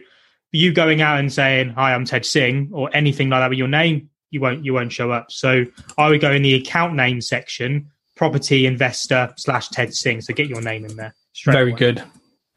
you 0.53 0.72
going 0.72 1.01
out 1.01 1.18
and 1.18 1.32
saying 1.32 1.70
hi, 1.70 1.95
I'm 1.95 2.05
Tej 2.05 2.22
Singh, 2.22 2.70
or 2.72 2.91
anything 2.93 3.30
like 3.30 3.41
that 3.41 3.51
with 3.51 3.59
your 3.59 3.68
name, 3.68 4.11
you 4.30 4.41
won't 4.41 4.64
you 4.64 4.74
won't 4.74 4.93
show 4.93 5.11
up. 5.11 5.30
So 5.30 5.64
I 5.97 6.09
would 6.09 6.20
go 6.20 6.30
in 6.30 6.43
the 6.43 6.55
account 6.55 6.95
name 6.95 7.20
section, 7.20 7.91
property 8.16 8.66
investor 8.66 9.32
slash 9.36 9.68
Tej 9.68 9.91
Singh. 9.93 10.20
So 10.20 10.34
get 10.34 10.49
your 10.49 10.61
name 10.61 10.84
in 10.84 10.97
there. 10.97 11.14
Very 11.47 11.70
away. 11.70 11.78
good. 11.78 12.03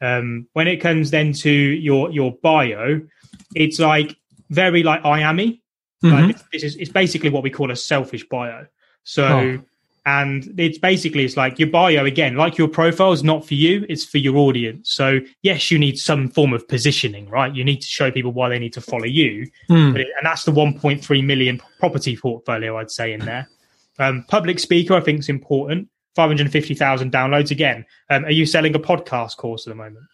Um, 0.02 0.48
when 0.52 0.68
it 0.68 0.76
comes 0.78 1.10
then 1.10 1.32
to 1.34 1.50
your 1.50 2.10
your 2.10 2.32
bio, 2.42 3.00
it's 3.54 3.78
like 3.78 4.16
very 4.50 4.82
like 4.82 5.04
I 5.04 5.20
am 5.20 5.38
mm-hmm. 5.38 6.10
Like 6.10 6.50
this 6.50 6.62
is 6.62 6.76
it's 6.76 6.90
basically 6.90 7.30
what 7.30 7.42
we 7.42 7.50
call 7.50 7.70
a 7.70 7.76
selfish 7.76 8.28
bio. 8.28 8.66
So. 9.04 9.24
Oh 9.24 9.64
and 10.06 10.52
it's 10.58 10.78
basically 10.78 11.24
it's 11.24 11.36
like 11.36 11.58
your 11.58 11.68
bio 11.68 12.04
again 12.04 12.36
like 12.36 12.58
your 12.58 12.68
profile 12.68 13.12
is 13.12 13.24
not 13.24 13.46
for 13.46 13.54
you 13.54 13.86
it's 13.88 14.04
for 14.04 14.18
your 14.18 14.36
audience. 14.36 14.92
So 14.92 15.20
yes 15.42 15.70
you 15.70 15.78
need 15.78 15.98
some 15.98 16.28
form 16.28 16.52
of 16.52 16.66
positioning 16.68 17.28
right? 17.28 17.54
You 17.54 17.64
need 17.64 17.80
to 17.80 17.88
show 17.88 18.10
people 18.10 18.32
why 18.32 18.48
they 18.48 18.58
need 18.58 18.72
to 18.74 18.80
follow 18.80 19.06
you. 19.06 19.48
But 19.92 20.02
it, 20.02 20.08
and 20.16 20.24
that's 20.24 20.44
the 20.44 20.52
1.3 20.52 21.24
million 21.24 21.60
property 21.78 22.16
portfolio 22.16 22.78
i'd 22.78 22.90
say 22.90 23.12
in 23.12 23.20
there. 23.20 23.48
Um, 23.98 24.24
public 24.28 24.58
speaker 24.58 24.94
i 24.94 25.00
think 25.00 25.20
is 25.20 25.28
important. 25.28 25.88
550000 26.16 27.10
downloads 27.10 27.50
again. 27.50 27.84
Um, 28.08 28.24
are 28.24 28.30
you 28.30 28.46
selling 28.46 28.74
a 28.76 28.78
podcast 28.78 29.36
course 29.36 29.66
at 29.66 29.70
the 29.70 29.74
moment 29.74 30.04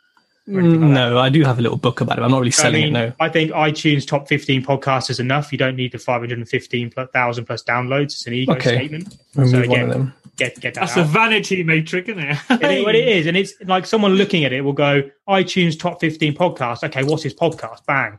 like 0.55 0.62
that? 0.64 0.86
No, 0.86 1.18
I 1.18 1.28
do 1.28 1.42
have 1.44 1.59
a 1.59 1.62
little 1.62 1.78
book 1.78 2.01
about 2.01 2.18
it. 2.18 2.22
I'm 2.22 2.30
not 2.30 2.38
really 2.38 2.51
selling 2.51 2.82
I 2.82 2.86
mean, 2.86 2.96
it. 2.96 3.09
No. 3.09 3.12
I 3.20 3.28
think 3.28 3.51
iTunes 3.53 4.07
top 4.07 4.28
15 4.28 4.62
podcasts 4.64 5.11
is 5.11 5.20
enough. 5.20 5.53
You 5.53 5.59
don't 5.59 5.76
need 5.76 5.92
the 5.92 5.98
515,000 5.98 7.44
plus 7.44 7.62
downloads. 7.62 8.05
It's 8.05 8.26
an 8.26 8.34
ego 8.34 8.53
Okay. 8.55 8.76
statement. 8.76 9.16
Remove 9.34 9.51
so 9.51 9.57
one 9.59 9.64
again, 9.64 9.82
of 9.84 9.90
them. 9.90 10.12
get 10.36 10.61
get 10.61 10.74
that 10.74 10.80
That's 10.80 10.96
out. 10.96 11.05
a 11.05 11.09
vanity 11.09 11.62
metric, 11.62 12.09
isn't 12.09 12.22
it? 12.22 12.38
It 12.51 12.70
is 12.78 12.84
what 12.84 12.94
it 12.94 13.09
is, 13.18 13.26
and 13.26 13.36
it's 13.36 13.55
like 13.66 13.86
someone 13.86 14.14
looking 14.14 14.44
at 14.44 14.53
it 14.53 14.62
will 14.62 14.72
go 14.72 15.03
iTunes 15.28 15.78
top 15.78 16.01
15 16.01 16.34
podcast. 16.34 16.82
Okay, 16.84 17.03
what's 17.05 17.22
his 17.22 17.34
podcast? 17.34 17.84
Bang. 17.86 18.18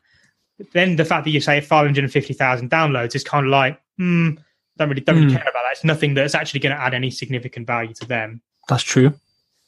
Then 0.73 0.95
the 0.95 1.05
fact 1.05 1.23
that 1.25 1.31
you 1.31 1.41
say 1.41 1.59
550,000 1.59 2.69
downloads 2.69 3.15
is 3.15 3.23
kind 3.23 3.45
of 3.47 3.51
like, 3.51 3.79
hmm, 3.97 4.31
don't 4.77 4.89
really 4.89 5.01
don't 5.01 5.15
really 5.15 5.27
Hmm. 5.31 5.37
care 5.37 5.43
about 5.49 5.53
that. 5.63 5.71
It's 5.71 5.83
nothing 5.83 6.13
that's 6.13 6.35
actually 6.35 6.59
going 6.59 6.75
to 6.75 6.81
add 6.81 6.93
any 6.93 7.09
significant 7.11 7.65
value 7.67 7.93
to 7.95 8.05
them. 8.05 8.41
That's 8.69 8.83
true. 8.83 9.13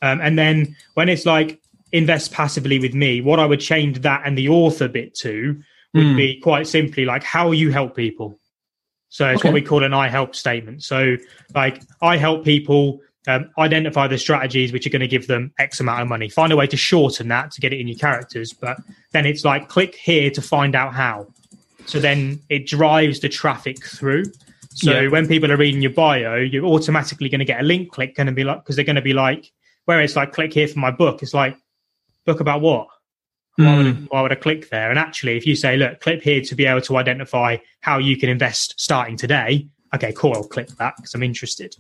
Um, 0.03 0.20
and 0.22 0.38
then 0.38 0.76
when 0.93 1.09
it's 1.09 1.26
like 1.26 1.59
invest 1.93 2.31
passively 2.33 2.79
with 2.79 2.93
me, 2.93 3.21
what 3.21 3.39
I 3.39 3.45
would 3.45 3.59
change 3.61 4.01
that 4.01 4.23
and 4.25 4.37
the 4.37 4.49
author 4.49 4.87
bit 4.87 5.15
to 5.19 5.61
would 5.93 6.07
Hmm. 6.07 6.15
be 6.17 6.39
quite 6.41 6.67
simply 6.67 7.05
like 7.05 7.23
how 7.23 7.51
you 7.51 7.71
help 7.71 7.95
people. 7.95 8.39
So 9.09 9.29
it's 9.29 9.41
Okay. 9.41 9.49
what 9.49 9.53
we 9.53 9.61
call 9.61 9.83
an 9.83 9.93
I 9.93 10.09
help 10.09 10.35
statement. 10.35 10.83
So 10.83 11.17
like 11.53 11.81
I 12.01 12.17
help 12.17 12.43
people 12.43 12.99
um, 13.27 13.49
identify 13.57 14.07
the 14.07 14.17
strategies 14.17 14.73
which 14.73 14.85
are 14.85 14.89
going 14.89 14.99
to 15.01 15.07
give 15.07 15.27
them 15.27 15.53
X 15.59 15.79
amount 15.79 16.01
of 16.01 16.07
money. 16.09 16.27
Find 16.29 16.51
a 16.51 16.57
way 16.57 16.67
to 16.67 16.75
shorten 16.75 17.29
that 17.29 17.51
to 17.51 17.61
get 17.61 17.71
it 17.71 17.79
in 17.79 17.87
your 17.87 17.95
characters. 17.97 18.51
But 18.53 18.77
then 19.13 19.25
it's 19.25 19.45
like 19.45 19.69
click 19.69 19.95
here 19.95 20.29
to 20.31 20.41
find 20.41 20.75
out 20.75 20.93
how. 20.93 21.27
So 21.85 21.99
then 21.99 22.41
it 22.49 22.65
drives 22.65 23.19
the 23.21 23.29
traffic 23.29 23.85
through. 23.85 24.23
So 24.73 25.01
Yeah. 25.03 25.07
when 25.09 25.27
people 25.27 25.51
are 25.51 25.57
reading 25.57 25.81
your 25.81 25.91
bio, 25.93 26.35
you're 26.35 26.65
automatically 26.65 27.29
going 27.29 27.39
to 27.39 27.45
get 27.45 27.61
a 27.61 27.63
link 27.63 27.91
click 27.91 28.15
going 28.15 28.27
to 28.27 28.33
be 28.33 28.43
like 28.43 28.63
because 28.63 28.75
they're 28.75 28.83
going 28.83 28.95
to 28.97 29.01
be 29.01 29.13
like 29.13 29.49
where 29.85 30.01
it's 30.01 30.15
like 30.15 30.33
click 30.33 30.51
here 30.53 30.67
for 30.67 30.79
my 30.79 30.91
book. 30.91 31.21
It's 31.21 31.33
like 31.35 31.55
book 32.26 32.39
about 32.39 32.61
what? 32.61 32.88
Why, 33.57 33.78
would 33.78 33.86
I, 33.86 33.91
Mm. 33.91 34.07
why 34.09 34.21
would 34.21 34.32
I 34.32 34.36
click 34.36 34.69
there? 34.69 34.89
And 34.89 34.97
actually, 34.97 35.38
if 35.38 35.45
you 35.45 35.55
say, 35.55 35.78
look, 35.78 35.99
click 35.99 36.24
here 36.24 36.41
to 36.41 36.55
be 36.55 36.65
able 36.65 36.82
to 36.82 36.97
identify 36.97 37.57
how 37.82 37.99
you 37.99 38.17
can 38.17 38.30
invest 38.30 38.74
starting 38.80 39.15
today, 39.15 39.67
okay, 39.93 40.11
cool, 40.13 40.34
I'll 40.34 40.43
click 40.43 40.69
that 40.80 40.95
because 40.97 41.13
I'm 41.13 41.21
interested. 41.24 41.76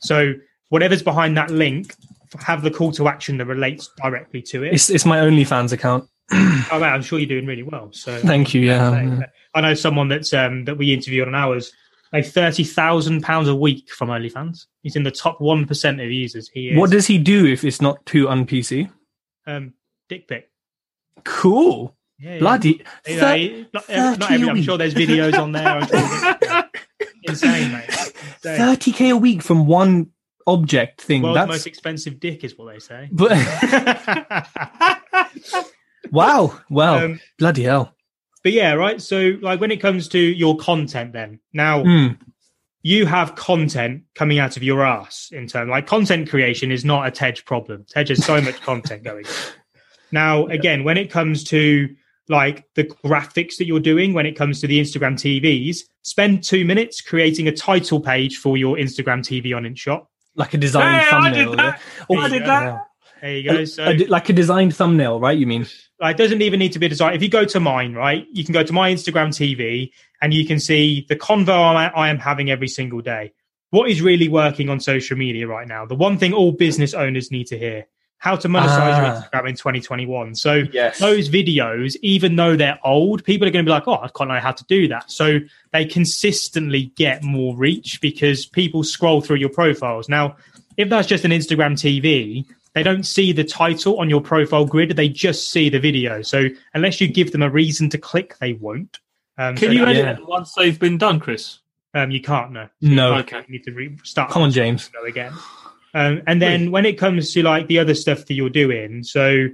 So 0.00 0.32
whatever's 0.70 1.02
behind 1.02 1.36
that 1.36 1.50
link, 1.50 1.94
have 2.38 2.62
the 2.62 2.70
call 2.70 2.92
to 2.92 3.08
action 3.08 3.36
that 3.38 3.46
relates 3.46 3.90
directly 4.02 4.40
to 4.42 4.62
it. 4.62 4.72
It's 4.72 4.88
it's 4.88 5.04
my 5.04 5.18
OnlyFans 5.18 5.72
account. 5.72 6.08
oh, 6.32 6.66
man, 6.72 6.84
I'm 6.94 7.02
sure 7.02 7.18
you're 7.18 7.28
doing 7.28 7.44
really 7.46 7.64
well. 7.64 7.90
So 7.92 8.16
Thank 8.18 8.54
you. 8.54 8.62
Yeah. 8.62 9.22
I 9.52 9.60
know 9.60 9.74
someone 9.74 10.08
that's 10.08 10.32
um, 10.32 10.64
that 10.66 10.78
we 10.78 10.94
interviewed 10.94 11.26
on 11.28 11.34
ours. 11.34 11.72
Like 12.12 12.26
thirty 12.26 12.64
thousand 12.64 13.22
pounds 13.22 13.46
a 13.48 13.54
week 13.54 13.90
from 13.90 14.08
OnlyFans. 14.08 14.66
He's 14.82 14.96
in 14.96 15.02
the 15.02 15.10
top 15.10 15.40
one 15.40 15.66
percent 15.66 16.00
of 16.00 16.10
users. 16.10 16.48
He 16.48 16.70
is. 16.70 16.78
What 16.78 16.90
does 16.90 17.06
he 17.06 17.18
do 17.18 17.46
if 17.46 17.62
it's 17.64 17.80
not 17.80 18.04
too 18.06 18.28
un 18.28 18.46
PC? 18.46 18.90
um, 19.46 19.74
dick 20.10 20.28
pic? 20.28 20.50
Cool. 21.24 21.96
Yeah, 22.18 22.34
yeah. 22.34 22.38
Bloody. 22.40 22.82
You 23.08 23.16
know, 23.16 23.20
Thir- 23.20 23.66
not, 23.72 23.88
not 24.18 24.28
30 24.28 24.34
every, 24.34 24.48
I'm 24.50 24.62
sure 24.62 24.76
there's 24.76 24.92
videos 24.94 25.38
on 25.38 25.52
there. 25.52 25.86
Sure 25.86 26.64
Insane, 27.22 27.72
mate. 27.72 27.84
Insane. 27.88 28.60
30k 28.60 29.10
a 29.12 29.16
week 29.16 29.42
from 29.42 29.66
one 29.66 30.08
object 30.46 31.00
thing. 31.02 31.22
World's 31.22 31.36
That's 31.36 31.48
most 31.48 31.66
expensive 31.66 32.18
dick 32.20 32.44
is 32.44 32.58
what 32.58 32.72
they 32.72 32.78
say. 32.80 33.08
but 33.12 33.30
wow, 36.10 36.60
wow, 36.68 37.04
Um, 37.04 37.20
bloody 37.38 37.62
hell. 37.64 37.94
but 38.42 38.52
yeah, 38.52 38.72
right. 38.72 39.00
So, 39.00 39.38
like, 39.40 39.60
when 39.60 39.70
it 39.70 39.80
comes 39.80 40.08
to 40.08 40.18
your 40.18 40.56
content, 40.56 41.12
then 41.12 41.40
now 41.52 41.82
Hmm. 41.84 42.08
you 42.82 43.06
have 43.06 43.34
content 43.36 44.04
coming 44.14 44.38
out 44.38 44.56
of 44.56 44.62
your 44.62 44.84
ass 44.84 45.30
in 45.32 45.46
terms 45.46 45.70
like 45.70 45.86
content 45.86 46.28
creation 46.28 46.72
is 46.72 46.84
not 46.84 47.06
a 47.06 47.10
Tej 47.10 47.42
problem. 47.44 47.84
Tej 47.88 48.06
has 48.08 48.24
so 48.24 48.40
much 48.40 48.60
content 48.60 49.02
going. 49.04 49.24
Now, 50.12 50.46
again, 50.46 50.84
when 50.84 50.96
it 50.96 51.10
comes 51.10 51.44
to 51.44 51.94
like 52.28 52.64
the 52.74 52.84
graphics 52.84 53.56
that 53.56 53.66
you're 53.66 53.80
doing, 53.80 54.14
when 54.14 54.26
it 54.26 54.36
comes 54.36 54.60
to 54.60 54.66
the 54.66 54.80
Instagram 54.80 55.14
TVs, 55.14 55.78
spend 56.02 56.44
two 56.44 56.64
minutes 56.64 57.00
creating 57.00 57.48
a 57.48 57.52
title 57.52 58.00
page 58.00 58.36
for 58.38 58.56
your 58.56 58.76
Instagram 58.76 59.20
TV 59.20 59.54
on 59.56 59.64
InShot. 59.64 60.06
Like 60.36 60.54
a 60.54 60.58
designed 60.58 61.00
Hey, 61.02 61.06
I 61.08 61.10
thumbnail. 61.10 61.50
did 61.50 61.58
that. 61.58 61.80
yeah? 62.08 62.18
I 62.20 62.28
did 62.28 62.42
that. 62.46 62.86
There 63.20 63.36
you 63.36 63.50
go. 63.50 63.64
So, 63.64 63.84
A- 63.84 63.90
a- 63.90 64.06
like 64.06 64.28
a 64.28 64.32
designed 64.32 64.74
thumbnail, 64.76 65.18
right? 65.20 65.36
You 65.36 65.46
mean? 65.46 65.66
like, 66.00 66.14
it 66.14 66.18
doesn't 66.22 66.40
even 66.40 66.58
need 66.60 66.72
to 66.72 66.78
be 66.78 66.88
designed. 66.88 67.16
If 67.16 67.22
you 67.22 67.28
go 67.28 67.44
to 67.44 67.60
mine, 67.60 67.92
right, 67.94 68.26
you 68.32 68.44
can 68.44 68.52
go 68.54 68.62
to 68.62 68.72
my 68.72 68.90
Instagram 68.92 69.28
TV 69.28 69.90
and 70.22 70.32
you 70.32 70.46
can 70.46 70.58
see 70.60 71.04
the 71.08 71.16
convo 71.16 71.50
I, 71.50 71.86
I 71.88 72.08
am 72.08 72.18
having 72.18 72.50
every 72.50 72.68
single 72.68 73.00
day. 73.02 73.32
What 73.70 73.90
is 73.90 74.00
really 74.00 74.28
working 74.28 74.68
on 74.70 74.80
social 74.80 75.16
media 75.18 75.46
right 75.46 75.68
now? 75.68 75.84
The 75.84 75.94
one 75.96 76.16
thing 76.16 76.32
all 76.32 76.52
business 76.52 76.94
owners 76.94 77.30
need 77.30 77.48
to 77.48 77.58
hear: 77.58 77.86
how 78.20 78.36
to 78.36 78.48
monetize 78.48 78.96
your 78.98 79.06
Ah. 79.06 79.22
Instagram 79.32 79.48
in 79.48 79.54
2021. 79.56 80.34
So 80.34 80.62
Yes. 80.72 80.98
those 80.98 81.28
videos, 81.28 81.96
even 82.02 82.36
though 82.36 82.54
they're 82.54 82.78
old, 82.84 83.24
people 83.24 83.48
are 83.48 83.50
going 83.50 83.64
to 83.64 83.68
be 83.68 83.72
like, 83.72 83.88
"Oh, 83.88 83.94
I 84.02 84.08
can't 84.16 84.28
know 84.30 84.38
how 84.38 84.52
to 84.52 84.64
do 84.68 84.86
that." 84.88 85.10
So 85.10 85.40
they 85.72 85.84
consistently 85.86 86.92
get 86.96 87.22
more 87.24 87.56
reach 87.56 87.98
because 88.00 88.46
people 88.46 88.84
scroll 88.84 89.20
through 89.20 89.36
your 89.38 89.48
profiles. 89.48 90.08
Now, 90.08 90.36
if 90.76 90.88
that's 90.88 91.08
just 91.08 91.24
an 91.24 91.30
Instagram 91.32 91.72
TV, 91.80 92.44
they 92.74 92.82
don't 92.82 93.04
see 93.04 93.32
the 93.32 93.42
title 93.42 93.98
on 93.98 94.08
your 94.10 94.20
profile 94.20 94.64
grid; 94.66 94.90
they 94.96 95.08
just 95.08 95.50
see 95.50 95.68
the 95.70 95.80
video. 95.80 96.22
So 96.22 96.48
unless 96.74 97.00
you 97.00 97.08
give 97.08 97.32
them 97.32 97.42
a 97.42 97.50
reason 97.50 97.88
to 97.90 97.98
click, 97.98 98.36
they 98.38 98.52
won't. 98.52 98.98
Um, 99.38 99.56
Can 99.56 99.68
so 99.68 99.72
you 99.72 99.82
edit 99.86 99.96
Yeah. 100.04 100.12
them 100.12 100.26
once 100.28 100.52
they've 100.52 100.78
been 100.78 100.98
done, 100.98 101.18
Chris? 101.20 101.60
Um, 101.94 102.10
you 102.10 102.20
can't 102.20 102.52
no. 102.52 102.68
No. 102.82 103.14
You 103.14 103.20
Okay. 103.20 103.38
You 103.48 103.52
need 103.52 103.64
to 103.64 103.72
re- 103.72 103.96
start. 104.04 104.30
Come 104.30 104.42
on, 104.42 104.50
James. 104.52 104.88
Go 104.88 105.04
again. 105.04 105.32
Um, 105.92 106.22
and 106.26 106.40
then 106.40 106.70
when 106.70 106.86
it 106.86 106.98
comes 106.98 107.32
to 107.32 107.42
like 107.42 107.66
the 107.66 107.78
other 107.78 107.94
stuff 107.94 108.26
that 108.26 108.34
you're 108.34 108.50
doing, 108.50 109.02
so 109.02 109.48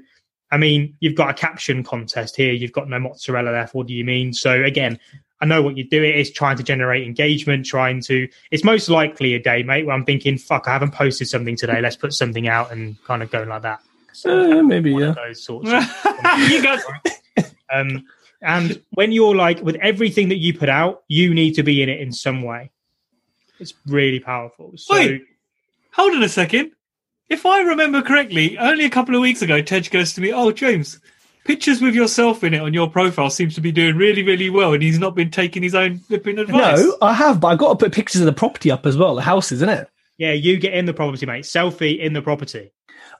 I 0.51 0.59
mean, 0.59 0.97
you've 1.01 1.15
got 1.15 1.31
a 1.31 1.35
caption 1.35 1.83
contest 1.83 2.37
here. 2.37 2.53
You've 2.53 2.73
got 2.73 2.89
no 2.89 2.99
mozzarella 2.99 3.51
left. 3.51 3.75
What 3.75 3.87
do 3.87 3.95
you 3.95 4.05
mean? 4.05 4.33
So 4.33 4.63
again, 4.63 4.99
I 5.41 5.47
know 5.47 5.61
what 5.61 5.77
you're 5.77 5.87
doing 5.87 6.15
is 6.15 6.31
trying 6.31 6.57
to 6.57 6.63
generate 6.63 7.07
engagement, 7.07 7.67
trying 7.67 8.01
to. 8.03 8.29
It's 8.51 8.65
most 8.65 8.89
likely 8.89 9.35
a 9.35 9.39
day, 9.39 9.63
mate, 9.63 9.87
where 9.87 9.95
I'm 9.95 10.05
thinking, 10.05 10.39
"Fuck, 10.39 10.69
I 10.69 10.73
haven't 10.73 10.93
posted 10.93 11.29
something 11.29 11.57
today. 11.57 11.81
Let's 11.81 11.97
put 11.97 12.13
something 12.13 12.49
out," 12.49 12.71
and 12.71 13.03
kind 13.05 13.23
of 13.23 13.31
going 13.31 13.49
like 13.49 13.63
that. 13.63 13.81
Uh, 14.25 14.63
maybe, 14.63 14.93
yeah. 14.93 15.13
those 15.13 15.45
sorts. 15.45 15.69
You 16.49 16.63
guys. 16.63 16.83
um, 17.73 18.07
and 18.41 18.83
when 18.91 19.13
you're 19.13 19.35
like 19.35 19.61
with 19.63 19.77
everything 19.77 20.29
that 20.31 20.37
you 20.37 20.57
put 20.57 20.69
out, 20.69 21.03
you 21.09 21.35
need 21.35 21.55
to 21.55 21.63
be 21.63 21.83
in 21.83 21.89
it 21.89 22.01
in 22.01 22.13
some 22.13 22.43
way. 22.43 22.71
It's 23.59 23.75
really 23.87 24.21
powerful. 24.21 24.73
So 24.77 24.95
Wait. 24.95 25.23
Hold 25.97 26.13
on 26.15 26.23
a 26.23 26.29
second. 26.29 26.73
If 27.29 27.45
I 27.45 27.61
remember 27.63 28.03
correctly, 28.03 28.57
only 28.59 28.85
a 28.85 28.91
couple 28.91 29.15
of 29.15 29.21
weeks 29.21 29.43
ago, 29.43 29.61
Tej 29.61 29.89
goes 29.91 30.13
to 30.15 30.21
me, 30.21 30.33
"Oh, 30.33 30.53
James, 30.53 31.01
pictures 31.45 31.81
with 31.81 31.95
yourself 31.95 32.45
in 32.45 32.55
it 32.55 32.61
on 32.61 32.73
your 32.75 32.89
profile 32.89 33.31
seems 33.31 33.55
to 33.57 33.61
be 33.61 33.73
doing 33.73 33.97
really, 33.97 34.23
really 34.23 34.49
well," 34.51 34.75
and 34.75 34.83
he's 34.83 34.99
not 34.99 35.15
been 35.17 35.31
taking 35.31 35.63
his 35.63 35.75
own 35.75 35.99
flipping 35.99 36.39
advice. 36.39 36.79
No, 36.81 36.97
I 37.03 37.15
have, 37.15 37.41
but 37.41 37.49
I've 37.49 37.59
got 37.59 37.71
to 37.71 37.85
put 37.85 37.93
pictures 37.93 38.21
of 38.21 38.27
the 38.27 38.33
property 38.33 38.71
up 38.71 38.87
as 38.87 38.97
well. 38.97 39.15
The 39.17 39.23
house, 39.23 39.51
isn't 39.53 39.69
it? 39.69 39.89
yeah, 40.19 40.33
you 40.33 40.57
get 40.59 40.73
in 40.75 40.87
the 40.87 40.95
property, 40.95 41.27
mate. 41.27 41.45
Selfie 41.45 41.99
in 41.99 42.13
the 42.15 42.23
property. 42.23 42.71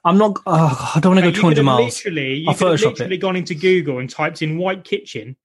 I'm 0.05 0.17
not. 0.17 0.37
Oh, 0.45 0.91
I 0.95 0.99
don't 0.99 1.15
want 1.15 1.17
to 1.17 1.21
go 1.23 1.27
you 1.27 1.33
could 1.33 1.41
200 1.41 1.63
miles. 1.63 1.97
Literally, 2.05 2.35
you 2.35 2.47
I'll 2.47 2.53
could 2.55 2.67
have 2.71 2.79
Photoshop 2.79 2.89
literally 2.91 3.15
it. 3.15 3.19
gone 3.19 3.35
into 3.35 3.55
Google 3.55 3.99
and 3.99 4.09
typed 4.09 4.41
in 4.41 4.57
white 4.57 4.83
kitchen, 4.83 5.35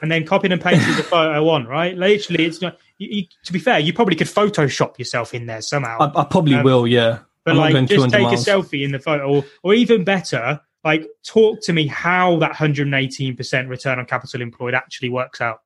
and 0.00 0.10
then 0.12 0.24
copied 0.24 0.52
and 0.52 0.60
pasted 0.60 0.96
the 0.96 1.02
photo 1.02 1.48
on. 1.48 1.66
Right? 1.66 1.96
Literally, 1.96 2.44
it's 2.44 2.60
not. 2.62 2.78
You, 3.10 3.24
to 3.44 3.52
be 3.52 3.58
fair, 3.58 3.78
you 3.78 3.92
probably 3.92 4.14
could 4.16 4.26
Photoshop 4.26 4.98
yourself 4.98 5.34
in 5.34 5.46
there 5.46 5.60
somehow. 5.62 5.98
I, 6.00 6.20
I 6.20 6.24
probably 6.24 6.54
Um, 6.54 6.64
will. 6.64 6.86
Yeah, 6.86 7.20
but 7.44 7.52
I'm 7.52 7.56
like 7.58 7.86
just 7.88 8.10
take 8.10 8.22
miles. 8.22 8.46
a 8.46 8.50
selfie 8.50 8.84
in 8.84 8.92
the 8.92 8.98
photo 8.98 9.24
or, 9.28 9.44
or 9.62 9.74
even 9.74 10.04
better 10.04 10.60
like 10.84 11.06
talk 11.24 11.60
to 11.62 11.72
me 11.72 11.86
how 11.86 12.38
that 12.38 12.52
118% 12.54 13.68
return 13.68 13.98
on 13.98 14.06
capital 14.06 14.40
employed 14.42 14.74
actually 14.74 15.08
works 15.08 15.40
out 15.40 15.60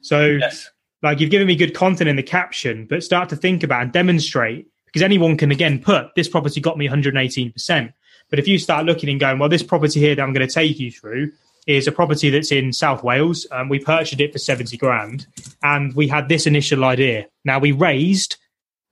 so 0.00 0.26
Yes. 0.26 0.70
like 1.02 1.20
you've 1.20 1.30
given 1.30 1.46
me 1.46 1.56
good 1.56 1.74
content 1.74 2.08
in 2.08 2.16
the 2.16 2.22
caption 2.22 2.86
but 2.88 3.02
start 3.02 3.28
to 3.30 3.36
think 3.36 3.62
about 3.62 3.82
and 3.82 3.92
demonstrate 3.92 4.66
because 4.86 5.02
anyone 5.02 5.36
can 5.36 5.50
again 5.50 5.80
put 5.80 6.14
this 6.16 6.28
property 6.28 6.60
got 6.60 6.76
me 6.78 6.88
118% 6.88 7.92
but 8.30 8.38
if 8.38 8.46
you 8.48 8.58
start 8.58 8.84
looking 8.86 9.08
and 9.08 9.20
going 9.20 9.38
well 9.38 9.48
this 9.48 9.62
property 9.62 10.00
here 10.00 10.14
that 10.14 10.22
i'm 10.22 10.32
going 10.32 10.46
to 10.46 10.52
take 10.52 10.78
you 10.78 10.90
through 10.90 11.30
is 11.68 11.86
a 11.86 11.92
property 11.92 12.30
that's 12.30 12.50
in 12.50 12.72
south 12.72 13.04
wales 13.04 13.46
um, 13.52 13.68
we 13.68 13.78
purchased 13.78 14.20
it 14.20 14.32
for 14.32 14.38
70 14.38 14.76
grand 14.76 15.26
and 15.62 15.94
we 15.94 16.08
had 16.08 16.28
this 16.28 16.46
initial 16.46 16.84
idea 16.84 17.26
now 17.44 17.60
we 17.60 17.70
raised 17.70 18.36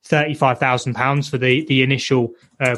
thirty-five 0.06 0.58
thousand 0.58 0.94
pounds 0.94 1.28
for 1.28 1.38
the 1.38 1.64
the 1.66 1.82
initial 1.82 2.32
uh, 2.60 2.76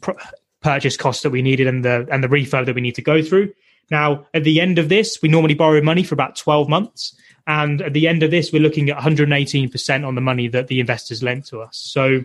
pr- 0.00 0.12
purchase 0.60 0.96
cost 0.96 1.22
that 1.22 1.30
we 1.30 1.42
needed 1.42 1.66
and 1.66 1.84
the 1.84 2.06
and 2.10 2.24
the 2.24 2.28
refurb 2.28 2.66
that 2.66 2.74
we 2.74 2.80
need 2.80 2.94
to 2.96 3.02
go 3.02 3.22
through. 3.22 3.52
Now, 3.90 4.26
at 4.32 4.44
the 4.44 4.60
end 4.60 4.78
of 4.78 4.88
this, 4.88 5.18
we 5.22 5.28
normally 5.28 5.54
borrow 5.54 5.80
money 5.82 6.02
for 6.02 6.14
about 6.14 6.36
twelve 6.36 6.68
months, 6.68 7.14
and 7.46 7.82
at 7.82 7.92
the 7.92 8.08
end 8.08 8.22
of 8.22 8.30
this, 8.30 8.52
we're 8.52 8.62
looking 8.62 8.88
at 8.88 8.96
one 8.96 9.02
hundred 9.02 9.24
and 9.24 9.34
eighteen 9.34 9.70
percent 9.70 10.04
on 10.04 10.14
the 10.14 10.20
money 10.20 10.48
that 10.48 10.68
the 10.68 10.80
investors 10.80 11.22
lent 11.22 11.46
to 11.46 11.60
us. 11.60 11.76
So, 11.76 12.24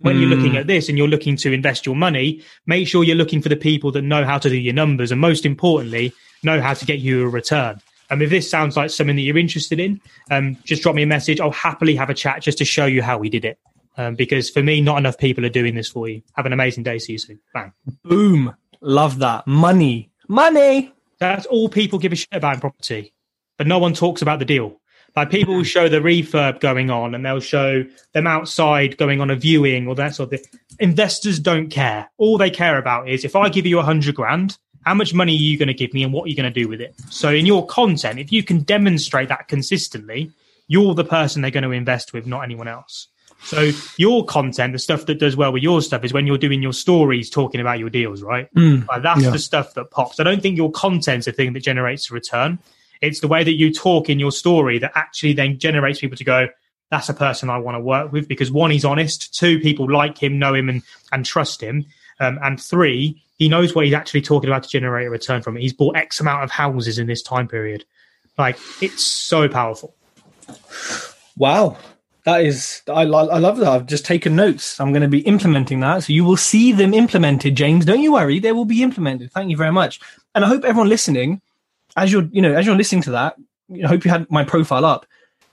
when 0.00 0.18
you're 0.18 0.28
looking 0.28 0.56
at 0.56 0.66
this 0.66 0.88
and 0.88 0.98
you're 0.98 1.08
looking 1.08 1.36
to 1.36 1.52
invest 1.52 1.86
your 1.86 1.96
money, 1.96 2.42
make 2.66 2.88
sure 2.88 3.04
you're 3.04 3.16
looking 3.16 3.40
for 3.40 3.48
the 3.48 3.56
people 3.56 3.92
that 3.92 4.02
know 4.02 4.24
how 4.24 4.38
to 4.38 4.48
do 4.48 4.56
your 4.56 4.74
numbers 4.74 5.12
and 5.12 5.20
most 5.20 5.46
importantly, 5.46 6.12
know 6.42 6.60
how 6.60 6.74
to 6.74 6.84
get 6.84 6.98
you 6.98 7.24
a 7.24 7.28
return. 7.28 7.80
And 8.10 8.22
if 8.22 8.30
this 8.30 8.50
sounds 8.50 8.76
like 8.76 8.90
something 8.90 9.16
that 9.16 9.22
you're 9.22 9.38
interested 9.38 9.80
in, 9.80 10.00
um, 10.30 10.56
just 10.64 10.82
drop 10.82 10.94
me 10.94 11.02
a 11.02 11.06
message. 11.06 11.40
I'll 11.40 11.50
happily 11.50 11.94
have 11.96 12.10
a 12.10 12.14
chat 12.14 12.42
just 12.42 12.58
to 12.58 12.64
show 12.64 12.86
you 12.86 13.02
how 13.02 13.18
we 13.18 13.30
did 13.30 13.44
it. 13.44 13.58
Um, 13.96 14.14
because 14.16 14.50
for 14.50 14.62
me, 14.62 14.80
not 14.80 14.98
enough 14.98 15.16
people 15.18 15.46
are 15.46 15.50
doing 15.50 15.74
this 15.74 15.88
for 15.88 16.08
you. 16.08 16.22
Have 16.34 16.46
an 16.46 16.52
amazing 16.52 16.82
day. 16.82 16.98
See 16.98 17.12
you 17.12 17.18
soon. 17.18 17.40
Bang. 17.52 17.72
Boom. 18.02 18.54
Love 18.80 19.20
that. 19.20 19.46
Money. 19.46 20.10
Money. 20.28 20.92
That's 21.18 21.46
all 21.46 21.68
people 21.68 21.98
give 21.98 22.12
a 22.12 22.16
shit 22.16 22.28
about 22.32 22.54
in 22.54 22.60
property, 22.60 23.14
but 23.56 23.66
no 23.66 23.78
one 23.78 23.94
talks 23.94 24.20
about 24.20 24.40
the 24.40 24.44
deal. 24.44 24.80
Like 25.16 25.30
people 25.30 25.54
will 25.54 25.64
show 25.64 25.88
the 25.88 26.00
refurb 26.00 26.60
going 26.60 26.90
on 26.90 27.14
and 27.14 27.24
they'll 27.24 27.40
show 27.40 27.84
them 28.12 28.26
outside 28.26 28.96
going 28.96 29.20
on 29.20 29.30
a 29.30 29.36
viewing 29.36 29.86
or 29.86 29.94
that 29.94 30.14
sort 30.14 30.32
of 30.32 30.40
thing. 30.40 30.60
Investors 30.80 31.38
don't 31.38 31.68
care. 31.68 32.10
All 32.18 32.36
they 32.36 32.50
care 32.50 32.78
about 32.78 33.08
is 33.08 33.24
if 33.24 33.36
I 33.36 33.48
give 33.48 33.64
you 33.64 33.78
a 33.78 33.84
hundred 33.84 34.16
grand, 34.16 34.58
how 34.84 34.94
much 34.94 35.14
money 35.14 35.32
are 35.32 35.36
you 35.36 35.56
going 35.56 35.68
to 35.68 35.74
give 35.74 35.94
me 35.94 36.02
and 36.02 36.12
what 36.12 36.24
are 36.24 36.28
you 36.28 36.36
going 36.36 36.52
to 36.52 36.62
do 36.62 36.68
with 36.68 36.80
it? 36.80 36.94
So 37.10 37.30
in 37.30 37.46
your 37.46 37.66
content, 37.66 38.18
if 38.18 38.32
you 38.32 38.42
can 38.42 38.62
demonstrate 38.62 39.28
that 39.28 39.48
consistently, 39.48 40.32
you're 40.66 40.94
the 40.94 41.04
person 41.04 41.42
they're 41.42 41.50
going 41.50 41.64
to 41.64 41.70
invest 41.70 42.12
with, 42.12 42.26
not 42.26 42.42
anyone 42.42 42.68
else. 42.68 43.08
So 43.44 43.70
your 43.98 44.24
content, 44.24 44.72
the 44.72 44.78
stuff 44.78 45.06
that 45.06 45.18
does 45.18 45.36
well 45.36 45.52
with 45.52 45.62
your 45.62 45.82
stuff, 45.82 46.02
is 46.02 46.12
when 46.12 46.26
you're 46.26 46.38
doing 46.38 46.62
your 46.62 46.72
stories 46.72 47.28
talking 47.28 47.60
about 47.60 47.78
your 47.78 47.90
deals, 47.90 48.22
right? 48.22 48.52
Mm, 48.54 48.86
like 48.88 49.02
that's 49.02 49.22
yeah. 49.22 49.30
the 49.30 49.38
stuff 49.38 49.74
that 49.74 49.90
pops. 49.90 50.18
I 50.18 50.22
don't 50.22 50.40
think 50.40 50.56
your 50.56 50.70
content's 50.70 51.26
a 51.26 51.32
thing 51.32 51.52
that 51.52 51.60
generates 51.60 52.10
a 52.10 52.14
return. 52.14 52.58
It's 53.06 53.20
the 53.20 53.28
way 53.28 53.44
that 53.44 53.54
you 53.54 53.72
talk 53.72 54.08
in 54.08 54.18
your 54.18 54.32
story 54.32 54.78
that 54.78 54.92
actually 54.94 55.32
then 55.32 55.58
generates 55.58 56.00
people 56.00 56.16
to 56.16 56.24
go, 56.24 56.48
that's 56.90 57.08
a 57.08 57.14
person 57.14 57.50
I 57.50 57.58
want 57.58 57.76
to 57.76 57.80
work 57.80 58.12
with 58.12 58.28
because 58.28 58.52
one, 58.52 58.70
he's 58.70 58.84
honest. 58.84 59.34
Two, 59.34 59.58
people 59.58 59.90
like 59.90 60.18
him, 60.18 60.38
know 60.38 60.54
him, 60.54 60.68
and 60.68 60.82
and 61.12 61.24
trust 61.24 61.60
him. 61.60 61.86
Um, 62.20 62.38
and 62.42 62.60
three, 62.60 63.22
he 63.36 63.48
knows 63.48 63.74
what 63.74 63.84
he's 63.84 63.94
actually 63.94 64.22
talking 64.22 64.48
about 64.48 64.62
to 64.62 64.68
generate 64.68 65.06
a 65.06 65.10
return 65.10 65.42
from 65.42 65.56
it. 65.56 65.60
He's 65.60 65.72
bought 65.72 65.96
X 65.96 66.20
amount 66.20 66.44
of 66.44 66.50
houses 66.50 66.98
in 66.98 67.06
this 67.06 67.22
time 67.22 67.48
period. 67.48 67.84
Like 68.38 68.58
it's 68.80 69.02
so 69.02 69.48
powerful. 69.48 69.94
Wow. 71.36 71.76
That 72.24 72.42
is, 72.42 72.80
I, 72.88 73.02
I 73.02 73.38
love 73.38 73.58
that. 73.58 73.68
I've 73.68 73.86
just 73.86 74.06
taken 74.06 74.34
notes. 74.34 74.80
I'm 74.80 74.92
going 74.92 75.02
to 75.02 75.08
be 75.08 75.20
implementing 75.20 75.80
that. 75.80 76.04
So 76.04 76.12
you 76.12 76.24
will 76.24 76.38
see 76.38 76.72
them 76.72 76.94
implemented, 76.94 77.54
James. 77.54 77.84
Don't 77.84 78.00
you 78.00 78.12
worry. 78.14 78.38
They 78.38 78.52
will 78.52 78.64
be 78.64 78.82
implemented. 78.82 79.30
Thank 79.32 79.50
you 79.50 79.58
very 79.58 79.72
much. 79.72 80.00
And 80.34 80.42
I 80.42 80.48
hope 80.48 80.64
everyone 80.64 80.88
listening, 80.88 81.42
as 81.96 82.12
you're, 82.12 82.28
you 82.32 82.42
know, 82.42 82.54
as 82.54 82.66
you're 82.66 82.76
listening 82.76 83.02
to 83.02 83.12
that, 83.12 83.36
I 83.82 83.86
hope 83.86 84.04
you 84.04 84.10
had 84.10 84.30
my 84.30 84.44
profile 84.44 84.84
up. 84.84 85.06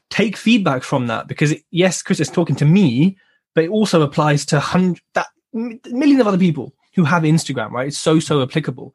Take 0.10 0.36
feedback 0.36 0.84
from 0.84 1.08
that 1.08 1.28
because 1.28 1.54
yes, 1.72 2.02
Chris 2.02 2.20
is 2.20 2.30
talking 2.30 2.56
to 2.58 2.66
me, 2.66 3.18
but 3.56 3.64
it 3.64 3.70
also 3.70 4.02
applies 4.02 4.46
to 4.48 4.60
hundred, 4.60 5.02
that 5.14 5.28
millions 5.54 6.20
of 6.20 6.28
other 6.28 6.38
people 6.38 6.74
who 6.96 7.04
have 7.06 7.24
Instagram, 7.24 7.72
right? 7.72 7.88
It's 7.88 7.98
so, 7.98 8.20
so 8.20 8.42
applicable. 8.42 8.94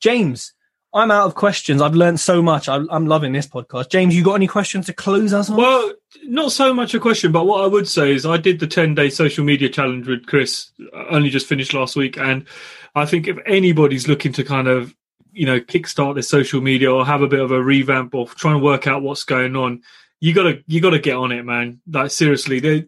James, 0.00 0.52
I'm 0.94 1.10
out 1.10 1.26
of 1.26 1.34
questions. 1.34 1.80
I've 1.80 1.94
learned 1.94 2.20
so 2.20 2.42
much. 2.42 2.68
I, 2.68 2.80
I'm 2.90 3.06
loving 3.06 3.32
this 3.32 3.46
podcast. 3.46 3.88
James, 3.88 4.14
you 4.14 4.22
got 4.22 4.34
any 4.34 4.46
questions 4.46 4.86
to 4.86 4.92
close 4.92 5.32
us 5.32 5.48
on? 5.48 5.56
Well, 5.56 5.94
not 6.24 6.52
so 6.52 6.74
much 6.74 6.94
a 6.94 7.00
question, 7.00 7.32
but 7.32 7.46
what 7.46 7.64
I 7.64 7.66
would 7.66 7.88
say 7.88 8.12
is 8.12 8.26
I 8.26 8.36
did 8.36 8.60
the 8.60 8.66
10 8.66 8.94
day 8.94 9.08
social 9.08 9.44
media 9.44 9.70
challenge 9.70 10.06
with 10.06 10.26
Chris, 10.26 10.70
uh, 10.94 11.06
only 11.10 11.30
just 11.30 11.46
finished 11.46 11.72
last 11.72 11.96
week. 11.96 12.18
And 12.18 12.46
I 12.94 13.06
think 13.06 13.26
if 13.26 13.38
anybody's 13.46 14.06
looking 14.06 14.32
to 14.34 14.44
kind 14.44 14.68
of, 14.68 14.94
you 15.32 15.46
know, 15.46 15.60
kickstart 15.60 16.14
their 16.14 16.22
social 16.22 16.60
media 16.60 16.92
or 16.92 17.04
have 17.04 17.22
a 17.22 17.28
bit 17.28 17.40
of 17.40 17.50
a 17.50 17.62
revamp 17.62 18.14
or 18.14 18.26
try 18.26 18.52
and 18.52 18.62
work 18.62 18.86
out 18.86 19.02
what's 19.02 19.24
going 19.24 19.56
on, 19.56 19.82
you 20.20 20.32
gotta, 20.32 20.62
you 20.66 20.80
gotta 20.80 20.98
get 20.98 21.16
on 21.16 21.32
it, 21.32 21.44
man. 21.44 21.80
Like 21.86 22.10
seriously, 22.10 22.60
they, 22.60 22.86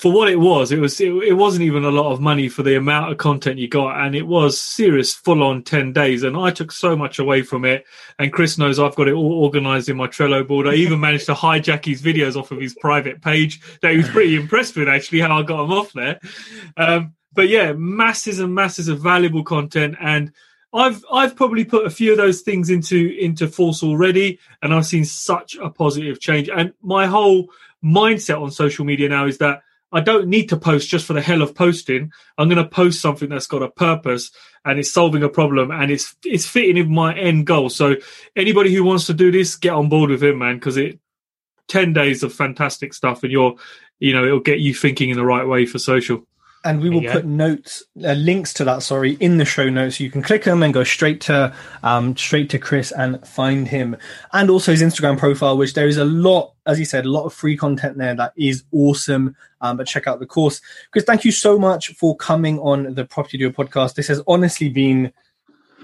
for 0.00 0.10
what 0.10 0.30
it 0.30 0.40
was, 0.40 0.72
it 0.72 0.78
was 0.78 0.98
it, 0.98 1.12
it, 1.12 1.34
wasn't 1.34 1.62
even 1.62 1.84
a 1.84 1.90
lot 1.90 2.10
of 2.10 2.22
money 2.22 2.48
for 2.48 2.62
the 2.62 2.74
amount 2.74 3.12
of 3.12 3.18
content 3.18 3.58
you 3.58 3.68
got, 3.68 4.00
and 4.00 4.14
it 4.14 4.26
was 4.26 4.58
serious, 4.58 5.14
full 5.14 5.42
on 5.42 5.62
ten 5.62 5.92
days. 5.92 6.22
And 6.22 6.38
I 6.38 6.50
took 6.52 6.72
so 6.72 6.96
much 6.96 7.18
away 7.18 7.42
from 7.42 7.66
it. 7.66 7.84
And 8.18 8.32
Chris 8.32 8.56
knows 8.56 8.78
I've 8.78 8.96
got 8.96 9.08
it 9.08 9.12
all 9.12 9.44
organized 9.44 9.90
in 9.90 9.98
my 9.98 10.06
Trello 10.06 10.46
board. 10.46 10.66
I 10.66 10.72
even 10.72 11.00
managed 11.00 11.26
to 11.26 11.34
hijack 11.34 11.84
his 11.84 12.00
videos 12.00 12.34
off 12.34 12.50
of 12.50 12.62
his 12.62 12.74
private 12.80 13.20
page. 13.20 13.60
That 13.82 13.90
he 13.90 13.98
was 13.98 14.08
pretty 14.08 14.36
impressed 14.36 14.74
with 14.74 14.88
actually 14.88 15.20
how 15.20 15.38
I 15.38 15.42
got 15.42 15.58
them 15.58 15.72
off 15.72 15.92
there. 15.92 16.18
Um, 16.78 17.12
but 17.34 17.50
yeah, 17.50 17.74
masses 17.74 18.40
and 18.40 18.54
masses 18.54 18.88
of 18.88 19.00
valuable 19.00 19.44
content 19.44 19.96
and. 20.00 20.32
I've 20.72 21.04
I've 21.12 21.36
probably 21.36 21.64
put 21.64 21.86
a 21.86 21.90
few 21.90 22.12
of 22.12 22.18
those 22.18 22.42
things 22.42 22.70
into 22.70 23.16
into 23.18 23.48
force 23.48 23.82
already, 23.82 24.38
and 24.62 24.72
I've 24.72 24.86
seen 24.86 25.04
such 25.04 25.56
a 25.56 25.70
positive 25.70 26.20
change. 26.20 26.48
And 26.48 26.72
my 26.82 27.06
whole 27.06 27.50
mindset 27.84 28.40
on 28.40 28.50
social 28.50 28.84
media 28.84 29.08
now 29.08 29.26
is 29.26 29.38
that 29.38 29.62
I 29.92 30.00
don't 30.00 30.28
need 30.28 30.48
to 30.50 30.56
post 30.56 30.88
just 30.88 31.06
for 31.06 31.14
the 31.14 31.20
hell 31.20 31.42
of 31.42 31.54
posting. 31.54 32.12
I'm 32.38 32.48
going 32.48 32.62
to 32.62 32.68
post 32.68 33.00
something 33.00 33.28
that's 33.28 33.48
got 33.48 33.62
a 33.62 33.70
purpose 33.70 34.30
and 34.64 34.78
it's 34.78 34.92
solving 34.92 35.24
a 35.24 35.28
problem 35.28 35.70
and 35.72 35.90
it's 35.90 36.14
it's 36.24 36.46
fitting 36.46 36.76
in 36.76 36.94
my 36.94 37.16
end 37.16 37.46
goal. 37.46 37.68
So 37.70 37.96
anybody 38.36 38.72
who 38.72 38.84
wants 38.84 39.06
to 39.06 39.14
do 39.14 39.32
this, 39.32 39.56
get 39.56 39.72
on 39.72 39.88
board 39.88 40.10
with 40.10 40.22
it, 40.22 40.36
man, 40.36 40.56
because 40.56 40.76
it 40.76 41.00
ten 41.66 41.92
days 41.92 42.22
of 42.22 42.32
fantastic 42.32 42.94
stuff 42.94 43.22
and 43.22 43.32
you're 43.32 43.54
you 44.00 44.12
know 44.12 44.24
it'll 44.24 44.40
get 44.40 44.58
you 44.58 44.74
thinking 44.74 45.10
in 45.10 45.16
the 45.16 45.24
right 45.24 45.46
way 45.46 45.66
for 45.66 45.78
social 45.78 46.26
and 46.64 46.80
we 46.80 46.90
will 46.90 47.02
put 47.10 47.24
notes 47.24 47.82
uh, 48.04 48.12
links 48.12 48.52
to 48.54 48.64
that 48.64 48.82
sorry 48.82 49.12
in 49.14 49.38
the 49.38 49.44
show 49.44 49.68
notes. 49.68 50.00
You 50.00 50.10
can 50.10 50.22
click 50.22 50.44
them 50.44 50.62
and 50.62 50.74
go 50.74 50.84
straight 50.84 51.20
to 51.22 51.54
um, 51.82 52.16
straight 52.16 52.50
to 52.50 52.58
chris 52.58 52.92
and 52.92 53.26
find 53.26 53.66
him. 53.68 53.96
And 54.32 54.50
also 54.50 54.72
his 54.72 54.82
instagram 54.82 55.18
profile 55.18 55.56
which 55.56 55.74
there 55.74 55.88
is 55.88 55.96
a 55.96 56.04
lot 56.04 56.52
as 56.66 56.78
he 56.78 56.84
said 56.84 57.06
a 57.06 57.10
lot 57.10 57.24
of 57.24 57.32
free 57.32 57.56
content 57.56 57.96
there 57.98 58.14
that 58.14 58.32
is 58.36 58.64
awesome 58.72 59.36
um, 59.60 59.76
but 59.76 59.86
check 59.86 60.06
out 60.06 60.20
the 60.20 60.26
course. 60.26 60.60
Chris 60.90 61.04
thank 61.04 61.24
you 61.24 61.32
so 61.32 61.58
much 61.58 61.94
for 61.94 62.16
coming 62.16 62.58
on 62.60 62.94
the 62.94 63.04
property 63.04 63.38
duo 63.38 63.50
podcast. 63.50 63.94
This 63.94 64.08
has 64.08 64.22
honestly 64.26 64.68
been 64.68 65.12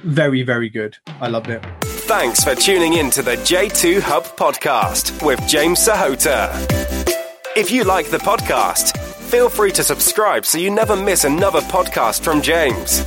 very 0.05 0.43
very 0.43 0.69
good. 0.69 0.97
I 1.21 1.29
loved 1.29 1.49
it. 1.49 1.65
Thanks 1.83 2.45
for 2.45 2.55
tuning 2.55 2.95
in 2.95 3.11
to 3.11 3.23
the 3.23 3.37
j2 3.37 4.01
hub 4.01 4.25
podcast 4.25 5.25
with 5.25 5.41
james 5.49 5.79
sahota 5.81 7.16
if 7.57 7.71
you 7.71 7.85
like 7.85 8.11
the 8.11 8.19
podcast 8.19 8.97
Feel 9.27 9.49
free 9.49 9.73
to 9.73 9.83
subscribe 9.83 10.47
so 10.47 10.57
you 10.57 10.71
never 10.71 10.95
miss 10.95 11.25
another 11.25 11.61
podcast 11.63 12.23
from 12.23 12.41
James. 12.41 13.01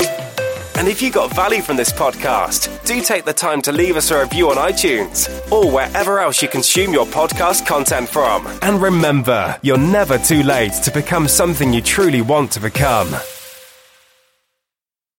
And 0.75 0.85
if 0.85 1.01
you 1.01 1.11
got 1.11 1.33
value 1.33 1.61
from 1.61 1.77
this 1.77 1.93
podcast, 1.93 2.85
do 2.85 3.01
take 3.01 3.23
the 3.23 3.31
time 3.31 3.61
to 3.61 3.71
leave 3.71 3.95
us 3.95 4.11
a 4.11 4.19
review 4.19 4.49
on 4.49 4.57
iTunes 4.57 5.29
or 5.49 5.71
wherever 5.71 6.19
else 6.19 6.41
you 6.41 6.49
consume 6.49 6.91
your 6.91 7.05
podcast 7.05 7.65
content 7.65 8.09
from. 8.09 8.45
And 8.61 8.81
remember, 8.81 9.57
you're 9.61 9.77
never 9.77 10.17
too 10.17 10.43
late 10.43 10.73
to 10.83 10.91
become 10.91 11.29
something 11.29 11.71
you 11.71 11.81
truly 11.81 12.21
want 12.21 12.51
to 12.51 12.59
become. 12.59 13.15